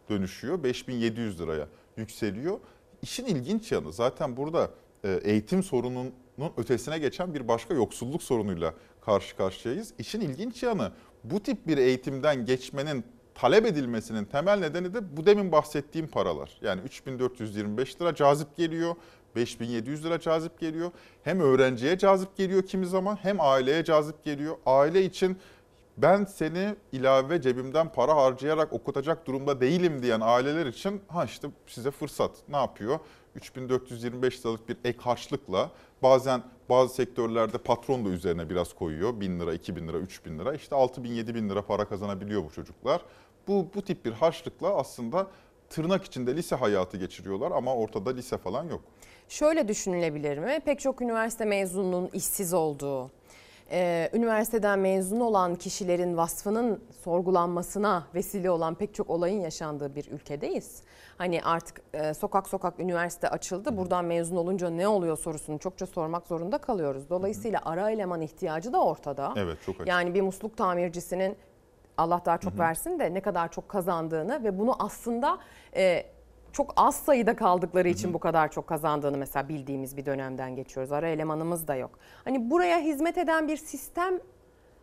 dönüşüyor. 0.10 0.64
5700 0.64 1.42
liraya 1.42 1.68
yükseliyor. 1.98 2.60
İşin 3.02 3.26
ilginç 3.26 3.72
yanı 3.72 3.94
zaten 3.94 4.38
burada 4.38 4.72
e, 5.04 5.20
eğitim 5.24 5.64
sorununun 5.64 6.14
ötesine 6.58 6.98
geçen 7.00 7.34
bir 7.34 7.48
başka 7.48 7.74
yoksulluk 7.74 8.24
sorunuyla 8.24 8.74
karşı 9.02 9.38
karşıyayız. 9.38 9.94
İşin 10.00 10.22
ilginç 10.22 10.64
yanı 10.64 10.92
bu 11.24 11.44
tip 11.44 11.68
bir 11.68 11.78
eğitimden 11.78 12.46
geçmenin 12.46 13.04
talep 13.38 13.66
edilmesinin 13.66 14.26
temel 14.26 14.60
nedeni 14.60 14.94
de 14.94 15.18
bu 15.18 15.26
demin 15.26 15.52
bahsettiğim 15.52 16.08
paralar. 16.08 16.58
Yani 16.62 16.82
3425 16.82 18.02
lira 18.02 18.16
cazip 18.16 18.58
geliyor, 18.58 18.96
5700 19.36 20.06
lira 20.06 20.20
cazip 20.20 20.60
geliyor. 20.60 20.92
Hem 21.24 21.40
öğrenciye 21.40 21.98
cazip 21.98 22.38
geliyor 22.38 22.64
kimi 22.64 22.86
zaman 22.86 23.16
hem 23.16 23.42
aileye 23.42 23.84
cazip 23.84 24.24
geliyor. 24.24 24.56
Aile 24.66 25.06
için 25.06 25.38
ben 25.98 26.26
seni 26.26 26.76
ilave 26.92 27.42
cebimden 27.42 27.92
para 27.92 28.16
harcayarak 28.16 28.74
okutacak 28.74 29.28
durumda 29.28 29.62
değilim 29.62 30.04
diyen 30.04 30.22
aileler 30.24 30.66
için 30.66 31.02
ha 31.08 31.26
işte 31.26 31.48
size 31.68 31.92
fırsat. 31.92 32.32
Ne 32.50 32.58
yapıyor? 32.58 33.00
3425 33.36 34.40
liralık 34.40 34.70
bir 34.70 34.78
ek 34.84 35.00
harçlıkla 35.02 35.72
bazen 36.04 36.44
bazı 36.70 36.94
sektörlerde 36.94 37.58
patron 37.58 38.06
da 38.06 38.10
üzerine 38.10 38.50
biraz 38.50 38.74
koyuyor. 38.74 39.20
1000 39.20 39.40
lira, 39.40 39.54
2000 39.54 39.88
lira, 39.88 39.98
3000 39.98 40.40
lira. 40.40 40.54
İşte 40.54 40.76
6000, 40.76 41.10
7000 41.10 41.50
lira 41.50 41.62
para 41.66 41.86
kazanabiliyor 41.86 42.44
bu 42.44 42.50
çocuklar. 42.50 43.02
Bu, 43.48 43.68
bu 43.76 43.82
tip 43.82 44.06
bir 44.06 44.12
harçlıkla 44.12 44.76
aslında 44.76 45.28
tırnak 45.70 46.04
içinde 46.04 46.36
lise 46.36 46.56
hayatı 46.56 46.98
geçiriyorlar 46.98 47.52
ama 47.52 47.76
ortada 47.76 48.10
lise 48.10 48.38
falan 48.38 48.64
yok. 48.64 48.82
Şöyle 49.30 49.68
düşünülebilir 49.68 50.38
mi? 50.38 50.60
Pek 50.66 50.80
çok 50.80 51.02
üniversite 51.02 51.46
mezununun 51.46 52.10
işsiz 52.14 52.54
olduğu, 52.54 53.12
e, 53.72 54.10
üniversiteden 54.14 54.80
mezun 54.80 55.20
olan 55.20 55.56
kişilerin 55.56 56.18
vasfının 56.18 56.84
sorgulanmasına 57.04 58.08
vesile 58.16 58.52
olan 58.52 58.76
pek 58.76 58.94
çok 58.94 59.10
olayın 59.10 59.42
yaşandığı 59.42 59.96
bir 59.96 60.12
ülkedeyiz. 60.12 60.82
Hani 61.18 61.42
artık 61.44 61.82
e, 61.94 62.14
sokak 62.14 62.48
sokak 62.48 62.80
üniversite 62.80 63.30
açıldı. 63.30 63.78
Buradan 63.78 64.06
mezun 64.06 64.36
olunca 64.36 64.70
ne 64.70 64.88
oluyor 64.88 65.18
sorusunu 65.18 65.60
çokça 65.60 65.86
sormak 65.86 66.28
zorunda 66.28 66.58
kalıyoruz. 66.58 67.10
Dolayısıyla 67.10 67.62
ara 67.66 67.92
eleman 67.92 68.22
ihtiyacı 68.22 68.74
da 68.74 68.84
ortada. 68.84 69.34
Evet 69.38 69.58
çok 69.66 69.76
açık. 69.76 69.88
Yani 69.88 70.14
bir 70.14 70.22
musluk 70.22 70.58
tamircisinin 70.58 71.38
Allah 71.98 72.22
daha 72.26 72.38
çok 72.38 72.60
versin 72.60 73.00
de 73.00 73.14
ne 73.14 73.22
kadar 73.22 73.52
çok 73.52 73.70
kazandığını 73.70 74.44
ve 74.44 74.60
bunu 74.60 74.76
aslında 74.80 75.38
e, 75.76 76.06
çok 76.52 76.74
az 76.76 76.96
sayıda 76.96 77.36
kaldıkları 77.36 77.88
için 77.90 78.14
bu 78.14 78.20
kadar 78.20 78.52
çok 78.52 78.68
kazandığını 78.68 79.18
mesela 79.18 79.50
bildiğimiz 79.50 79.98
bir 79.98 80.06
dönemden 80.06 80.56
geçiyoruz. 80.56 80.92
Ara 80.92 81.08
elemanımız 81.10 81.68
da 81.68 81.76
yok. 81.76 81.92
Hani 82.26 82.50
buraya 82.50 82.80
hizmet 82.80 83.18
eden 83.18 83.48
bir 83.48 83.58
sistem 83.58 84.20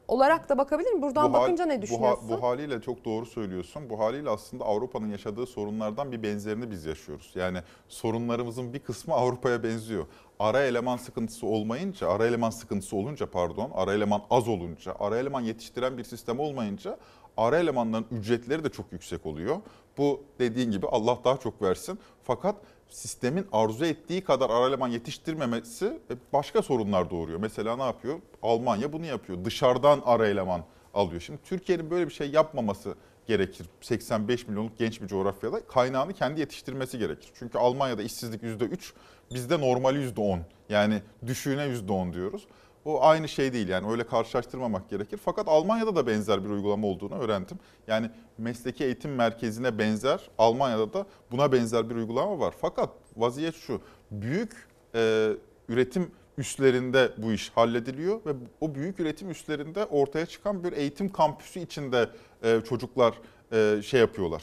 olarak 0.08 0.48
da 0.48 0.58
bakabilir 0.58 0.92
mi? 0.92 1.02
Buradan 1.02 1.32
Bu 1.32 1.36
hal- 1.36 1.42
bakınca 1.42 1.64
bu 1.64 1.68
ha- 1.68 1.74
ne 1.74 1.82
düşünüyorsun? 1.82 2.28
Bu, 2.28 2.42
haliyle 2.42 2.80
çok 2.80 3.04
doğru 3.04 3.26
söylüyorsun. 3.26 3.90
Bu 3.90 3.98
haliyle 3.98 4.30
aslında 4.30 4.64
Avrupa'nın 4.64 5.08
yaşadığı 5.08 5.46
sorunlardan 5.46 6.12
bir 6.12 6.22
benzerini 6.22 6.70
biz 6.70 6.84
yaşıyoruz. 6.84 7.32
Yani 7.34 7.58
sorunlarımızın 7.88 8.72
bir 8.72 8.78
kısmı 8.78 9.14
Avrupa'ya 9.14 9.62
benziyor. 9.62 10.06
Ara 10.38 10.62
eleman 10.62 10.96
sıkıntısı 10.96 11.46
olmayınca, 11.46 12.08
ara 12.08 12.26
eleman 12.26 12.50
sıkıntısı 12.50 12.96
olunca 12.96 13.26
pardon, 13.26 13.70
ara 13.74 13.94
eleman 13.94 14.22
az 14.30 14.48
olunca, 14.48 14.96
ara 14.98 15.18
eleman 15.18 15.40
yetiştiren 15.40 15.98
bir 15.98 16.04
sistem 16.04 16.40
olmayınca 16.40 16.98
ara 17.36 17.58
elemanların 17.58 18.06
ücretleri 18.10 18.64
de 18.64 18.68
çok 18.68 18.92
yüksek 18.92 19.26
oluyor. 19.26 19.56
Bu 19.98 20.22
dediğin 20.38 20.70
gibi 20.70 20.86
Allah 20.86 21.18
daha 21.24 21.36
çok 21.36 21.62
versin. 21.62 21.98
Fakat 22.24 22.56
sistemin 22.88 23.46
arzu 23.52 23.84
ettiği 23.84 24.24
kadar 24.24 24.50
ara 24.50 24.68
eleman 24.68 24.88
yetiştirmemesi 24.88 25.86
e, 25.86 26.14
başka 26.32 26.62
sorunlar 26.62 27.10
doğuruyor. 27.10 27.38
Mesela 27.38 27.76
ne 27.76 27.82
yapıyor? 27.82 28.18
Almanya 28.42 28.92
bunu 28.92 29.06
yapıyor. 29.06 29.44
Dışarıdan 29.44 30.02
ara 30.04 30.28
eleman 30.28 30.64
alıyor. 30.94 31.20
Şimdi 31.20 31.38
Türkiye'nin 31.44 31.90
böyle 31.90 32.08
bir 32.08 32.12
şey 32.12 32.30
yapmaması 32.30 32.94
gerekir. 33.26 33.66
85 33.80 34.48
milyonluk 34.48 34.78
genç 34.78 35.02
bir 35.02 35.06
coğrafyada 35.06 35.66
kaynağını 35.66 36.12
kendi 36.12 36.40
yetiştirmesi 36.40 36.98
gerekir. 36.98 37.30
Çünkü 37.34 37.58
Almanya'da 37.58 38.02
işsizlik 38.02 38.42
%3, 38.42 38.92
bizde 39.34 39.60
normali 39.60 39.98
%10. 39.98 40.38
Yani 40.68 41.02
düşüğüne 41.26 41.62
%10 41.62 42.12
diyoruz. 42.12 42.46
O 42.84 43.02
aynı 43.02 43.28
şey 43.28 43.52
değil 43.52 43.68
yani 43.68 43.90
öyle 43.90 44.06
karşılaştırmamak 44.06 44.90
gerekir. 44.90 45.20
Fakat 45.24 45.48
Almanya'da 45.48 45.96
da 45.96 46.06
benzer 46.06 46.44
bir 46.44 46.50
uygulama 46.50 46.86
olduğunu 46.86 47.14
öğrendim. 47.14 47.58
Yani 47.86 48.10
mesleki 48.38 48.84
eğitim 48.84 49.14
merkezine 49.14 49.78
benzer 49.78 50.30
Almanya'da 50.38 50.92
da 50.92 51.06
buna 51.30 51.52
benzer 51.52 51.90
bir 51.90 51.94
uygulama 51.94 52.38
var. 52.38 52.54
Fakat 52.60 52.90
vaziyet 53.16 53.54
şu 53.54 53.80
büyük 54.10 54.68
e, 54.94 55.30
üretim 55.68 56.10
üslerinde 56.38 57.12
bu 57.16 57.32
iş 57.32 57.50
hallediliyor 57.50 58.20
ve 58.26 58.30
o 58.60 58.74
büyük 58.74 59.00
üretim 59.00 59.30
üslerinde 59.30 59.84
ortaya 59.84 60.26
çıkan 60.26 60.64
bir 60.64 60.72
eğitim 60.72 61.08
kampüsü 61.08 61.60
içinde 61.60 62.08
e, 62.42 62.60
çocuklar 62.68 63.14
e, 63.52 63.82
şey 63.82 64.00
yapıyorlar 64.00 64.42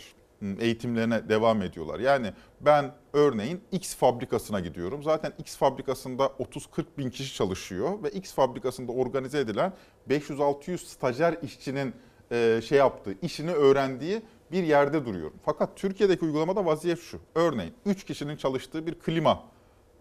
eğitimlerine 0.59 1.29
devam 1.29 1.61
ediyorlar. 1.61 1.99
Yani 1.99 2.33
ben 2.61 2.93
örneğin 3.13 3.61
X 3.71 3.95
fabrikasına 3.95 4.59
gidiyorum. 4.59 5.03
Zaten 5.03 5.33
X 5.39 5.57
fabrikasında 5.57 6.25
30-40 6.25 6.85
bin 6.97 7.09
kişi 7.09 7.33
çalışıyor 7.35 8.03
ve 8.03 8.09
X 8.09 8.33
fabrikasında 8.33 8.91
organize 8.91 9.39
edilen 9.39 9.73
500-600 10.09 10.77
stajyer 10.77 11.37
işçinin 11.43 11.93
e, 12.31 12.61
şey 12.65 12.77
yaptığı, 12.77 13.15
işini 13.21 13.51
öğrendiği 13.51 14.21
bir 14.51 14.63
yerde 14.63 15.05
duruyorum. 15.05 15.37
Fakat 15.45 15.77
Türkiye'deki 15.77 16.25
uygulamada 16.25 16.65
vaziyet 16.65 16.99
şu. 16.99 17.19
Örneğin 17.35 17.73
3 17.85 18.03
kişinin 18.03 18.35
çalıştığı 18.35 18.87
bir 18.87 18.99
klima 18.99 19.43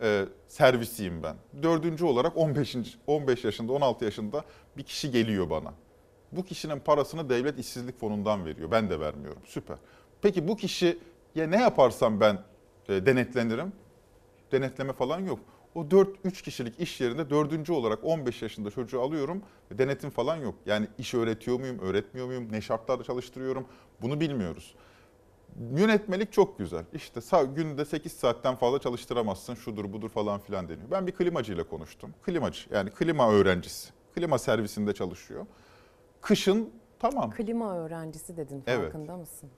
e, 0.02 0.24
servisiyim 0.48 1.22
ben. 1.22 1.36
Dördüncü 1.62 2.04
olarak 2.04 2.36
15. 2.36 2.76
15 3.06 3.44
yaşında, 3.44 3.72
16 3.72 4.04
yaşında 4.04 4.44
bir 4.76 4.82
kişi 4.82 5.10
geliyor 5.10 5.50
bana. 5.50 5.74
Bu 6.32 6.44
kişinin 6.44 6.80
parasını 6.80 7.28
devlet 7.28 7.58
işsizlik 7.58 8.00
fonundan 8.00 8.46
veriyor. 8.46 8.70
Ben 8.70 8.90
de 8.90 9.00
vermiyorum. 9.00 9.42
Süper. 9.46 9.76
Peki 10.22 10.48
bu 10.48 10.56
kişiye 10.56 10.96
ne 11.36 11.60
yaparsam 11.60 12.20
ben 12.20 12.38
e, 12.88 13.06
denetlenirim? 13.06 13.72
Denetleme 14.52 14.92
falan 14.92 15.20
yok. 15.20 15.40
O 15.74 15.90
4 15.90 16.08
3 16.24 16.42
kişilik 16.42 16.80
iş 16.80 17.00
yerinde 17.00 17.30
dördüncü 17.30 17.72
olarak 17.72 17.98
15 18.04 18.42
yaşında 18.42 18.70
çocuğu 18.70 19.00
alıyorum. 19.00 19.42
Denetim 19.72 20.10
falan 20.10 20.36
yok. 20.36 20.54
Yani 20.66 20.86
iş 20.98 21.14
öğretiyor 21.14 21.60
muyum, 21.60 21.78
öğretmiyor 21.78 22.26
muyum, 22.26 22.52
ne 22.52 22.60
şartlarda 22.60 23.04
çalıştırıyorum 23.04 23.66
bunu 24.02 24.20
bilmiyoruz. 24.20 24.74
Yönetmelik 25.76 26.32
çok 26.32 26.58
güzel. 26.58 26.84
İşte 26.92 27.20
günde 27.54 27.84
8 27.84 28.12
saatten 28.12 28.54
fazla 28.54 28.78
çalıştıramazsın, 28.78 29.54
şudur 29.54 29.92
budur 29.92 30.08
falan 30.08 30.40
filan 30.40 30.68
deniyor. 30.68 30.90
Ben 30.90 31.06
bir 31.06 31.12
klimacıyla 31.12 31.64
konuştum. 31.64 32.14
Klimacı 32.22 32.60
yani 32.74 32.90
klima 32.90 33.30
öğrencisi. 33.32 33.90
Klima 34.14 34.38
servisinde 34.38 34.92
çalışıyor. 34.94 35.46
Kışın 36.20 36.70
tamam. 36.98 37.30
Klima 37.30 37.76
öğrencisi 37.78 38.36
dedin 38.36 38.62
Evet. 38.66 38.82
farkında 38.82 39.16
mısın? 39.16 39.50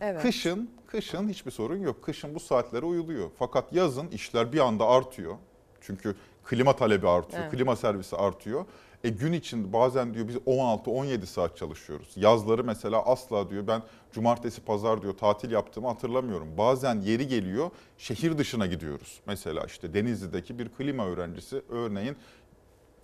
Evet. 0.00 0.22
Kışın, 0.22 0.70
kışın 0.86 1.28
hiçbir 1.28 1.50
sorun 1.50 1.76
yok. 1.78 2.02
Kışın 2.04 2.34
bu 2.34 2.40
saatlere 2.40 2.84
uyuluyor. 2.86 3.30
Fakat 3.38 3.72
yazın 3.72 4.08
işler 4.08 4.52
bir 4.52 4.58
anda 4.58 4.86
artıyor. 4.88 5.34
Çünkü 5.80 6.16
klima 6.44 6.76
talebi 6.76 7.08
artıyor, 7.08 7.42
Evet. 7.42 7.52
klima 7.52 7.76
servisi 7.76 8.16
artıyor. 8.16 8.64
E 9.04 9.08
gün 9.08 9.32
için 9.32 9.72
bazen 9.72 10.14
diyor 10.14 10.28
biz 10.28 10.36
16-17 10.36 11.26
saat 11.26 11.56
çalışıyoruz. 11.56 12.08
Yazları 12.16 12.64
mesela 12.64 13.06
asla 13.06 13.50
diyor 13.50 13.66
ben 13.66 13.82
cumartesi 14.12 14.60
pazar 14.60 15.02
diyor 15.02 15.12
tatil 15.12 15.50
yaptığımı 15.50 15.88
hatırlamıyorum. 15.88 16.48
Bazen 16.58 17.00
yeri 17.00 17.28
geliyor 17.28 17.70
şehir 17.98 18.38
dışına 18.38 18.66
gidiyoruz. 18.66 19.20
Mesela 19.26 19.64
işte 19.66 19.94
Denizli'deki 19.94 20.58
bir 20.58 20.68
klima 20.68 21.06
öğrencisi 21.06 21.62
örneğin 21.68 22.16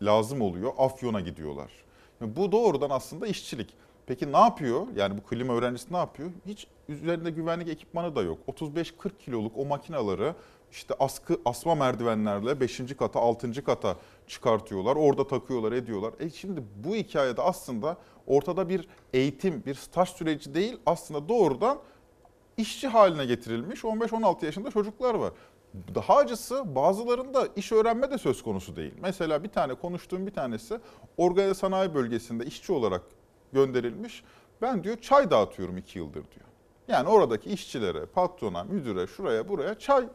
lazım 0.03 0.41
oluyor 0.41 0.73
Afyon'a 0.79 1.21
gidiyorlar. 1.21 1.73
Bu 2.21 2.53
doğrudan 2.53 2.91
aslında 2.91 3.27
işçilik. 3.27 3.75
Peki 4.07 4.33
ne 4.33 4.39
yapıyor? 4.39 4.87
Yani 4.97 5.19
bu 5.19 5.23
klima 5.23 5.55
öğrencisi 5.55 5.93
ne 5.93 5.97
yapıyor? 5.97 6.31
Hiç 6.47 6.67
üzerinde 6.89 7.31
güvenlik 7.31 7.69
ekipmanı 7.69 8.17
da 8.17 8.23
yok. 8.23 8.39
35-40 8.49 9.11
kiloluk 9.25 9.53
o 9.57 9.65
makinaları 9.65 10.35
işte 10.71 10.95
askı 10.99 11.41
asma 11.45 11.75
merdivenlerle 11.75 12.61
5. 12.61 12.97
kata 12.99 13.21
6. 13.21 13.65
kata 13.65 13.97
çıkartıyorlar. 14.27 14.97
Orada 14.97 15.27
takıyorlar 15.27 15.73
ediyorlar. 15.73 16.15
E 16.21 16.31
şimdi 16.31 16.63
bu 16.85 16.95
hikayede 16.95 17.43
aslında 17.43 17.97
ortada 18.27 18.69
bir 18.69 18.89
eğitim, 19.13 19.63
bir 19.67 19.75
staj 19.75 20.09
süreci 20.09 20.55
değil 20.55 20.77
aslında 20.87 21.29
doğrudan 21.29 21.79
işçi 22.57 22.89
haline 22.89 23.27
getirilmiş 23.27 23.85
15-16 23.85 24.45
yaşında 24.45 24.71
çocuklar 24.71 25.15
var. 25.15 25.33
Daha 25.95 26.17
acısı 26.17 26.75
bazılarında 26.75 27.49
iş 27.57 27.73
öğrenme 27.73 28.11
de 28.11 28.19
söz 28.19 28.43
konusu 28.43 28.77
değil. 28.77 28.95
Mesela 29.03 29.45
bir 29.45 29.49
tane 29.49 29.75
konuştuğum 29.75 30.27
bir 30.27 30.35
tanesi 30.35 30.81
organize 31.17 31.55
sanayi 31.55 31.95
bölgesinde 31.95 32.47
işçi 32.47 32.73
olarak 32.73 33.03
gönderilmiş. 33.53 34.25
Ben 34.63 34.85
diyor 34.85 34.99
çay 35.01 35.31
dağıtıyorum 35.31 35.77
iki 35.77 35.99
yıldır 35.99 36.15
diyor. 36.15 36.47
Yani 36.89 37.09
oradaki 37.09 37.51
işçilere, 37.51 38.07
patrona, 38.07 38.65
müdüre, 38.65 39.07
şuraya 39.07 39.49
buraya 39.49 39.79
çay 39.79 40.09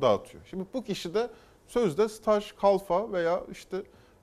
dağıtıyor. 0.00 0.44
Şimdi 0.50 0.64
bu 0.74 0.84
kişi 0.84 1.14
de 1.14 1.30
sözde 1.66 2.08
staj, 2.08 2.52
kalfa 2.52 3.12
veya 3.12 3.42
işte 3.52 3.82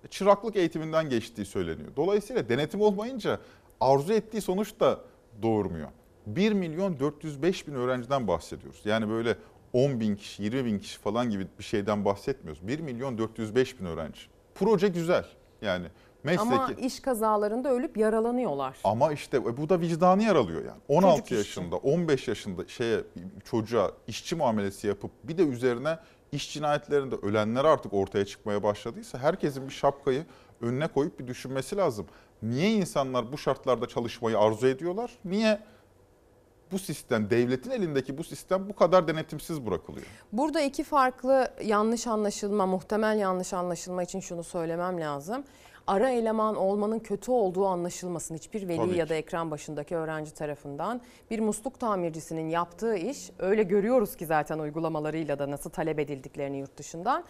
çıraklık 0.10 0.56
eğitiminden 0.56 1.10
geçtiği 1.10 1.46
söyleniyor. 1.46 1.90
Dolayısıyla 1.96 2.50
denetim 2.50 2.82
olmayınca 2.82 3.40
arzu 3.82 4.14
ettiği 4.14 4.42
sonuç 4.42 4.80
da 4.80 5.00
doğurmuyor. 5.42 5.90
1 6.28 6.52
milyon 6.52 7.00
405 7.00 7.68
bin 7.68 7.74
öğrenciden 7.74 8.28
bahsediyoruz. 8.28 8.82
Yani 8.86 9.10
böyle 9.10 9.38
10 9.74 10.00
bin 10.00 10.16
kişi, 10.16 10.44
20 10.44 10.66
bin 10.66 10.80
kişi 10.80 11.00
falan 11.00 11.30
gibi 11.30 11.48
bir 11.60 11.64
şeyden 11.64 12.06
bahsetmiyoruz. 12.06 12.68
1 12.68 12.80
milyon 12.80 13.18
405 13.18 13.80
bin 13.80 13.86
öğrenci. 13.86 14.20
Proje 14.56 14.88
güzel. 14.88 15.26
Yani 15.62 15.88
mesleki... 16.26 16.42
Ama 16.42 16.72
iş 16.72 17.00
kazalarında 17.00 17.70
ölüp 17.70 17.98
yaralanıyorlar. 17.98 18.78
Ama 18.84 19.14
işte 19.14 19.38
e, 19.38 19.58
bu 19.58 19.70
da 19.70 19.82
vicdanı 19.82 20.24
yaralıyor 20.24 20.66
yani. 20.66 20.82
16 20.88 21.12
Çocuk 21.12 21.26
işçi. 21.26 21.36
yaşında, 21.36 21.76
15 21.76 22.28
yaşında 22.28 22.68
şeye 22.68 23.00
çocuğa 23.44 23.92
işçi 24.08 24.36
muamelesi 24.36 24.88
yapıp 24.88 25.12
bir 25.24 25.38
de 25.38 25.44
üzerine 25.44 25.98
iş 26.32 26.54
cinayetlerinde 26.54 27.16
ölenler 27.16 27.66
artık 27.66 27.94
ortaya 27.94 28.26
çıkmaya 28.26 28.64
başladıysa 28.64 29.18
herkesin 29.18 29.68
bir 29.68 29.74
şapkayı 29.74 30.26
önüne 30.62 30.88
koyup 30.88 31.20
bir 31.20 31.28
düşünmesi 31.28 31.78
lazım. 31.78 32.06
Niye 32.44 32.72
insanlar 32.72 33.32
bu 33.32 33.38
şartlarda 33.38 33.88
çalışmayı 33.88 34.40
arzu 34.40 34.68
ediyorlar? 34.68 35.12
Niye 35.26 35.60
bu 36.72 36.80
sistem, 36.80 37.30
devletin 37.30 37.72
elindeki 37.72 38.18
bu 38.18 38.24
sistem 38.24 38.70
bu 38.70 38.76
kadar 38.76 39.08
denetimsiz 39.08 39.66
bırakılıyor? 39.66 40.06
Burada 40.32 40.62
iki 40.62 40.84
farklı 40.84 41.48
yanlış 41.64 42.08
anlaşılma, 42.08 42.66
muhtemel 42.66 43.20
yanlış 43.20 43.54
anlaşılma 43.54 44.04
için 44.04 44.20
şunu 44.20 44.44
söylemem 44.44 45.02
lazım. 45.02 45.44
Ara 45.88 46.10
eleman 46.10 46.56
olmanın 46.56 47.00
kötü 47.00 47.32
olduğu 47.32 47.66
anlaşılmasın 47.68 48.36
hiçbir 48.36 48.68
veli 48.68 48.78
Tabii 48.78 48.98
ya 48.98 49.06
ki. 49.06 49.10
da 49.10 49.16
ekran 49.16 49.52
başındaki 49.52 49.96
öğrenci 49.96 50.34
tarafından. 50.34 51.02
Bir 51.32 51.40
musluk 51.40 51.80
tamircisinin 51.80 52.50
yaptığı 52.50 52.96
iş 52.96 53.32
öyle 53.40 53.64
görüyoruz 53.64 54.16
ki 54.16 54.26
zaten 54.26 54.60
uygulamalarıyla 54.60 55.40
da 55.40 55.52
nasıl 55.52 55.70
talep 55.70 56.00
edildiklerini 56.00 56.58
yurt 56.58 56.78
dışından. 56.78 57.24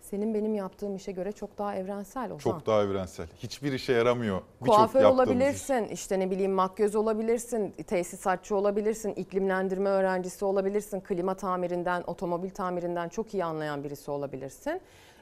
Senin 0.00 0.34
benim 0.34 0.54
yaptığım 0.54 0.96
işe 0.96 1.12
göre 1.12 1.32
çok 1.32 1.58
daha 1.58 1.74
evrensel 1.74 2.24
Ozan. 2.26 2.38
Çok 2.38 2.66
daha 2.66 2.82
evrensel. 2.82 3.26
Hiçbir 3.38 3.72
işe 3.72 3.92
yaramıyor. 3.92 4.40
Kuaför 4.60 5.00
yaptığımız 5.00 5.28
iş. 5.28 5.30
olabilirsin, 5.30 5.88
işte 5.88 6.18
ne 6.18 6.30
bileyim 6.30 6.52
makyöz 6.52 6.94
olabilirsin, 6.96 7.70
tesisatçı 7.70 8.56
olabilirsin, 8.56 9.14
iklimlendirme 9.14 9.90
öğrencisi 9.90 10.44
olabilirsin, 10.44 11.00
klima 11.00 11.34
tamirinden, 11.34 12.04
otomobil 12.06 12.50
tamirinden 12.50 13.08
çok 13.08 13.34
iyi 13.34 13.44
anlayan 13.44 13.84
birisi 13.84 14.10
olabilirsin. 14.10 14.80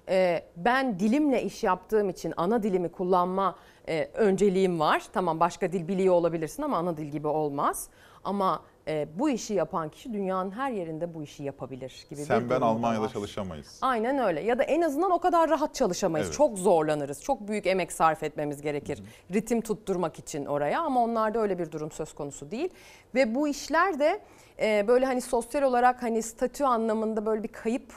Ee, 0.09 0.43
ben 0.57 0.99
dilimle 0.99 1.43
iş 1.43 1.65
yaptığım 1.65 2.09
için 2.09 2.35
ana 2.37 2.63
dilimi 2.63 2.89
kullanma 2.89 3.57
e, 3.89 4.05
önceliğim 4.15 4.81
var. 4.81 5.03
Tamam 5.13 5.41
başka 5.41 5.73
dil 5.73 5.89
biliyor 5.89 6.15
olabilirsin 6.15 6.63
ama 6.63 6.77
ana 6.77 6.97
dil 6.97 7.07
gibi 7.07 7.27
olmaz. 7.29 7.89
Ama 8.25 8.63
e, 8.89 9.09
bu 9.19 9.31
işi 9.31 9.55
yapan 9.55 9.89
kişi 9.89 10.13
dünyanın 10.13 10.51
her 10.51 10.71
yerinde 10.71 11.15
bu 11.15 11.23
işi 11.23 11.43
yapabilir 11.43 12.07
gibi 12.11 12.21
bir 12.21 12.25
Sen 12.25 12.41
ben 12.41 12.49
durum 12.49 12.61
da 12.61 12.67
Almanya'da 12.67 13.03
var. 13.05 13.13
çalışamayız. 13.13 13.79
Aynen 13.83 14.19
öyle. 14.19 14.41
Ya 14.41 14.59
da 14.59 14.63
en 14.63 14.81
azından 14.83 15.11
o 15.11 15.19
kadar 15.19 15.51
rahat 15.51 15.75
çalışamayız. 15.75 16.27
Evet. 16.27 16.37
Çok 16.37 16.59
zorlanırız. 16.59 17.23
Çok 17.23 17.49
büyük 17.49 17.67
emek 17.67 17.93
sarf 17.93 18.23
etmemiz 18.23 18.63
gerekir. 18.63 19.03
Ritim 19.33 19.61
tutturmak 19.61 20.19
için 20.19 20.47
oraya 20.47 20.81
ama 20.81 21.03
onlarda 21.05 21.39
öyle 21.39 21.59
bir 21.59 21.73
durum 21.73 21.91
söz 21.91 22.15
konusu 22.15 22.51
değil. 22.51 22.69
Ve 23.15 23.35
bu 23.35 23.49
işler 23.49 23.99
de 23.99 24.21
e, 24.61 24.89
böyle 24.89 25.07
hani 25.07 25.21
sosyal 25.21 25.63
olarak 25.63 26.03
hani 26.03 26.23
statü 26.23 26.65
anlamında 26.65 27.27
böyle 27.27 27.43
bir 27.43 27.49
kayıp 27.49 27.93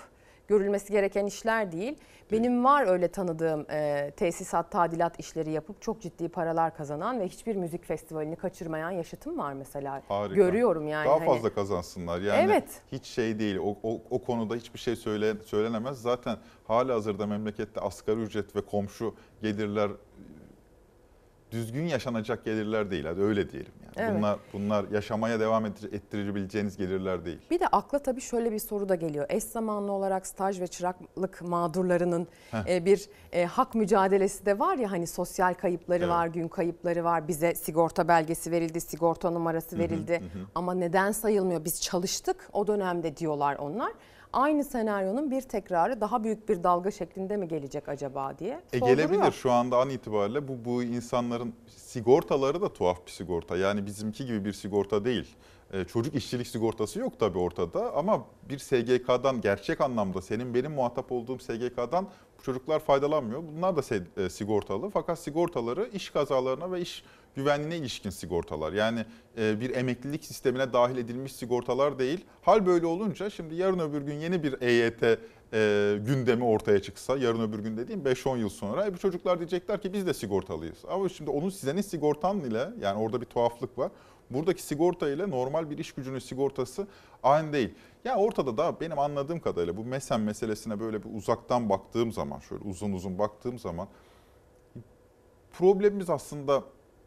görülmesi 0.49 0.91
gereken 0.91 1.25
işler 1.25 1.71
değil. 1.71 1.97
Benim 2.31 2.63
var 2.63 2.87
öyle 2.87 3.07
tanıdığım 3.07 3.65
e, 3.71 4.11
tesisat, 4.17 4.71
tadilat 4.71 5.19
işleri 5.19 5.51
yapıp 5.51 5.81
çok 5.81 6.01
ciddi 6.01 6.29
paralar 6.29 6.75
kazanan 6.75 7.19
ve 7.19 7.27
hiçbir 7.27 7.55
müzik 7.55 7.85
festivalini 7.85 8.35
kaçırmayan 8.35 8.91
yaşıtım 8.91 9.37
var 9.37 9.53
mesela. 9.53 10.01
Harika. 10.07 10.35
Görüyorum 10.35 10.87
yani. 10.87 11.05
Daha 11.05 11.15
hani. 11.15 11.25
fazla 11.25 11.53
kazansınlar. 11.53 12.21
Yani 12.21 12.51
Evet. 12.51 12.81
hiç 12.91 13.05
şey 13.05 13.39
değil. 13.39 13.57
O, 13.57 13.77
o, 13.83 14.01
o 14.09 14.21
konuda 14.21 14.55
hiçbir 14.55 14.79
şey 14.79 14.95
söyle, 14.95 15.33
söylenemez. 15.45 16.01
Zaten 16.01 16.37
hala 16.67 16.95
hazırda 16.95 17.27
memlekette 17.27 17.81
asgari 17.81 18.19
ücret 18.19 18.55
ve 18.55 18.61
komşu 18.61 19.15
gelirler 19.41 19.91
düzgün 21.51 21.83
yaşanacak 21.83 22.45
gelirler 22.45 22.91
değil. 22.91 23.05
Hadi 23.05 23.21
öyle 23.21 23.49
diyelim 23.51 23.71
yani. 23.83 23.93
Evet. 23.97 24.17
Bunlar 24.17 24.39
bunlar 24.53 24.85
yaşamaya 24.91 25.39
devam 25.39 25.65
ettir- 25.65 25.93
ettirebileceğiniz 25.95 26.77
gelirler 26.77 27.25
değil. 27.25 27.37
Bir 27.51 27.59
de 27.59 27.67
akla 27.67 27.99
tabii 27.99 28.21
şöyle 28.21 28.51
bir 28.51 28.59
soru 28.59 28.89
da 28.89 28.95
geliyor. 28.95 29.25
Eş 29.29 29.43
zamanlı 29.43 29.91
olarak 29.91 30.27
staj 30.27 30.61
ve 30.61 30.67
çıraklık 30.67 31.41
mağdurlarının 31.41 32.27
Heh. 32.51 32.75
e, 32.75 32.85
bir 32.85 33.05
e, 33.33 33.45
hak 33.45 33.75
mücadelesi 33.75 34.45
de 34.45 34.59
var 34.59 34.77
ya 34.77 34.91
hani 34.91 35.07
sosyal 35.07 35.53
kayıpları 35.53 35.99
Evet. 36.03 36.09
var, 36.09 36.27
gün 36.27 36.47
kayıpları 36.47 37.03
var. 37.03 37.27
Bize 37.27 37.55
sigorta 37.55 38.07
belgesi 38.07 38.51
verildi, 38.51 38.81
sigorta 38.81 39.29
numarası 39.29 39.71
Hı 39.71 39.75
hı, 39.75 39.79
verildi. 39.83 40.13
hı 40.13 40.39
hı. 40.39 40.43
Ama 40.55 40.73
neden 40.73 41.11
sayılmıyor? 41.11 41.65
Biz 41.65 41.81
çalıştık 41.81 42.49
o 42.53 42.67
dönemde 42.67 43.17
diyorlar 43.17 43.55
onlar. 43.55 43.91
Aynı 44.33 44.63
senaryonun 44.63 45.31
bir 45.31 45.41
tekrarı 45.41 46.01
daha 46.01 46.23
büyük 46.23 46.49
bir 46.49 46.63
dalga 46.63 46.91
şeklinde 46.91 47.37
mi 47.37 47.47
gelecek 47.47 47.89
acaba 47.89 48.39
diye 48.39 48.61
E 48.73 48.79
gelebilir 48.79 49.31
şu 49.31 49.51
anda 49.51 49.77
an 49.77 49.89
itibariyle 49.89 50.47
bu 50.47 50.65
bu 50.65 50.83
insanların 50.83 51.53
sigortaları 51.67 52.61
da 52.61 52.73
tuhaf 52.73 53.05
bir 53.05 53.11
sigorta. 53.11 53.57
Yani 53.57 53.85
bizimki 53.85 54.25
gibi 54.25 54.45
bir 54.45 54.53
sigorta 54.53 55.05
değil. 55.05 55.35
E, 55.73 55.83
çocuk 55.85 56.15
işçilik 56.15 56.47
sigortası 56.47 56.99
yok 56.99 57.19
tabii 57.19 57.37
ortada 57.37 57.93
ama 57.93 58.25
bir 58.49 58.59
SGK'dan 58.59 59.41
gerçek 59.41 59.81
anlamda 59.81 60.21
senin 60.21 60.53
benim 60.53 60.71
muhatap 60.71 61.11
olduğum 61.11 61.39
SGK'dan 61.39 62.07
çocuklar 62.43 62.79
faydalanmıyor. 62.79 63.43
Bunlar 63.55 63.77
da 63.77 63.81
e, 64.17 64.29
sigortalı 64.29 64.89
fakat 64.89 65.19
sigortaları 65.19 65.89
iş 65.93 66.09
kazalarına 66.09 66.71
ve 66.71 66.81
iş 66.81 67.03
güvenliğine 67.35 67.77
ilişkin 67.77 68.09
sigortalar. 68.09 68.73
Yani 68.73 69.05
e, 69.37 69.59
bir 69.59 69.75
emeklilik 69.75 70.25
sistemine 70.25 70.73
dahil 70.73 70.97
edilmiş 70.97 71.35
sigortalar 71.35 71.99
değil. 71.99 72.25
Hal 72.41 72.65
böyle 72.65 72.85
olunca 72.85 73.29
şimdi 73.29 73.55
yarın 73.55 73.79
öbür 73.79 74.01
gün 74.01 74.15
yeni 74.15 74.43
bir 74.43 74.61
EYT 74.61 75.03
e, 75.53 75.99
gündemi 76.05 76.43
ortaya 76.43 76.81
çıksa, 76.81 77.17
yarın 77.17 77.41
öbür 77.41 77.59
gün 77.59 77.77
dediğim 77.77 78.01
5-10 78.01 78.39
yıl 78.39 78.49
sonra 78.49 78.93
bu 78.93 78.97
çocuklar 78.97 79.39
diyecekler 79.39 79.81
ki 79.81 79.93
biz 79.93 80.07
de 80.07 80.13
sigortalıyız. 80.13 80.77
Ama 80.89 81.09
şimdi 81.09 81.29
onun 81.29 81.49
senin 81.49 81.81
sigortan 81.81 82.39
ile 82.39 82.69
yani 82.81 82.99
orada 82.99 83.21
bir 83.21 83.25
tuhaflık 83.25 83.77
var. 83.77 83.91
Buradaki 84.29 84.63
sigorta 84.63 85.09
ile 85.09 85.29
normal 85.29 85.69
bir 85.69 85.77
iş 85.77 85.91
gücünün 85.91 86.19
sigortası 86.19 86.87
aynı 87.23 87.53
değil. 87.53 87.69
Ya 88.05 88.15
ortada 88.15 88.57
da 88.57 88.79
benim 88.79 88.99
anladığım 88.99 89.39
kadarıyla 89.39 89.77
bu 89.77 89.85
MESEM 89.85 90.23
meselesine 90.23 90.79
böyle 90.79 91.03
bir 91.03 91.09
uzaktan 91.15 91.69
baktığım 91.69 92.11
zaman, 92.11 92.39
şöyle 92.39 92.63
uzun 92.63 92.93
uzun 92.93 93.19
baktığım 93.19 93.59
zaman 93.59 93.87
problemimiz 95.53 96.09
aslında 96.09 96.63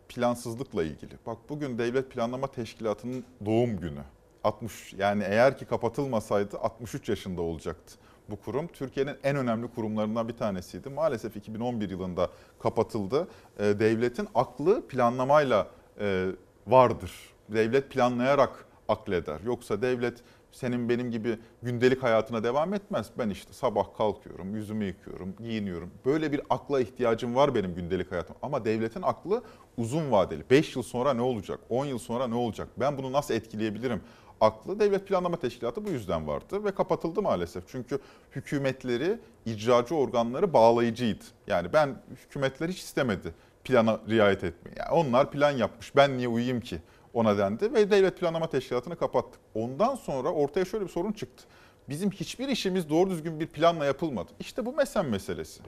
plansızlıkla 0.09 0.85
ilgili. 0.85 1.14
Bak 1.27 1.39
bugün 1.48 1.78
Devlet 1.78 2.10
Planlama 2.10 2.47
Teşkilatı'nın 2.47 3.24
doğum 3.44 3.81
günü. 3.81 4.02
60 4.44 4.94
yani 4.98 5.24
eğer 5.27 5.59
ki 5.59 5.64
kapatılmasaydı 5.64 6.59
63 6.59 7.09
yaşında 7.09 7.43
olacaktı. 7.43 7.94
bu 8.31 8.36
kurum. 8.40 8.66
Türkiye'nin 8.66 9.16
en 9.24 9.36
önemli 9.36 9.69
kurumlarından 9.69 10.28
bir 10.28 10.36
tanesiydi. 10.36 10.89
Maalesef 10.89 11.36
2011 11.36 11.90
yılında 11.90 12.31
kapatıldı. 12.59 13.28
E, 13.59 13.64
devletin 13.64 14.28
aklı 14.35 14.86
planlamayla 14.86 15.69
e, 16.01 16.27
vardır. 16.66 17.12
Devlet 17.48 17.90
planlayarak 17.90 18.66
akleder. 18.89 19.40
Yoksa 19.40 19.82
devlet 19.82 20.23
senin 20.53 20.89
benim 20.89 21.11
gibi 21.11 21.39
gündelik 21.62 22.03
hayatına 22.03 22.45
devam 22.45 22.74
etmez. 22.74 23.11
Ben 23.19 23.31
işte 23.31 23.53
sabah 23.53 23.97
kalkıyorum, 23.97 24.55
yüzümü 24.55 24.85
yıkıyorum, 24.85 25.35
giyiniyorum. 25.41 25.91
Böyle 26.05 26.33
bir 26.33 26.41
akla 26.51 26.81
ihtiyacım 26.81 27.35
var 27.35 27.55
benim 27.55 27.74
gündelik 27.74 28.12
hayatım. 28.12 28.37
Ama 28.43 28.65
devletin 28.65 29.03
aklı 29.03 29.43
uzun 29.77 30.11
vadeli. 30.11 30.45
5 30.51 30.77
yıl 30.77 30.83
sonra 30.83 31.15
ne 31.15 31.23
olacak? 31.23 31.61
10 31.69 31.85
yıl 31.87 31.99
sonra 31.99 32.27
ne 32.27 32.35
olacak? 32.35 32.69
Ben 32.77 32.99
bunu 32.99 33.12
nasıl 33.12 33.35
etkileyebilirim? 33.35 34.01
Aklı 34.41 34.81
Devlet 34.81 35.09
Planlama 35.09 35.37
Teşkilatı 35.37 35.85
bu 35.85 35.91
yüzden 35.91 36.27
vardı 36.27 36.65
ve 36.65 36.74
kapatıldı 36.74 37.23
maalesef. 37.23 37.65
Çünkü 37.69 37.99
hükümetleri, 38.37 39.19
icracı 39.47 39.95
organları 39.95 40.53
bağlayıcıydı. 40.53 41.24
Yani 41.47 41.73
ben 41.73 41.97
hükümetler 42.24 42.69
hiç 42.69 42.79
istemedi 42.79 43.35
plana 43.65 44.01
riayet 44.09 44.45
etmeyi. 44.45 44.74
Yani 44.79 44.91
onlar 44.91 45.31
plan 45.31 45.51
yapmış. 45.51 45.97
Ben 45.97 46.16
niye 46.19 46.29
uyuyayım 46.29 46.61
ki? 46.61 46.79
Ona 47.15 47.39
dendi 47.39 47.73
ve 47.73 47.91
Devlet 47.91 48.21
Planlama 48.21 48.51
Teşkilatı'nı 48.51 48.97
kapattık. 48.97 49.41
Ondan 49.55 49.95
sonra 49.95 50.33
ortaya 50.33 50.65
şöyle 50.65 50.85
bir 50.85 50.91
sorun 50.91 51.13
çıktı. 51.13 51.45
Bizim 51.89 52.11
hiçbir 52.11 52.49
işimiz 52.49 52.91
doğru 52.91 53.11
düzgün 53.11 53.41
bir 53.41 53.47
planla 53.47 53.85
yapılmadı. 53.85 54.31
İşte 54.41 54.67
bu 54.67 54.73
MESEM 54.73 55.09
meselesi. 55.09 55.63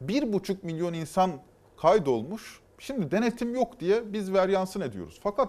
Bir 0.00 0.32
buçuk 0.32 0.64
milyon 0.64 0.92
insan 0.92 1.30
kaydolmuş. 1.76 2.60
Şimdi 2.78 3.10
denetim 3.10 3.54
yok 3.54 3.80
diye 3.80 4.12
biz 4.12 4.32
veryansın 4.32 4.80
ediyoruz. 4.80 5.20
Fakat 5.22 5.48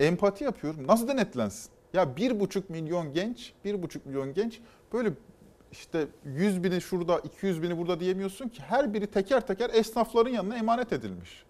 empati 0.00 0.44
yapıyorum. 0.44 0.86
Nasıl 0.86 1.08
denetlensin? 1.08 1.70
Ya 1.92 2.16
bir 2.16 2.40
buçuk 2.40 2.70
milyon 2.70 3.12
genç, 3.12 3.52
bir 3.64 3.82
buçuk 3.82 4.06
milyon 4.06 4.34
genç 4.34 4.60
böyle 4.92 5.12
işte 5.72 6.06
100 6.24 6.64
bini 6.64 6.80
şurada, 6.80 7.18
200 7.18 7.62
bini 7.62 7.78
burada 7.78 8.00
diyemiyorsun 8.00 8.48
ki. 8.48 8.62
Her 8.62 8.94
biri 8.94 9.06
teker 9.06 9.46
teker 9.46 9.70
esnafların 9.70 10.30
yanına 10.30 10.56
emanet 10.56 10.92
edilmiş. 10.92 11.44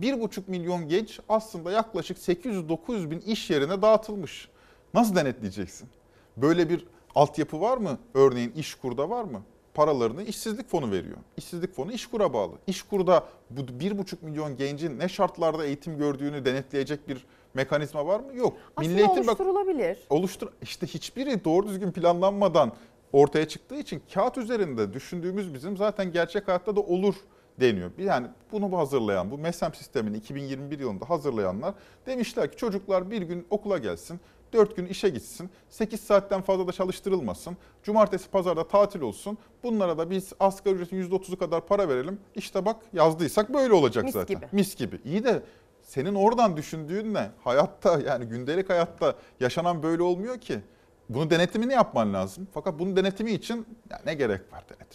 1,5 0.00 0.42
milyon 0.46 0.88
genç 0.88 1.20
aslında 1.28 1.72
yaklaşık 1.72 2.18
800-900 2.18 3.10
bin 3.10 3.20
iş 3.20 3.50
yerine 3.50 3.82
dağıtılmış. 3.82 4.48
Nasıl 4.94 5.16
denetleyeceksin? 5.16 5.88
Böyle 6.36 6.68
bir 6.68 6.86
altyapı 7.14 7.60
var 7.60 7.78
mı? 7.78 7.98
Örneğin 8.14 8.52
İşkur'da 8.56 9.10
var 9.10 9.24
mı? 9.24 9.42
Paralarını 9.74 10.22
işsizlik 10.22 10.68
fonu 10.68 10.90
veriyor. 10.90 11.16
İşsizlik 11.36 11.74
fonu 11.74 11.92
İşkur'a 11.92 12.32
bağlı. 12.32 12.52
İşkur'da 12.66 13.24
bu 13.50 13.60
1,5 13.60 14.16
milyon 14.22 14.56
gencin 14.56 14.98
ne 14.98 15.08
şartlarda 15.08 15.64
eğitim 15.64 15.98
gördüğünü 15.98 16.44
denetleyecek 16.44 17.08
bir 17.08 17.26
mekanizma 17.54 18.06
var 18.06 18.20
mı? 18.20 18.36
Yok. 18.36 18.56
Aslında 18.76 18.94
Milli 18.94 19.04
oluşturulabilir. 19.04 19.96
Bak, 19.96 20.12
oluştur 20.12 20.48
işte 20.62 20.86
hiçbiri 20.86 21.44
doğru 21.44 21.68
düzgün 21.68 21.92
planlanmadan 21.92 22.72
ortaya 23.12 23.48
çıktığı 23.48 23.76
için 23.76 24.02
kağıt 24.14 24.38
üzerinde 24.38 24.92
düşündüğümüz 24.92 25.54
bizim 25.54 25.76
zaten 25.76 26.12
gerçek 26.12 26.48
hayatta 26.48 26.76
da 26.76 26.80
olur 26.80 27.14
deniyor. 27.60 27.90
Yani 27.98 28.26
bunu 28.52 28.78
hazırlayan, 28.78 29.30
bu 29.30 29.38
MESEM 29.38 29.74
sistemini 29.74 30.16
2021 30.16 30.78
yılında 30.78 31.10
hazırlayanlar 31.10 31.74
demişler 32.06 32.50
ki 32.50 32.56
çocuklar 32.56 33.10
bir 33.10 33.22
gün 33.22 33.46
okula 33.50 33.78
gelsin, 33.78 34.20
4 34.52 34.76
gün 34.76 34.86
işe 34.86 35.08
gitsin, 35.08 35.50
8 35.68 36.00
saatten 36.00 36.42
fazla 36.42 36.66
da 36.68 36.72
çalıştırılmasın, 36.72 37.56
cumartesi 37.82 38.30
pazarda 38.30 38.68
tatil 38.68 39.00
olsun, 39.00 39.38
bunlara 39.62 39.98
da 39.98 40.10
biz 40.10 40.32
asgari 40.40 40.74
ücretin 40.74 41.02
%30'u 41.02 41.38
kadar 41.38 41.66
para 41.66 41.88
verelim. 41.88 42.20
İşte 42.34 42.64
bak 42.66 42.76
yazdıysak 42.92 43.54
böyle 43.54 43.74
olacak 43.74 44.04
Mis 44.04 44.12
zaten. 44.12 44.36
gibi. 44.36 44.46
Mis 44.52 44.76
gibi. 44.76 45.00
İyi 45.04 45.24
de 45.24 45.42
senin 45.82 46.14
oradan 46.14 46.56
düşündüğün 46.56 47.14
ne? 47.14 47.30
Hayatta 47.44 48.00
yani 48.00 48.24
gündelik 48.24 48.70
hayatta 48.70 49.14
yaşanan 49.40 49.82
böyle 49.82 50.02
olmuyor 50.02 50.38
ki. 50.38 50.60
Bunun 51.08 51.30
denetimini 51.30 51.72
yapman 51.72 52.14
lazım. 52.14 52.48
Fakat 52.54 52.78
bunun 52.78 52.96
denetimi 52.96 53.30
için 53.30 53.66
ya 53.90 54.00
ne 54.06 54.14
gerek 54.14 54.52
var 54.52 54.64
denetim? 54.68 54.93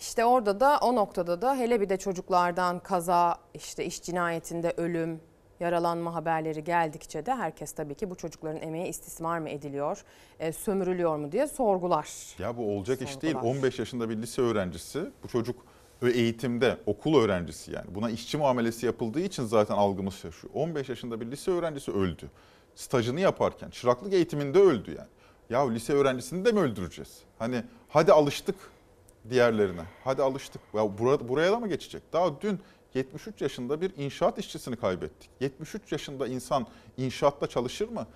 İşte 0.00 0.24
orada 0.24 0.60
da 0.60 0.78
o 0.82 0.94
noktada 0.94 1.42
da 1.42 1.56
hele 1.56 1.80
bir 1.80 1.88
de 1.88 1.96
çocuklardan 1.96 2.78
kaza, 2.78 3.38
işte 3.54 3.84
iş 3.84 4.02
cinayetinde 4.02 4.74
ölüm, 4.76 5.20
yaralanma 5.60 6.14
haberleri 6.14 6.64
geldikçe 6.64 7.26
de 7.26 7.34
herkes 7.34 7.72
tabii 7.72 7.94
ki 7.94 8.10
bu 8.10 8.14
çocukların 8.14 8.62
emeği 8.62 8.86
istismar 8.86 9.38
mı 9.38 9.50
ediliyor, 9.50 10.04
e, 10.38 10.52
sömürülüyor 10.52 11.16
mu 11.16 11.32
diye 11.32 11.46
sorgular. 11.46 12.08
Ya 12.38 12.56
bu 12.56 12.76
olacak 12.76 12.98
Sorgular. 12.98 13.16
iş 13.16 13.22
değil. 13.22 13.34
15 13.34 13.78
yaşında 13.78 14.08
bir 14.10 14.16
lise 14.16 14.42
öğrencisi, 14.42 15.10
bu 15.22 15.28
çocuk 15.28 15.56
eğitimde, 16.02 16.76
okul 16.86 17.22
öğrencisi 17.22 17.72
yani. 17.72 17.94
Buna 17.94 18.10
işçi 18.10 18.36
muamelesi 18.38 18.86
yapıldığı 18.86 19.20
için 19.20 19.44
zaten 19.44 19.74
algımız 19.74 20.14
şaşıyor. 20.14 20.54
15 20.54 20.88
yaşında 20.88 21.20
bir 21.20 21.30
lise 21.30 21.50
öğrencisi 21.50 21.92
öldü. 21.92 22.30
Stajını 22.74 23.20
yaparken, 23.20 23.70
çıraklık 23.70 24.12
eğitiminde 24.12 24.58
öldü 24.58 24.90
yani. 24.98 25.08
Ya 25.50 25.70
lise 25.70 25.92
öğrencisini 25.92 26.44
de 26.44 26.52
mi 26.52 26.60
öldüreceğiz? 26.60 27.18
Hani 27.38 27.62
hadi 27.88 28.12
alıştık 28.12 28.54
diğerlerine. 29.30 29.82
Hadi 30.04 30.22
alıştık. 30.22 30.62
Ya 30.74 30.98
buraya, 30.98 31.28
buraya 31.28 31.52
da 31.52 31.60
mı 31.60 31.68
geçecek? 31.68 32.02
Daha 32.12 32.40
dün 32.40 32.60
73 32.94 33.40
yaşında 33.42 33.80
bir 33.80 33.92
inşaat 33.96 34.38
işçisini 34.38 34.76
kaybettik. 34.76 35.30
73 35.40 35.92
yaşında 35.92 36.26
insan 36.26 36.66
inşaatta 36.96 37.46
çalışır 37.46 37.88
mı? 37.88 38.06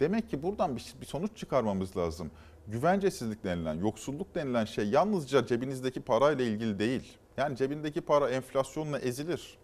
Demek 0.00 0.30
ki 0.30 0.42
buradan 0.42 0.76
bir, 0.76 0.94
bir 1.00 1.06
sonuç 1.06 1.36
çıkarmamız 1.36 1.96
lazım. 1.96 2.30
Güvencesizlik 2.66 3.44
denilen, 3.44 3.74
yoksulluk 3.74 4.34
denilen 4.34 4.64
şey 4.64 4.88
yalnızca 4.88 5.46
cebinizdeki 5.46 6.00
parayla 6.00 6.44
ilgili 6.44 6.78
değil. 6.78 7.18
Yani 7.36 7.56
cebindeki 7.56 8.00
para 8.00 8.30
enflasyonla 8.30 8.98
ezilir. 8.98 9.58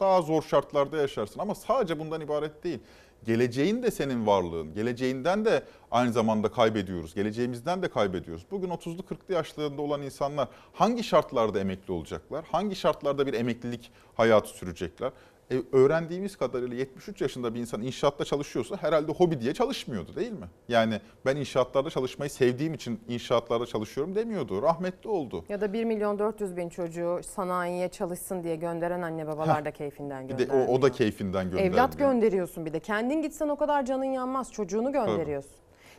Daha 0.00 0.22
zor 0.22 0.42
şartlarda 0.42 0.96
yaşarsın 0.96 1.40
ama 1.40 1.54
sadece 1.54 1.98
bundan 1.98 2.20
ibaret 2.20 2.64
değil. 2.64 2.78
Geleceğin 3.26 3.82
de 3.82 3.90
senin 3.90 4.26
varlığın, 4.26 4.74
geleceğinden 4.74 5.44
de 5.44 5.62
aynı 5.90 6.12
zamanda 6.12 6.48
kaybediyoruz. 6.48 7.14
Geleceğimizden 7.14 7.82
de 7.82 7.88
kaybediyoruz. 7.88 8.44
Bugün 8.50 8.68
30'lu 8.68 9.02
40'lı 9.02 9.34
yaşlarında 9.34 9.82
olan 9.82 10.02
insanlar 10.02 10.48
hangi 10.72 11.04
şartlarda 11.04 11.60
emekli 11.60 11.92
olacaklar? 11.92 12.44
Hangi 12.52 12.76
şartlarda 12.76 13.26
bir 13.26 13.34
emeklilik 13.34 13.90
hayatı 14.14 14.48
sürecekler? 14.48 15.12
E, 15.50 15.62
öğrendiğimiz 15.72 16.36
kadarıyla 16.36 16.76
73 16.76 17.20
yaşında 17.20 17.54
bir 17.54 17.60
insan 17.60 17.82
inşaatta 17.82 18.24
çalışıyorsa 18.24 18.76
herhalde 18.76 19.12
hobi 19.12 19.40
diye 19.40 19.54
çalışmıyordu 19.54 20.16
değil 20.16 20.32
mi? 20.32 20.46
Yani 20.68 21.00
ben 21.26 21.36
inşaatlarda 21.36 21.90
çalışmayı 21.90 22.30
sevdiğim 22.30 22.74
için 22.74 23.00
inşaatlarda 23.08 23.66
çalışıyorum 23.66 24.14
demiyordu. 24.14 24.62
Rahmetli 24.62 25.08
oldu. 25.10 25.44
Ya 25.48 25.60
da 25.60 25.72
1 25.72 25.84
milyon 25.84 26.18
400 26.18 26.56
bin 26.56 26.68
çocuğu 26.68 27.20
sanayiye 27.22 27.88
çalışsın 27.88 28.44
diye 28.44 28.56
gönderen 28.56 29.02
anne 29.02 29.26
babalar 29.26 29.64
da 29.64 29.70
keyfinden 29.70 30.28
Bir 30.28 30.38
de 30.38 30.44
göndermiyor. 30.44 30.68
o, 30.68 30.72
o 30.72 30.82
da 30.82 30.92
keyfinden 30.92 31.44
göndermiyor. 31.50 31.74
Evlat 31.74 31.98
gönderiyorsun 31.98 32.66
bir 32.66 32.72
de. 32.72 32.80
Kendin 32.80 33.22
gitsen 33.22 33.48
o 33.48 33.56
kadar 33.56 33.84
canın 33.84 34.04
yanmaz. 34.04 34.52
Çocuğunu 34.52 34.92
gönderiyorsun. 34.92 35.52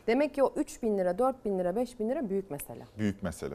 Demek 0.06 0.34
ki 0.34 0.42
o 0.42 0.52
3 0.56 0.82
bin 0.82 0.98
lira, 0.98 1.18
4 1.18 1.44
bin 1.44 1.58
lira, 1.58 1.76
5 1.76 2.00
bin 2.00 2.08
lira 2.10 2.30
büyük 2.30 2.50
mesele. 2.50 2.86
büyük 2.98 3.22
mesele. 3.22 3.54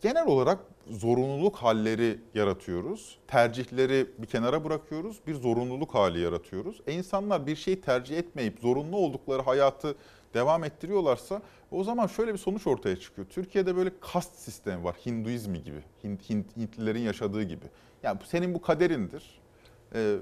Genel 0.00 0.26
olarak 0.26 0.58
zorunluluk 0.90 1.56
halleri 1.56 2.18
yaratıyoruz. 2.34 3.18
Tercihleri 3.26 4.06
bir 4.18 4.26
kenara 4.26 4.64
bırakıyoruz. 4.64 5.20
Bir 5.26 5.34
zorunluluk 5.34 5.94
hali 5.94 6.20
yaratıyoruz. 6.20 6.80
E 6.86 6.92
insanlar 6.92 7.46
bir 7.46 7.56
şeyi 7.56 7.80
tercih 7.80 8.18
etmeyip 8.18 8.58
zorunlu 8.58 8.96
oldukları 8.96 9.42
hayatı 9.42 9.94
devam 10.34 10.64
ettiriyorlarsa 10.64 11.42
o 11.70 11.84
zaman 11.84 12.06
şöyle 12.06 12.32
bir 12.32 12.38
sonuç 12.38 12.66
ortaya 12.66 12.96
çıkıyor. 12.96 13.28
Türkiye'de 13.28 13.76
böyle 13.76 13.90
kast 14.00 14.34
sistemi 14.34 14.84
var. 14.84 14.96
Hinduizmi 15.06 15.62
gibi. 15.62 15.84
Hint, 16.04 16.30
Hint, 16.30 16.56
Hintlilerin 16.56 17.00
yaşadığı 17.00 17.42
gibi. 17.42 17.66
Yani 18.02 18.20
senin 18.26 18.54
bu 18.54 18.62
kaderindir. 18.62 19.40
Ee, 19.94 20.16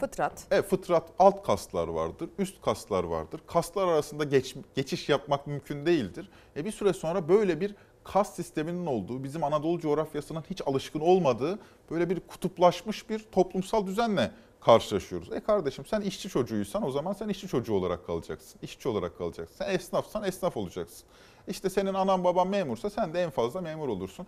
Fıtrat. 0.00 0.46
Evet 0.50 0.64
fıtrat 0.64 1.08
alt 1.18 1.42
kaslar 1.42 1.88
vardır, 1.88 2.28
üst 2.38 2.62
kaslar 2.62 3.04
vardır. 3.04 3.40
Kaslar 3.46 3.88
arasında 3.88 4.24
geç, 4.24 4.56
geçiş 4.74 5.08
yapmak 5.08 5.46
mümkün 5.46 5.86
değildir. 5.86 6.30
E 6.56 6.64
bir 6.64 6.72
süre 6.72 6.92
sonra 6.92 7.28
böyle 7.28 7.60
bir 7.60 7.74
kas 8.12 8.34
sisteminin 8.34 8.86
olduğu, 8.86 9.24
bizim 9.24 9.44
Anadolu 9.44 9.80
coğrafyasının 9.80 10.44
hiç 10.50 10.62
alışkın 10.66 11.00
olmadığı 11.00 11.58
böyle 11.90 12.10
bir 12.10 12.20
kutuplaşmış 12.20 13.10
bir 13.10 13.18
toplumsal 13.18 13.86
düzenle 13.86 14.30
karşılaşıyoruz. 14.60 15.32
E 15.32 15.40
kardeşim 15.40 15.86
sen 15.86 16.00
işçi 16.00 16.28
çocuğuysan 16.28 16.82
o 16.86 16.90
zaman 16.90 17.12
sen 17.12 17.28
işçi 17.28 17.48
çocuğu 17.48 17.74
olarak 17.74 18.06
kalacaksın. 18.06 18.60
İşçi 18.62 18.88
olarak 18.88 19.18
kalacaksın. 19.18 19.56
Sen 19.56 19.74
esnafsan 19.74 20.24
esnaf 20.24 20.56
olacaksın. 20.56 21.06
İşte 21.48 21.70
senin 21.70 21.94
anan 21.94 22.24
baban 22.24 22.48
memursa 22.48 22.90
sen 22.90 23.14
de 23.14 23.22
en 23.22 23.30
fazla 23.30 23.60
memur 23.60 23.88
olursun. 23.88 24.26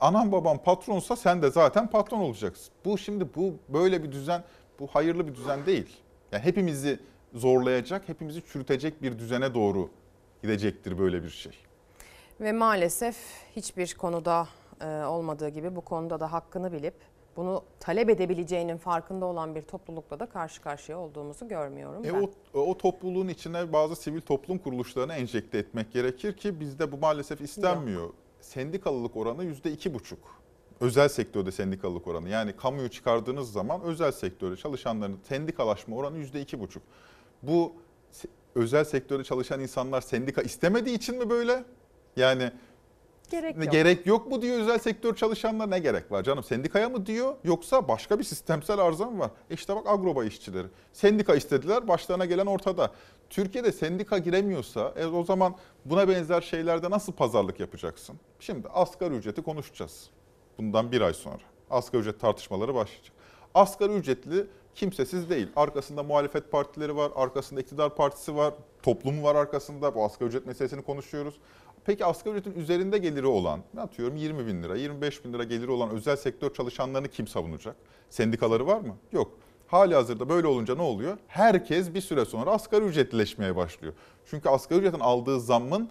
Anan 0.00 0.32
baban 0.32 0.62
patronsa 0.62 1.16
sen 1.16 1.42
de 1.42 1.50
zaten 1.50 1.90
patron 1.90 2.18
olacaksın. 2.18 2.74
Bu 2.84 2.98
şimdi 2.98 3.34
bu 3.34 3.54
böyle 3.68 4.02
bir 4.02 4.12
düzen 4.12 4.44
bu 4.80 4.86
hayırlı 4.86 5.26
bir 5.26 5.34
düzen 5.34 5.66
değil. 5.66 5.96
Yani 6.32 6.44
hepimizi 6.44 7.00
zorlayacak, 7.34 8.08
hepimizi 8.08 8.42
çürütecek 8.52 9.02
bir 9.02 9.18
düzene 9.18 9.54
doğru 9.54 9.90
gidecektir 10.42 10.98
böyle 10.98 11.22
bir 11.22 11.30
şey. 11.30 11.67
Ve 12.40 12.52
maalesef 12.52 13.16
hiçbir 13.56 13.94
konuda 13.94 14.48
e, 14.80 14.86
olmadığı 14.86 15.48
gibi 15.48 15.76
bu 15.76 15.80
konuda 15.80 16.20
da 16.20 16.32
hakkını 16.32 16.72
bilip 16.72 16.94
bunu 17.36 17.64
talep 17.80 18.10
edebileceğinin 18.10 18.76
farkında 18.76 19.26
olan 19.26 19.54
bir 19.54 19.62
toplulukla 19.62 20.20
da 20.20 20.26
karşı 20.26 20.62
karşıya 20.62 20.98
olduğumuzu 20.98 21.48
görmüyorum 21.48 22.04
E 22.04 22.12
ben. 22.14 22.28
o, 22.54 22.60
o 22.60 22.78
topluluğun 22.78 23.28
içine 23.28 23.72
bazı 23.72 23.96
sivil 23.96 24.20
toplum 24.20 24.58
kuruluşlarını 24.58 25.14
enjekte 25.14 25.58
etmek 25.58 25.92
gerekir 25.92 26.36
ki 26.36 26.60
bizde 26.60 26.92
bu 26.92 26.98
maalesef 26.98 27.40
istenmiyor. 27.40 28.10
Sendikalılık 28.40 29.16
oranı 29.16 29.44
yüzde 29.44 29.72
iki 29.72 29.94
buçuk. 29.94 30.18
Özel 30.80 31.08
sektörde 31.08 31.52
sendikalılık 31.52 32.06
oranı 32.06 32.28
yani 32.28 32.56
kamuyu 32.56 32.88
çıkardığınız 32.88 33.52
zaman 33.52 33.82
özel 33.82 34.12
sektörde 34.12 34.56
çalışanların 34.56 35.18
sendikalaşma 35.28 35.96
oranı 35.96 36.18
yüzde 36.18 36.40
iki 36.40 36.60
buçuk. 36.60 36.82
Bu 37.42 37.72
özel 38.54 38.84
sektörde 38.84 39.24
çalışan 39.24 39.60
insanlar 39.60 40.00
sendika 40.00 40.42
istemediği 40.42 40.96
için 40.96 41.18
mi 41.18 41.30
böyle? 41.30 41.64
Yani 42.18 42.52
Gerek 43.30 43.56
yok. 43.56 43.72
gerek 43.72 44.06
yok 44.06 44.30
mu 44.30 44.42
diyor 44.42 44.60
özel 44.60 44.78
sektör 44.78 45.16
çalışanlar 45.16 45.70
ne 45.70 45.78
gerek 45.78 46.12
var 46.12 46.22
canım 46.22 46.44
sendikaya 46.44 46.88
mı 46.88 47.06
diyor 47.06 47.34
yoksa 47.44 47.88
başka 47.88 48.18
bir 48.18 48.24
sistemsel 48.24 48.78
arıza 48.78 49.06
mı 49.06 49.18
var? 49.18 49.30
E 49.50 49.54
işte 49.54 49.76
bak 49.76 49.86
agroba 49.86 50.24
işçileri 50.24 50.66
sendika 50.92 51.34
istediler 51.34 51.88
başlarına 51.88 52.24
gelen 52.24 52.46
ortada. 52.46 52.92
Türkiye'de 53.30 53.72
sendika 53.72 54.18
giremiyorsa 54.18 54.92
e 54.96 55.06
o 55.06 55.24
zaman 55.24 55.54
buna 55.84 56.08
benzer 56.08 56.40
şeylerde 56.40 56.90
nasıl 56.90 57.12
pazarlık 57.12 57.60
yapacaksın? 57.60 58.16
Şimdi 58.40 58.68
asgari 58.68 59.14
ücreti 59.14 59.42
konuşacağız 59.42 60.10
bundan 60.58 60.92
bir 60.92 61.00
ay 61.00 61.14
sonra. 61.14 61.42
Asgari 61.70 62.00
ücret 62.00 62.20
tartışmaları 62.20 62.74
başlayacak. 62.74 63.12
Asgari 63.54 63.92
ücretli 63.92 64.46
kimsesiz 64.74 65.30
değil. 65.30 65.48
Arkasında 65.56 66.02
muhalefet 66.02 66.52
partileri 66.52 66.96
var, 66.96 67.12
arkasında 67.14 67.60
iktidar 67.60 67.94
partisi 67.94 68.36
var, 68.36 68.54
toplum 68.82 69.22
var 69.22 69.34
arkasında. 69.34 69.94
Bu 69.94 70.04
asgari 70.04 70.28
ücret 70.28 70.46
meselesini 70.46 70.82
konuşuyoruz. 70.82 71.34
Peki 71.88 72.04
asgari 72.04 72.36
ücretin 72.36 72.60
üzerinde 72.60 72.98
geliri 72.98 73.26
olan, 73.26 73.60
ne 73.74 73.80
atıyorum 73.80 74.16
20 74.16 74.46
bin 74.46 74.62
lira, 74.62 74.76
25 74.76 75.24
bin 75.24 75.32
lira 75.32 75.44
geliri 75.44 75.70
olan 75.70 75.90
özel 75.90 76.16
sektör 76.16 76.54
çalışanlarını 76.54 77.08
kim 77.08 77.26
savunacak? 77.26 77.76
Sendikaları 78.10 78.66
var 78.66 78.80
mı? 78.80 78.96
Yok. 79.12 79.38
Hali 79.66 79.94
hazırda 79.94 80.28
böyle 80.28 80.46
olunca 80.46 80.74
ne 80.74 80.82
oluyor? 80.82 81.18
Herkes 81.26 81.94
bir 81.94 82.00
süre 82.00 82.24
sonra 82.24 82.50
asgari 82.50 82.84
ücretlileşmeye 82.84 83.56
başlıyor. 83.56 83.92
Çünkü 84.26 84.48
asgari 84.48 84.78
ücretin 84.78 85.00
aldığı 85.00 85.40
zammın 85.40 85.90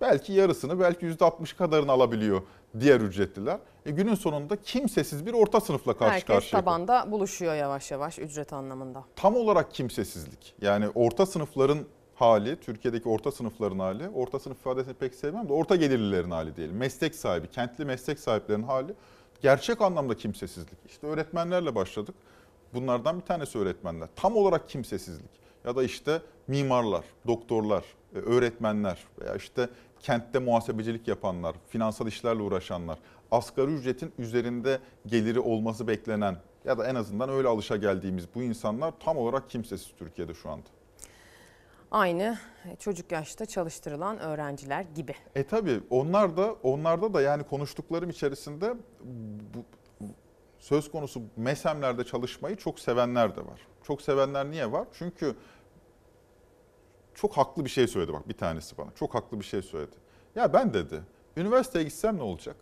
belki 0.00 0.32
yarısını, 0.32 0.80
belki 0.80 1.06
%60 1.06 1.56
kadarını 1.56 1.92
alabiliyor 1.92 2.42
diğer 2.80 3.00
ücretliler. 3.00 3.58
E 3.86 3.90
günün 3.90 4.14
sonunda 4.14 4.56
kimsesiz 4.56 5.26
bir 5.26 5.32
orta 5.32 5.60
sınıfla 5.60 5.96
karşı 5.96 6.12
Herkes 6.12 6.26
karşıya. 6.26 6.60
tabanda 6.60 7.10
buluşuyor 7.10 7.54
yavaş 7.54 7.90
yavaş 7.90 8.18
ücret 8.18 8.52
anlamında. 8.52 9.04
Tam 9.16 9.36
olarak 9.36 9.74
kimsesizlik. 9.74 10.54
Yani 10.62 10.88
orta 10.94 11.26
sınıfların 11.26 11.78
hali, 12.20 12.60
Türkiye'deki 12.60 13.08
orta 13.08 13.32
sınıfların 13.32 13.78
hali, 13.78 14.08
orta 14.08 14.38
sınıf 14.38 14.58
ifadesini 14.58 14.94
pek 14.94 15.14
sevmem 15.14 15.48
de 15.48 15.52
orta 15.52 15.76
gelirlilerin 15.76 16.30
hali 16.30 16.56
diyelim. 16.56 16.76
Meslek 16.76 17.14
sahibi, 17.14 17.48
kentli 17.48 17.84
meslek 17.84 18.18
sahiplerinin 18.18 18.66
hali 18.66 18.94
gerçek 19.42 19.80
anlamda 19.80 20.16
kimsesizlik. 20.16 20.78
İşte 20.86 21.06
öğretmenlerle 21.06 21.74
başladık. 21.74 22.14
Bunlardan 22.74 23.20
bir 23.20 23.24
tanesi 23.24 23.58
öğretmenler. 23.58 24.08
Tam 24.16 24.36
olarak 24.36 24.68
kimsesizlik. 24.68 25.30
Ya 25.64 25.76
da 25.76 25.82
işte 25.82 26.22
mimarlar, 26.46 27.04
doktorlar, 27.26 27.84
e, 28.14 28.18
öğretmenler 28.18 28.98
veya 29.20 29.36
işte 29.36 29.68
kentte 30.00 30.38
muhasebecilik 30.38 31.08
yapanlar, 31.08 31.56
finansal 31.68 32.06
işlerle 32.06 32.42
uğraşanlar, 32.42 32.98
asgari 33.30 33.70
ücretin 33.70 34.12
üzerinde 34.18 34.78
geliri 35.06 35.40
olması 35.40 35.88
beklenen 35.88 36.36
ya 36.64 36.78
da 36.78 36.86
en 36.86 36.94
azından 36.94 37.28
öyle 37.28 37.48
alışa 37.48 37.76
geldiğimiz 37.76 38.24
bu 38.34 38.42
insanlar 38.42 38.92
tam 39.00 39.16
olarak 39.16 39.50
kimsesiz 39.50 39.92
Türkiye'de 39.98 40.34
şu 40.34 40.50
anda. 40.50 40.68
Aynı 41.90 42.38
çocuk 42.78 43.12
yaşta 43.12 43.46
çalıştırılan 43.46 44.18
öğrenciler 44.18 44.84
gibi. 44.94 45.14
E 45.34 45.44
tabi 45.44 45.80
onlar 45.90 46.36
da 46.36 46.52
onlarda 46.62 47.14
da 47.14 47.22
yani 47.22 47.42
konuştuklarım 47.44 48.10
içerisinde 48.10 48.74
bu, 49.54 49.64
söz 50.58 50.90
konusu 50.90 51.22
MESEM'lerde 51.36 52.04
çalışmayı 52.04 52.56
çok 52.56 52.80
sevenler 52.80 53.36
de 53.36 53.40
var. 53.40 53.60
Çok 53.82 54.02
sevenler 54.02 54.50
niye 54.50 54.72
var? 54.72 54.86
Çünkü 54.92 55.36
çok 57.14 57.36
haklı 57.36 57.64
bir 57.64 57.70
şey 57.70 57.86
söyledi 57.86 58.12
bak 58.12 58.28
bir 58.28 58.36
tanesi 58.36 58.78
bana. 58.78 58.90
Çok 58.94 59.14
haklı 59.14 59.40
bir 59.40 59.44
şey 59.44 59.62
söyledi. 59.62 59.96
Ya 60.34 60.52
ben 60.52 60.74
dedi 60.74 61.02
üniversiteye 61.36 61.84
gitsem 61.84 62.18
ne 62.18 62.22
olacak? 62.22 62.56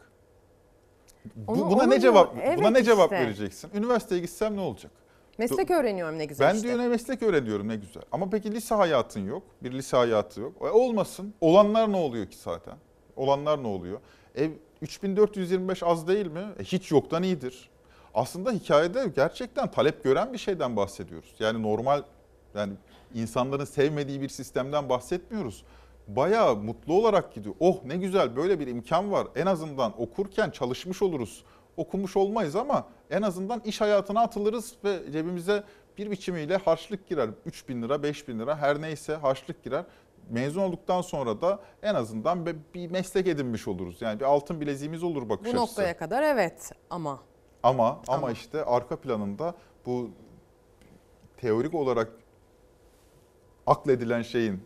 Onu- 1.46 1.70
buna 1.70 1.82
onu 1.82 1.90
ne 1.90 2.00
cevap. 2.00 2.36
Evet 2.42 2.58
buna 2.58 2.70
ne 2.70 2.84
cevap 2.84 3.12
işte. 3.12 3.24
vereceksin? 3.24 3.70
Üniversiteye 3.74 4.20
gitsem 4.20 4.56
ne 4.56 4.60
olacak? 4.60 4.92
Meslek 5.38 5.70
öğreniyorum 5.70 6.18
ne 6.18 6.24
güzel 6.24 6.48
Ben 6.50 6.54
işte. 6.54 6.68
diyor 6.68 6.78
ne 6.78 6.88
meslek 6.88 7.22
öğreniyorum 7.22 7.68
ne 7.68 7.76
güzel. 7.76 8.02
Ama 8.12 8.30
peki 8.30 8.52
lise 8.52 8.74
hayatın 8.74 9.26
yok. 9.26 9.42
Bir 9.62 9.72
lise 9.72 9.96
hayatı 9.96 10.40
yok. 10.40 10.52
E, 10.62 10.64
olmasın. 10.64 11.34
Olanlar 11.40 11.92
ne 11.92 11.96
oluyor 11.96 12.26
ki 12.26 12.36
zaten? 12.36 12.74
Olanlar 13.16 13.62
ne 13.62 13.66
oluyor? 13.66 14.00
E, 14.38 14.50
3425 14.82 15.82
az 15.82 16.08
değil 16.08 16.26
mi? 16.26 16.44
E, 16.60 16.64
hiç 16.64 16.90
yoktan 16.90 17.22
iyidir. 17.22 17.70
Aslında 18.14 18.52
hikayede 18.52 19.12
gerçekten 19.16 19.70
talep 19.70 20.04
gören 20.04 20.32
bir 20.32 20.38
şeyden 20.38 20.76
bahsediyoruz. 20.76 21.34
Yani 21.38 21.62
normal 21.62 22.02
yani 22.54 22.72
insanların 23.14 23.64
sevmediği 23.64 24.20
bir 24.20 24.28
sistemden 24.28 24.88
bahsetmiyoruz. 24.88 25.64
Bayağı 26.08 26.56
mutlu 26.56 26.94
olarak 26.94 27.34
gidiyor. 27.34 27.54
Oh 27.60 27.84
ne 27.84 27.96
güzel 27.96 28.36
böyle 28.36 28.60
bir 28.60 28.66
imkan 28.66 29.12
var. 29.12 29.26
En 29.36 29.46
azından 29.46 30.02
okurken 30.02 30.50
çalışmış 30.50 31.02
oluruz. 31.02 31.44
Okumuş 31.78 32.16
olmayız 32.16 32.56
ama 32.56 32.88
en 33.10 33.22
azından 33.22 33.60
iş 33.60 33.80
hayatına 33.80 34.20
atılırız 34.20 34.74
ve 34.84 35.12
cebimize 35.12 35.64
bir 35.98 36.10
biçimiyle 36.10 36.56
harçlık 36.56 37.08
girer. 37.08 37.30
3 37.46 37.68
bin 37.68 37.82
lira, 37.82 38.02
5 38.02 38.28
bin 38.28 38.38
lira 38.38 38.56
her 38.58 38.80
neyse 38.82 39.14
harçlık 39.14 39.64
girer. 39.64 39.84
Mezun 40.30 40.60
olduktan 40.62 41.00
sonra 41.02 41.40
da 41.40 41.60
en 41.82 41.94
azından 41.94 42.46
bir- 42.46 42.90
meslek 42.90 43.26
edinmiş 43.26 43.68
oluruz. 43.68 44.02
Yani 44.02 44.20
bir 44.20 44.24
altın 44.24 44.60
bileziğimiz 44.60 45.02
olur 45.02 45.28
bakış 45.28 45.44
Bu 45.46 45.48
açısı. 45.48 45.56
noktaya 45.62 45.96
kadar 45.96 46.22
evet 46.22 46.72
ama 46.90 47.20
Ama 47.62 48.02
ama 48.08 48.30
işte 48.30 48.64
arka 48.64 48.96
planında 48.96 49.54
bu 49.86 50.10
teorik 51.36 51.74
olarak 51.74 52.12
akledilen 53.66 54.22
şeyin 54.22 54.62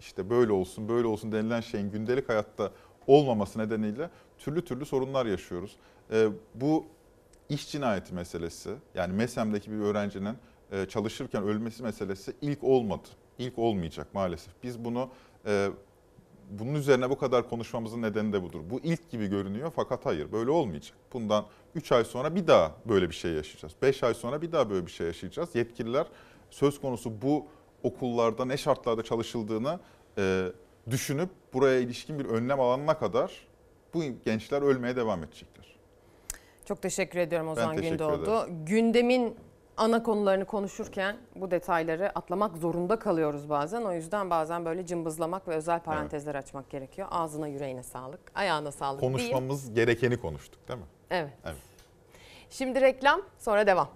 işte 0.00 0.30
böyle 0.30 0.52
olsun 0.52 0.88
böyle 0.88 1.06
olsun 1.06 1.32
denilen 1.32 1.60
şeyin 1.60 1.90
gündelik 1.90 2.28
hayatta 2.28 2.70
olmaması 3.06 3.58
nedeniyle 3.58 4.10
türlü 4.38 4.64
türlü 4.64 4.86
sorunlar 4.86 5.26
yaşıyoruz. 5.26 5.76
Ee, 6.10 6.28
bu 6.54 6.86
iş 7.48 7.70
cinayeti 7.70 8.14
meselesi 8.14 8.74
yani 8.94 9.12
MESEM'deki 9.12 9.70
bir 9.70 9.76
öğrencinin 9.76 10.36
e, 10.72 10.86
çalışırken 10.86 11.42
ölmesi 11.42 11.82
meselesi 11.82 12.32
ilk 12.40 12.64
olmadı. 12.64 13.08
İlk 13.38 13.58
olmayacak 13.58 14.06
maalesef. 14.14 14.54
Biz 14.62 14.84
bunu 14.84 15.10
e, 15.46 15.70
bunun 16.50 16.74
üzerine 16.74 17.10
bu 17.10 17.18
kadar 17.18 17.48
konuşmamızın 17.48 18.02
nedeni 18.02 18.32
de 18.32 18.42
budur. 18.42 18.60
Bu 18.70 18.80
ilk 18.80 19.10
gibi 19.10 19.26
görünüyor 19.26 19.72
fakat 19.76 20.06
hayır 20.06 20.32
böyle 20.32 20.50
olmayacak. 20.50 20.96
Bundan 21.12 21.46
3 21.74 21.92
ay 21.92 22.04
sonra 22.04 22.34
bir 22.34 22.46
daha 22.46 22.72
böyle 22.84 23.08
bir 23.10 23.14
şey 23.14 23.32
yaşayacağız. 23.32 23.74
5 23.82 24.02
ay 24.02 24.14
sonra 24.14 24.42
bir 24.42 24.52
daha 24.52 24.70
böyle 24.70 24.86
bir 24.86 24.90
şey 24.90 25.06
yaşayacağız. 25.06 25.54
Yetkililer 25.54 26.06
söz 26.50 26.80
konusu 26.80 27.22
bu 27.22 27.46
okullarda 27.82 28.44
ne 28.44 28.56
şartlarda 28.56 29.02
çalışıldığını 29.02 29.80
e, 30.18 30.52
düşünüp 30.90 31.28
buraya 31.52 31.80
ilişkin 31.80 32.18
bir 32.18 32.24
önlem 32.24 32.60
alana 32.60 32.98
kadar 32.98 33.46
bu 33.94 34.02
gençler 34.24 34.62
ölmeye 34.62 34.96
devam 34.96 35.24
edecekler. 35.24 35.53
Çok 36.64 36.82
teşekkür 36.82 37.18
ediyorum 37.18 37.48
Ozan 37.48 37.76
teşekkür 37.76 37.90
Gündoğdu. 37.90 38.40
ederim. 38.40 38.64
Gündemin 38.64 39.36
ana 39.76 40.02
konularını 40.02 40.44
konuşurken 40.44 41.16
bu 41.36 41.50
detayları 41.50 42.10
atlamak 42.18 42.56
zorunda 42.56 42.98
kalıyoruz 42.98 43.50
bazen. 43.50 43.82
O 43.82 43.92
yüzden 43.92 44.30
bazen 44.30 44.64
böyle 44.64 44.86
cımbızlamak 44.86 45.48
ve 45.48 45.54
özel 45.54 45.80
parantezler 45.80 46.34
açmak 46.34 46.70
gerekiyor. 46.70 47.08
Ağzına 47.10 47.48
yüreğine 47.48 47.82
sağlık, 47.82 48.20
ayağına 48.34 48.72
sağlık. 48.72 49.00
Konuşmamız 49.00 49.74
gerekeni 49.74 50.16
konuştuk 50.16 50.68
değil 50.68 50.78
mi? 50.78 50.86
Evet. 51.10 51.32
Evet. 51.44 51.56
Şimdi 52.50 52.80
reklam, 52.80 53.22
sonra 53.38 53.66
devam. 53.66 53.88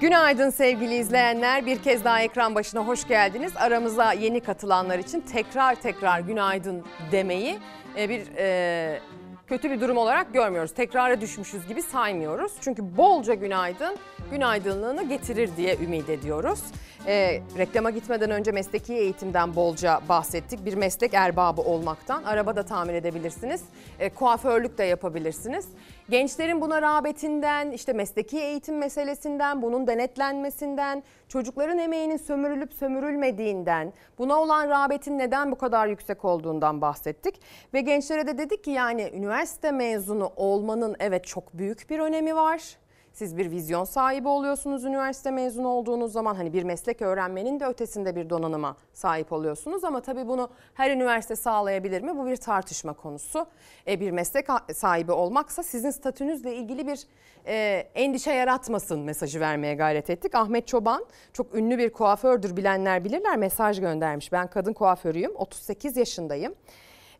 Günaydın 0.00 0.50
sevgili 0.50 0.94
izleyenler. 0.94 1.66
Bir 1.66 1.82
kez 1.82 2.04
daha 2.04 2.22
ekran 2.22 2.54
başına 2.54 2.86
hoş 2.86 3.08
geldiniz. 3.08 3.56
Aramıza 3.56 4.12
yeni 4.12 4.40
katılanlar 4.40 4.98
için 4.98 5.20
tekrar 5.20 5.74
tekrar 5.74 6.20
günaydın 6.20 6.84
demeyi 7.12 7.58
e, 7.96 8.08
bir 8.08 8.26
e, 8.36 9.00
kötü 9.48 9.70
bir 9.70 9.80
durum 9.80 9.96
olarak 9.96 10.32
görmüyoruz. 10.32 10.74
Tekrara 10.74 11.20
düşmüşüz 11.20 11.68
gibi 11.68 11.82
saymıyoruz. 11.82 12.52
Çünkü 12.60 12.96
bolca 12.96 13.34
günaydın 13.34 13.96
günaydınlığını 14.30 15.08
getirir 15.08 15.50
diye 15.56 15.76
ümit 15.76 16.08
ediyoruz. 16.08 16.60
E, 17.06 17.42
reklama 17.58 17.90
gitmeden 17.90 18.30
önce 18.30 18.52
mesleki 18.52 18.94
eğitimden 18.94 19.56
bolca 19.56 20.00
bahsettik. 20.08 20.64
Bir 20.64 20.74
meslek 20.74 21.14
erbabı 21.14 21.60
olmaktan. 21.60 22.22
Araba 22.22 22.56
da 22.56 22.62
tamir 22.62 22.94
edebilirsiniz. 22.94 23.62
E, 23.98 24.08
kuaförlük 24.10 24.78
de 24.78 24.84
yapabilirsiniz. 24.84 25.66
Gençlerin 26.10 26.60
buna 26.60 26.82
rağbetinden, 26.82 27.70
işte 27.70 27.92
mesleki 27.92 28.38
eğitim 28.38 28.78
meselesinden, 28.78 29.62
bunun 29.62 29.86
denetlenmesinden, 29.86 31.02
çocukların 31.28 31.78
emeğinin 31.78 32.16
sömürülüp 32.16 32.74
sömürülmediğinden, 32.74 33.92
buna 34.18 34.40
olan 34.40 34.68
rağbetin 34.68 35.18
neden 35.18 35.52
bu 35.52 35.58
kadar 35.58 35.86
yüksek 35.86 36.24
olduğundan 36.24 36.80
bahsettik. 36.80 37.40
Ve 37.74 37.80
gençlere 37.80 38.26
de 38.26 38.38
dedik 38.38 38.64
ki 38.64 38.70
yani 38.70 39.10
üniversite 39.14 39.70
mezunu 39.70 40.32
olmanın 40.36 40.96
evet 40.98 41.26
çok 41.26 41.58
büyük 41.58 41.90
bir 41.90 41.98
önemi 41.98 42.36
var. 42.36 42.77
Siz 43.18 43.36
bir 43.36 43.50
vizyon 43.50 43.84
sahibi 43.84 44.28
oluyorsunuz 44.28 44.84
üniversite 44.84 45.30
mezunu 45.30 45.68
olduğunuz 45.68 46.12
zaman 46.12 46.34
hani 46.34 46.52
bir 46.52 46.62
meslek 46.62 47.02
öğrenmenin 47.02 47.60
de 47.60 47.66
ötesinde 47.66 48.16
bir 48.16 48.30
donanıma 48.30 48.76
sahip 48.92 49.32
oluyorsunuz 49.32 49.84
ama 49.84 50.00
tabii 50.00 50.28
bunu 50.28 50.50
her 50.74 50.90
üniversite 50.90 51.36
sağlayabilir 51.36 52.02
mi? 52.02 52.16
Bu 52.16 52.26
bir 52.26 52.36
tartışma 52.36 52.92
konusu. 52.92 53.46
E, 53.86 54.00
bir 54.00 54.10
meslek 54.10 54.46
sahibi 54.74 55.12
olmaksa 55.12 55.62
sizin 55.62 55.90
statünüzle 55.90 56.54
ilgili 56.54 56.86
bir 56.86 57.00
e, 57.46 57.86
endişe 57.94 58.32
yaratmasın 58.32 59.00
mesajı 59.00 59.40
vermeye 59.40 59.74
gayret 59.74 60.10
ettik. 60.10 60.34
Ahmet 60.34 60.66
Çoban 60.66 61.06
çok 61.32 61.54
ünlü 61.54 61.78
bir 61.78 61.92
kuafördür 61.92 62.56
bilenler 62.56 63.04
bilirler 63.04 63.36
mesaj 63.36 63.80
göndermiş. 63.80 64.32
Ben 64.32 64.46
kadın 64.46 64.72
kuaförüyüm 64.72 65.36
38 65.36 65.96
yaşındayım. 65.96 66.54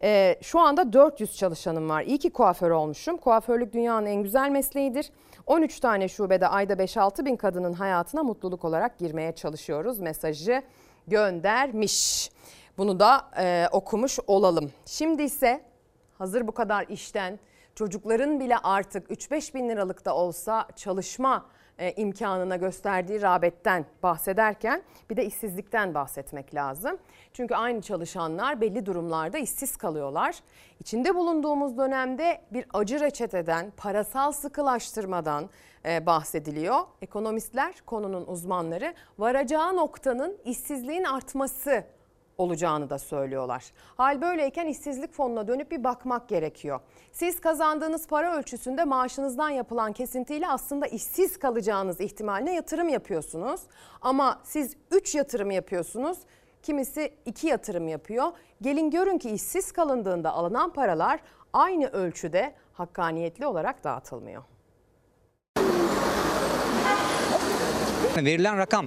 Ee, 0.03 0.37
şu 0.43 0.61
anda 0.61 0.93
400 0.93 1.37
çalışanım 1.37 1.89
var. 1.89 2.03
İyi 2.03 2.19
ki 2.19 2.31
kuaför 2.31 2.70
olmuşum. 2.70 3.16
Kuaförlük 3.16 3.73
dünyanın 3.73 4.07
en 4.07 4.23
güzel 4.23 4.51
mesleğidir. 4.51 5.11
13 5.47 5.81
tane 5.81 6.09
şubede 6.09 6.49
ayda 6.49 6.73
5-6 6.73 7.25
bin 7.25 7.37
kadının 7.37 7.73
hayatına 7.73 8.23
mutluluk 8.23 8.65
olarak 8.65 8.99
girmeye 8.99 9.33
çalışıyoruz 9.33 9.99
mesajı 9.99 10.62
göndermiş. 11.07 12.31
Bunu 12.79 13.01
da 13.01 13.31
e, 13.39 13.66
okumuş 13.73 14.19
olalım. 14.27 14.73
Şimdi 14.87 15.23
ise 15.23 15.61
hazır 16.19 16.47
bu 16.47 16.53
kadar 16.53 16.87
işten 16.89 17.39
çocukların 17.75 18.41
bile 18.41 18.57
artık 18.59 19.11
3-5 19.11 19.55
bin 19.55 19.69
liralık 19.69 20.05
da 20.05 20.15
olsa 20.15 20.69
çalışma 20.77 21.47
e, 21.79 21.93
imkanına 21.93 22.57
gösterdiği 22.57 23.23
rağbetten 23.23 23.85
bahsederken 24.03 24.83
bir 25.11 25.17
de 25.17 25.25
işsizlikten 25.25 25.95
bahsetmek 25.95 26.55
lazım. 26.55 26.99
Çünkü 27.33 27.55
aynı 27.55 27.83
çalışanlar 27.83 28.61
belli 28.61 28.87
durumlarda 28.87 29.39
işsiz 29.39 29.77
kalıyorlar. 29.77 30.37
İçinde 30.81 31.15
bulunduğumuz 31.15 31.79
dönemde 31.79 32.41
bir 32.51 32.67
acı 32.75 33.01
reçeteden, 33.01 33.73
parasal 33.77 34.33
sıkılaştırmadan 34.33 35.51
e, 35.85 36.07
bahsediliyor. 36.07 36.81
Ekonomistler, 37.03 37.75
konunun 37.87 38.27
uzmanları 38.27 38.95
varacağı 39.19 39.77
noktanın 39.77 40.39
işsizliğin 40.45 41.05
artması 41.05 41.85
olacağını 42.48 42.90
da 42.90 42.98
söylüyorlar. 42.98 43.65
Hal 43.97 44.20
böyleyken 44.20 44.66
işsizlik 44.66 45.12
fonuna 45.12 45.48
dönüp 45.48 45.70
bir 45.70 45.85
bakmak 45.85 46.28
gerekiyor. 46.28 46.81
Siz 47.12 47.40
kazandığınız 47.40 48.06
para 48.06 48.36
ölçüsünde 48.36 48.85
maaşınızdan 48.85 49.51
yapılan 49.51 49.93
kesintiyle 49.93 50.48
aslında 50.48 50.86
işsiz 50.86 51.39
kalacağınız 51.39 52.01
ihtimaline 52.01 52.55
yatırım 52.55 52.89
yapıyorsunuz. 52.89 53.60
Ama 54.02 54.40
siz 54.44 54.77
3 54.90 55.15
yatırım 55.15 55.51
yapıyorsunuz. 55.51 56.19
Kimisi 56.62 57.15
2 57.27 57.47
yatırım 57.47 57.89
yapıyor. 57.89 58.32
Gelin 58.62 58.90
görün 58.90 59.19
ki 59.19 59.31
işsiz 59.31 59.73
kalındığında 59.73 60.32
alınan 60.32 60.73
paralar 60.73 61.20
aynı 61.52 61.86
ölçüde 61.86 62.55
hakkaniyetli 62.73 63.47
olarak 63.47 63.85
dağıtılmıyor. 63.85 64.43
Verilen 68.16 68.59
rakam 68.59 68.86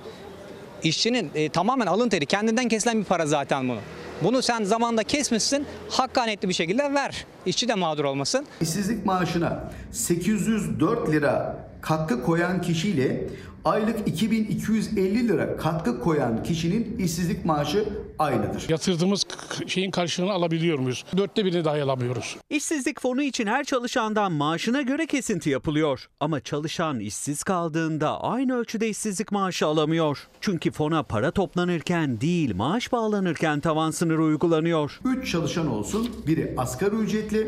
işçinin 0.83 1.31
e, 1.35 1.49
tamamen 1.49 1.87
alın 1.87 2.09
teri 2.09 2.25
kendinden 2.25 2.67
kesilen 2.67 2.99
bir 2.99 3.03
para 3.03 3.25
zaten 3.25 3.69
bunu. 3.69 3.79
Bunu 4.23 4.41
sen 4.41 4.63
zamanda 4.63 5.03
kesmişsin, 5.03 5.65
hakkaniyetli 5.89 6.49
bir 6.49 6.53
şekilde 6.53 6.93
ver. 6.93 7.25
İşçi 7.45 7.67
de 7.67 7.75
mağdur 7.75 8.03
olmasın. 8.03 8.45
İşsizlik 8.61 9.05
maaşına 9.05 9.71
804 9.91 11.09
lira 11.11 11.70
katkı 11.81 12.23
koyan 12.23 12.61
kişiyle 12.61 13.27
aylık 13.65 14.07
2250 14.07 15.27
lira 15.27 15.57
katkı 15.57 15.99
koyan 15.99 16.43
kişinin 16.43 16.97
işsizlik 16.97 17.45
maaşı 17.45 17.85
aynıdır. 18.19 18.69
Yatırdığımız 18.69 19.25
şeyin 19.67 19.91
karşılığını 19.91 20.31
alabiliyor 20.31 20.79
muyuz? 20.79 21.05
Dörtte 21.17 21.45
birini 21.45 21.65
dahi 21.65 21.83
alamıyoruz. 21.83 22.37
İşsizlik 22.49 23.01
fonu 23.01 23.23
için 23.23 23.47
her 23.47 23.63
çalışandan 23.63 24.31
maaşına 24.31 24.81
göre 24.81 25.05
kesinti 25.05 25.49
yapılıyor. 25.49 26.09
Ama 26.19 26.39
çalışan 26.39 26.99
işsiz 26.99 27.43
kaldığında 27.43 28.21
aynı 28.21 28.55
ölçüde 28.57 28.89
işsizlik 28.89 29.31
maaşı 29.31 29.65
alamıyor. 29.65 30.27
Çünkü 30.41 30.71
fona 30.71 31.03
para 31.03 31.31
toplanırken 31.31 32.21
değil 32.21 32.55
maaş 32.55 32.91
bağlanırken 32.91 33.59
tavan 33.59 33.91
sınırı 33.91 34.23
uygulanıyor. 34.23 34.99
3 35.05 35.31
çalışan 35.31 35.67
olsun. 35.67 36.09
Biri 36.27 36.53
asgari 36.57 36.95
ücretli, 36.95 37.47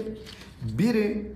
biri 0.62 1.32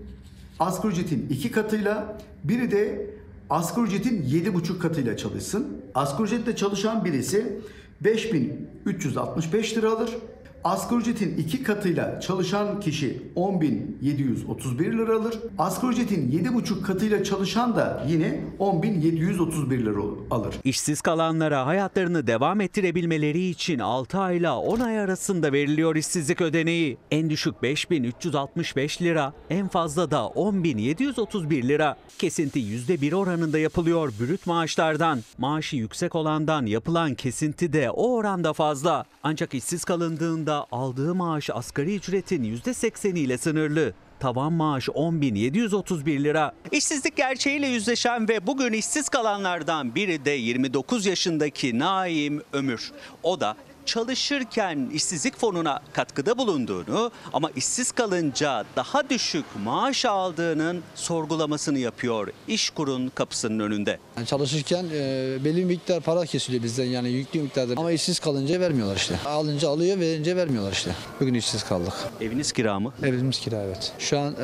asgari 0.60 0.92
ücretin 0.94 1.28
iki 1.30 1.52
katıyla, 1.52 2.18
biri 2.44 2.72
de 2.72 3.10
asgari 3.50 3.86
ücretin 3.88 4.24
yedi 4.24 4.54
buçuk 4.54 4.82
katıyla 4.82 5.18
çalışsın. 5.18 5.82
Asgari 5.96 6.28
ücretle 6.28 6.56
çalışan 6.56 7.06
birisi 7.06 7.60
5365 8.02 9.78
lira 9.78 9.92
alır. 9.92 10.18
Asgari 10.64 11.02
ücretin 11.02 11.38
iki 11.38 11.64
katıyla 11.64 12.20
çalışan 12.20 12.80
kişi 12.80 13.22
10.731 13.36 14.98
lira 14.98 15.16
alır. 15.16 15.40
Asgari 15.58 15.92
ücretin 15.92 16.32
yedi 16.32 16.54
buçuk 16.54 16.86
katıyla 16.86 17.24
çalışan 17.24 17.76
da 17.76 18.04
yine 18.08 18.42
10.731 18.60 19.86
lira 19.86 20.02
alır. 20.32 20.56
İşsiz 20.64 21.02
kalanlara 21.02 21.66
hayatlarını 21.66 22.28
devam 22.28 22.62
ettirebilmeleri 22.62 23.50
için 23.50 23.80
6 23.80 24.20
ayla 24.20 24.60
10 24.60 24.80
ay 24.80 25.00
arasında 25.00 25.54
veriliyor 25.54 25.96
işsizlik 25.96 26.42
ödeneği. 26.42 26.98
En 27.12 27.30
düşük 27.30 27.64
5365 27.64 29.02
lira, 29.02 29.34
en 29.50 29.68
fazla 29.68 30.12
da 30.12 30.28
10731 30.28 31.64
lira. 31.64 31.98
Kesinti 32.20 32.60
%1 32.60 33.16
oranında 33.16 33.60
yapılıyor 33.60 34.14
brüt 34.20 34.48
maaşlardan. 34.48 35.20
Maaşı 35.38 35.76
yüksek 35.76 36.16
olandan 36.16 36.66
yapılan 36.66 37.16
kesinti 37.16 37.74
de 37.74 37.92
o 37.92 38.14
oranda 38.14 38.54
fazla. 38.54 39.06
Ancak 39.24 39.54
işsiz 39.54 39.84
kalındığında 39.84 40.47
aldığı 40.54 41.16
maaş 41.16 41.50
asgari 41.50 41.96
ücretin 41.96 42.44
%80 42.44 43.18
ile 43.18 43.38
sınırlı. 43.38 43.94
Tavan 44.20 44.54
maaş 44.54 44.88
10.731 44.88 46.24
lira. 46.24 46.52
İşsizlik 46.72 47.16
gerçeğiyle 47.16 47.68
yüzleşen 47.68 48.30
ve 48.30 48.48
bugün 48.48 48.74
işsiz 48.74 49.10
kalanlardan 49.10 49.96
biri 49.96 50.26
de 50.26 50.32
29 50.32 51.06
yaşındaki 51.06 51.80
Naim 51.80 52.42
Ömür. 52.54 52.92
O 53.24 53.40
da 53.40 53.56
çalışırken 53.88 54.90
işsizlik 54.94 55.38
fonuna 55.38 55.80
katkıda 55.94 56.38
bulunduğunu 56.38 57.12
ama 57.34 57.50
işsiz 57.56 57.92
kalınca 57.92 58.66
daha 58.76 59.10
düşük 59.10 59.46
maaş 59.64 60.06
aldığının 60.06 60.84
sorgulamasını 60.96 61.80
yapıyor 61.80 62.28
İşkur'un 62.48 63.10
kapısının 63.10 63.60
önünde. 63.60 64.00
Yani 64.18 64.28
çalışırken 64.28 64.86
e, 64.94 65.38
belli 65.46 65.58
bir 65.58 65.64
miktar 65.64 66.00
para 66.00 66.26
kesiliyor 66.26 66.64
bizden 66.64 66.86
yani 66.86 67.10
yüklü 67.10 67.42
miktarda 67.42 67.74
ama 67.78 67.92
işsiz 67.92 68.20
kalınca 68.20 68.60
vermiyorlar 68.60 68.96
işte. 68.96 69.20
Alınca 69.26 69.70
alıyor 69.70 70.00
verince 70.00 70.36
vermiyorlar 70.36 70.72
işte. 70.72 70.92
Bugün 71.20 71.34
işsiz 71.34 71.64
kaldık. 71.64 71.94
Eviniz 72.22 72.52
kira 72.52 72.80
mı? 72.80 72.94
Evimiz 73.04 73.40
kira 73.40 73.62
evet. 73.64 73.94
Şu 74.00 74.20
an 74.20 74.36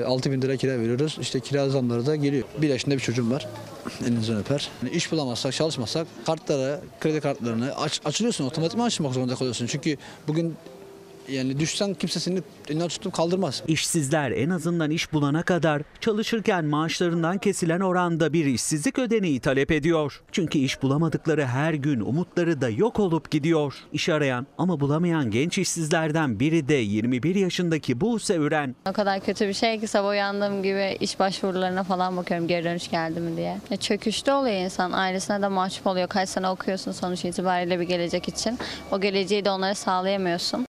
e, 0.00 0.04
6 0.04 0.32
bin 0.32 0.42
lira 0.42 0.56
kira 0.56 0.78
veriyoruz. 0.78 1.18
İşte 1.20 1.40
kira 1.40 1.68
zamları 1.68 2.06
da 2.06 2.16
geliyor. 2.16 2.44
Bir 2.58 2.68
yaşında 2.68 2.94
bir 2.94 3.00
çocuğum 3.00 3.30
var. 3.30 3.48
Elinizden 4.02 4.36
öper. 4.36 4.68
Yani 4.82 4.94
iş 4.94 5.12
bulamazsak, 5.12 5.52
çalışmazsak 5.52 6.06
kartlara, 6.26 6.80
kredi 7.00 7.20
kartlarını 7.20 7.76
aç, 7.76 8.00
açılıyorsun. 8.04 8.44
Otomatikman 8.44 8.86
açmak 8.86 9.14
zorunda 9.14 9.34
kalıyorsun. 9.34 9.66
Çünkü 9.66 9.96
bugün 10.28 10.56
yani 11.30 11.60
düşsen 11.60 11.94
kimse 11.94 12.20
seni 12.20 12.42
elinden 12.68 12.88
tutup 12.88 13.12
kaldırmaz. 13.12 13.62
İşsizler 13.68 14.30
en 14.30 14.50
azından 14.50 14.90
iş 14.90 15.12
bulana 15.12 15.42
kadar 15.42 15.82
çalışırken 16.00 16.64
maaşlarından 16.64 17.38
kesilen 17.38 17.80
oranda 17.80 18.32
bir 18.32 18.44
işsizlik 18.44 18.98
ödeneği 18.98 19.40
talep 19.40 19.70
ediyor. 19.70 20.22
Çünkü 20.32 20.58
iş 20.58 20.82
bulamadıkları 20.82 21.46
her 21.46 21.74
gün 21.74 22.00
umutları 22.00 22.60
da 22.60 22.68
yok 22.68 23.00
olup 23.00 23.30
gidiyor. 23.30 23.74
İş 23.92 24.08
arayan 24.08 24.46
ama 24.58 24.80
bulamayan 24.80 25.30
genç 25.30 25.58
işsizlerden 25.58 26.40
biri 26.40 26.68
de 26.68 26.74
21 26.74 27.34
yaşındaki 27.34 28.00
Buse 28.00 28.34
Üren. 28.34 28.76
O 28.88 28.92
kadar 28.92 29.20
kötü 29.20 29.48
bir 29.48 29.52
şey 29.52 29.80
ki 29.80 29.86
sabah 29.86 30.10
uyandığım 30.10 30.62
gibi 30.62 30.96
iş 31.00 31.18
başvurularına 31.18 31.84
falan 31.84 32.16
bakıyorum 32.16 32.48
geri 32.48 32.64
dönüş 32.64 32.90
geldi 32.90 33.20
mi 33.20 33.36
diye. 33.36 33.58
Ya 33.70 33.76
çöküşte 33.76 34.32
oluyor 34.32 34.56
insan 34.56 34.92
ailesine 34.92 35.42
de 35.42 35.48
mahcup 35.48 35.86
oluyor. 35.86 36.08
Kaç 36.08 36.28
sene 36.28 36.48
okuyorsun 36.48 36.92
sonuç 36.92 37.24
itibariyle 37.24 37.80
bir 37.80 37.84
gelecek 37.84 38.28
için. 38.28 38.58
O 38.92 39.00
geleceği 39.00 39.44
de 39.44 39.50
onlara 39.50 39.74
sağlayamıyorsun. 39.74 40.69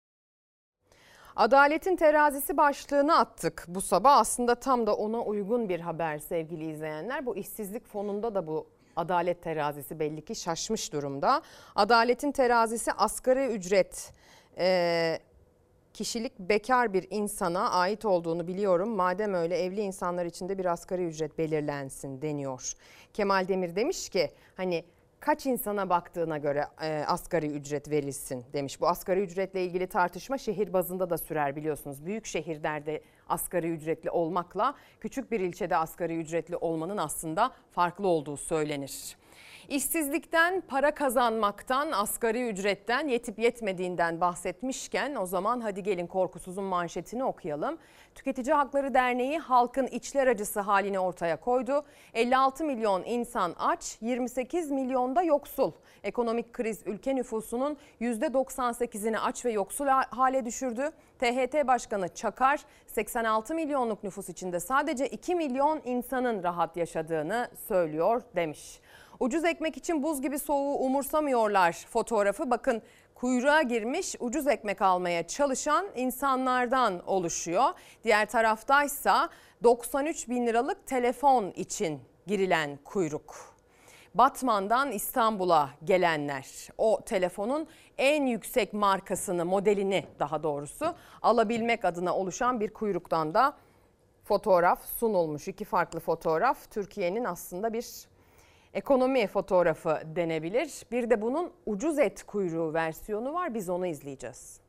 Adaletin 1.36 1.96
terazisi 1.96 2.56
başlığını 2.56 3.18
attık 3.18 3.64
bu 3.68 3.80
sabah. 3.80 4.16
Aslında 4.16 4.54
tam 4.54 4.86
da 4.86 4.94
ona 4.94 5.22
uygun 5.22 5.68
bir 5.68 5.80
haber 5.80 6.18
sevgili 6.18 6.70
izleyenler. 6.70 7.26
Bu 7.26 7.36
işsizlik 7.36 7.86
fonunda 7.86 8.34
da 8.34 8.46
bu 8.46 8.66
adalet 8.96 9.42
terazisi 9.42 9.98
belli 9.98 10.24
ki 10.24 10.34
şaşmış 10.34 10.92
durumda. 10.92 11.42
Adaletin 11.74 12.32
terazisi 12.32 12.92
asgari 12.92 13.46
ücret 13.46 14.12
e, 14.58 15.18
kişilik 15.94 16.38
bekar 16.38 16.92
bir 16.92 17.06
insana 17.10 17.70
ait 17.70 18.04
olduğunu 18.04 18.46
biliyorum. 18.46 18.88
Madem 18.88 19.34
öyle 19.34 19.58
evli 19.58 19.80
insanlar 19.80 20.26
için 20.26 20.48
de 20.48 20.58
bir 20.58 20.64
asgari 20.64 21.06
ücret 21.06 21.38
belirlensin 21.38 22.22
deniyor. 22.22 22.72
Kemal 23.14 23.48
Demir 23.48 23.76
demiş 23.76 24.08
ki 24.08 24.30
hani 24.56 24.84
kaç 25.22 25.46
insana 25.46 25.88
baktığına 25.90 26.38
göre 26.38 26.66
e, 26.82 27.04
asgari 27.06 27.46
ücret 27.46 27.90
verilsin 27.90 28.44
demiş. 28.52 28.80
Bu 28.80 28.88
asgari 28.88 29.20
ücretle 29.20 29.64
ilgili 29.64 29.86
tartışma 29.86 30.38
şehir 30.38 30.72
bazında 30.72 31.10
da 31.10 31.18
sürer 31.18 31.56
biliyorsunuz. 31.56 32.06
Büyük 32.06 32.26
şehirlerde 32.26 33.02
asgari 33.28 33.70
ücretli 33.70 34.10
olmakla 34.10 34.74
küçük 35.00 35.32
bir 35.32 35.40
ilçede 35.40 35.76
asgari 35.76 36.16
ücretli 36.16 36.56
olmanın 36.56 36.96
aslında 36.96 37.52
farklı 37.70 38.08
olduğu 38.08 38.36
söylenir. 38.36 39.16
İşsizlikten, 39.68 40.60
para 40.60 40.94
kazanmaktan, 40.94 41.92
asgari 41.92 42.48
ücretten, 42.48 43.08
yetip 43.08 43.38
yetmediğinden 43.38 44.20
bahsetmişken 44.20 45.14
o 45.14 45.26
zaman 45.26 45.60
hadi 45.60 45.82
gelin 45.82 46.06
korkusuzun 46.06 46.64
manşetini 46.64 47.24
okuyalım. 47.24 47.78
Tüketici 48.14 48.54
Hakları 48.54 48.94
Derneği 48.94 49.38
halkın 49.38 49.86
içler 49.86 50.26
acısı 50.26 50.60
halini 50.60 50.98
ortaya 50.98 51.40
koydu. 51.40 51.84
56 52.14 52.64
milyon 52.64 53.02
insan 53.04 53.54
aç, 53.58 53.96
28 54.00 54.70
milyonda 54.70 55.22
yoksul. 55.22 55.72
Ekonomik 56.04 56.52
kriz 56.52 56.82
ülke 56.86 57.16
nüfusunun 57.16 57.76
%98'ini 58.00 59.18
aç 59.18 59.44
ve 59.44 59.52
yoksul 59.52 59.86
hale 59.86 60.44
düşürdü. 60.44 60.90
THT 61.18 61.66
Başkanı 61.66 62.08
Çakar 62.08 62.60
86 62.86 63.54
milyonluk 63.54 64.04
nüfus 64.04 64.28
içinde 64.28 64.60
sadece 64.60 65.08
2 65.08 65.34
milyon 65.34 65.80
insanın 65.84 66.42
rahat 66.42 66.76
yaşadığını 66.76 67.48
söylüyor 67.68 68.22
demiş. 68.36 68.80
Ucuz 69.22 69.44
ekmek 69.44 69.76
için 69.76 70.02
buz 70.02 70.22
gibi 70.22 70.38
soğuğu 70.38 70.78
umursamıyorlar 70.78 71.72
fotoğrafı. 71.72 72.50
Bakın 72.50 72.82
kuyruğa 73.14 73.62
girmiş 73.62 74.16
ucuz 74.20 74.46
ekmek 74.46 74.82
almaya 74.82 75.26
çalışan 75.26 75.86
insanlardan 75.96 77.06
oluşuyor. 77.06 77.64
Diğer 78.04 78.26
taraftaysa 78.26 79.28
93 79.62 80.28
bin 80.28 80.46
liralık 80.46 80.86
telefon 80.86 81.50
için 81.50 82.00
girilen 82.26 82.78
kuyruk. 82.84 83.54
Batman'dan 84.14 84.92
İstanbul'a 84.92 85.70
gelenler 85.84 86.68
o 86.78 87.00
telefonun 87.06 87.66
en 87.98 88.26
yüksek 88.26 88.72
markasını, 88.72 89.44
modelini 89.44 90.04
daha 90.18 90.42
doğrusu 90.42 90.94
alabilmek 91.22 91.84
adına 91.84 92.16
oluşan 92.16 92.60
bir 92.60 92.72
kuyruktan 92.72 93.34
da 93.34 93.56
fotoğraf 94.24 94.84
sunulmuş. 94.84 95.48
İki 95.48 95.64
farklı 95.64 96.00
fotoğraf 96.00 96.70
Türkiye'nin 96.70 97.24
aslında 97.24 97.72
bir 97.72 98.11
ekonomi 98.74 99.26
fotoğrafı 99.26 99.98
denebilir. 100.16 100.70
Bir 100.92 101.10
de 101.10 101.22
bunun 101.22 101.50
ucuz 101.66 101.98
et 101.98 102.22
kuyruğu 102.22 102.74
versiyonu 102.74 103.34
var. 103.34 103.54
Biz 103.54 103.68
onu 103.70 103.86
izleyeceğiz. 103.86 104.60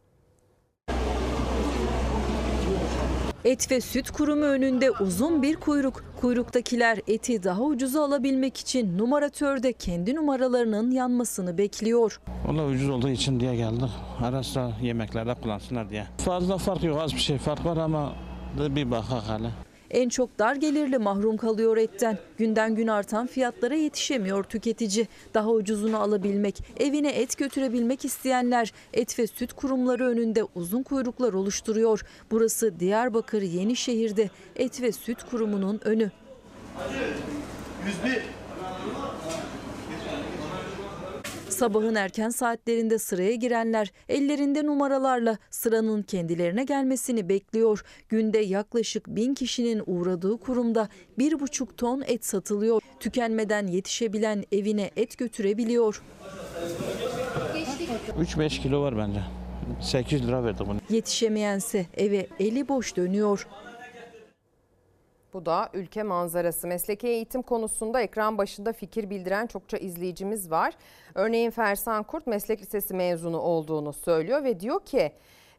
Et 3.45 3.71
ve 3.71 3.81
Süt 3.81 4.11
Kurumu 4.11 4.45
önünde 4.45 4.91
uzun 4.91 5.41
bir 5.41 5.55
kuyruk. 5.55 6.03
Kuyruktakiler 6.21 6.99
eti 7.07 7.43
daha 7.43 7.61
ucuza 7.61 8.03
alabilmek 8.03 8.57
için 8.57 8.97
numaratörde 8.97 9.73
kendi 9.73 10.15
numaralarının 10.15 10.91
yanmasını 10.91 11.57
bekliyor. 11.57 12.21
Valla 12.45 12.65
ucuz 12.65 12.89
olduğu 12.89 13.09
için 13.09 13.39
diye 13.39 13.55
geldik. 13.55 13.89
Ara 14.23 14.43
sıra 14.43 14.71
yemeklerde 14.81 15.33
kullansınlar 15.33 15.89
diye. 15.89 16.05
Fazla 16.17 16.57
fark 16.57 16.83
yok 16.83 16.97
az 17.01 17.13
bir 17.13 17.19
şey 17.19 17.37
fark 17.37 17.65
var 17.65 17.77
ama 17.77 18.13
bir 18.59 18.91
bakak 18.91 19.23
hele. 19.29 19.49
En 19.93 20.09
çok 20.09 20.39
dar 20.39 20.55
gelirli 20.55 20.97
mahrum 20.97 21.37
kalıyor 21.37 21.77
etten. 21.77 22.17
Günden 22.37 22.75
gün 22.75 22.87
artan 22.87 23.27
fiyatlara 23.27 23.75
yetişemiyor 23.75 24.43
tüketici. 24.43 25.07
Daha 25.33 25.49
ucuzunu 25.49 25.97
alabilmek, 25.97 26.63
evine 26.77 27.09
et 27.09 27.37
götürebilmek 27.37 28.05
isteyenler 28.05 28.73
et 28.93 29.19
ve 29.19 29.27
süt 29.27 29.53
kurumları 29.53 30.07
önünde 30.07 30.43
uzun 30.55 30.83
kuyruklar 30.83 31.33
oluşturuyor. 31.33 32.05
Burası 32.31 32.79
Diyarbakır 32.79 33.41
Yenişehir'de 33.41 34.29
et 34.55 34.81
ve 34.81 34.91
süt 34.91 35.23
kurumunun 35.23 35.81
önü. 35.83 36.11
Sabahın 41.53 41.95
erken 41.95 42.29
saatlerinde 42.29 42.99
sıraya 42.99 43.35
girenler 43.35 43.91
ellerinde 44.09 44.65
numaralarla 44.65 45.37
sıranın 45.49 46.01
kendilerine 46.01 46.63
gelmesini 46.63 47.29
bekliyor. 47.29 47.83
Günde 48.09 48.37
yaklaşık 48.37 49.07
bin 49.07 49.33
kişinin 49.33 49.83
uğradığı 49.85 50.37
kurumda 50.37 50.89
bir 51.17 51.39
buçuk 51.39 51.77
ton 51.77 52.03
et 52.07 52.25
satılıyor. 52.25 52.81
Tükenmeden 52.99 53.67
yetişebilen 53.67 54.43
evine 54.51 54.91
et 54.95 55.17
götürebiliyor. 55.17 56.01
3-5 58.19 58.61
kilo 58.61 58.81
var 58.81 58.97
bence. 58.97 59.19
800 59.81 60.27
lira 60.27 60.43
verdik 60.43 60.67
bunu. 60.67 60.79
Yetişemeyense 60.89 61.85
eve 61.93 62.27
eli 62.39 62.67
boş 62.67 62.95
dönüyor. 62.95 63.47
Bu 65.33 65.45
da 65.45 65.69
ülke 65.73 66.03
manzarası. 66.03 66.67
Mesleki 66.67 67.07
eğitim 67.07 67.41
konusunda 67.41 68.01
ekran 68.01 68.37
başında 68.37 68.73
fikir 68.73 69.09
bildiren 69.09 69.47
çokça 69.47 69.77
izleyicimiz 69.77 70.51
var. 70.51 70.73
Örneğin 71.15 71.51
Fersan 71.51 72.03
Kurt 72.03 72.27
meslek 72.27 72.61
lisesi 72.61 72.93
mezunu 72.93 73.39
olduğunu 73.39 73.93
söylüyor 73.93 74.43
ve 74.43 74.59
diyor 74.59 74.85
ki 74.85 75.11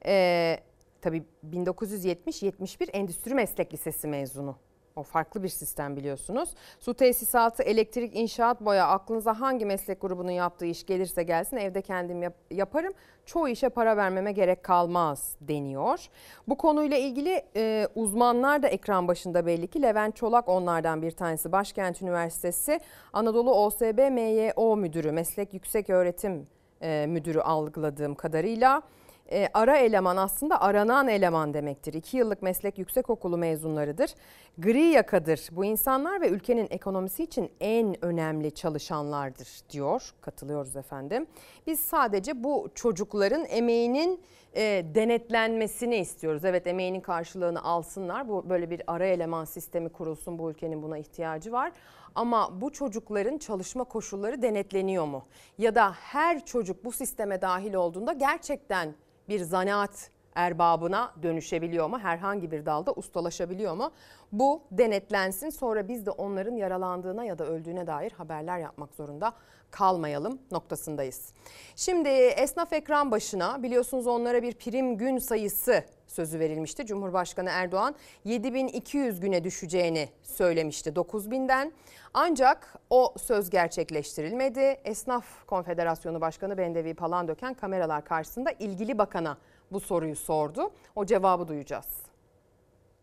e, 0.06 0.56
tabii 1.00 1.22
1970-71 1.50 2.90
endüstri 2.90 3.34
meslek 3.34 3.72
lisesi 3.72 4.08
mezunu. 4.08 4.56
O 4.96 5.02
farklı 5.02 5.42
bir 5.42 5.48
sistem 5.48 5.96
biliyorsunuz. 5.96 6.54
Su 6.80 6.94
tesisatı, 6.94 7.62
elektrik, 7.62 8.16
inşaat, 8.16 8.60
boya 8.60 8.88
aklınıza 8.88 9.40
hangi 9.40 9.66
meslek 9.66 10.00
grubunun 10.00 10.30
yaptığı 10.30 10.66
iş 10.66 10.86
gelirse 10.86 11.22
gelsin 11.22 11.56
evde 11.56 11.82
kendim 11.82 12.22
yap- 12.22 12.34
yaparım. 12.50 12.92
Çoğu 13.26 13.48
işe 13.48 13.68
para 13.68 13.96
vermeme 13.96 14.32
gerek 14.32 14.62
kalmaz 14.62 15.36
deniyor. 15.40 16.06
Bu 16.48 16.56
konuyla 16.56 16.96
ilgili 16.96 17.42
e, 17.56 17.88
uzmanlar 17.94 18.62
da 18.62 18.68
ekran 18.68 19.08
başında 19.08 19.46
belli 19.46 19.66
ki. 19.66 19.82
Levent 19.82 20.16
Çolak 20.16 20.48
onlardan 20.48 21.02
bir 21.02 21.10
tanesi. 21.10 21.52
Başkent 21.52 22.02
Üniversitesi 22.02 22.80
Anadolu 23.12 23.54
OSB 23.54 24.10
MYO 24.12 24.76
Müdürü, 24.76 25.12
Meslek 25.12 25.54
Yüksek 25.54 25.90
Öğretim 25.90 26.46
e, 26.82 27.06
Müdürü 27.08 27.40
algıladığım 27.40 28.14
kadarıyla. 28.14 28.82
E, 29.32 29.48
ara 29.54 29.76
eleman 29.76 30.16
aslında 30.16 30.60
aranan 30.60 31.08
eleman 31.08 31.54
demektir. 31.54 31.94
İki 31.94 32.16
yıllık 32.16 32.42
meslek 32.42 32.78
yüksekokulu 32.78 33.36
mezunlarıdır. 33.38 34.14
Gri 34.58 34.82
yakadır. 34.82 35.48
Bu 35.52 35.64
insanlar 35.64 36.20
ve 36.20 36.28
ülkenin 36.28 36.66
ekonomisi 36.70 37.22
için 37.22 37.50
en 37.60 38.04
önemli 38.04 38.54
çalışanlardır 38.54 39.48
diyor. 39.70 40.14
Katılıyoruz 40.20 40.76
efendim. 40.76 41.26
Biz 41.66 41.80
sadece 41.80 42.44
bu 42.44 42.68
çocukların 42.74 43.44
emeğinin 43.44 44.20
e, 44.56 44.84
denetlenmesini 44.94 45.96
istiyoruz. 45.96 46.44
Evet 46.44 46.66
emeğinin 46.66 47.00
karşılığını 47.00 47.64
alsınlar. 47.64 48.28
Bu 48.28 48.50
böyle 48.50 48.70
bir 48.70 48.82
ara 48.86 49.06
eleman 49.06 49.44
sistemi 49.44 49.88
kurulsun. 49.88 50.38
Bu 50.38 50.50
ülkenin 50.50 50.82
buna 50.82 50.98
ihtiyacı 50.98 51.52
var. 51.52 51.72
Ama 52.14 52.60
bu 52.60 52.72
çocukların 52.72 53.38
çalışma 53.38 53.84
koşulları 53.84 54.42
denetleniyor 54.42 55.04
mu? 55.04 55.26
Ya 55.58 55.74
da 55.74 55.92
her 55.92 56.44
çocuk 56.44 56.84
bu 56.84 56.92
sisteme 56.92 57.42
dahil 57.42 57.74
olduğunda 57.74 58.12
gerçekten 58.12 58.94
bir 59.28 59.40
zanaat 59.40 60.10
erbabına 60.34 61.12
dönüşebiliyor 61.22 61.88
mu? 61.88 61.98
Herhangi 61.98 62.50
bir 62.50 62.66
dalda 62.66 62.92
ustalaşabiliyor 62.92 63.74
mu? 63.74 63.90
Bu 64.32 64.62
denetlensin 64.70 65.50
sonra 65.50 65.88
biz 65.88 66.06
de 66.06 66.10
onların 66.10 66.56
yaralandığına 66.56 67.24
ya 67.24 67.38
da 67.38 67.44
öldüğüne 67.44 67.86
dair 67.86 68.12
haberler 68.12 68.58
yapmak 68.58 68.94
zorunda 68.94 69.32
kalmayalım 69.70 70.38
noktasındayız. 70.52 71.32
Şimdi 71.76 72.08
esnaf 72.08 72.72
ekran 72.72 73.10
başına 73.10 73.62
biliyorsunuz 73.62 74.06
onlara 74.06 74.42
bir 74.42 74.54
prim 74.54 74.96
gün 74.98 75.18
sayısı 75.18 75.84
sözü 76.06 76.38
verilmişti. 76.38 76.86
Cumhurbaşkanı 76.86 77.50
Erdoğan 77.52 77.94
7200 78.24 79.20
güne 79.20 79.44
düşeceğini 79.44 80.08
söylemişti 80.22 80.90
9000'den. 80.90 81.72
Ancak 82.14 82.74
o 82.90 83.14
söz 83.18 83.50
gerçekleştirilmedi. 83.50 84.60
Esnaf 84.84 85.46
Konfederasyonu 85.46 86.20
Başkanı 86.20 86.58
Bendevi 86.58 86.94
Palandöken 86.94 87.54
kameralar 87.54 88.04
karşısında 88.04 88.50
ilgili 88.50 88.98
bakana 88.98 89.38
bu 89.74 89.80
soruyu 89.80 90.16
sordu. 90.16 90.70
O 90.96 91.06
cevabı 91.06 91.48
duyacağız. 91.48 91.86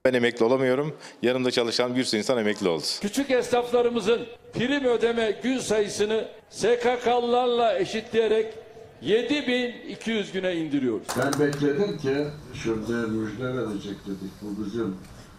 Ben 0.06 0.14
emekli 0.14 0.46
olamıyorum. 0.46 0.98
Yanımda 1.22 1.52
çalışan 1.52 1.96
bir 1.96 2.04
sürü 2.04 2.20
insan 2.20 2.38
emekli 2.38 2.68
oldu. 2.70 2.84
Küçük 3.02 3.32
esnaflarımızın 3.32 4.22
prim 4.54 4.86
ödeme 4.86 5.40
gün 5.44 5.58
sayısını 5.58 6.28
SKK'lılarla 6.50 7.80
eşitleyerek 7.80 8.54
7200 9.02 10.32
güne 10.32 10.56
indiriyoruz. 10.56 11.08
Ben 11.18 11.46
bekledim 11.48 11.98
ki 11.98 12.28
şurada 12.54 13.08
müjde 13.08 13.44
verecek 13.44 13.96
dedik. 14.06 14.32
Bu 14.42 14.66
bizim 14.66 14.96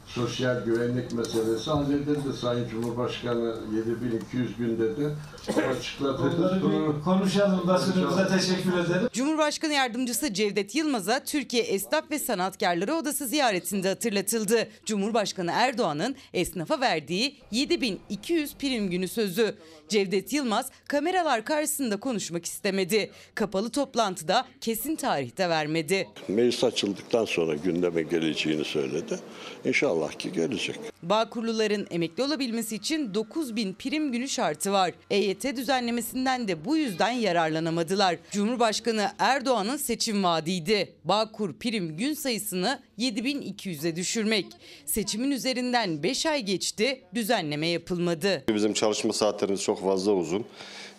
sosyal 0.06 0.64
güvenlik 0.64 1.12
meselesi 1.12 1.70
halledildi. 1.70 2.32
Sayın 2.40 2.68
Cumhurbaşkanı 2.68 3.56
7200 3.76 4.56
gün 4.56 4.78
dedi. 4.78 5.10
O 5.48 5.60
açıkladı. 5.60 7.02
Konuşalım 7.04 7.66
basınımıza 7.68 8.28
teşekkür 8.28 8.78
ederim. 8.78 9.08
Cumhurbaşkanı 9.12 9.72
Yardımcısı 9.72 10.34
Cevdet 10.34 10.74
Yılmaz'a 10.74 11.24
Türkiye 11.24 11.62
Esnaf 11.62 12.10
ve 12.10 12.18
Sanatkarları 12.18 12.94
Odası 12.94 13.26
ziyaretinde 13.26 13.88
hatırlatıldı. 13.88 14.68
Cumhurbaşkanı 14.86 15.50
Erdoğan'ın 15.54 16.16
esnafa 16.34 16.80
verdiği 16.80 17.36
7200 17.50 18.54
prim 18.54 18.90
günü 18.90 19.08
sözü. 19.08 19.54
Cevdet 19.88 20.32
Yılmaz 20.32 20.70
kameralar 20.88 21.44
karşısında 21.44 22.00
konuşmak 22.00 22.44
istemedi. 22.46 23.10
Kapalı 23.34 23.70
toplantıda 23.70 24.46
kesin 24.60 24.96
tarihte 24.96 25.48
vermedi. 25.48 26.08
Meclis 26.28 26.64
açıldıktan 26.64 27.24
sonra 27.24 27.54
gündeme 27.54 28.02
geleceğini 28.02 28.64
söyledi. 28.64 29.18
İnşallah 29.64 30.12
ki 30.12 30.32
gelecek. 30.32 30.76
Bağkurluların 31.02 31.86
emekli 31.90 32.22
olabilmesi 32.22 32.76
için 32.76 33.14
9000 33.14 33.74
prim 33.74 34.12
günü 34.12 34.28
şartı 34.28 34.72
var. 34.72 34.92
EYT 35.32 35.56
düzenlemesinden 35.56 36.48
de 36.48 36.64
bu 36.64 36.76
yüzden 36.76 37.10
yararlanamadılar. 37.10 38.16
Cumhurbaşkanı 38.30 39.10
Erdoğan'ın 39.18 39.76
seçim 39.76 40.24
vaadiydi. 40.24 40.92
Bağkur 41.04 41.52
prim 41.58 41.96
gün 41.96 42.14
sayısını 42.14 42.82
7200'e 42.98 43.96
düşürmek. 43.96 44.46
Seçimin 44.86 45.30
üzerinden 45.30 46.02
5 46.02 46.26
ay 46.26 46.42
geçti, 46.42 47.00
düzenleme 47.14 47.66
yapılmadı. 47.66 48.44
Bizim 48.48 48.72
çalışma 48.72 49.12
saatlerimiz 49.12 49.62
çok 49.62 49.82
fazla 49.82 50.12
uzun. 50.12 50.44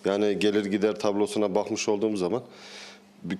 Yani 0.05 0.39
gelir 0.39 0.65
gider 0.65 0.95
tablosuna 0.99 1.55
bakmış 1.55 1.89
olduğum 1.89 2.17
zaman 2.17 2.43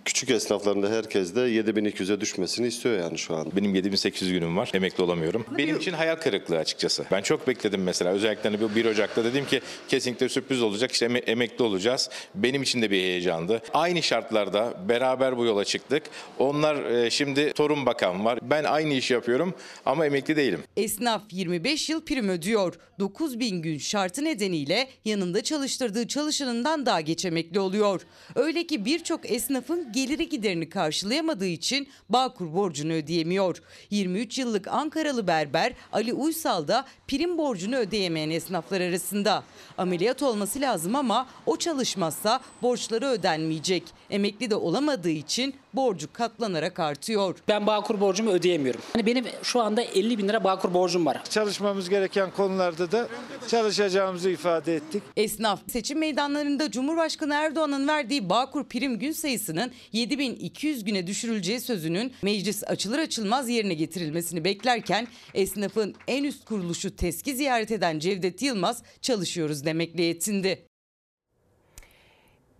küçük 0.05 0.29
esnaflarında 0.29 0.89
herkes 0.89 1.35
de 1.35 1.39
7200'e 1.39 2.21
düşmesini 2.21 2.67
istiyor 2.67 2.99
yani 2.99 3.17
şu 3.17 3.35
an. 3.35 3.47
Benim 3.55 3.75
7800 3.75 4.31
günüm 4.31 4.57
var. 4.57 4.71
Emekli 4.73 5.03
olamıyorum. 5.03 5.45
Benim 5.57 5.77
için 5.77 5.93
hayal 5.93 6.15
kırıklığı 6.15 6.57
açıkçası. 6.57 7.05
Ben 7.11 7.21
çok 7.21 7.47
bekledim 7.47 7.83
mesela. 7.83 8.11
Özellikle 8.11 8.49
hani 8.49 8.61
bu 8.61 8.75
1 8.75 8.85
Ocak'ta 8.85 9.23
dedim 9.23 9.45
ki 9.45 9.61
kesinlikle 9.87 10.29
sürpriz 10.29 10.61
olacak. 10.61 10.91
İşte 10.91 11.05
eme- 11.05 11.23
emekli 11.31 11.63
olacağız. 11.63 12.09
Benim 12.35 12.61
için 12.61 12.81
de 12.81 12.91
bir 12.91 12.97
heyecandı. 12.97 13.61
Aynı 13.73 14.03
şartlarda 14.03 14.73
beraber 14.89 15.37
bu 15.37 15.45
yola 15.45 15.65
çıktık. 15.65 16.03
Onlar 16.39 16.75
e, 16.85 17.09
şimdi 17.09 17.53
torun 17.53 17.85
bakan 17.85 18.25
var. 18.25 18.39
Ben 18.41 18.63
aynı 18.63 18.93
iş 18.93 19.11
yapıyorum 19.11 19.53
ama 19.85 20.05
emekli 20.05 20.35
değilim. 20.35 20.59
Esnaf 20.77 21.21
25 21.31 21.89
yıl 21.89 22.05
prim 22.05 22.29
ödüyor. 22.29 22.73
9000 22.99 23.61
gün 23.61 23.77
şartı 23.77 24.23
nedeniyle 24.25 24.87
yanında 25.05 25.43
çalıştırdığı 25.43 26.07
çalışanından 26.07 26.85
daha 26.85 27.01
geç 27.01 27.25
emekli 27.25 27.59
oluyor. 27.59 28.01
Öyle 28.35 28.67
ki 28.67 28.85
birçok 28.85 29.31
esnafın 29.31 29.72
esnafın 29.73 29.91
geliri 29.91 30.29
giderini 30.29 30.69
karşılayamadığı 30.69 31.45
için 31.45 31.87
Bağkur 32.09 32.53
borcunu 32.53 32.93
ödeyemiyor. 32.93 33.61
23 33.89 34.39
yıllık 34.39 34.67
Ankaralı 34.67 35.27
berber 35.27 35.73
Ali 35.91 36.13
Uysal 36.13 36.67
da 36.67 36.85
prim 37.13 37.37
borcunu 37.37 37.75
ödeyemeyen 37.75 38.29
esnaflar 38.29 38.81
arasında. 38.81 39.43
Ameliyat 39.77 40.23
olması 40.23 40.61
lazım 40.61 40.95
ama 40.95 41.27
o 41.45 41.57
çalışmazsa 41.57 42.39
borçları 42.61 43.05
ödenmeyecek. 43.05 43.83
Emekli 44.09 44.49
de 44.49 44.55
olamadığı 44.55 45.09
için 45.09 45.55
borcu 45.73 46.13
katlanarak 46.13 46.79
artıyor. 46.79 47.35
Ben 47.47 47.67
Bağkur 47.67 47.99
borcumu 47.99 48.29
ödeyemiyorum. 48.29 48.81
Hani 48.93 49.05
benim 49.05 49.25
şu 49.43 49.61
anda 49.61 49.81
50 49.81 50.17
bin 50.17 50.27
lira 50.27 50.43
Bağkur 50.43 50.73
borcum 50.73 51.05
var. 51.05 51.23
Çalışmamız 51.29 51.89
gereken 51.89 52.31
konularda 52.31 52.91
da 52.91 53.07
çalışacağımızı 53.47 54.29
ifade 54.29 54.75
ettik. 54.75 55.03
Esnaf 55.17 55.59
seçim 55.67 55.99
meydanlarında 55.99 56.71
Cumhurbaşkanı 56.71 57.33
Erdoğan'ın 57.33 57.87
verdiği 57.87 58.29
Bağkur 58.29 58.63
prim 58.63 58.99
gün 58.99 59.11
sayısının 59.11 59.71
7200 59.91 60.83
güne 60.83 61.07
düşürüleceği 61.07 61.59
sözünün 61.59 62.13
meclis 62.21 62.63
açılır 62.63 62.99
açılmaz 62.99 63.49
yerine 63.49 63.73
getirilmesini 63.73 64.43
beklerken 64.43 65.07
esnafın 65.33 65.95
en 66.07 66.23
üst 66.23 66.45
kuruluşu 66.45 66.95
TESK'i 67.03 67.35
ziyaret 67.35 67.71
eden 67.71 67.99
Cevdet 67.99 68.41
Yılmaz 68.41 68.83
çalışıyoruz 69.01 69.65
demekle 69.65 70.03
yetindi. 70.03 70.67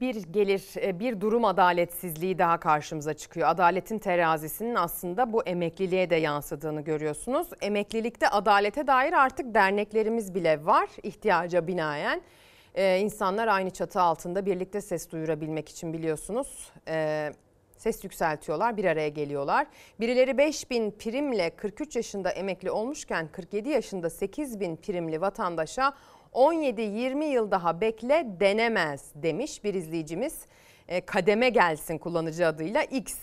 Bir 0.02 0.16
gelir, 0.16 0.64
e, 0.82 1.00
bir 1.00 1.22
durum 1.22 1.46
adaletsizliği 1.46 2.38
daha 2.38 2.60
karşımıza 2.60 3.14
çıkıyor. 3.14 3.48
Adaletin 3.48 4.00
terazisinin 4.00 4.76
aslında 4.76 5.34
bu 5.34 5.44
emekliliğe 5.44 6.10
de 6.10 6.16
yansıdığını 6.16 6.82
görüyorsunuz. 6.82 7.48
Emeklilikte 7.62 8.30
adalete 8.30 8.88
dair 8.88 9.14
artık 9.14 9.54
derneklerimiz 9.54 10.36
bile 10.36 10.66
var 10.66 10.90
ihtiyaca 11.04 11.68
binaen. 11.68 12.22
Ee, 12.76 13.00
insanlar 13.00 13.48
aynı 13.48 13.70
çatı 13.70 14.02
altında 14.02 14.46
birlikte 14.46 14.82
ses 14.82 15.12
duyurabilmek 15.12 15.70
için 15.70 15.94
biliyorsunuz. 15.94 16.72
Ee, 16.88 17.32
ses 17.84 18.04
yükseltiyorlar, 18.04 18.78
bir 18.78 18.86
araya 18.86 19.10
geliyorlar. 19.10 19.68
Birileri 20.00 20.38
5000 20.38 20.92
primle 20.92 21.50
43 21.50 21.96
yaşında 21.96 22.32
emekli 22.32 22.72
olmuşken 22.72 23.28
47 23.28 23.70
yaşında 23.70 24.10
8000 24.10 24.76
primli 24.76 25.22
vatandaşa 25.22 25.94
17-20 26.34 27.24
yıl 27.24 27.52
daha 27.52 27.82
bekle 27.82 28.28
denemez 28.40 29.12
demiş 29.16 29.64
bir 29.64 29.74
izleyicimiz. 29.74 30.40
E, 30.88 31.02
kademe 31.02 31.50
gelsin 31.50 31.98
kullanıcı 31.98 32.48
adıyla 32.48 32.84
X 32.84 33.16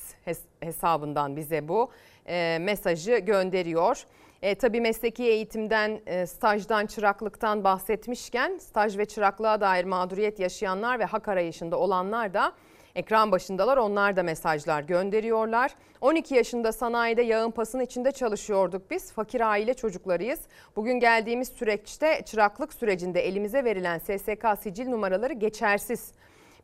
hesabından 0.61 1.37
bize 1.37 1.69
bu 1.69 1.91
e, 2.27 2.59
mesajı 2.61 3.19
gönderiyor. 3.19 4.05
E, 4.43 4.55
tabii 4.55 4.81
mesleki 4.81 5.25
eğitimden, 5.25 6.01
e, 6.07 6.27
stajdan, 6.27 6.87
çıraklıktan 6.87 7.65
bahsetmişken 7.65 8.59
staj 8.59 8.99
ve 8.99 9.05
çıraklığa 9.05 9.61
dair 9.61 9.85
mağduriyet 9.85 10.41
yaşayanlar 10.41 10.99
ve 10.99 11.05
hak 11.05 11.29
arayışında 11.29 11.79
olanlar 11.79 12.35
da 12.35 12.53
ekran 12.95 13.33
başındalar. 13.33 13.77
Onlar 13.77 14.17
da 14.17 14.23
mesajlar 14.23 14.83
gönderiyorlar. 14.83 15.75
12 16.01 16.35
yaşında 16.35 16.73
sanayide 16.73 17.23
yağın 17.23 17.51
pasın 17.51 17.81
içinde 17.81 18.13
çalışıyorduk 18.13 18.91
biz. 18.91 19.13
Fakir 19.13 19.41
aile 19.41 19.75
çocuklarıyız. 19.75 20.41
Bugün 20.77 21.01
geldiğimiz 21.01 21.49
süreçte 21.49 22.23
çıraklık 22.27 22.75
sürecinde 22.75 23.21
elimize 23.21 23.65
verilen 23.65 23.99
SSK 23.99 24.63
sicil 24.63 24.89
numaraları 24.89 25.33
geçersiz. 25.33 26.13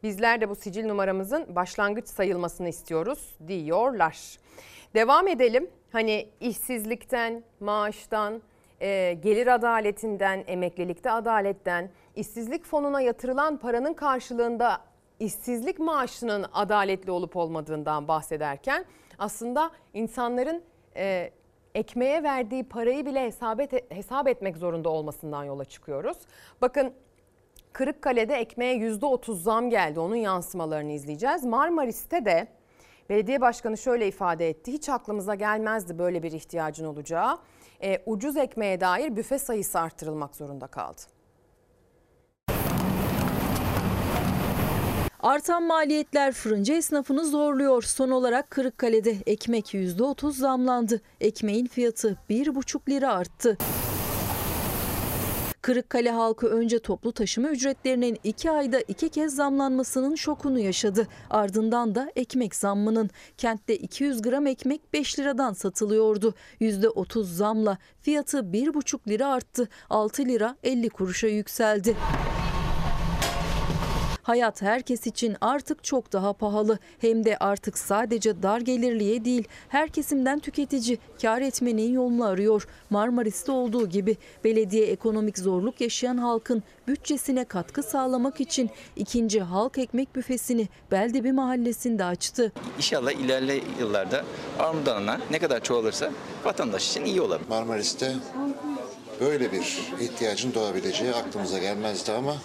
Bizler 0.03 0.41
de 0.41 0.49
bu 0.49 0.55
sicil 0.55 0.87
numaramızın 0.87 1.57
başlangıç 1.57 2.09
sayılmasını 2.09 2.69
istiyoruz 2.69 3.37
diyorlar. 3.49 4.39
Devam 4.95 5.29
edelim. 5.29 5.71
Hani 5.93 6.29
işsizlikten, 6.41 7.43
maaştan, 7.61 8.43
e, 8.81 9.19
gelir 9.23 9.47
adaletinden, 9.47 10.45
emeklilikte 10.47 11.11
adaletten, 11.11 11.91
işsizlik 12.17 12.65
fonuna 12.65 13.01
yatırılan 13.01 13.57
paranın 13.57 13.95
karşılığında 13.95 14.81
işsizlik 15.21 15.79
maaşının 15.79 16.47
adaletli 16.53 17.11
olup 17.11 17.37
olmadığından 17.37 18.09
bahsederken 18.09 18.85
aslında 19.19 19.71
insanların 19.95 20.63
e, 20.97 21.31
ekmeğe 21.75 22.23
verdiği 22.23 22.65
parayı 22.65 23.07
bile 23.07 23.25
hesap, 23.25 23.61
et, 23.61 23.93
hesap 23.93 24.29
etmek 24.29 24.57
zorunda 24.57 24.89
olmasından 24.89 25.45
yola 25.45 25.65
çıkıyoruz. 25.65 26.17
Bakın 26.61 26.93
Kırıkkale'de 27.73 28.35
ekmeğe 28.35 28.77
%30 28.77 29.35
zam 29.35 29.71
geldi. 29.71 30.01
Onun 30.01 30.17
yansımalarını 30.17 30.93
izleyeceğiz. 30.93 31.45
Marmaris'te 31.45 32.25
de 32.25 32.49
belediye 33.09 33.41
başkanı 33.41 33.79
şöyle 33.79 34.09
ifade 34.09 34.49
etti. 34.49 34.73
Hiç 34.73 34.89
aklımıza 34.89 35.35
gelmezdi 35.35 35.99
böyle 35.99 36.23
bir 36.23 36.33
ihtiyacın 36.33 36.85
olacağı. 36.85 37.39
E, 37.83 38.03
ucuz 38.07 38.37
ekmeğe 38.37 38.81
dair 38.81 39.17
büfe 39.17 39.39
sayısı 39.39 39.81
artırılmak 39.81 40.37
zorunda 40.37 40.67
kaldı. 40.67 41.16
Artan 45.27 45.63
maliyetler 45.63 46.33
fırıncı 46.33 46.73
esnafını 46.73 47.25
zorluyor. 47.25 47.83
Son 47.83 48.11
olarak 48.11 48.51
Kırıkkale'de 48.51 49.17
ekmek 49.27 49.75
%30 49.75 50.33
zamlandı. 50.33 51.01
Ekmeğin 51.21 51.67
fiyatı 51.67 52.17
1,5 52.31 52.91
lira 52.91 53.13
arttı. 53.13 53.59
Kırıkkale 55.63 56.11
halkı 56.11 56.47
önce 56.47 56.79
toplu 56.79 57.13
taşıma 57.13 57.49
ücretlerinin 57.49 58.19
iki 58.25 58.51
ayda 58.51 58.81
iki 58.81 59.09
kez 59.09 59.35
zamlanmasının 59.35 60.15
şokunu 60.15 60.59
yaşadı. 60.59 61.09
Ardından 61.31 61.95
da 61.95 62.13
ekmek 62.17 62.55
zammının. 62.55 63.11
Kentte 63.39 63.77
200 63.77 64.23
gram 64.23 64.47
ekmek 64.47 64.93
5 64.93 65.19
liradan 65.19 65.53
satılıyordu. 65.53 66.35
%30 66.61 67.25
zamla 67.25 67.79
fiyatı 68.03 68.39
1,5 68.39 69.09
lira 69.09 69.27
arttı. 69.29 69.69
6 69.91 70.25
lira 70.25 70.57
50 70.63 70.89
kuruşa 70.89 71.27
yükseldi. 71.27 71.97
Hayat 74.27 74.63
herkes 74.63 75.07
için 75.07 75.37
artık 75.41 75.85
çok 75.85 76.13
daha 76.13 76.33
pahalı. 76.33 76.79
Hem 76.99 77.25
de 77.25 77.37
artık 77.37 77.79
sadece 77.79 78.43
dar 78.43 78.61
gelirliye 78.61 79.25
değil, 79.25 79.49
her 79.69 79.89
kesimden 79.89 80.39
tüketici 80.39 80.99
kar 81.23 81.41
etmenin 81.41 81.93
yolunu 81.93 82.25
arıyor. 82.25 82.69
Marmaris'te 82.91 83.53
olduğu 83.53 83.89
gibi 83.89 84.17
belediye 84.45 84.87
ekonomik 84.87 85.39
zorluk 85.39 85.81
yaşayan 85.81 86.17
halkın 86.17 86.63
bütçesine 86.89 87.45
katkı 87.45 87.83
sağlamak 87.83 88.41
için 88.41 88.71
ikinci 88.97 89.41
halk 89.41 89.79
ekmek 89.79 90.17
büfesini 90.17 90.69
Beldebi 90.91 91.33
mahallesinde 91.33 92.05
açtı. 92.05 92.53
İnşallah 92.77 93.13
ilerleyen 93.13 93.65
yıllarda 93.81 94.25
armudana 94.59 95.21
ne 95.31 95.39
kadar 95.39 95.63
çoğalırsa 95.63 96.11
vatandaş 96.45 96.91
için 96.91 97.05
iyi 97.05 97.21
olur. 97.21 97.41
Marmaris'te 97.49 98.13
böyle 99.21 99.53
bir 99.53 99.93
ihtiyacın 100.01 100.55
doğabileceği 100.55 101.15
aklımıza 101.15 101.59
gelmezdi 101.59 102.13
ama 102.13 102.37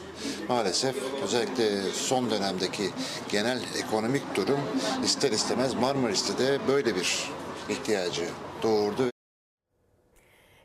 maalesef 0.50 0.96
özellikle 1.24 1.82
son 1.82 2.32
dönemdeki 2.32 2.90
genel 3.30 3.60
ekonomik 3.86 4.36
durum 4.36 4.60
ister 5.04 5.32
istemez 5.32 5.74
Marmaris'te 5.74 6.46
de 6.46 6.60
böyle 6.68 6.96
bir 6.96 7.30
ihtiyacı 7.70 8.26
doğurdu. 8.64 9.12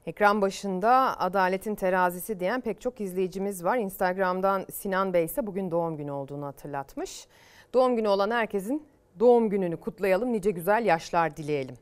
Ekran 0.06 0.42
başında 0.42 1.20
adaletin 1.20 1.74
terazisi 1.74 2.40
diyen 2.40 2.60
pek 2.60 2.80
çok 2.80 3.00
izleyicimiz 3.00 3.64
var. 3.64 3.78
Instagram'dan 3.78 4.66
Sinan 4.72 5.12
Bey 5.12 5.24
ise 5.24 5.46
bugün 5.46 5.70
doğum 5.70 5.96
günü 5.96 6.10
olduğunu 6.10 6.46
hatırlatmış. 6.46 7.26
Doğum 7.74 7.96
günü 7.96 8.08
olan 8.08 8.30
herkesin 8.30 8.86
doğum 9.20 9.50
gününü 9.50 9.76
kutlayalım, 9.76 10.32
nice 10.32 10.50
güzel 10.50 10.84
yaşlar 10.84 11.36
dileyelim. 11.36 11.76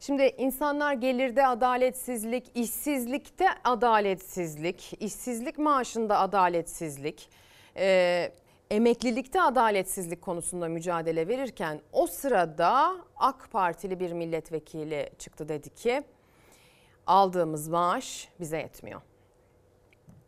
Şimdi 0.00 0.34
insanlar 0.38 0.92
gelirde 0.92 1.46
adaletsizlik, 1.46 2.50
işsizlikte 2.54 3.48
adaletsizlik, 3.64 4.92
işsizlik 5.00 5.58
maaşında 5.58 6.18
adaletsizlik, 6.18 7.30
e, 7.76 8.32
emeklilikte 8.70 9.42
adaletsizlik 9.42 10.22
konusunda 10.22 10.68
mücadele 10.68 11.28
verirken 11.28 11.80
o 11.92 12.06
sırada 12.06 12.96
AK 13.16 13.48
Partili 13.52 14.00
bir 14.00 14.12
milletvekili 14.12 15.10
çıktı 15.18 15.48
dedi 15.48 15.70
ki 15.74 16.02
aldığımız 17.06 17.68
maaş 17.68 18.28
bize 18.40 18.58
yetmiyor. 18.58 19.00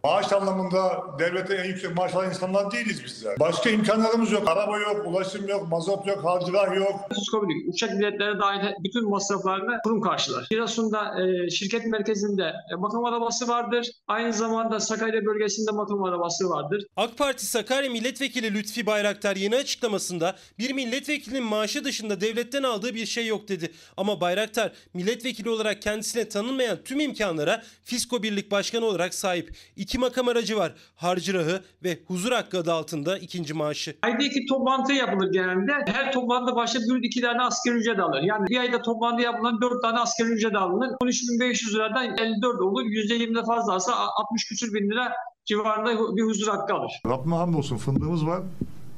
Maaş 0.05 0.33
anlamında 0.33 1.05
devlete 1.19 1.55
en 1.55 1.65
yüksek 1.65 1.97
maaş 1.97 2.15
alan 2.15 2.29
insanlar 2.29 2.71
değiliz 2.71 3.05
bizler. 3.05 3.41
Başka 3.41 3.71
imkanlarımız 3.71 4.33
yok. 4.33 4.49
Araba 4.49 4.79
yok, 4.79 5.07
ulaşım 5.07 5.49
yok, 5.49 5.69
mazot 5.69 6.07
yok, 6.07 6.25
harcılar 6.25 6.77
yok. 6.77 7.01
Skobilik, 7.27 7.69
uçak 7.75 7.91
biletleri 7.99 8.39
dahil 8.39 8.69
bütün 8.85 9.11
masraflarını 9.11 9.79
kurum 9.85 10.01
karşılar. 10.01 10.47
Giresun'da 10.51 11.23
e, 11.23 11.51
şirket 11.51 11.87
merkezinde 11.87 12.53
e, 12.73 12.75
makam 12.75 13.05
arabası 13.05 13.49
vardır. 13.49 13.87
Aynı 14.09 14.33
zamanda 14.33 14.81
Sakarya 14.81 15.25
bölgesinde 15.25 15.71
makam 15.71 16.05
arabası 16.05 16.51
vardır. 16.51 16.85
AK 16.97 17.19
Parti 17.19 17.47
Sakarya 17.47 17.91
Milletvekili 17.91 18.55
Lütfi 18.55 18.87
Bayraktar 18.87 19.37
yeni 19.37 19.57
açıklamasında 19.57 20.37
bir 20.59 20.73
milletvekilinin 20.73 21.45
maaşı 21.45 21.85
dışında 21.85 22.21
devletten 22.21 22.63
aldığı 22.63 22.95
bir 22.95 23.07
şey 23.07 23.27
yok 23.27 23.49
dedi. 23.49 23.73
Ama 23.97 24.21
Bayraktar 24.21 24.73
milletvekili 24.95 25.51
olarak 25.51 25.83
kendisine 25.83 26.29
tanınmayan 26.29 26.79
tüm 26.85 27.01
imkanlara 27.01 27.63
Fisko 27.85 28.23
Birlik 28.23 28.51
Başkanı 28.51 28.85
olarak 28.85 29.15
sahip. 29.15 29.57
İki 29.89 29.99
makam 29.99 30.29
aracı 30.29 30.57
var. 30.57 30.73
Harcırahı 30.97 31.63
ve 31.85 31.99
huzur 32.07 32.33
hakkı 32.33 32.59
adı 32.59 32.73
altında 32.73 33.19
ikinci 33.19 33.55
maaşı. 33.55 33.97
Ayda 34.03 34.25
iki 34.25 34.47
toplantı 34.47 34.93
yapılır 34.93 35.33
genelde. 35.33 35.73
Her 35.87 36.13
toplantı 36.13 36.57
başta 36.57 36.79
bir 36.79 37.03
iki 37.03 37.21
tane 37.21 37.43
asgari 37.43 37.75
ücret 37.75 37.99
alır. 37.99 38.23
Yani 38.23 38.47
bir 38.49 38.57
ayda 38.57 38.83
toplantı 38.83 39.23
yapılan 39.23 39.61
dört 39.61 39.83
tane 39.83 39.99
asgari 39.99 40.29
ücret 40.29 40.57
alınır. 40.57 40.89
13.500 40.89 41.75
liradan 41.75 42.19
54 42.19 42.61
olur. 42.61 42.83
%20'de 42.83 43.45
fazla 43.45 43.73
alsa 43.73 43.93
60 44.17 44.45
küsür 44.45 44.75
bin 44.75 44.91
lira 44.91 45.13
civarında 45.45 46.17
bir 46.17 46.23
huzur 46.23 46.49
hakkı 46.49 46.75
alır. 46.75 47.01
Rabbime 47.07 47.37
hamdolsun 47.37 47.77
fındığımız 47.77 48.27
var. 48.27 48.43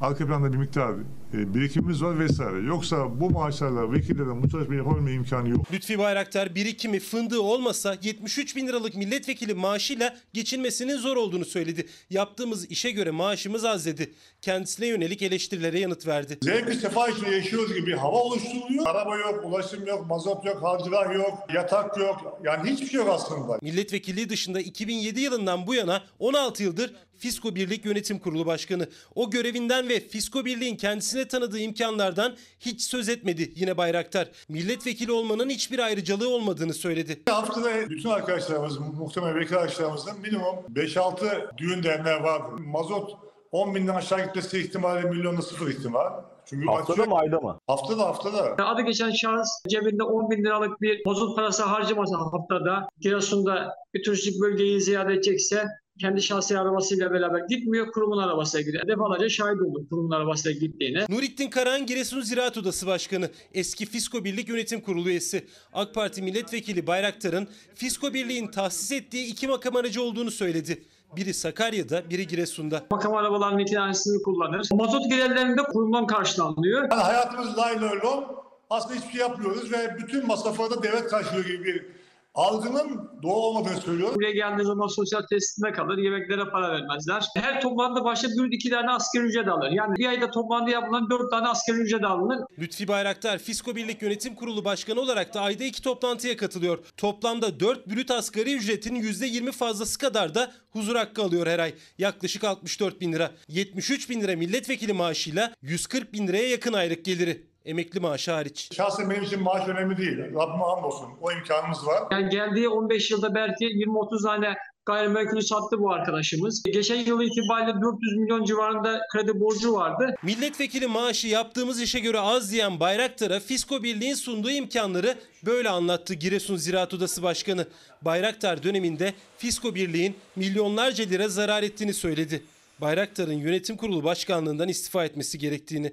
Arka 0.00 0.26
planda 0.26 0.52
bir 0.52 0.58
miktar 0.58 0.92
e, 1.34 1.54
birikimimiz 1.54 2.02
var 2.02 2.18
vesaire. 2.18 2.66
Yoksa 2.66 3.20
bu 3.20 3.30
maaşlarla 3.30 3.92
vekillerin 3.92 4.42
bu 4.42 4.50
çalışmayı 4.50 4.78
yapabilme 4.80 5.12
imkanı 5.12 5.48
yok. 5.48 5.72
Lütfi 5.72 5.98
Bayraktar 5.98 6.54
birikimi 6.54 7.00
fındığı 7.00 7.40
olmasa 7.40 7.96
73 8.02 8.56
bin 8.56 8.66
liralık 8.66 8.94
milletvekili 8.94 9.54
maaşıyla 9.54 10.16
geçinmesinin 10.32 10.96
zor 10.96 11.16
olduğunu 11.16 11.44
söyledi. 11.44 11.86
Yaptığımız 12.10 12.70
işe 12.70 12.90
göre 12.90 13.10
maaşımız 13.10 13.64
az 13.64 13.86
dedi. 13.86 14.14
Kendisine 14.42 14.86
yönelik 14.86 15.22
eleştirilere 15.22 15.78
yanıt 15.78 16.06
verdi. 16.06 16.38
Zevk-i 16.42 16.74
sefa 16.74 17.08
içinde 17.08 17.30
yaşıyoruz 17.30 17.74
gibi 17.74 17.86
bir 17.86 17.92
hava 17.92 18.16
oluşturuluyor. 18.16 18.86
Araba 18.86 19.16
yok, 19.16 19.44
ulaşım 19.44 19.86
yok, 19.86 20.06
mazot 20.06 20.44
yok, 20.44 20.62
harcırah 20.62 21.14
yok, 21.14 21.38
yatak 21.54 21.98
yok. 21.98 22.40
Yani 22.44 22.70
hiçbir 22.70 22.86
şey 22.86 23.00
yok 23.00 23.08
aslında. 23.12 23.58
Milletvekilliği 23.62 24.28
dışında 24.28 24.60
2007 24.60 25.20
yılından 25.20 25.66
bu 25.66 25.74
yana 25.74 26.02
16 26.18 26.62
yıldır 26.62 26.94
Fisko 27.20 27.54
Birlik 27.54 27.84
Yönetim 27.84 28.18
Kurulu 28.18 28.46
Başkanı. 28.46 28.88
O 29.14 29.30
görevinden 29.30 29.88
ve 29.88 30.00
Fisko 30.00 30.44
Birliğin 30.44 30.76
kendisine 30.76 31.19
tanıdığı 31.28 31.58
imkanlardan 31.58 32.36
hiç 32.60 32.82
söz 32.82 33.08
etmedi 33.08 33.52
yine 33.54 33.76
Bayraktar. 33.76 34.28
Milletvekili 34.48 35.12
olmanın 35.12 35.50
hiçbir 35.50 35.78
ayrıcalığı 35.78 36.28
olmadığını 36.28 36.74
söyledi. 36.74 37.22
Haftada 37.28 37.90
bütün 37.90 38.10
arkadaşlarımız, 38.10 38.78
muhtemel 38.78 39.34
vekil 39.34 39.56
arkadaşlarımızın 39.56 40.20
minimum 40.20 40.56
5-6 40.74 41.56
düğün 41.58 41.82
derneği 41.82 42.22
var. 42.22 42.42
Mazot 42.58 43.18
10 43.52 43.74
binden 43.74 43.94
aşağı 43.94 44.24
gitmesi 44.24 44.58
ihtimali 44.60 45.06
milyonda 45.06 45.42
sıfır 45.42 45.70
ihtimal. 45.70 46.10
Çünkü 46.44 46.66
Haftada 46.66 47.04
mı 47.04 47.16
ayda 47.16 47.40
mı? 47.40 47.58
Haftada 47.66 48.06
haftada. 48.06 48.66
Adı 48.66 48.82
geçen 48.82 49.10
şahıs 49.10 49.48
cebinde 49.68 50.02
10 50.02 50.30
bin 50.30 50.44
liralık 50.44 50.80
bir 50.80 51.04
bozuk 51.04 51.36
parası 51.36 51.62
harcamasa 51.62 52.16
haftada 52.18 52.88
Giresun'da 53.00 53.74
bir 53.94 54.02
turistik 54.02 54.40
bölgeyi 54.40 54.80
ziyaret 54.80 55.10
edecekse 55.10 55.64
kendi 56.00 56.22
şahsi 56.22 56.58
arabasıyla 56.58 57.12
beraber 57.12 57.40
gitmiyor, 57.48 57.92
kurumun 57.92 58.18
arabasıyla 58.18 58.66
gidiyor. 58.66 58.88
Defalarca 58.88 59.28
şahit 59.28 59.60
oldum 59.60 59.86
kurumun 59.90 60.10
arabasıyla 60.10 60.60
gittiğine. 60.60 61.06
Nurettin 61.08 61.50
Karahan 61.50 61.86
Giresun 61.86 62.20
Ziraat 62.20 62.58
Odası 62.58 62.86
Başkanı, 62.86 63.30
eski 63.54 63.86
Fisko 63.86 64.24
Birlik 64.24 64.48
Yönetim 64.48 64.80
Kurulu 64.80 65.08
üyesi. 65.08 65.46
AK 65.72 65.94
Parti 65.94 66.22
Milletvekili 66.22 66.86
Bayraktar'ın 66.86 67.48
Fisko 67.74 68.14
Birliği'nin 68.14 68.50
tahsis 68.50 68.92
ettiği 68.92 69.26
iki 69.26 69.48
makam 69.48 69.76
aracı 69.76 70.02
olduğunu 70.02 70.30
söyledi. 70.30 70.82
Biri 71.16 71.34
Sakarya'da, 71.34 72.10
biri 72.10 72.26
Giresun'da. 72.26 72.82
Makam 72.90 73.14
arabalarının 73.14 73.58
iki 73.58 73.74
tanesini 73.74 74.22
kullanır. 74.22 74.68
Mazot 74.72 75.04
giderlerinde 75.10 75.56
de 75.56 75.62
kurumdan 75.62 76.06
karşılanıyor. 76.06 76.82
Yani 76.82 77.02
hayatımız 77.02 77.58
lay 77.58 77.80
lay 77.80 77.98
lom. 78.04 78.24
Aslında 78.70 78.94
hiçbir 78.94 79.10
şey 79.12 79.20
yapmıyoruz 79.20 79.72
ve 79.72 79.96
bütün 79.98 80.26
masrafları 80.26 80.70
da 80.70 80.82
devlet 80.82 81.08
karşılıyor 81.08 81.44
gibi 81.46 81.64
bir 81.64 81.86
algının 82.34 83.10
doğru 83.22 83.34
olmadığını 83.34 83.80
söylüyorum. 83.80 84.14
Buraya 84.14 84.32
geldiği 84.32 84.64
zaman 84.64 84.86
sosyal 84.86 85.22
tesisinde 85.22 85.72
kalır, 85.72 85.98
yemeklere 85.98 86.44
para 86.50 86.72
vermezler. 86.72 87.24
Her 87.36 87.60
toplantı 87.60 88.04
başta 88.04 88.28
bir 88.28 88.52
iki 88.52 88.70
tane 88.70 88.90
asgari 88.90 89.24
ücret 89.24 89.48
alır. 89.48 89.70
Yani 89.70 89.96
bir 89.96 90.06
ayda 90.06 90.30
toplantı 90.30 90.70
yapılan 90.70 91.10
dört 91.10 91.30
tane 91.30 91.48
asgari 91.48 91.78
ücret 91.78 92.04
alınır. 92.04 92.38
Lütfi 92.58 92.88
Bayraktar, 92.88 93.38
Fisko 93.38 93.76
Birlik 93.76 94.02
Yönetim 94.02 94.34
Kurulu 94.34 94.64
Başkanı 94.64 95.00
olarak 95.00 95.34
da 95.34 95.40
ayda 95.40 95.64
iki 95.64 95.82
toplantıya 95.82 96.36
katılıyor. 96.36 96.78
Toplamda 96.96 97.60
4 97.60 97.86
brüt 97.86 98.10
asgari 98.10 98.54
ücretin 98.54 98.94
%20 98.94 99.52
fazlası 99.52 99.98
kadar 99.98 100.34
da 100.34 100.52
huzur 100.70 100.96
hakkı 100.96 101.22
alıyor 101.22 101.46
her 101.46 101.58
ay. 101.58 101.74
Yaklaşık 101.98 102.44
64 102.44 103.00
bin 103.00 103.12
lira. 103.12 103.30
73 103.48 104.10
bin 104.10 104.20
lira 104.20 104.36
milletvekili 104.36 104.92
maaşıyla 104.92 105.52
140 105.62 106.12
bin 106.12 106.28
liraya 106.28 106.48
yakın 106.48 106.72
aylık 106.72 107.04
geliri. 107.04 107.49
Emekli 107.70 108.00
maaşı 108.00 108.32
hariç. 108.32 108.68
Şahsen 108.76 109.10
benim 109.10 109.22
için 109.22 109.42
maaş 109.42 109.68
önemli 109.68 109.96
değil. 109.96 110.18
Rabbime 110.18 110.64
hamdolsun. 110.64 111.08
O 111.20 111.32
imkanımız 111.32 111.86
var. 111.86 112.02
Yani 112.10 112.30
geldiği 112.30 112.68
15 112.68 113.10
yılda 113.10 113.34
belki 113.34 113.64
20-30 113.64 114.22
tane 114.22 114.54
gayrimenkulü 114.86 115.42
sattı 115.42 115.78
bu 115.80 115.92
arkadaşımız. 115.92 116.62
Geçen 116.62 116.96
yıl 116.96 117.20
itibariyle 117.20 117.80
400 117.80 118.16
milyon 118.16 118.44
civarında 118.44 119.00
kredi 119.12 119.40
borcu 119.40 119.72
vardı. 119.72 120.14
Milletvekili 120.22 120.86
maaşı 120.86 121.28
yaptığımız 121.28 121.80
işe 121.82 122.00
göre 122.00 122.18
az 122.20 122.52
diyen 122.52 122.80
Bayraktar'a 122.80 123.40
Fisko 123.40 123.82
Birliği'nin 123.82 124.14
sunduğu 124.14 124.50
imkanları 124.50 125.14
böyle 125.46 125.68
anlattı 125.68 126.14
Giresun 126.14 126.56
Ziraat 126.56 126.94
Odası 126.94 127.22
Başkanı. 127.22 127.66
Bayraktar 128.02 128.62
döneminde 128.62 129.14
Fisko 129.38 129.74
Birliği'nin 129.74 130.16
milyonlarca 130.36 131.04
lira 131.04 131.28
zarar 131.28 131.62
ettiğini 131.62 131.94
söyledi. 131.94 132.42
Bayraktar'ın 132.80 133.32
yönetim 133.32 133.76
kurulu 133.76 134.04
başkanlığından 134.04 134.68
istifa 134.68 135.04
etmesi 135.04 135.38
gerektiğini. 135.38 135.92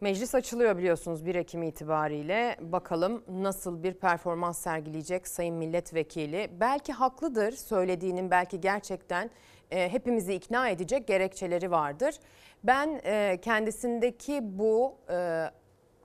Meclis 0.00 0.34
açılıyor 0.34 0.78
biliyorsunuz 0.78 1.26
1 1.26 1.34
Ekim 1.34 1.62
itibariyle. 1.62 2.56
Bakalım 2.60 3.24
nasıl 3.28 3.82
bir 3.82 3.94
performans 3.94 4.58
sergileyecek 4.58 5.28
Sayın 5.28 5.54
Milletvekili. 5.54 6.50
Belki 6.60 6.92
haklıdır 6.92 7.52
söylediğinin 7.52 8.30
belki 8.30 8.60
gerçekten 8.60 9.30
e, 9.70 9.92
hepimizi 9.92 10.34
ikna 10.34 10.68
edecek 10.68 11.06
gerekçeleri 11.06 11.70
vardır. 11.70 12.14
Ben 12.64 13.00
e, 13.04 13.38
kendisindeki 13.42 14.40
bu 14.42 14.94
e, 15.10 15.46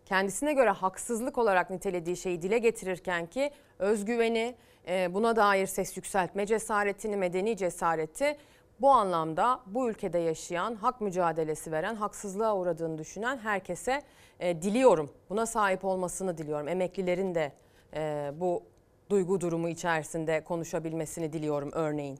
kendisine 0.05 0.53
göre 0.53 0.69
haksızlık 0.69 1.37
olarak 1.37 1.69
nitelediği 1.69 2.17
şeyi 2.17 2.41
dile 2.41 2.57
getirirken 2.57 3.25
ki 3.25 3.51
özgüveni, 3.79 4.55
e, 4.87 5.13
buna 5.13 5.35
dair 5.35 5.65
ses 5.65 5.97
yükseltme 5.97 6.45
cesaretini, 6.45 7.17
medeni 7.17 7.57
cesareti 7.57 8.37
bu 8.81 8.89
anlamda 8.89 9.59
bu 9.65 9.89
ülkede 9.89 10.17
yaşayan, 10.17 10.75
hak 10.75 11.01
mücadelesi 11.01 11.71
veren, 11.71 11.95
haksızlığa 11.95 12.57
uğradığını 12.57 12.97
düşünen 12.97 13.37
herkese 13.37 14.01
e, 14.39 14.61
diliyorum. 14.61 15.09
Buna 15.29 15.45
sahip 15.45 15.85
olmasını 15.85 16.37
diliyorum. 16.37 16.67
Emeklilerin 16.67 17.35
de 17.35 17.51
e, 17.93 18.31
bu 18.35 18.63
duygu 19.09 19.41
durumu 19.41 19.69
içerisinde 19.69 20.43
konuşabilmesini 20.43 21.33
diliyorum 21.33 21.69
örneğin. 21.73 22.19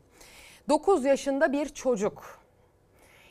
9 0.70 1.06
yaşında 1.06 1.52
bir 1.52 1.70
çocuk 1.70 2.40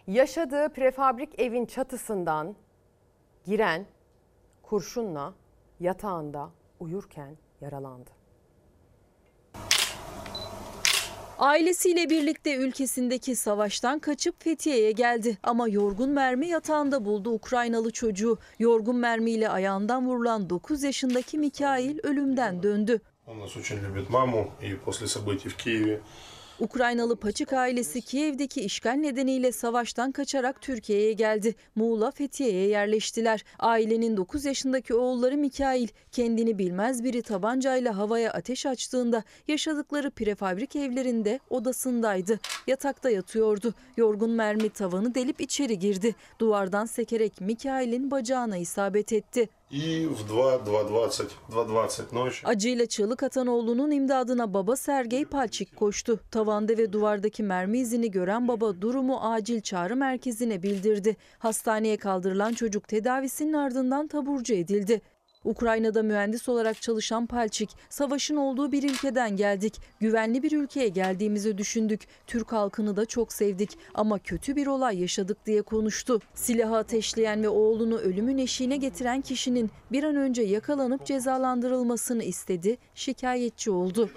yaşadığı 0.07 0.69
prefabrik 0.69 1.41
evin 1.41 1.67
çatısından 1.67 2.57
giren 3.45 3.87
kurşunla 4.63 5.35
yatağında 5.81 6.51
uyurken 6.81 7.37
yaralandı. 7.61 8.20
Ailesiyle 11.40 12.10
birlikte 12.10 12.56
ülkesindeki 12.56 13.36
savaştan 13.36 14.00
kaçıp 14.00 14.44
Fethiye'ye 14.44 14.92
geldi. 14.92 15.38
Ama 15.44 15.68
yorgun 15.68 16.10
mermi 16.10 16.48
yatağında 16.48 17.06
buldu 17.06 17.30
Ukraynalı 17.30 17.92
çocuğu. 17.92 18.38
Yorgun 18.60 18.96
mermiyle 18.96 19.50
ayağından 19.50 20.08
vurulan 20.08 20.50
9 20.50 20.84
yaşındaki 20.84 21.38
Mikail 21.38 21.98
ölümden 22.04 22.64
döndü. 22.64 23.02
Он 23.28 23.40
нас 23.40 23.58
очень 23.58 23.80
любит 23.82 24.10
маму, 24.10 24.52
и 24.62 24.76
после 24.86 25.08
событий 25.08 25.50
в 25.50 25.56
Киеве 25.58 26.02
Ukraynalı 26.61 27.17
Paçık 27.17 27.53
ailesi 27.53 28.03
Kiev'deki 28.03 28.61
işgal 28.61 28.93
nedeniyle 28.93 29.53
savaştan 29.53 30.13
kaçarak 30.13 30.63
Türkiye'ye 30.63 31.13
geldi. 31.13 31.55
Muğla 31.75 32.11
Fethiye'ye 32.11 32.69
yerleştiler. 32.69 33.45
Ailenin 33.59 34.17
9 34.17 34.45
yaşındaki 34.45 34.95
oğulları 34.95 35.37
Mikail 35.37 35.89
kendini 36.13 36.59
bilmez 36.59 37.05
biri 37.05 37.23
tabancayla 37.23 37.97
havaya 37.97 38.33
ateş 38.33 38.67
açtığında 38.67 39.23
yaşadıkları 39.49 40.11
prefabrik 40.11 40.77
evlerinde 40.77 41.41
odasındaydı. 41.51 42.41
Yatakta 42.67 43.11
yatıyordu. 43.11 43.75
Yorgun 43.97 44.31
mermi 44.31 44.71
tavanı 44.71 45.15
delip 45.15 45.41
içeri 45.41 45.79
girdi. 45.79 46.15
Duvardan 46.39 46.87
sekerek 46.87 47.41
Mikail'in 47.41 48.11
bacağına 48.11 48.57
isabet 48.57 49.13
etti. 49.13 49.49
и 49.72 50.08
в 50.08 50.24
2, 50.24 50.34
2.20, 50.34 51.30
2.20 51.50 52.16
ночи 52.16 52.48
Acıyla 52.48 52.86
çığlık 52.86 53.24
atan 53.24 53.48
oğlunun 53.48 53.92
imdadına 53.92 54.54
baba 54.54 54.76
Sergey 54.76 55.26
Palçik 55.26 55.76
koştu. 55.76 56.20
Tavanda 56.32 56.78
ve 56.78 56.94
duvardaki 56.94 57.44
mermi 57.44 57.80
izini 57.80 58.12
gören 58.12 58.48
baba 58.48 58.82
durumu 58.82 59.20
acil 59.22 59.62
çağrı 59.62 59.96
merkezine 59.96 60.64
bildirdi. 60.64 61.18
Hastaneye 61.40 61.98
kaldırılan 61.98 62.54
çocuk 62.54 62.88
tedavisinin 62.88 63.54
ardından 63.54 64.08
taburcu 64.08 64.54
edildi. 64.54 65.02
Ukrayna'da 65.45 66.03
mühendis 66.03 66.49
olarak 66.49 66.83
çalışan 66.83 67.27
Palçik, 67.27 67.71
savaşın 67.89 68.37
olduğu 68.37 68.73
bir 68.73 68.91
ülkeden 68.91 69.37
geldik. 69.37 69.81
Güvenli 70.01 70.43
bir 70.43 70.53
ülkeye 70.53 70.89
geldiğimizi 70.89 71.59
düşündük. 71.59 72.01
Türk 72.27 72.53
halkını 72.53 72.97
da 72.97 73.07
çok 73.07 73.33
sevdik 73.33 73.79
ama 73.95 74.19
kötü 74.19 74.57
bir 74.57 74.67
olay 74.67 75.01
yaşadık 75.01 75.47
diye 75.47 75.63
konuştu. 75.63 76.21
Silahı 76.35 76.77
ateşleyen 76.77 77.43
ve 77.43 77.49
oğlunu 77.49 77.99
ölümün 77.99 78.39
eşiğine 78.39 78.77
getiren 78.77 79.21
kişinin 79.21 79.71
bir 79.93 80.05
an 80.05 80.17
önce 80.17 80.43
yakalanıp 80.43 81.07
cezalandırılmasını 81.07 82.25
istedi, 82.25 82.77
şikayetçi 82.95 83.71
oldu. 83.71 84.11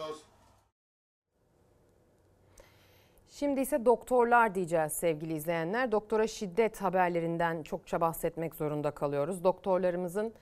Şimdi 3.30 3.62
ise 3.62 3.86
doktorlar 3.86 4.56
diyeceğiz 4.56 4.94
sevgili 4.94 5.34
izleyenler. 5.34 5.92
Doktora 5.92 6.28
şiddet 6.28 6.82
haberlerinden 6.82 7.64
çokça 7.64 8.02
bahsetmek 8.02 8.56
zorunda 8.56 8.92
kalıyoruz. 8.92 9.44
Doktorlarımızın 9.44 10.34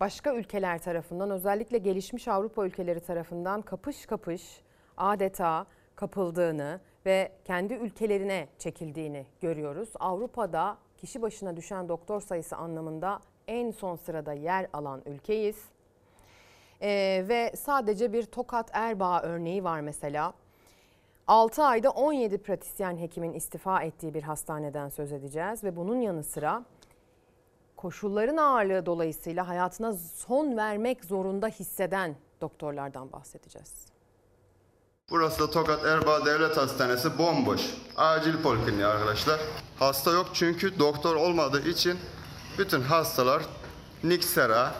başka 0.00 0.34
ülkeler 0.34 0.82
tarafından 0.82 1.30
özellikle 1.30 1.78
gelişmiş 1.78 2.28
Avrupa 2.28 2.66
ülkeleri 2.66 3.00
tarafından 3.00 3.62
kapış 3.62 4.06
kapış 4.06 4.60
adeta 4.96 5.66
kapıldığını 5.96 6.80
ve 7.06 7.32
kendi 7.44 7.74
ülkelerine 7.74 8.48
çekildiğini 8.58 9.26
görüyoruz. 9.40 9.88
Avrupa'da 10.00 10.78
kişi 10.96 11.22
başına 11.22 11.56
düşen 11.56 11.88
doktor 11.88 12.20
sayısı 12.20 12.56
anlamında 12.56 13.20
en 13.48 13.70
son 13.70 13.96
sırada 13.96 14.32
yer 14.32 14.66
alan 14.72 15.02
ülkeyiz. 15.06 15.56
Ee, 16.82 17.24
ve 17.28 17.52
sadece 17.56 18.12
bir 18.12 18.22
Tokat 18.22 18.70
Erbaa 18.72 19.22
örneği 19.22 19.64
var 19.64 19.80
mesela. 19.80 20.32
6 21.26 21.64
ayda 21.64 21.90
17 21.90 22.38
pratisyen 22.38 22.96
hekimin 22.96 23.32
istifa 23.32 23.82
ettiği 23.82 24.14
bir 24.14 24.22
hastaneden 24.22 24.88
söz 24.88 25.12
edeceğiz 25.12 25.64
ve 25.64 25.76
bunun 25.76 26.00
yanı 26.00 26.24
sıra 26.24 26.64
koşulların 27.84 28.36
ağırlığı 28.36 28.86
dolayısıyla 28.86 29.48
hayatına 29.48 29.94
son 30.16 30.56
vermek 30.56 31.04
zorunda 31.04 31.48
hisseden 31.48 32.16
doktorlardan 32.40 33.12
bahsedeceğiz. 33.12 33.72
Burası 35.10 35.40
da 35.40 35.50
Tokat 35.50 35.84
Erbaa 35.84 36.26
Devlet 36.26 36.56
Hastanesi 36.56 37.18
bomboş. 37.18 37.60
Acil 37.96 38.42
polikliniği 38.42 38.86
arkadaşlar. 38.86 39.40
Hasta 39.78 40.10
yok 40.12 40.26
çünkü 40.34 40.78
doktor 40.78 41.16
olmadığı 41.16 41.68
için 41.68 41.98
bütün 42.58 42.80
hastalar 42.80 43.42
Niksera, 44.04 44.74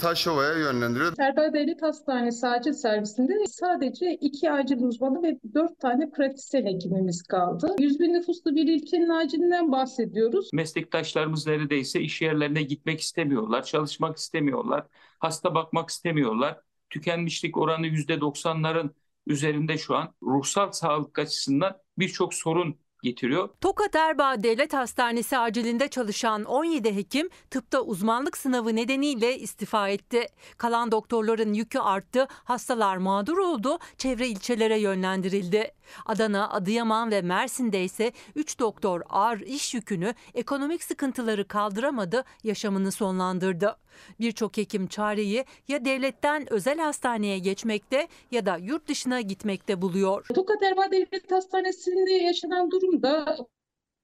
Taşova'ya 0.00 0.52
yönlendiriyor. 0.52 1.12
Erbaa 1.18 1.52
Devlet 1.52 1.82
Hastanesi 1.82 2.46
acil 2.46 2.72
servisinde 2.72 3.32
sadece 3.46 4.14
iki 4.14 4.50
acil 4.50 4.80
uzmanı 4.80 5.22
ve 5.22 5.38
dört 5.54 5.80
tane 5.80 6.10
pratisyen 6.10 6.66
hekimimiz 6.66 7.22
kaldı. 7.22 7.76
100 7.78 8.00
bin 8.00 8.14
nüfuslu 8.14 8.54
bir 8.54 8.68
ilçenin 8.68 9.08
acilinden 9.08 9.72
bahsediyoruz. 9.72 10.50
Meslektaşlarımız 10.52 11.46
neredeyse 11.46 12.00
iş 12.00 12.22
yerlerine 12.22 12.62
gitmek 12.62 13.00
istemiyorlar, 13.00 13.64
çalışmak 13.64 14.16
istemiyorlar, 14.16 14.86
hasta 15.18 15.54
bakmak 15.54 15.90
istemiyorlar. 15.90 16.60
Tükenmişlik 16.90 17.56
oranı 17.56 17.86
%90'ların 17.86 18.90
üzerinde 19.26 19.78
şu 19.78 19.96
an 19.96 20.14
ruhsal 20.22 20.72
sağlık 20.72 21.18
açısından 21.18 21.78
birçok 21.98 22.34
sorun 22.34 22.78
getiriyor. 23.02 23.48
Tokat 23.60 23.96
Erbaa 23.96 24.42
Devlet 24.42 24.74
Hastanesi 24.74 25.38
acilinde 25.38 25.88
çalışan 25.88 26.44
17 26.44 26.96
hekim 26.96 27.28
tıpta 27.50 27.80
uzmanlık 27.80 28.36
sınavı 28.36 28.76
nedeniyle 28.76 29.38
istifa 29.38 29.88
etti. 29.88 30.26
Kalan 30.58 30.92
doktorların 30.92 31.52
yükü 31.52 31.78
arttı, 31.78 32.26
hastalar 32.30 32.96
mağdur 32.96 33.38
oldu, 33.38 33.78
çevre 33.98 34.28
ilçelere 34.28 34.78
yönlendirildi. 34.78 35.72
Adana, 36.06 36.50
Adıyaman 36.50 37.10
ve 37.10 37.22
Mersin'de 37.22 37.84
ise 37.84 38.12
3 38.34 38.58
doktor 38.58 39.02
ağır 39.08 39.40
iş 39.40 39.74
yükünü, 39.74 40.14
ekonomik 40.34 40.84
sıkıntıları 40.84 41.48
kaldıramadı, 41.48 42.24
yaşamını 42.44 42.92
sonlandırdı. 42.92 43.76
Birçok 44.20 44.56
hekim 44.56 44.86
çareyi 44.86 45.44
ya 45.68 45.84
devletten 45.84 46.52
özel 46.52 46.78
hastaneye 46.78 47.38
geçmekte 47.38 48.08
ya 48.30 48.46
da 48.46 48.56
yurt 48.56 48.88
dışına 48.88 49.20
gitmekte 49.20 49.82
buluyor. 49.82 50.26
Tokat 50.34 50.62
Erbaa 50.62 50.90
Devlet 50.90 51.32
Hastanesi'nde 51.32 52.12
yaşanan 52.12 52.70
durum 52.70 53.02
da 53.02 53.36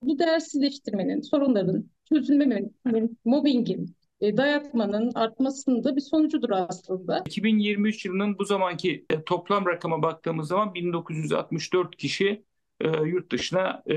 bu 0.03 0.19
değersizleştirmenin, 0.19 1.21
sorunların 1.21 1.91
çözülmemenin, 2.09 3.19
mobbingin, 3.25 3.97
dayatmanın 4.37 5.13
artmasının 5.15 5.85
da 5.85 5.97
bir 5.97 6.01
sonucudur 6.01 6.51
aslında. 6.51 7.23
2023 7.27 8.05
yılının 8.05 8.39
bu 8.39 8.45
zamanki 8.45 9.07
e, 9.11 9.25
toplam 9.25 9.67
rakama 9.67 10.03
baktığımız 10.03 10.49
zaman 10.49 10.75
1964 10.75 11.97
kişi 11.97 12.45
e, 12.81 12.89
yurt 12.89 13.33
dışına 13.33 13.83
e, 13.87 13.97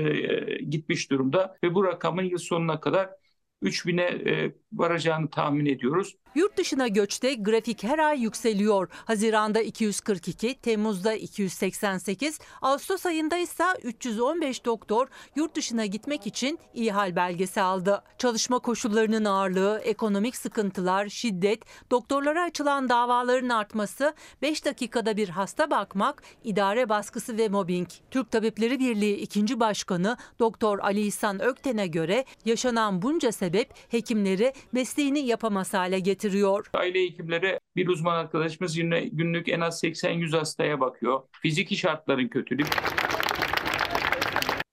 gitmiş 0.64 1.10
durumda 1.10 1.56
ve 1.64 1.74
bu 1.74 1.84
rakamın 1.84 2.22
yıl 2.22 2.38
sonuna 2.38 2.80
kadar 2.80 3.10
3000'e 3.62 4.30
e, 4.30 4.54
varacağını 4.72 5.30
tahmin 5.30 5.66
ediyoruz. 5.66 6.16
Yurt 6.34 6.58
dışına 6.58 6.88
göçte 6.88 7.34
grafik 7.34 7.82
her 7.82 7.98
ay 7.98 8.20
yükseliyor. 8.20 8.88
Haziranda 9.04 9.60
242, 9.60 10.54
Temmuz'da 10.54 11.14
288, 11.14 12.38
Ağustos 12.62 13.06
ayında 13.06 13.36
ise 13.36 13.64
315 13.82 14.64
doktor 14.64 15.08
yurt 15.36 15.54
dışına 15.54 15.86
gitmek 15.86 16.26
için 16.26 16.58
ihal 16.74 17.16
belgesi 17.16 17.60
aldı. 17.60 18.02
Çalışma 18.18 18.58
koşullarının 18.58 19.24
ağırlığı, 19.24 19.80
ekonomik 19.84 20.36
sıkıntılar, 20.36 21.08
şiddet, 21.08 21.62
doktorlara 21.90 22.42
açılan 22.42 22.88
davaların 22.88 23.48
artması, 23.48 24.14
5 24.42 24.64
dakikada 24.64 25.16
bir 25.16 25.28
hasta 25.28 25.70
bakmak, 25.70 26.22
idare 26.44 26.88
baskısı 26.88 27.38
ve 27.38 27.48
mobbing. 27.48 27.88
Türk 28.10 28.30
Tabipleri 28.30 28.78
Birliği 28.78 29.16
2. 29.16 29.60
Başkanı 29.60 30.16
Doktor 30.38 30.78
Ali 30.78 31.06
İhsan 31.06 31.42
Ökten'e 31.42 31.86
göre 31.86 32.24
yaşanan 32.44 33.02
bunca 33.02 33.32
sebep 33.32 33.74
hekimleri 33.88 34.52
mesleğini 34.72 35.18
yapamaz 35.18 35.74
hale 35.74 36.00
getiriyor. 36.00 36.70
Aile 36.74 37.02
hekimleri 37.02 37.58
bir 37.76 37.88
uzman 37.88 38.14
arkadaşımız 38.16 38.76
yine 38.76 39.00
günlük 39.00 39.48
en 39.48 39.60
az 39.60 39.82
80-100 39.84 40.36
hastaya 40.38 40.80
bakıyor. 40.80 41.22
Fiziki 41.32 41.76
şartların 41.76 42.28
kötülük. 42.28 42.66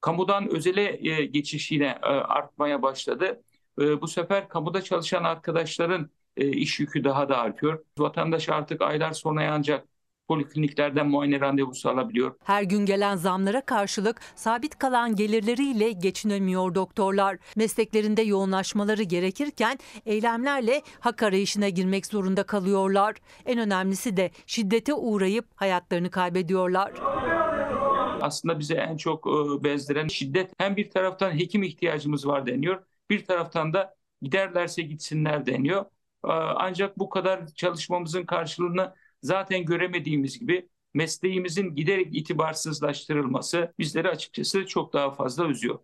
Kamudan 0.02 0.56
özele 0.56 1.10
e, 1.10 1.26
geçiş 1.26 1.72
yine 1.72 1.86
e, 2.04 2.06
artmaya 2.06 2.82
başladı. 2.82 3.42
E, 3.82 4.02
Bu 4.02 4.08
sefer 4.08 4.50
kamuda 4.50 4.82
çalışan 4.82 5.24
arkadaşların 5.24 6.10
iş 6.38 6.80
yükü 6.80 7.04
daha 7.04 7.30
da 7.30 7.38
artıyor. 7.38 7.84
Vatandaş 7.98 8.50
artık 8.50 8.82
aylar 8.82 9.12
sonra 9.12 9.52
ancak 9.52 9.88
polikliniklerden 10.28 11.08
muayene 11.08 11.40
randevusu 11.40 11.90
alabiliyor. 11.90 12.36
Her 12.44 12.64
gün 12.64 12.86
gelen 12.86 13.16
zamlara 13.16 13.62
karşılık 13.62 14.22
sabit 14.36 14.80
kalan 14.80 15.16
gelirleriyle 15.16 15.92
geçinemiyor 15.92 16.76
doktorlar. 16.76 17.38
Mesleklerinde 17.56 18.22
yoğunlaşmaları 18.22 19.04
gerekirken 19.04 19.78
eylemlerle 20.06 20.82
hak 21.00 21.24
arayışına 21.24 21.70
girmek 21.70 22.06
zorunda 22.06 22.44
kalıyorlar. 22.44 23.16
En 23.46 23.60
önemlisi 23.60 24.18
de 24.18 24.32
şiddete 24.48 24.94
uğrayıp 24.94 25.46
hayatlarını 25.56 26.12
kaybediyorlar. 26.12 26.92
Aslında 28.22 28.60
bize 28.60 28.76
en 28.76 28.98
çok 28.98 29.28
e, 29.28 29.64
bezdiren 29.64 30.08
şiddet 30.08 30.52
hem 30.58 30.76
bir 30.78 30.90
taraftan 30.90 31.32
hekim 31.40 31.64
ihtiyacımız 31.64 32.28
var 32.28 32.46
deniyor, 32.46 32.84
bir 33.10 33.26
taraftan 33.26 33.74
da 33.74 33.96
giderlerse 34.22 34.82
gitsinler 34.82 35.46
deniyor. 35.46 35.82
E, 36.26 36.28
Ancak 36.32 37.00
bu 37.00 37.10
kadar 37.10 37.48
çalışmamızın 37.48 38.26
karşılığını 38.26 38.94
zaten 39.26 39.66
göremediğimiz 39.66 40.40
gibi 40.40 40.70
mesleğimizin 40.94 41.76
giderek 41.76 42.16
itibarsızlaştırılması 42.16 43.74
bizleri 43.80 44.10
açıkçası 44.10 44.66
çok 44.66 44.94
daha 44.94 45.12
fazla 45.12 45.48
üzüyor. 45.48 45.80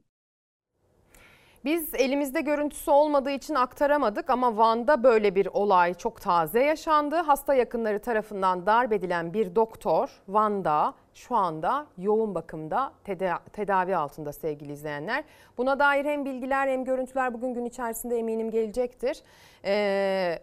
Biz 1.66 1.96
elimizde 1.96 2.42
görüntüsü 2.42 2.92
olmadığı 2.92 3.32
için 3.32 3.56
aktaramadık 3.56 4.30
ama 4.30 4.58
Van'da 4.58 5.04
böyle 5.04 5.36
bir 5.36 5.46
olay 5.46 5.94
çok 5.94 6.22
taze 6.22 6.64
yaşandı. 6.64 7.16
Hasta 7.16 7.54
yakınları 7.54 8.00
tarafından 8.00 8.66
darp 8.66 8.94
edilen 8.94 9.34
bir 9.34 9.56
doktor 9.56 10.10
Van'da 10.28 10.94
şu 11.14 11.36
anda 11.36 11.88
yoğun 11.98 12.36
bakımda 12.36 12.94
teda- 13.04 13.40
tedavi 13.54 13.96
altında 13.96 14.34
sevgili 14.34 14.72
izleyenler. 14.72 15.24
Buna 15.58 15.80
dair 15.80 16.06
hem 16.06 16.26
bilgiler 16.26 16.68
hem 16.68 16.86
görüntüler 16.86 17.34
bugün 17.34 17.54
gün 17.54 17.66
içerisinde 17.66 18.18
eminim 18.18 18.52
gelecektir. 18.52 19.22
Ee, 19.66 20.40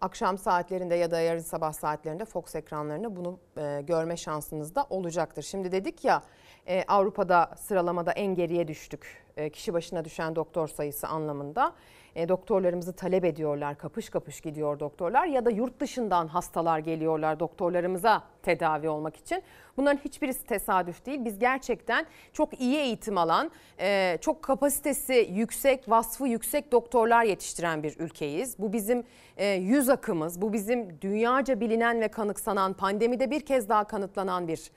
akşam 0.00 0.38
saatlerinde 0.38 0.94
ya 0.94 1.10
da 1.10 1.20
yarın 1.20 1.40
sabah 1.40 1.72
saatlerinde 1.72 2.24
Fox 2.24 2.54
ekranlarında 2.54 3.16
bunu 3.16 3.38
e, 3.56 3.82
görme 3.82 4.16
şansınız 4.16 4.74
da 4.74 4.86
olacaktır. 4.90 5.42
Şimdi 5.42 5.72
dedik 5.72 6.04
ya 6.04 6.22
e, 6.68 6.84
Avrupa'da 6.88 7.50
sıralamada 7.56 8.12
en 8.12 8.34
geriye 8.34 8.68
düştük. 8.68 9.24
E, 9.36 9.50
kişi 9.50 9.72
başına 9.72 10.04
düşen 10.04 10.36
doktor 10.36 10.68
sayısı 10.68 11.08
anlamında. 11.08 11.72
E, 12.14 12.28
doktorlarımızı 12.28 12.92
talep 12.92 13.24
ediyorlar. 13.24 13.78
Kapış 13.78 14.10
kapış 14.10 14.40
gidiyor 14.40 14.80
doktorlar 14.80 15.26
ya 15.26 15.44
da 15.44 15.50
yurt 15.50 15.80
dışından 15.80 16.26
hastalar 16.26 16.78
geliyorlar 16.78 17.40
doktorlarımıza 17.40 18.22
tedavi 18.42 18.88
olmak 18.88 19.16
için. 19.16 19.42
Bunların 19.76 19.98
hiçbirisi 20.04 20.46
tesadüf 20.46 21.06
değil. 21.06 21.24
Biz 21.24 21.38
gerçekten 21.38 22.06
çok 22.32 22.60
iyi 22.60 22.76
eğitim 22.76 23.18
alan, 23.18 23.50
e, 23.80 24.18
çok 24.20 24.42
kapasitesi 24.42 25.28
yüksek, 25.32 25.88
vasfı 25.88 26.28
yüksek 26.28 26.72
doktorlar 26.72 27.24
yetiştiren 27.24 27.82
bir 27.82 27.96
ülkeyiz. 27.98 28.58
Bu 28.58 28.72
bizim 28.72 29.04
e, 29.36 29.46
yüz 29.46 29.88
akımız, 29.88 30.42
bu 30.42 30.52
bizim 30.52 31.00
dünyaca 31.00 31.60
bilinen 31.60 32.00
ve 32.00 32.08
kanıksanan, 32.08 32.72
pandemide 32.72 33.30
bir 33.30 33.40
kez 33.40 33.68
daha 33.68 33.84
kanıtlanan 33.84 34.48
bir 34.48 34.70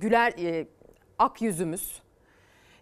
güler 0.00 0.32
ak 1.18 1.42
yüzümüz. 1.42 2.02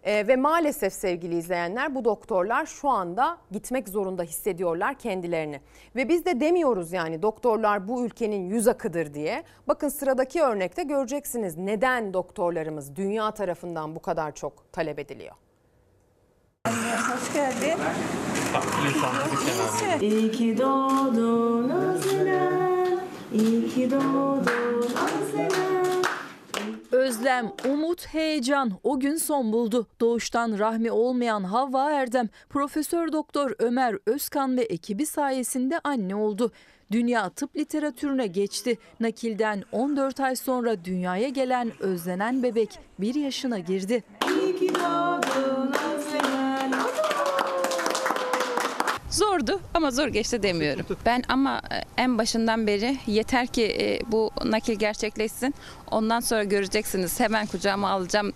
Ee, 0.07 0.27
ve 0.27 0.35
maalesef 0.35 0.93
sevgili 0.93 1.37
izleyenler 1.37 1.95
bu 1.95 2.05
doktorlar 2.05 2.65
şu 2.65 2.89
anda 2.89 3.37
gitmek 3.51 3.89
zorunda 3.89 4.23
hissediyorlar 4.23 4.93
kendilerini. 4.93 5.61
Ve 5.95 6.09
biz 6.09 6.25
de 6.25 6.39
demiyoruz 6.39 6.93
yani 6.93 7.21
doktorlar 7.21 7.87
bu 7.87 8.05
ülkenin 8.05 8.49
yüz 8.49 8.67
akıdır 8.67 9.13
diye. 9.13 9.43
Bakın 9.67 9.89
sıradaki 9.89 10.41
örnekte 10.41 10.83
göreceksiniz 10.83 11.57
neden 11.57 12.13
doktorlarımız 12.13 12.95
dünya 12.95 13.31
tarafından 13.31 13.95
bu 13.95 14.01
kadar 14.01 14.35
çok 14.35 14.73
talep 14.73 14.99
ediliyor. 14.99 15.35
Hoş 16.67 17.33
geldin. 17.33 17.77
İyi 20.01 20.31
ki 20.31 20.57
doğdun 20.57 21.69
Özlem. 21.69 22.99
İyi 23.33 23.69
ki 23.69 23.91
doğdun 23.91 24.83
Özlem. 24.83 25.76
Özlem, 26.91 27.51
umut, 27.69 28.07
heyecan 28.13 28.71
o 28.83 28.99
gün 28.99 29.15
son 29.15 29.53
buldu. 29.53 29.87
Doğuştan 29.99 30.59
rahmi 30.59 30.91
olmayan 30.91 31.43
Havva 31.43 31.91
Erdem, 31.91 32.29
Profesör 32.49 33.11
Doktor 33.11 33.51
Ömer 33.59 33.97
Özkan 34.05 34.57
ve 34.57 34.61
ekibi 34.61 35.05
sayesinde 35.05 35.79
anne 35.83 36.15
oldu. 36.15 36.51
Dünya 36.91 37.29
tıp 37.29 37.55
literatürüne 37.55 38.27
geçti. 38.27 38.77
Nakilden 38.99 39.63
14 39.71 40.19
ay 40.19 40.35
sonra 40.35 40.85
dünyaya 40.85 41.29
gelen 41.29 41.71
özlenen 41.79 42.43
bebek 42.43 42.79
1 42.99 43.15
yaşına 43.15 43.59
girdi. 43.59 44.03
İyi 44.29 44.55
ki 44.55 44.75
doğdun 44.75 45.96
Zordu 49.17 49.59
ama 49.73 49.91
zor 49.91 50.07
geçti 50.07 50.43
demiyorum. 50.43 50.85
Ben 51.05 51.23
ama 51.27 51.61
e, 51.71 52.01
en 52.01 52.17
başından 52.17 52.67
beri 52.67 52.97
yeter 53.07 53.47
ki 53.47 53.63
e, 53.79 54.11
bu 54.11 54.31
nakil 54.45 54.73
gerçekleşsin. 54.73 55.55
Ondan 55.91 56.19
sonra 56.19 56.43
göreceksiniz 56.43 57.19
hemen 57.19 57.45
kucağıma 57.45 57.89
alacağım. 57.89 58.33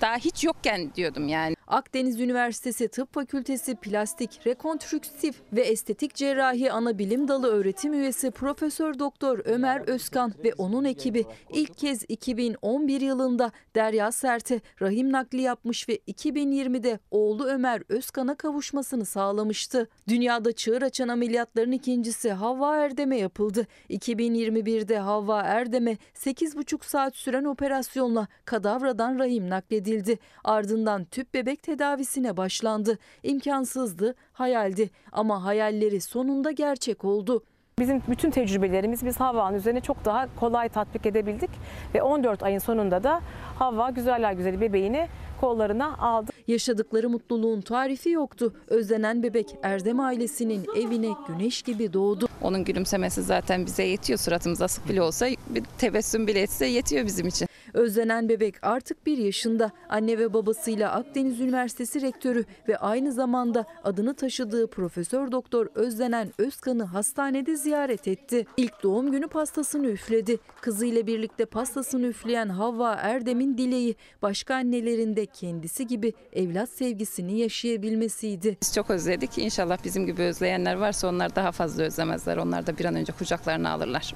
Daha 0.00 0.16
hiç 0.16 0.44
yokken 0.44 0.94
diyordum 0.94 1.28
yani. 1.28 1.56
Akdeniz 1.66 2.20
Üniversitesi 2.20 2.88
Tıp 2.88 3.14
Fakültesi 3.14 3.76
Plastik, 3.76 4.46
Rekonstrüktif 4.46 5.42
ve 5.52 5.60
Estetik 5.60 6.14
Cerrahi 6.14 6.72
Anabilim 6.72 7.28
Dalı 7.28 7.46
öğretim 7.46 7.92
üyesi 7.92 8.30
Profesör 8.30 8.98
Doktor 8.98 9.40
Ömer 9.44 9.80
Özkan 9.80 10.34
ve 10.44 10.54
onun 10.58 10.84
ekibi 10.84 11.24
ilk 11.52 11.78
kez 11.78 12.04
2011 12.08 13.00
yılında 13.00 13.52
Derya 13.74 14.12
Sert'e 14.12 14.60
rahim 14.82 15.12
nakli 15.12 15.40
yapmış 15.40 15.88
ve 15.88 15.96
2020'de 15.96 16.98
oğlu 17.10 17.46
Ömer 17.46 17.82
Özkan'a 17.88 18.34
kavuşmasını 18.34 19.04
sağlamıştı. 19.04 19.88
Dünyada 20.08 20.52
çığır 20.52 20.82
açan 20.82 21.08
ameliyatların 21.08 21.72
ikincisi 21.72 22.32
Havva 22.32 22.76
Erdem'e 22.76 23.18
yapıldı. 23.18 23.66
2021'de 23.90 24.98
Havva 24.98 25.42
Erdem'e 25.42 25.98
8,5 26.14 26.86
saat 26.86 27.16
süren 27.16 27.44
operasyonla 27.44 28.28
kadavradan 28.44 29.18
rahim 29.18 29.50
nakledildi. 29.86 30.18
Ardından 30.44 31.04
tüp 31.04 31.34
bebek 31.34 31.62
tedavisine 31.62 32.36
başlandı. 32.36 32.98
İmkansızdı, 33.22 34.14
hayaldi 34.32 34.90
ama 35.12 35.44
hayalleri 35.44 36.00
sonunda 36.00 36.50
gerçek 36.50 37.04
oldu. 37.04 37.42
Bizim 37.78 38.02
bütün 38.08 38.30
tecrübelerimiz 38.30 39.04
biz 39.06 39.20
Havva'nın 39.20 39.56
üzerine 39.56 39.80
çok 39.80 40.04
daha 40.04 40.28
kolay 40.40 40.68
tatbik 40.68 41.06
edebildik 41.06 41.50
ve 41.94 42.02
14 42.02 42.42
ayın 42.42 42.58
sonunda 42.58 43.02
da 43.02 43.20
Havva 43.58 43.90
güzeller 43.90 44.32
güzeli 44.32 44.60
bebeğini 44.60 45.08
kollarına 45.40 45.96
aldı. 45.96 46.32
Yaşadıkları 46.46 47.08
mutluluğun 47.08 47.60
tarifi 47.60 48.10
yoktu. 48.10 48.54
Özlenen 48.68 49.22
bebek 49.22 49.56
Erdem 49.62 50.00
ailesinin 50.00 50.66
evine 50.76 51.14
güneş 51.28 51.62
gibi 51.62 51.92
doğdu. 51.92 52.28
Onun 52.42 52.64
gülümsemesi 52.64 53.22
zaten 53.22 53.66
bize 53.66 53.82
yetiyor. 53.82 54.18
Suratımız 54.18 54.62
asık 54.62 54.88
bile 54.88 55.02
olsa 55.02 55.26
bir 55.50 55.62
tebessüm 55.78 56.26
bile 56.26 56.40
etse 56.40 56.66
yetiyor 56.66 57.06
bizim 57.06 57.28
için. 57.28 57.48
Özlenen 57.76 58.28
bebek 58.28 58.54
artık 58.62 59.06
bir 59.06 59.18
yaşında. 59.18 59.70
Anne 59.88 60.18
ve 60.18 60.32
babasıyla 60.34 60.92
Akdeniz 60.92 61.40
Üniversitesi 61.40 62.02
rektörü 62.02 62.44
ve 62.68 62.78
aynı 62.78 63.12
zamanda 63.12 63.64
adını 63.84 64.14
taşıdığı 64.14 64.66
Profesör 64.66 65.32
Doktor 65.32 65.66
Özlenen 65.74 66.32
Özkan'ı 66.38 66.84
hastanede 66.84 67.56
ziyaret 67.56 68.08
etti. 68.08 68.46
İlk 68.56 68.82
doğum 68.82 69.12
günü 69.12 69.28
pastasını 69.28 69.86
üfledi. 69.86 70.38
Kızıyla 70.60 71.06
birlikte 71.06 71.44
pastasını 71.44 72.06
üfleyen 72.06 72.48
Havva 72.48 72.94
Erdem'in 72.94 73.58
dileği 73.58 73.96
başka 74.22 74.54
annelerin 74.54 75.16
de 75.16 75.26
kendisi 75.26 75.86
gibi 75.86 76.12
evlat 76.32 76.68
sevgisini 76.68 77.38
yaşayabilmesiydi. 77.38 78.56
Biz 78.62 78.74
çok 78.74 78.90
özledik. 78.90 79.38
İnşallah 79.38 79.84
bizim 79.84 80.06
gibi 80.06 80.22
özleyenler 80.22 80.74
varsa 80.74 81.08
onlar 81.08 81.36
daha 81.36 81.52
fazla 81.52 81.82
özlemezler. 81.82 82.36
Onlar 82.36 82.66
da 82.66 82.78
bir 82.78 82.84
an 82.84 82.94
önce 82.94 83.12
kucaklarına 83.12 83.70
alırlar. 83.70 84.14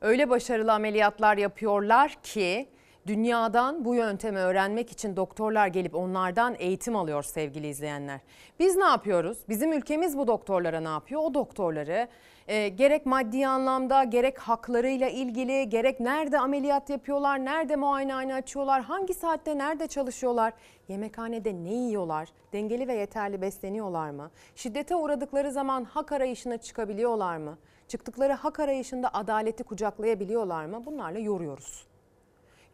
Öyle 0.00 0.30
başarılı 0.30 0.72
ameliyatlar 0.72 1.36
yapıyorlar 1.36 2.16
ki 2.22 2.68
dünyadan 3.06 3.84
bu 3.84 3.94
yöntemi 3.94 4.38
öğrenmek 4.38 4.92
için 4.92 5.16
doktorlar 5.16 5.66
gelip 5.66 5.94
onlardan 5.94 6.56
eğitim 6.58 6.96
alıyor 6.96 7.22
sevgili 7.22 7.68
izleyenler. 7.68 8.20
Biz 8.58 8.76
ne 8.76 8.84
yapıyoruz? 8.84 9.38
Bizim 9.48 9.72
ülkemiz 9.72 10.18
bu 10.18 10.26
doktorlara 10.26 10.80
ne 10.80 10.88
yapıyor? 10.88 11.20
O 11.24 11.34
doktorları 11.34 12.08
e, 12.50 12.68
gerek 12.68 13.06
maddi 13.06 13.46
anlamda 13.46 14.04
gerek 14.04 14.38
haklarıyla 14.38 15.08
ilgili 15.08 15.68
gerek 15.68 16.00
nerede 16.00 16.38
ameliyat 16.38 16.90
yapıyorlar, 16.90 17.44
nerede 17.44 17.76
muayenehane 17.76 18.34
açıyorlar, 18.34 18.82
hangi 18.82 19.14
saatte 19.14 19.58
nerede 19.58 19.86
çalışıyorlar, 19.86 20.52
yemekhanede 20.88 21.54
ne 21.64 21.74
yiyorlar, 21.74 22.28
dengeli 22.52 22.88
ve 22.88 22.94
yeterli 22.94 23.42
besleniyorlar 23.42 24.10
mı? 24.10 24.30
Şiddete 24.56 24.96
uğradıkları 24.96 25.52
zaman 25.52 25.84
hak 25.84 26.12
arayışına 26.12 26.56
çıkabiliyorlar 26.56 27.36
mı? 27.36 27.58
Çıktıkları 27.88 28.32
hak 28.32 28.60
arayışında 28.60 29.14
adaleti 29.14 29.64
kucaklayabiliyorlar 29.64 30.64
mı? 30.64 30.86
Bunlarla 30.86 31.18
yoruyoruz. 31.18 31.86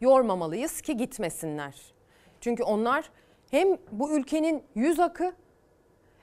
Yormamalıyız 0.01 0.81
ki 0.81 0.97
gitmesinler. 0.97 1.75
Çünkü 2.41 2.63
onlar 2.63 3.11
hem 3.51 3.67
bu 3.91 4.11
ülkenin 4.11 4.63
yüz 4.75 4.99
akı 4.99 5.33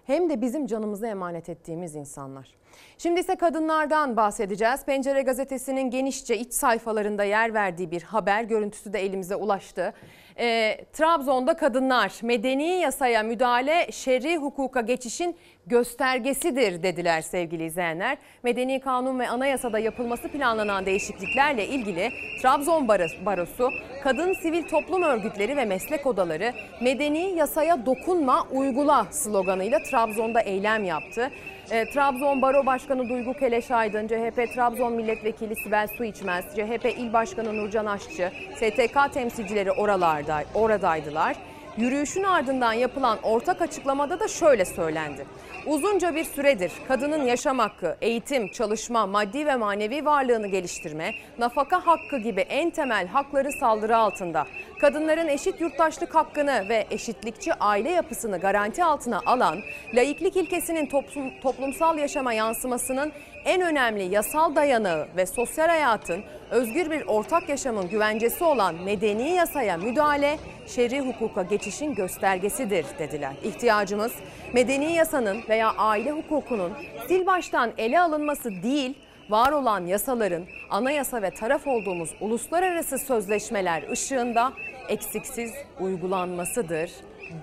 hem 0.05 0.31
de 0.31 0.41
bizim 0.41 0.67
canımızı 0.67 1.07
emanet 1.07 1.49
ettiğimiz 1.49 1.95
insanlar. 1.95 2.64
Şimdi 2.99 3.21
ise 3.21 3.37
kadınlardan 3.37 4.17
bahsedeceğiz. 4.17 4.85
Pencere 4.85 5.23
gazetesinin 5.23 5.91
genişçe 5.91 6.39
iç 6.39 6.53
sayfalarında 6.53 7.25
yer 7.25 7.55
verdiği 7.55 7.91
bir 7.91 8.03
haber 8.03 8.43
görüntüsü 8.43 8.93
de 8.93 9.05
elimize 9.05 9.37
ulaştı. 9.37 9.95
E, 10.39 10.79
Trabzon'da 10.93 11.57
kadınlar 11.57 12.13
medeni 12.23 12.69
yasaya 12.69 13.23
müdahale 13.23 13.93
şer'i 13.93 14.37
hukuka 14.37 14.81
geçişin 14.81 15.37
göstergesidir 15.67 16.83
dediler 16.83 17.21
sevgili 17.21 17.65
izleyenler. 17.65 18.19
Medeni 18.43 18.81
kanun 18.81 19.19
ve 19.19 19.29
anayasada 19.29 19.79
yapılması 19.79 20.29
planlanan 20.29 20.87
değişikliklerle 20.87 21.67
ilgili 21.67 22.11
Trabzon 22.43 22.89
Barosu, 23.27 23.71
kadın 24.03 24.33
sivil 24.43 24.63
toplum 24.63 25.03
örgütleri 25.03 25.57
ve 25.57 25.65
meslek 25.65 26.07
odaları 26.07 26.53
medeni 26.83 27.37
yasaya 27.37 27.87
dokunma 27.87 28.47
uygula 28.53 29.07
sloganıyla 29.11 29.79
Trabzon'da 29.83 30.41
eylem 30.41 30.85
yaptı. 30.85 31.31
E, 31.71 31.91
Trabzon 31.91 32.43
Baro 32.43 32.67
Başkanı 32.67 33.09
Duygu 33.09 33.35
Keleş 33.35 33.71
Aydın, 33.71 34.09
CHP 34.09 34.55
Trabzon 34.55 34.93
Milletvekili 34.93 35.57
Sibel 35.57 35.89
Su 35.99 36.05
İçmez, 36.05 36.45
CHP 36.57 36.85
İl 36.99 37.13
Başkanı 37.13 37.57
Nurcan 37.57 37.87
Aşçı, 37.87 38.33
STK 38.57 39.13
temsilcileri 39.15 39.73
oralarda, 39.73 40.45
oradaydılar. 40.55 41.37
Yürüyüşün 41.79 42.23
ardından 42.23 42.73
yapılan 42.73 43.19
ortak 43.23 43.63
açıklamada 43.63 44.21
da 44.21 44.29
şöyle 44.29 44.65
söylendi. 44.65 45.27
Uzunca 45.67 46.15
bir 46.15 46.25
süredir 46.25 46.73
kadının 46.89 47.25
yaşam 47.25 47.59
hakkı, 47.59 47.97
eğitim, 48.01 48.49
çalışma, 48.49 49.07
maddi 49.07 49.47
ve 49.47 49.57
manevi 49.57 50.05
varlığını 50.05 50.47
geliştirme, 50.47 51.11
nafaka 51.39 51.87
hakkı 51.87 52.19
gibi 52.19 52.41
en 52.41 52.71
temel 52.71 53.07
hakları 53.07 53.53
saldırı 53.53 53.97
altında. 53.97 54.47
Kadınların 54.81 55.29
eşit 55.29 55.61
yurttaşlık 55.61 56.15
hakkını 56.15 56.69
ve 56.69 56.87
eşitlikçi 56.91 57.55
aile 57.55 57.91
yapısını 57.91 58.41
garanti 58.41 58.85
altına 58.85 59.21
alan, 59.27 59.59
laiklik 59.95 60.37
ilkesinin 60.37 60.87
toplum, 60.87 61.41
toplumsal 61.43 61.99
yaşama 61.99 62.33
yansımasının 62.33 63.13
en 63.45 63.61
önemli 63.61 64.15
yasal 64.15 64.57
dayanağı 64.57 65.07
ve 65.17 65.27
sosyal 65.27 65.69
hayatın 65.69 66.25
özgür 66.51 66.91
bir 66.91 67.07
ortak 67.07 67.49
yaşamın 67.49 67.89
güvencesi 67.89 68.45
olan 68.45 68.75
medeni 68.75 69.31
yasaya 69.31 69.77
müdahale, 69.77 70.39
şer'i 70.67 71.01
hukuka 71.01 71.43
geçişin 71.43 71.95
göstergesidir 71.95 72.87
dediler. 72.99 73.33
İhtiyacımız 73.45 74.13
medeni 74.53 74.93
yasanın 74.93 75.43
veya 75.49 75.75
aile 75.79 76.11
hukukunun 76.11 76.73
sil 77.07 77.23
baştan 77.27 77.73
ele 77.79 78.01
alınması 78.01 78.51
değil, 78.63 78.99
var 79.31 79.53
olan 79.53 79.87
yasaların 79.87 80.45
anayasa 80.71 81.23
ve 81.23 81.31
taraf 81.31 81.67
olduğumuz 81.67 82.11
uluslararası 82.21 82.99
sözleşmeler 82.99 83.91
ışığında 83.91 84.53
eksiksiz 84.89 85.53
uygulanmasıdır 85.81 86.91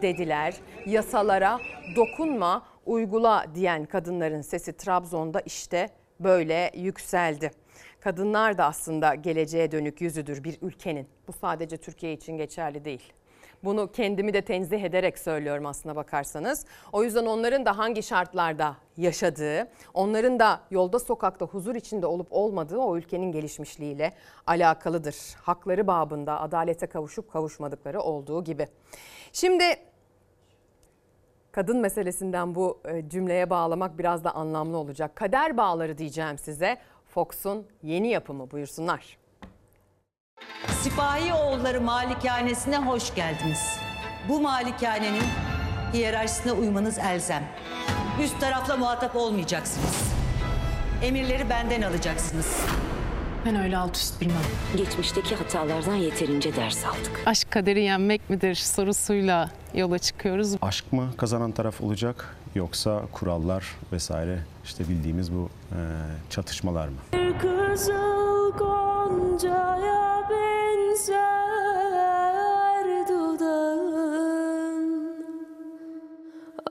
dediler. 0.02 0.54
Yasalara 0.86 1.60
dokunma, 1.96 2.64
uygula 2.86 3.46
diyen 3.56 3.86
kadınların 3.86 4.42
sesi 4.42 4.74
Trabzon'da 4.74 5.40
işte 5.40 5.90
böyle 6.20 6.72
yükseldi. 6.76 7.52
Kadınlar 8.00 8.58
da 8.58 8.66
aslında 8.66 9.16
geleceğe 9.16 9.72
dönük 9.72 10.02
yüzüdür 10.02 10.44
bir 10.44 10.58
ülkenin. 10.62 11.08
Bu 11.28 11.34
sadece 11.34 11.78
Türkiye 11.78 12.14
için 12.14 12.38
geçerli 12.38 12.86
değil. 12.86 13.14
Bunu 13.64 13.92
kendimi 13.92 14.34
de 14.34 14.42
tenzih 14.42 14.84
ederek 14.84 15.20
söylüyorum 15.20 15.66
aslına 15.66 15.96
bakarsanız. 15.96 16.66
O 16.92 17.04
yüzden 17.04 17.26
onların 17.26 17.66
da 17.66 17.78
hangi 17.78 18.04
şartlarda 18.04 18.76
yaşadığı, 18.98 19.68
onların 19.94 20.40
da 20.40 20.62
yolda 20.72 21.00
sokakta 21.00 21.46
huzur 21.46 21.76
içinde 21.76 22.06
olup 22.06 22.28
olmadığı 22.32 22.78
o 22.78 22.98
ülkenin 22.98 23.32
gelişmişliğiyle 23.32 24.14
alakalıdır. 24.48 25.16
Hakları 25.42 25.88
babında 25.88 26.42
adalete 26.42 26.88
kavuşup 26.88 27.32
kavuşmadıkları 27.32 28.02
olduğu 28.02 28.44
gibi. 28.44 28.68
Şimdi 29.34 29.64
kadın 31.52 31.78
meselesinden 31.78 32.56
bu 32.56 32.82
e, 32.86 33.10
cümleye 33.10 33.50
bağlamak 33.50 34.00
biraz 34.00 34.24
da 34.24 34.36
anlamlı 34.36 34.78
olacak. 34.78 35.16
Kader 35.16 35.58
bağları 35.58 35.98
diyeceğim 35.98 36.38
size. 36.38 36.78
Fox'un 37.06 37.68
yeni 37.84 38.08
yapımı 38.08 38.52
buyursunlar. 38.52 39.18
Sipahi 40.68 41.34
Oğulları 41.34 41.82
Malikanesine 41.82 42.78
hoş 42.78 43.16
geldiniz. 43.16 43.80
Bu 44.30 44.42
malikanenin 44.42 45.24
hiyerarşisine 45.94 46.52
uymanız 46.52 47.00
elzem. 47.00 47.44
Üst 48.24 48.40
tarafla 48.40 48.78
muhatap 48.78 49.16
olmayacaksınız. 49.16 50.14
Emirleri 51.04 51.50
benden 51.50 51.82
alacaksınız. 51.82 52.66
Ben 53.46 53.56
öyle 53.64 53.78
alt 53.78 53.96
üst 53.98 54.22
bilmem. 54.22 54.36
Geçmişteki 54.78 55.36
hatalardan 55.36 55.96
yeterince 55.96 56.56
ders 56.56 56.86
aldık. 56.86 57.22
Aşk 57.26 57.52
kaderi 57.52 57.84
yenmek 57.84 58.30
midir 58.30 58.56
sorusuyla 58.56 59.50
yola 59.74 60.00
çıkıyoruz. 60.00 60.56
Aşk 60.62 60.94
mı 60.94 61.10
kazanan 61.18 61.52
taraf 61.52 61.82
olacak 61.82 62.36
yoksa 62.56 63.02
kurallar 63.12 63.66
vesaire 63.92 64.40
işte 64.64 64.90
bildiğimiz 64.90 65.34
bu 65.34 65.50
e, 65.72 65.78
çatışmalar 66.30 66.88
mı? 66.88 66.96
Kızıl 67.42 68.52
goncaya 68.58 70.28
benzer 70.30 71.18
dudağın 73.10 75.12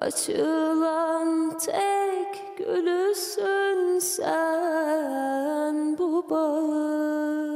Açılan 0.01 1.59
tek 1.59 2.30
gülüsün 2.61 3.99
sen 3.99 5.99
bu 5.99 6.25
bağın 6.31 7.50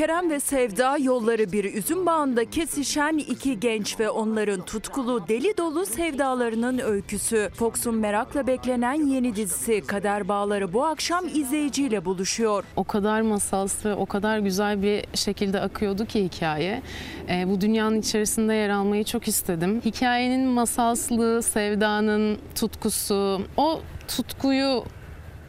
Kerem 0.00 0.30
ve 0.30 0.40
Sevda 0.40 0.96
yolları 0.98 1.52
bir 1.52 1.74
üzüm 1.74 2.06
bağında 2.06 2.50
kesişen 2.50 3.18
iki 3.18 3.60
genç 3.60 4.00
ve 4.00 4.10
onların 4.10 4.64
tutkulu 4.64 5.28
deli 5.28 5.56
dolu 5.58 5.86
sevdalarının 5.86 6.78
öyküsü. 6.78 7.50
Fox'un 7.54 7.94
merakla 7.94 8.46
beklenen 8.46 9.06
yeni 9.06 9.36
dizisi 9.36 9.80
Kader 9.80 10.28
Bağları 10.28 10.72
bu 10.72 10.84
akşam 10.84 11.28
izleyiciyle 11.28 12.04
buluşuyor. 12.04 12.64
O 12.76 12.84
kadar 12.84 13.20
masalsı, 13.20 13.94
o 13.98 14.06
kadar 14.06 14.38
güzel 14.38 14.82
bir 14.82 15.04
şekilde 15.14 15.60
akıyordu 15.60 16.06
ki 16.06 16.24
hikaye. 16.24 16.82
Ee, 17.28 17.48
bu 17.48 17.60
dünyanın 17.60 18.00
içerisinde 18.00 18.54
yer 18.54 18.70
almayı 18.70 19.04
çok 19.04 19.28
istedim. 19.28 19.80
Hikayenin 19.84 20.46
masalsılığı, 20.48 21.42
sevdanın 21.42 22.38
tutkusu, 22.54 23.40
o 23.56 23.80
tutkuyu 24.08 24.84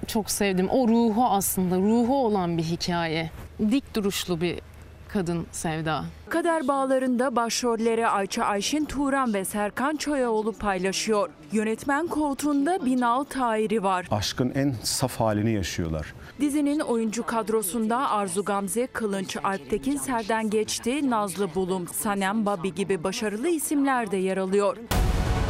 çok 0.08 0.32
sevdim. 0.32 0.70
O 0.70 0.88
ruhu 0.88 1.26
aslında, 1.26 1.78
ruhu 1.78 2.26
olan 2.26 2.58
bir 2.58 2.64
hikaye. 2.64 3.32
Dik 3.70 3.96
duruşlu 3.96 4.42
bir 4.42 4.60
kadın 5.08 5.48
Sevda. 5.52 6.04
Kader 6.30 6.68
Bağları'nda 6.68 7.36
başrolleri 7.36 8.08
Ayça 8.08 8.44
Ayşin 8.44 8.86
Turan 8.86 9.34
ve 9.34 9.46
Serkan 9.46 9.96
Çoyaoğlu 9.96 10.54
paylaşıyor. 10.54 11.30
Yönetmen 11.52 12.08
koltuğunda 12.08 12.86
Binal 12.86 13.24
Tahiri 13.24 13.84
var. 13.84 14.08
Aşkın 14.12 14.52
en 14.56 14.76
saf 14.84 15.20
halini 15.20 15.52
yaşıyorlar. 15.52 16.14
Dizinin 16.40 16.80
oyuncu 16.80 17.26
kadrosunda 17.26 18.10
Arzu 18.10 18.46
Gamze, 18.46 18.88
Kılınç, 18.88 19.38
Alptekin 19.44 19.98
Serden 19.98 20.50
Geçti, 20.50 21.10
Nazlı 21.10 21.56
Bulum, 21.56 21.88
Sanem 21.88 22.46
Babi 22.46 22.76
gibi 22.76 23.04
başarılı 23.04 23.50
isimler 23.50 24.12
de 24.12 24.18
yer 24.18 24.38
alıyor. 24.38 24.78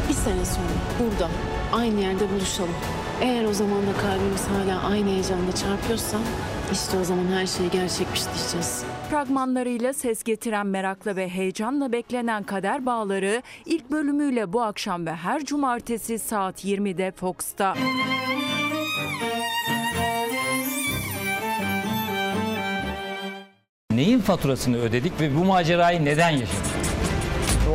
Bir 0.08 0.14
sene 0.14 0.44
sonra 0.44 0.66
burada 1.00 1.30
aynı 1.72 2.00
yerde 2.00 2.30
buluşalım. 2.30 2.74
Eğer 3.20 3.44
o 3.44 3.52
zaman 3.52 3.86
da 3.86 3.92
kalbimiz 4.02 4.46
hala 4.46 4.82
aynı 4.82 5.10
heyecanda 5.10 5.52
çarpıyorsa 5.54 6.18
işte 6.72 6.98
o 6.98 7.04
zaman 7.04 7.26
her 7.26 7.46
şeyi 7.46 7.70
gerçekmiş 7.70 8.20
diyeceğiz. 8.34 8.84
Fragmanlarıyla 9.10 9.92
ses 9.92 10.22
getiren 10.22 10.66
merakla 10.66 11.16
ve 11.16 11.28
heyecanla 11.28 11.92
beklenen 11.92 12.42
Kader 12.42 12.86
Bağları 12.86 13.42
ilk 13.66 13.90
bölümüyle 13.90 14.52
bu 14.52 14.62
akşam 14.62 15.06
ve 15.06 15.14
her 15.14 15.44
cumartesi 15.44 16.18
saat 16.18 16.64
20'de 16.64 17.12
Fox'ta. 17.16 17.74
Neyin 23.90 24.18
faturasını 24.18 24.78
ödedik 24.78 25.20
ve 25.20 25.36
bu 25.36 25.44
macerayı 25.44 26.04
neden 26.04 26.30
yaşadık? 26.30 26.72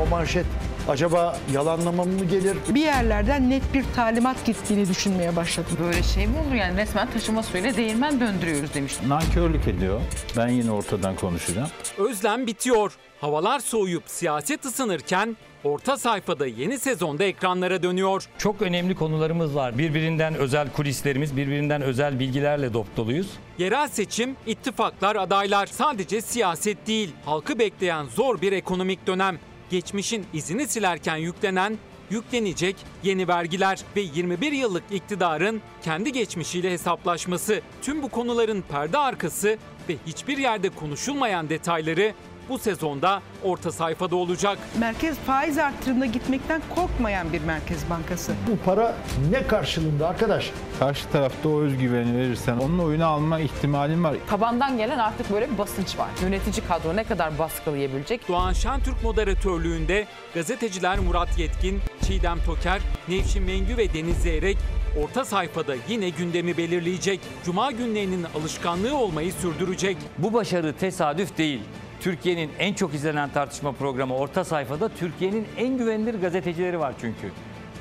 O 0.04 0.10
manşet 0.10 0.46
acaba 0.88 1.38
yalanlama 1.54 2.04
mı 2.04 2.26
gelir? 2.32 2.58
Bir 2.70 2.82
yerlerden 2.82 3.50
net 3.50 3.74
bir 3.74 3.86
talimat 3.96 4.46
gittiğini 4.46 4.90
düşünmeye 4.90 5.36
başladım. 5.36 5.78
Böyle 5.80 6.04
şey 6.04 6.28
mi 6.28 6.34
olur 6.48 6.56
yani 6.56 6.78
resmen 6.78 7.12
taşıma 7.12 7.44
suyuyla 7.44 7.78
değirmen 7.78 8.20
döndürüyoruz 8.20 8.74
demiştim. 8.74 9.10
Nankörlük 9.10 9.68
ediyor. 9.68 10.02
Ben 10.38 10.48
yine 10.48 10.72
ortadan 10.72 11.16
konuşacağım. 11.16 11.70
Özlem 11.98 12.48
bitiyor. 12.48 12.94
Havalar 13.22 13.60
soğuyup 13.60 14.04
siyaset 14.06 14.66
ısınırken 14.66 15.38
orta 15.64 15.98
sayfada 15.98 16.48
yeni 16.48 16.80
sezonda 16.80 17.24
ekranlara 17.24 17.84
dönüyor. 17.84 18.24
Çok 18.38 18.62
önemli 18.62 18.96
konularımız 18.96 19.56
var. 19.56 19.78
Birbirinden 19.78 20.36
özel 20.36 20.72
kulislerimiz, 20.72 21.38
birbirinden 21.38 21.82
özel 21.82 22.20
bilgilerle 22.20 22.74
dop 22.74 22.98
doluyuz. 22.98 23.28
Yerel 23.58 23.88
seçim, 23.88 24.36
ittifaklar, 24.48 25.16
adaylar 25.16 25.66
sadece 25.66 26.22
siyaset 26.22 26.88
değil. 26.88 27.10
Halkı 27.26 27.60
bekleyen 27.60 28.06
zor 28.06 28.42
bir 28.42 28.52
ekonomik 28.52 29.08
dönem. 29.08 29.40
Geçmişin 29.70 30.26
izini 30.34 30.68
silerken 30.68 31.18
yüklenen, 31.18 31.78
yüklenecek 32.10 32.76
yeni 33.04 33.28
vergiler 33.28 33.80
ve 33.96 34.02
21 34.02 34.52
yıllık 34.52 34.84
iktidarın 34.92 35.62
kendi 35.82 36.12
geçmişiyle 36.12 36.72
hesaplaşması. 36.72 37.62
Tüm 37.82 38.04
bu 38.04 38.10
konuların 38.10 38.62
perde 38.62 38.98
arkası 38.98 39.58
ve 39.90 39.96
hiçbir 40.08 40.38
yerde 40.38 40.70
konuşulmayan 40.70 41.50
detayları 41.50 42.14
bu 42.50 42.58
sezonda 42.58 43.22
orta 43.44 43.72
sayfada 43.72 44.16
olacak. 44.16 44.58
Merkez 44.80 45.18
faiz 45.18 45.58
artırımına 45.58 46.06
gitmekten 46.06 46.62
korkmayan 46.76 47.34
bir 47.34 47.42
merkez 47.42 47.90
bankası. 47.90 48.34
Bu 48.52 48.58
para 48.66 48.96
ne 49.32 49.48
karşılığında 49.48 50.08
arkadaş? 50.08 50.52
Karşı 50.80 51.10
tarafta 51.10 51.50
o 51.50 51.60
özgüveni 51.62 52.18
verirsen 52.18 52.58
onun 52.58 52.80
oyunu 52.80 53.06
alma 53.06 53.40
ihtimalin 53.40 54.04
var. 54.04 54.16
Tabandan 54.30 54.78
gelen 54.78 55.00
artık 55.00 55.32
böyle 55.32 55.52
bir 55.52 55.58
basınç 55.58 55.98
var. 56.00 56.10
Yönetici 56.22 56.68
kadro 56.68 56.96
ne 56.96 57.04
kadar 57.04 57.40
baskılayabilecek? 57.40 58.28
Doğan 58.28 58.54
Şentürk 58.54 59.04
moderatörlüğünde 59.04 60.08
gazeteciler 60.34 61.00
Murat 61.00 61.40
Yetkin, 61.40 61.82
Çiğdem 62.08 62.38
Toker, 62.46 62.82
Nevşin 63.08 63.44
Mengü 63.44 63.78
ve 63.78 63.94
Deniz 63.94 64.18
Zeyrek 64.18 64.58
orta 65.04 65.26
sayfada 65.26 65.76
yine 65.90 66.10
gündemi 66.10 66.58
belirleyecek. 66.58 67.20
Cuma 67.46 67.72
günlerinin 67.72 68.26
alışkanlığı 68.40 68.98
olmayı 68.98 69.34
sürdürecek. 69.34 69.98
Bu 70.18 70.34
başarı 70.34 70.74
tesadüf 70.74 71.38
değil. 71.38 71.62
Türkiye'nin 72.02 72.52
en 72.60 72.74
çok 72.74 72.94
izlenen 72.94 73.30
tartışma 73.30 73.72
programı 73.72 74.16
orta 74.16 74.44
sayfada 74.44 74.90
Türkiye'nin 74.90 75.48
en 75.58 75.78
güvenilir 75.78 76.22
gazetecileri 76.22 76.80
var 76.80 76.94
çünkü. 77.02 77.32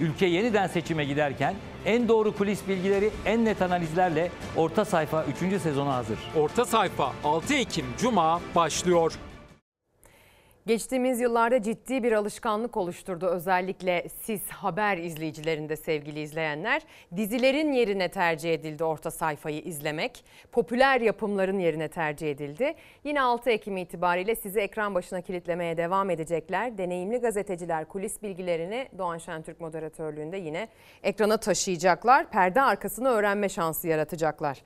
Ülke 0.00 0.26
yeniden 0.26 0.66
seçime 0.66 1.04
giderken 1.04 1.54
en 1.84 2.08
doğru 2.08 2.36
kulis 2.36 2.68
bilgileri, 2.68 3.10
en 3.24 3.44
net 3.44 3.62
analizlerle 3.62 4.30
orta 4.56 4.84
sayfa 4.84 5.24
3. 5.52 5.62
sezona 5.62 5.94
hazır. 5.94 6.18
Orta 6.36 6.64
sayfa 6.64 7.12
6 7.24 7.54
Ekim 7.54 7.86
Cuma 7.98 8.40
başlıyor. 8.54 9.12
Geçtiğimiz 10.66 11.20
yıllarda 11.20 11.62
ciddi 11.62 12.02
bir 12.02 12.12
alışkanlık 12.12 12.76
oluşturdu 12.76 13.26
özellikle 13.26 14.06
siz 14.22 14.48
haber 14.48 14.98
izleyicilerinde 14.98 15.76
sevgili 15.76 16.20
izleyenler. 16.20 16.82
Dizilerin 17.16 17.72
yerine 17.72 18.08
tercih 18.08 18.54
edildi 18.54 18.84
orta 18.84 19.10
sayfayı 19.10 19.60
izlemek. 19.60 20.24
Popüler 20.52 21.00
yapımların 21.00 21.58
yerine 21.58 21.88
tercih 21.88 22.30
edildi. 22.30 22.74
Yine 23.04 23.20
6 23.20 23.50
Ekim 23.50 23.76
itibariyle 23.76 24.34
sizi 24.34 24.60
ekran 24.60 24.94
başına 24.94 25.20
kilitlemeye 25.20 25.76
devam 25.76 26.10
edecekler. 26.10 26.78
Deneyimli 26.78 27.18
gazeteciler 27.18 27.84
kulis 27.84 28.22
bilgilerini 28.22 28.88
Doğan 28.98 29.18
Şentürk 29.18 29.60
moderatörlüğünde 29.60 30.36
yine 30.36 30.68
ekrana 31.02 31.36
taşıyacaklar. 31.36 32.30
Perde 32.30 32.62
arkasını 32.62 33.08
öğrenme 33.08 33.48
şansı 33.48 33.88
yaratacaklar. 33.88 34.62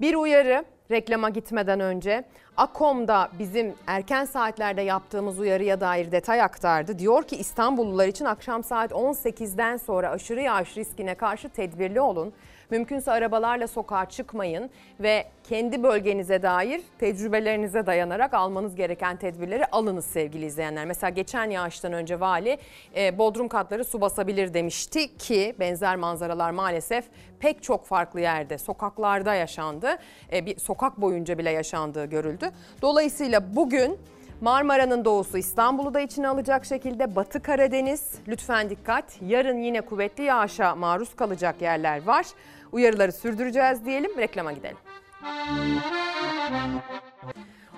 Bir 0.00 0.14
uyarı 0.14 0.64
reklama 0.90 1.28
gitmeden 1.28 1.80
önce 1.80 2.24
Akom'da 2.56 3.28
bizim 3.38 3.74
erken 3.86 4.24
saatlerde 4.24 4.82
yaptığımız 4.82 5.38
uyarıya 5.38 5.80
dair 5.80 6.12
detay 6.12 6.42
aktardı. 6.42 6.98
Diyor 6.98 7.22
ki 7.22 7.36
İstanbullular 7.36 8.08
için 8.08 8.24
akşam 8.24 8.64
saat 8.64 8.90
18'den 8.90 9.76
sonra 9.76 10.10
aşırı 10.10 10.40
yağış 10.40 10.76
riskine 10.76 11.14
karşı 11.14 11.48
tedbirli 11.48 12.00
olun. 12.00 12.32
Mümkünse 12.72 13.12
arabalarla 13.12 13.68
sokağa 13.68 14.04
çıkmayın 14.08 14.70
ve 15.00 15.26
kendi 15.48 15.82
bölgenize 15.82 16.42
dair 16.42 16.80
tecrübelerinize 16.98 17.86
dayanarak 17.86 18.34
almanız 18.34 18.74
gereken 18.74 19.16
tedbirleri 19.16 19.66
alınız 19.66 20.04
sevgili 20.04 20.46
izleyenler. 20.46 20.86
Mesela 20.86 21.10
geçen 21.10 21.50
yağıştan 21.50 21.92
önce 21.92 22.20
vali 22.20 22.58
e, 22.96 23.18
Bodrum 23.18 23.48
katları 23.48 23.84
su 23.84 24.00
basabilir 24.00 24.54
demişti 24.54 25.16
ki 25.16 25.54
benzer 25.60 25.96
manzaralar 25.96 26.50
maalesef 26.50 27.04
pek 27.40 27.62
çok 27.62 27.86
farklı 27.86 28.20
yerde 28.20 28.58
sokaklarda 28.58 29.34
yaşandı. 29.34 29.96
E, 30.32 30.46
bir 30.46 30.58
sokak 30.58 31.00
boyunca 31.00 31.38
bile 31.38 31.50
yaşandığı 31.50 32.04
görüldü. 32.04 32.50
Dolayısıyla 32.82 33.56
bugün 33.56 33.98
Marmara'nın 34.42 35.04
doğusu 35.04 35.38
İstanbul'u 35.38 35.94
da 35.94 36.00
içine 36.00 36.28
alacak 36.28 36.64
şekilde 36.64 37.16
Batı 37.16 37.42
Karadeniz 37.42 38.12
lütfen 38.28 38.70
dikkat. 38.70 39.04
Yarın 39.26 39.58
yine 39.58 39.80
kuvvetli 39.80 40.24
yağışa 40.24 40.74
maruz 40.74 41.14
kalacak 41.14 41.62
yerler 41.62 42.06
var. 42.06 42.26
Uyarıları 42.72 43.12
sürdüreceğiz 43.12 43.84
diyelim 43.84 44.18
reklama 44.18 44.52
gidelim. 44.52 44.76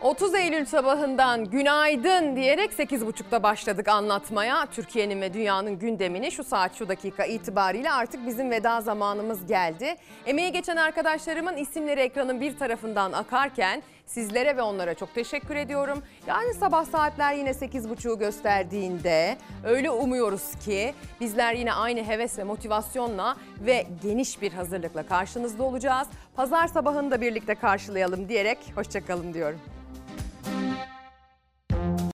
30 0.04 0.34
Eylül 0.34 0.64
sabahından 0.64 1.44
günaydın 1.44 2.36
diyerek 2.36 2.72
8.30'da 2.72 3.42
başladık 3.42 3.88
anlatmaya. 3.88 4.66
Türkiye'nin 4.66 5.20
ve 5.20 5.34
dünyanın 5.34 5.78
gündemini 5.78 6.32
şu 6.32 6.44
saat 6.44 6.74
şu 6.74 6.88
dakika 6.88 7.24
itibariyle 7.24 7.92
artık 7.92 8.26
bizim 8.26 8.50
veda 8.50 8.80
zamanımız 8.80 9.46
geldi. 9.46 9.96
Emeği 10.26 10.52
geçen 10.52 10.76
arkadaşlarımın 10.76 11.56
isimleri 11.56 12.00
ekranın 12.00 12.40
bir 12.40 12.58
tarafından 12.58 13.12
akarken 13.12 13.82
sizlere 14.06 14.56
ve 14.56 14.62
onlara 14.62 14.94
çok 14.94 15.14
teşekkür 15.14 15.56
ediyorum. 15.56 16.02
Yani 16.26 16.54
sabah 16.54 16.84
saatler 16.84 17.34
yine 17.34 17.50
8.30'u 17.50 18.18
gösterdiğinde 18.18 19.36
öyle 19.64 19.90
umuyoruz 19.90 20.54
ki 20.64 20.94
bizler 21.20 21.54
yine 21.54 21.72
aynı 21.72 22.02
heves 22.02 22.38
ve 22.38 22.44
motivasyonla 22.44 23.36
ve 23.60 23.86
geniş 24.02 24.42
bir 24.42 24.52
hazırlıkla 24.52 25.06
karşınızda 25.06 25.62
olacağız. 25.62 26.08
Pazar 26.36 26.68
sabahını 26.68 27.10
da 27.10 27.20
birlikte 27.20 27.54
karşılayalım 27.54 28.28
diyerek 28.28 28.58
hoşçakalın 28.74 29.34
diyorum. 29.34 29.60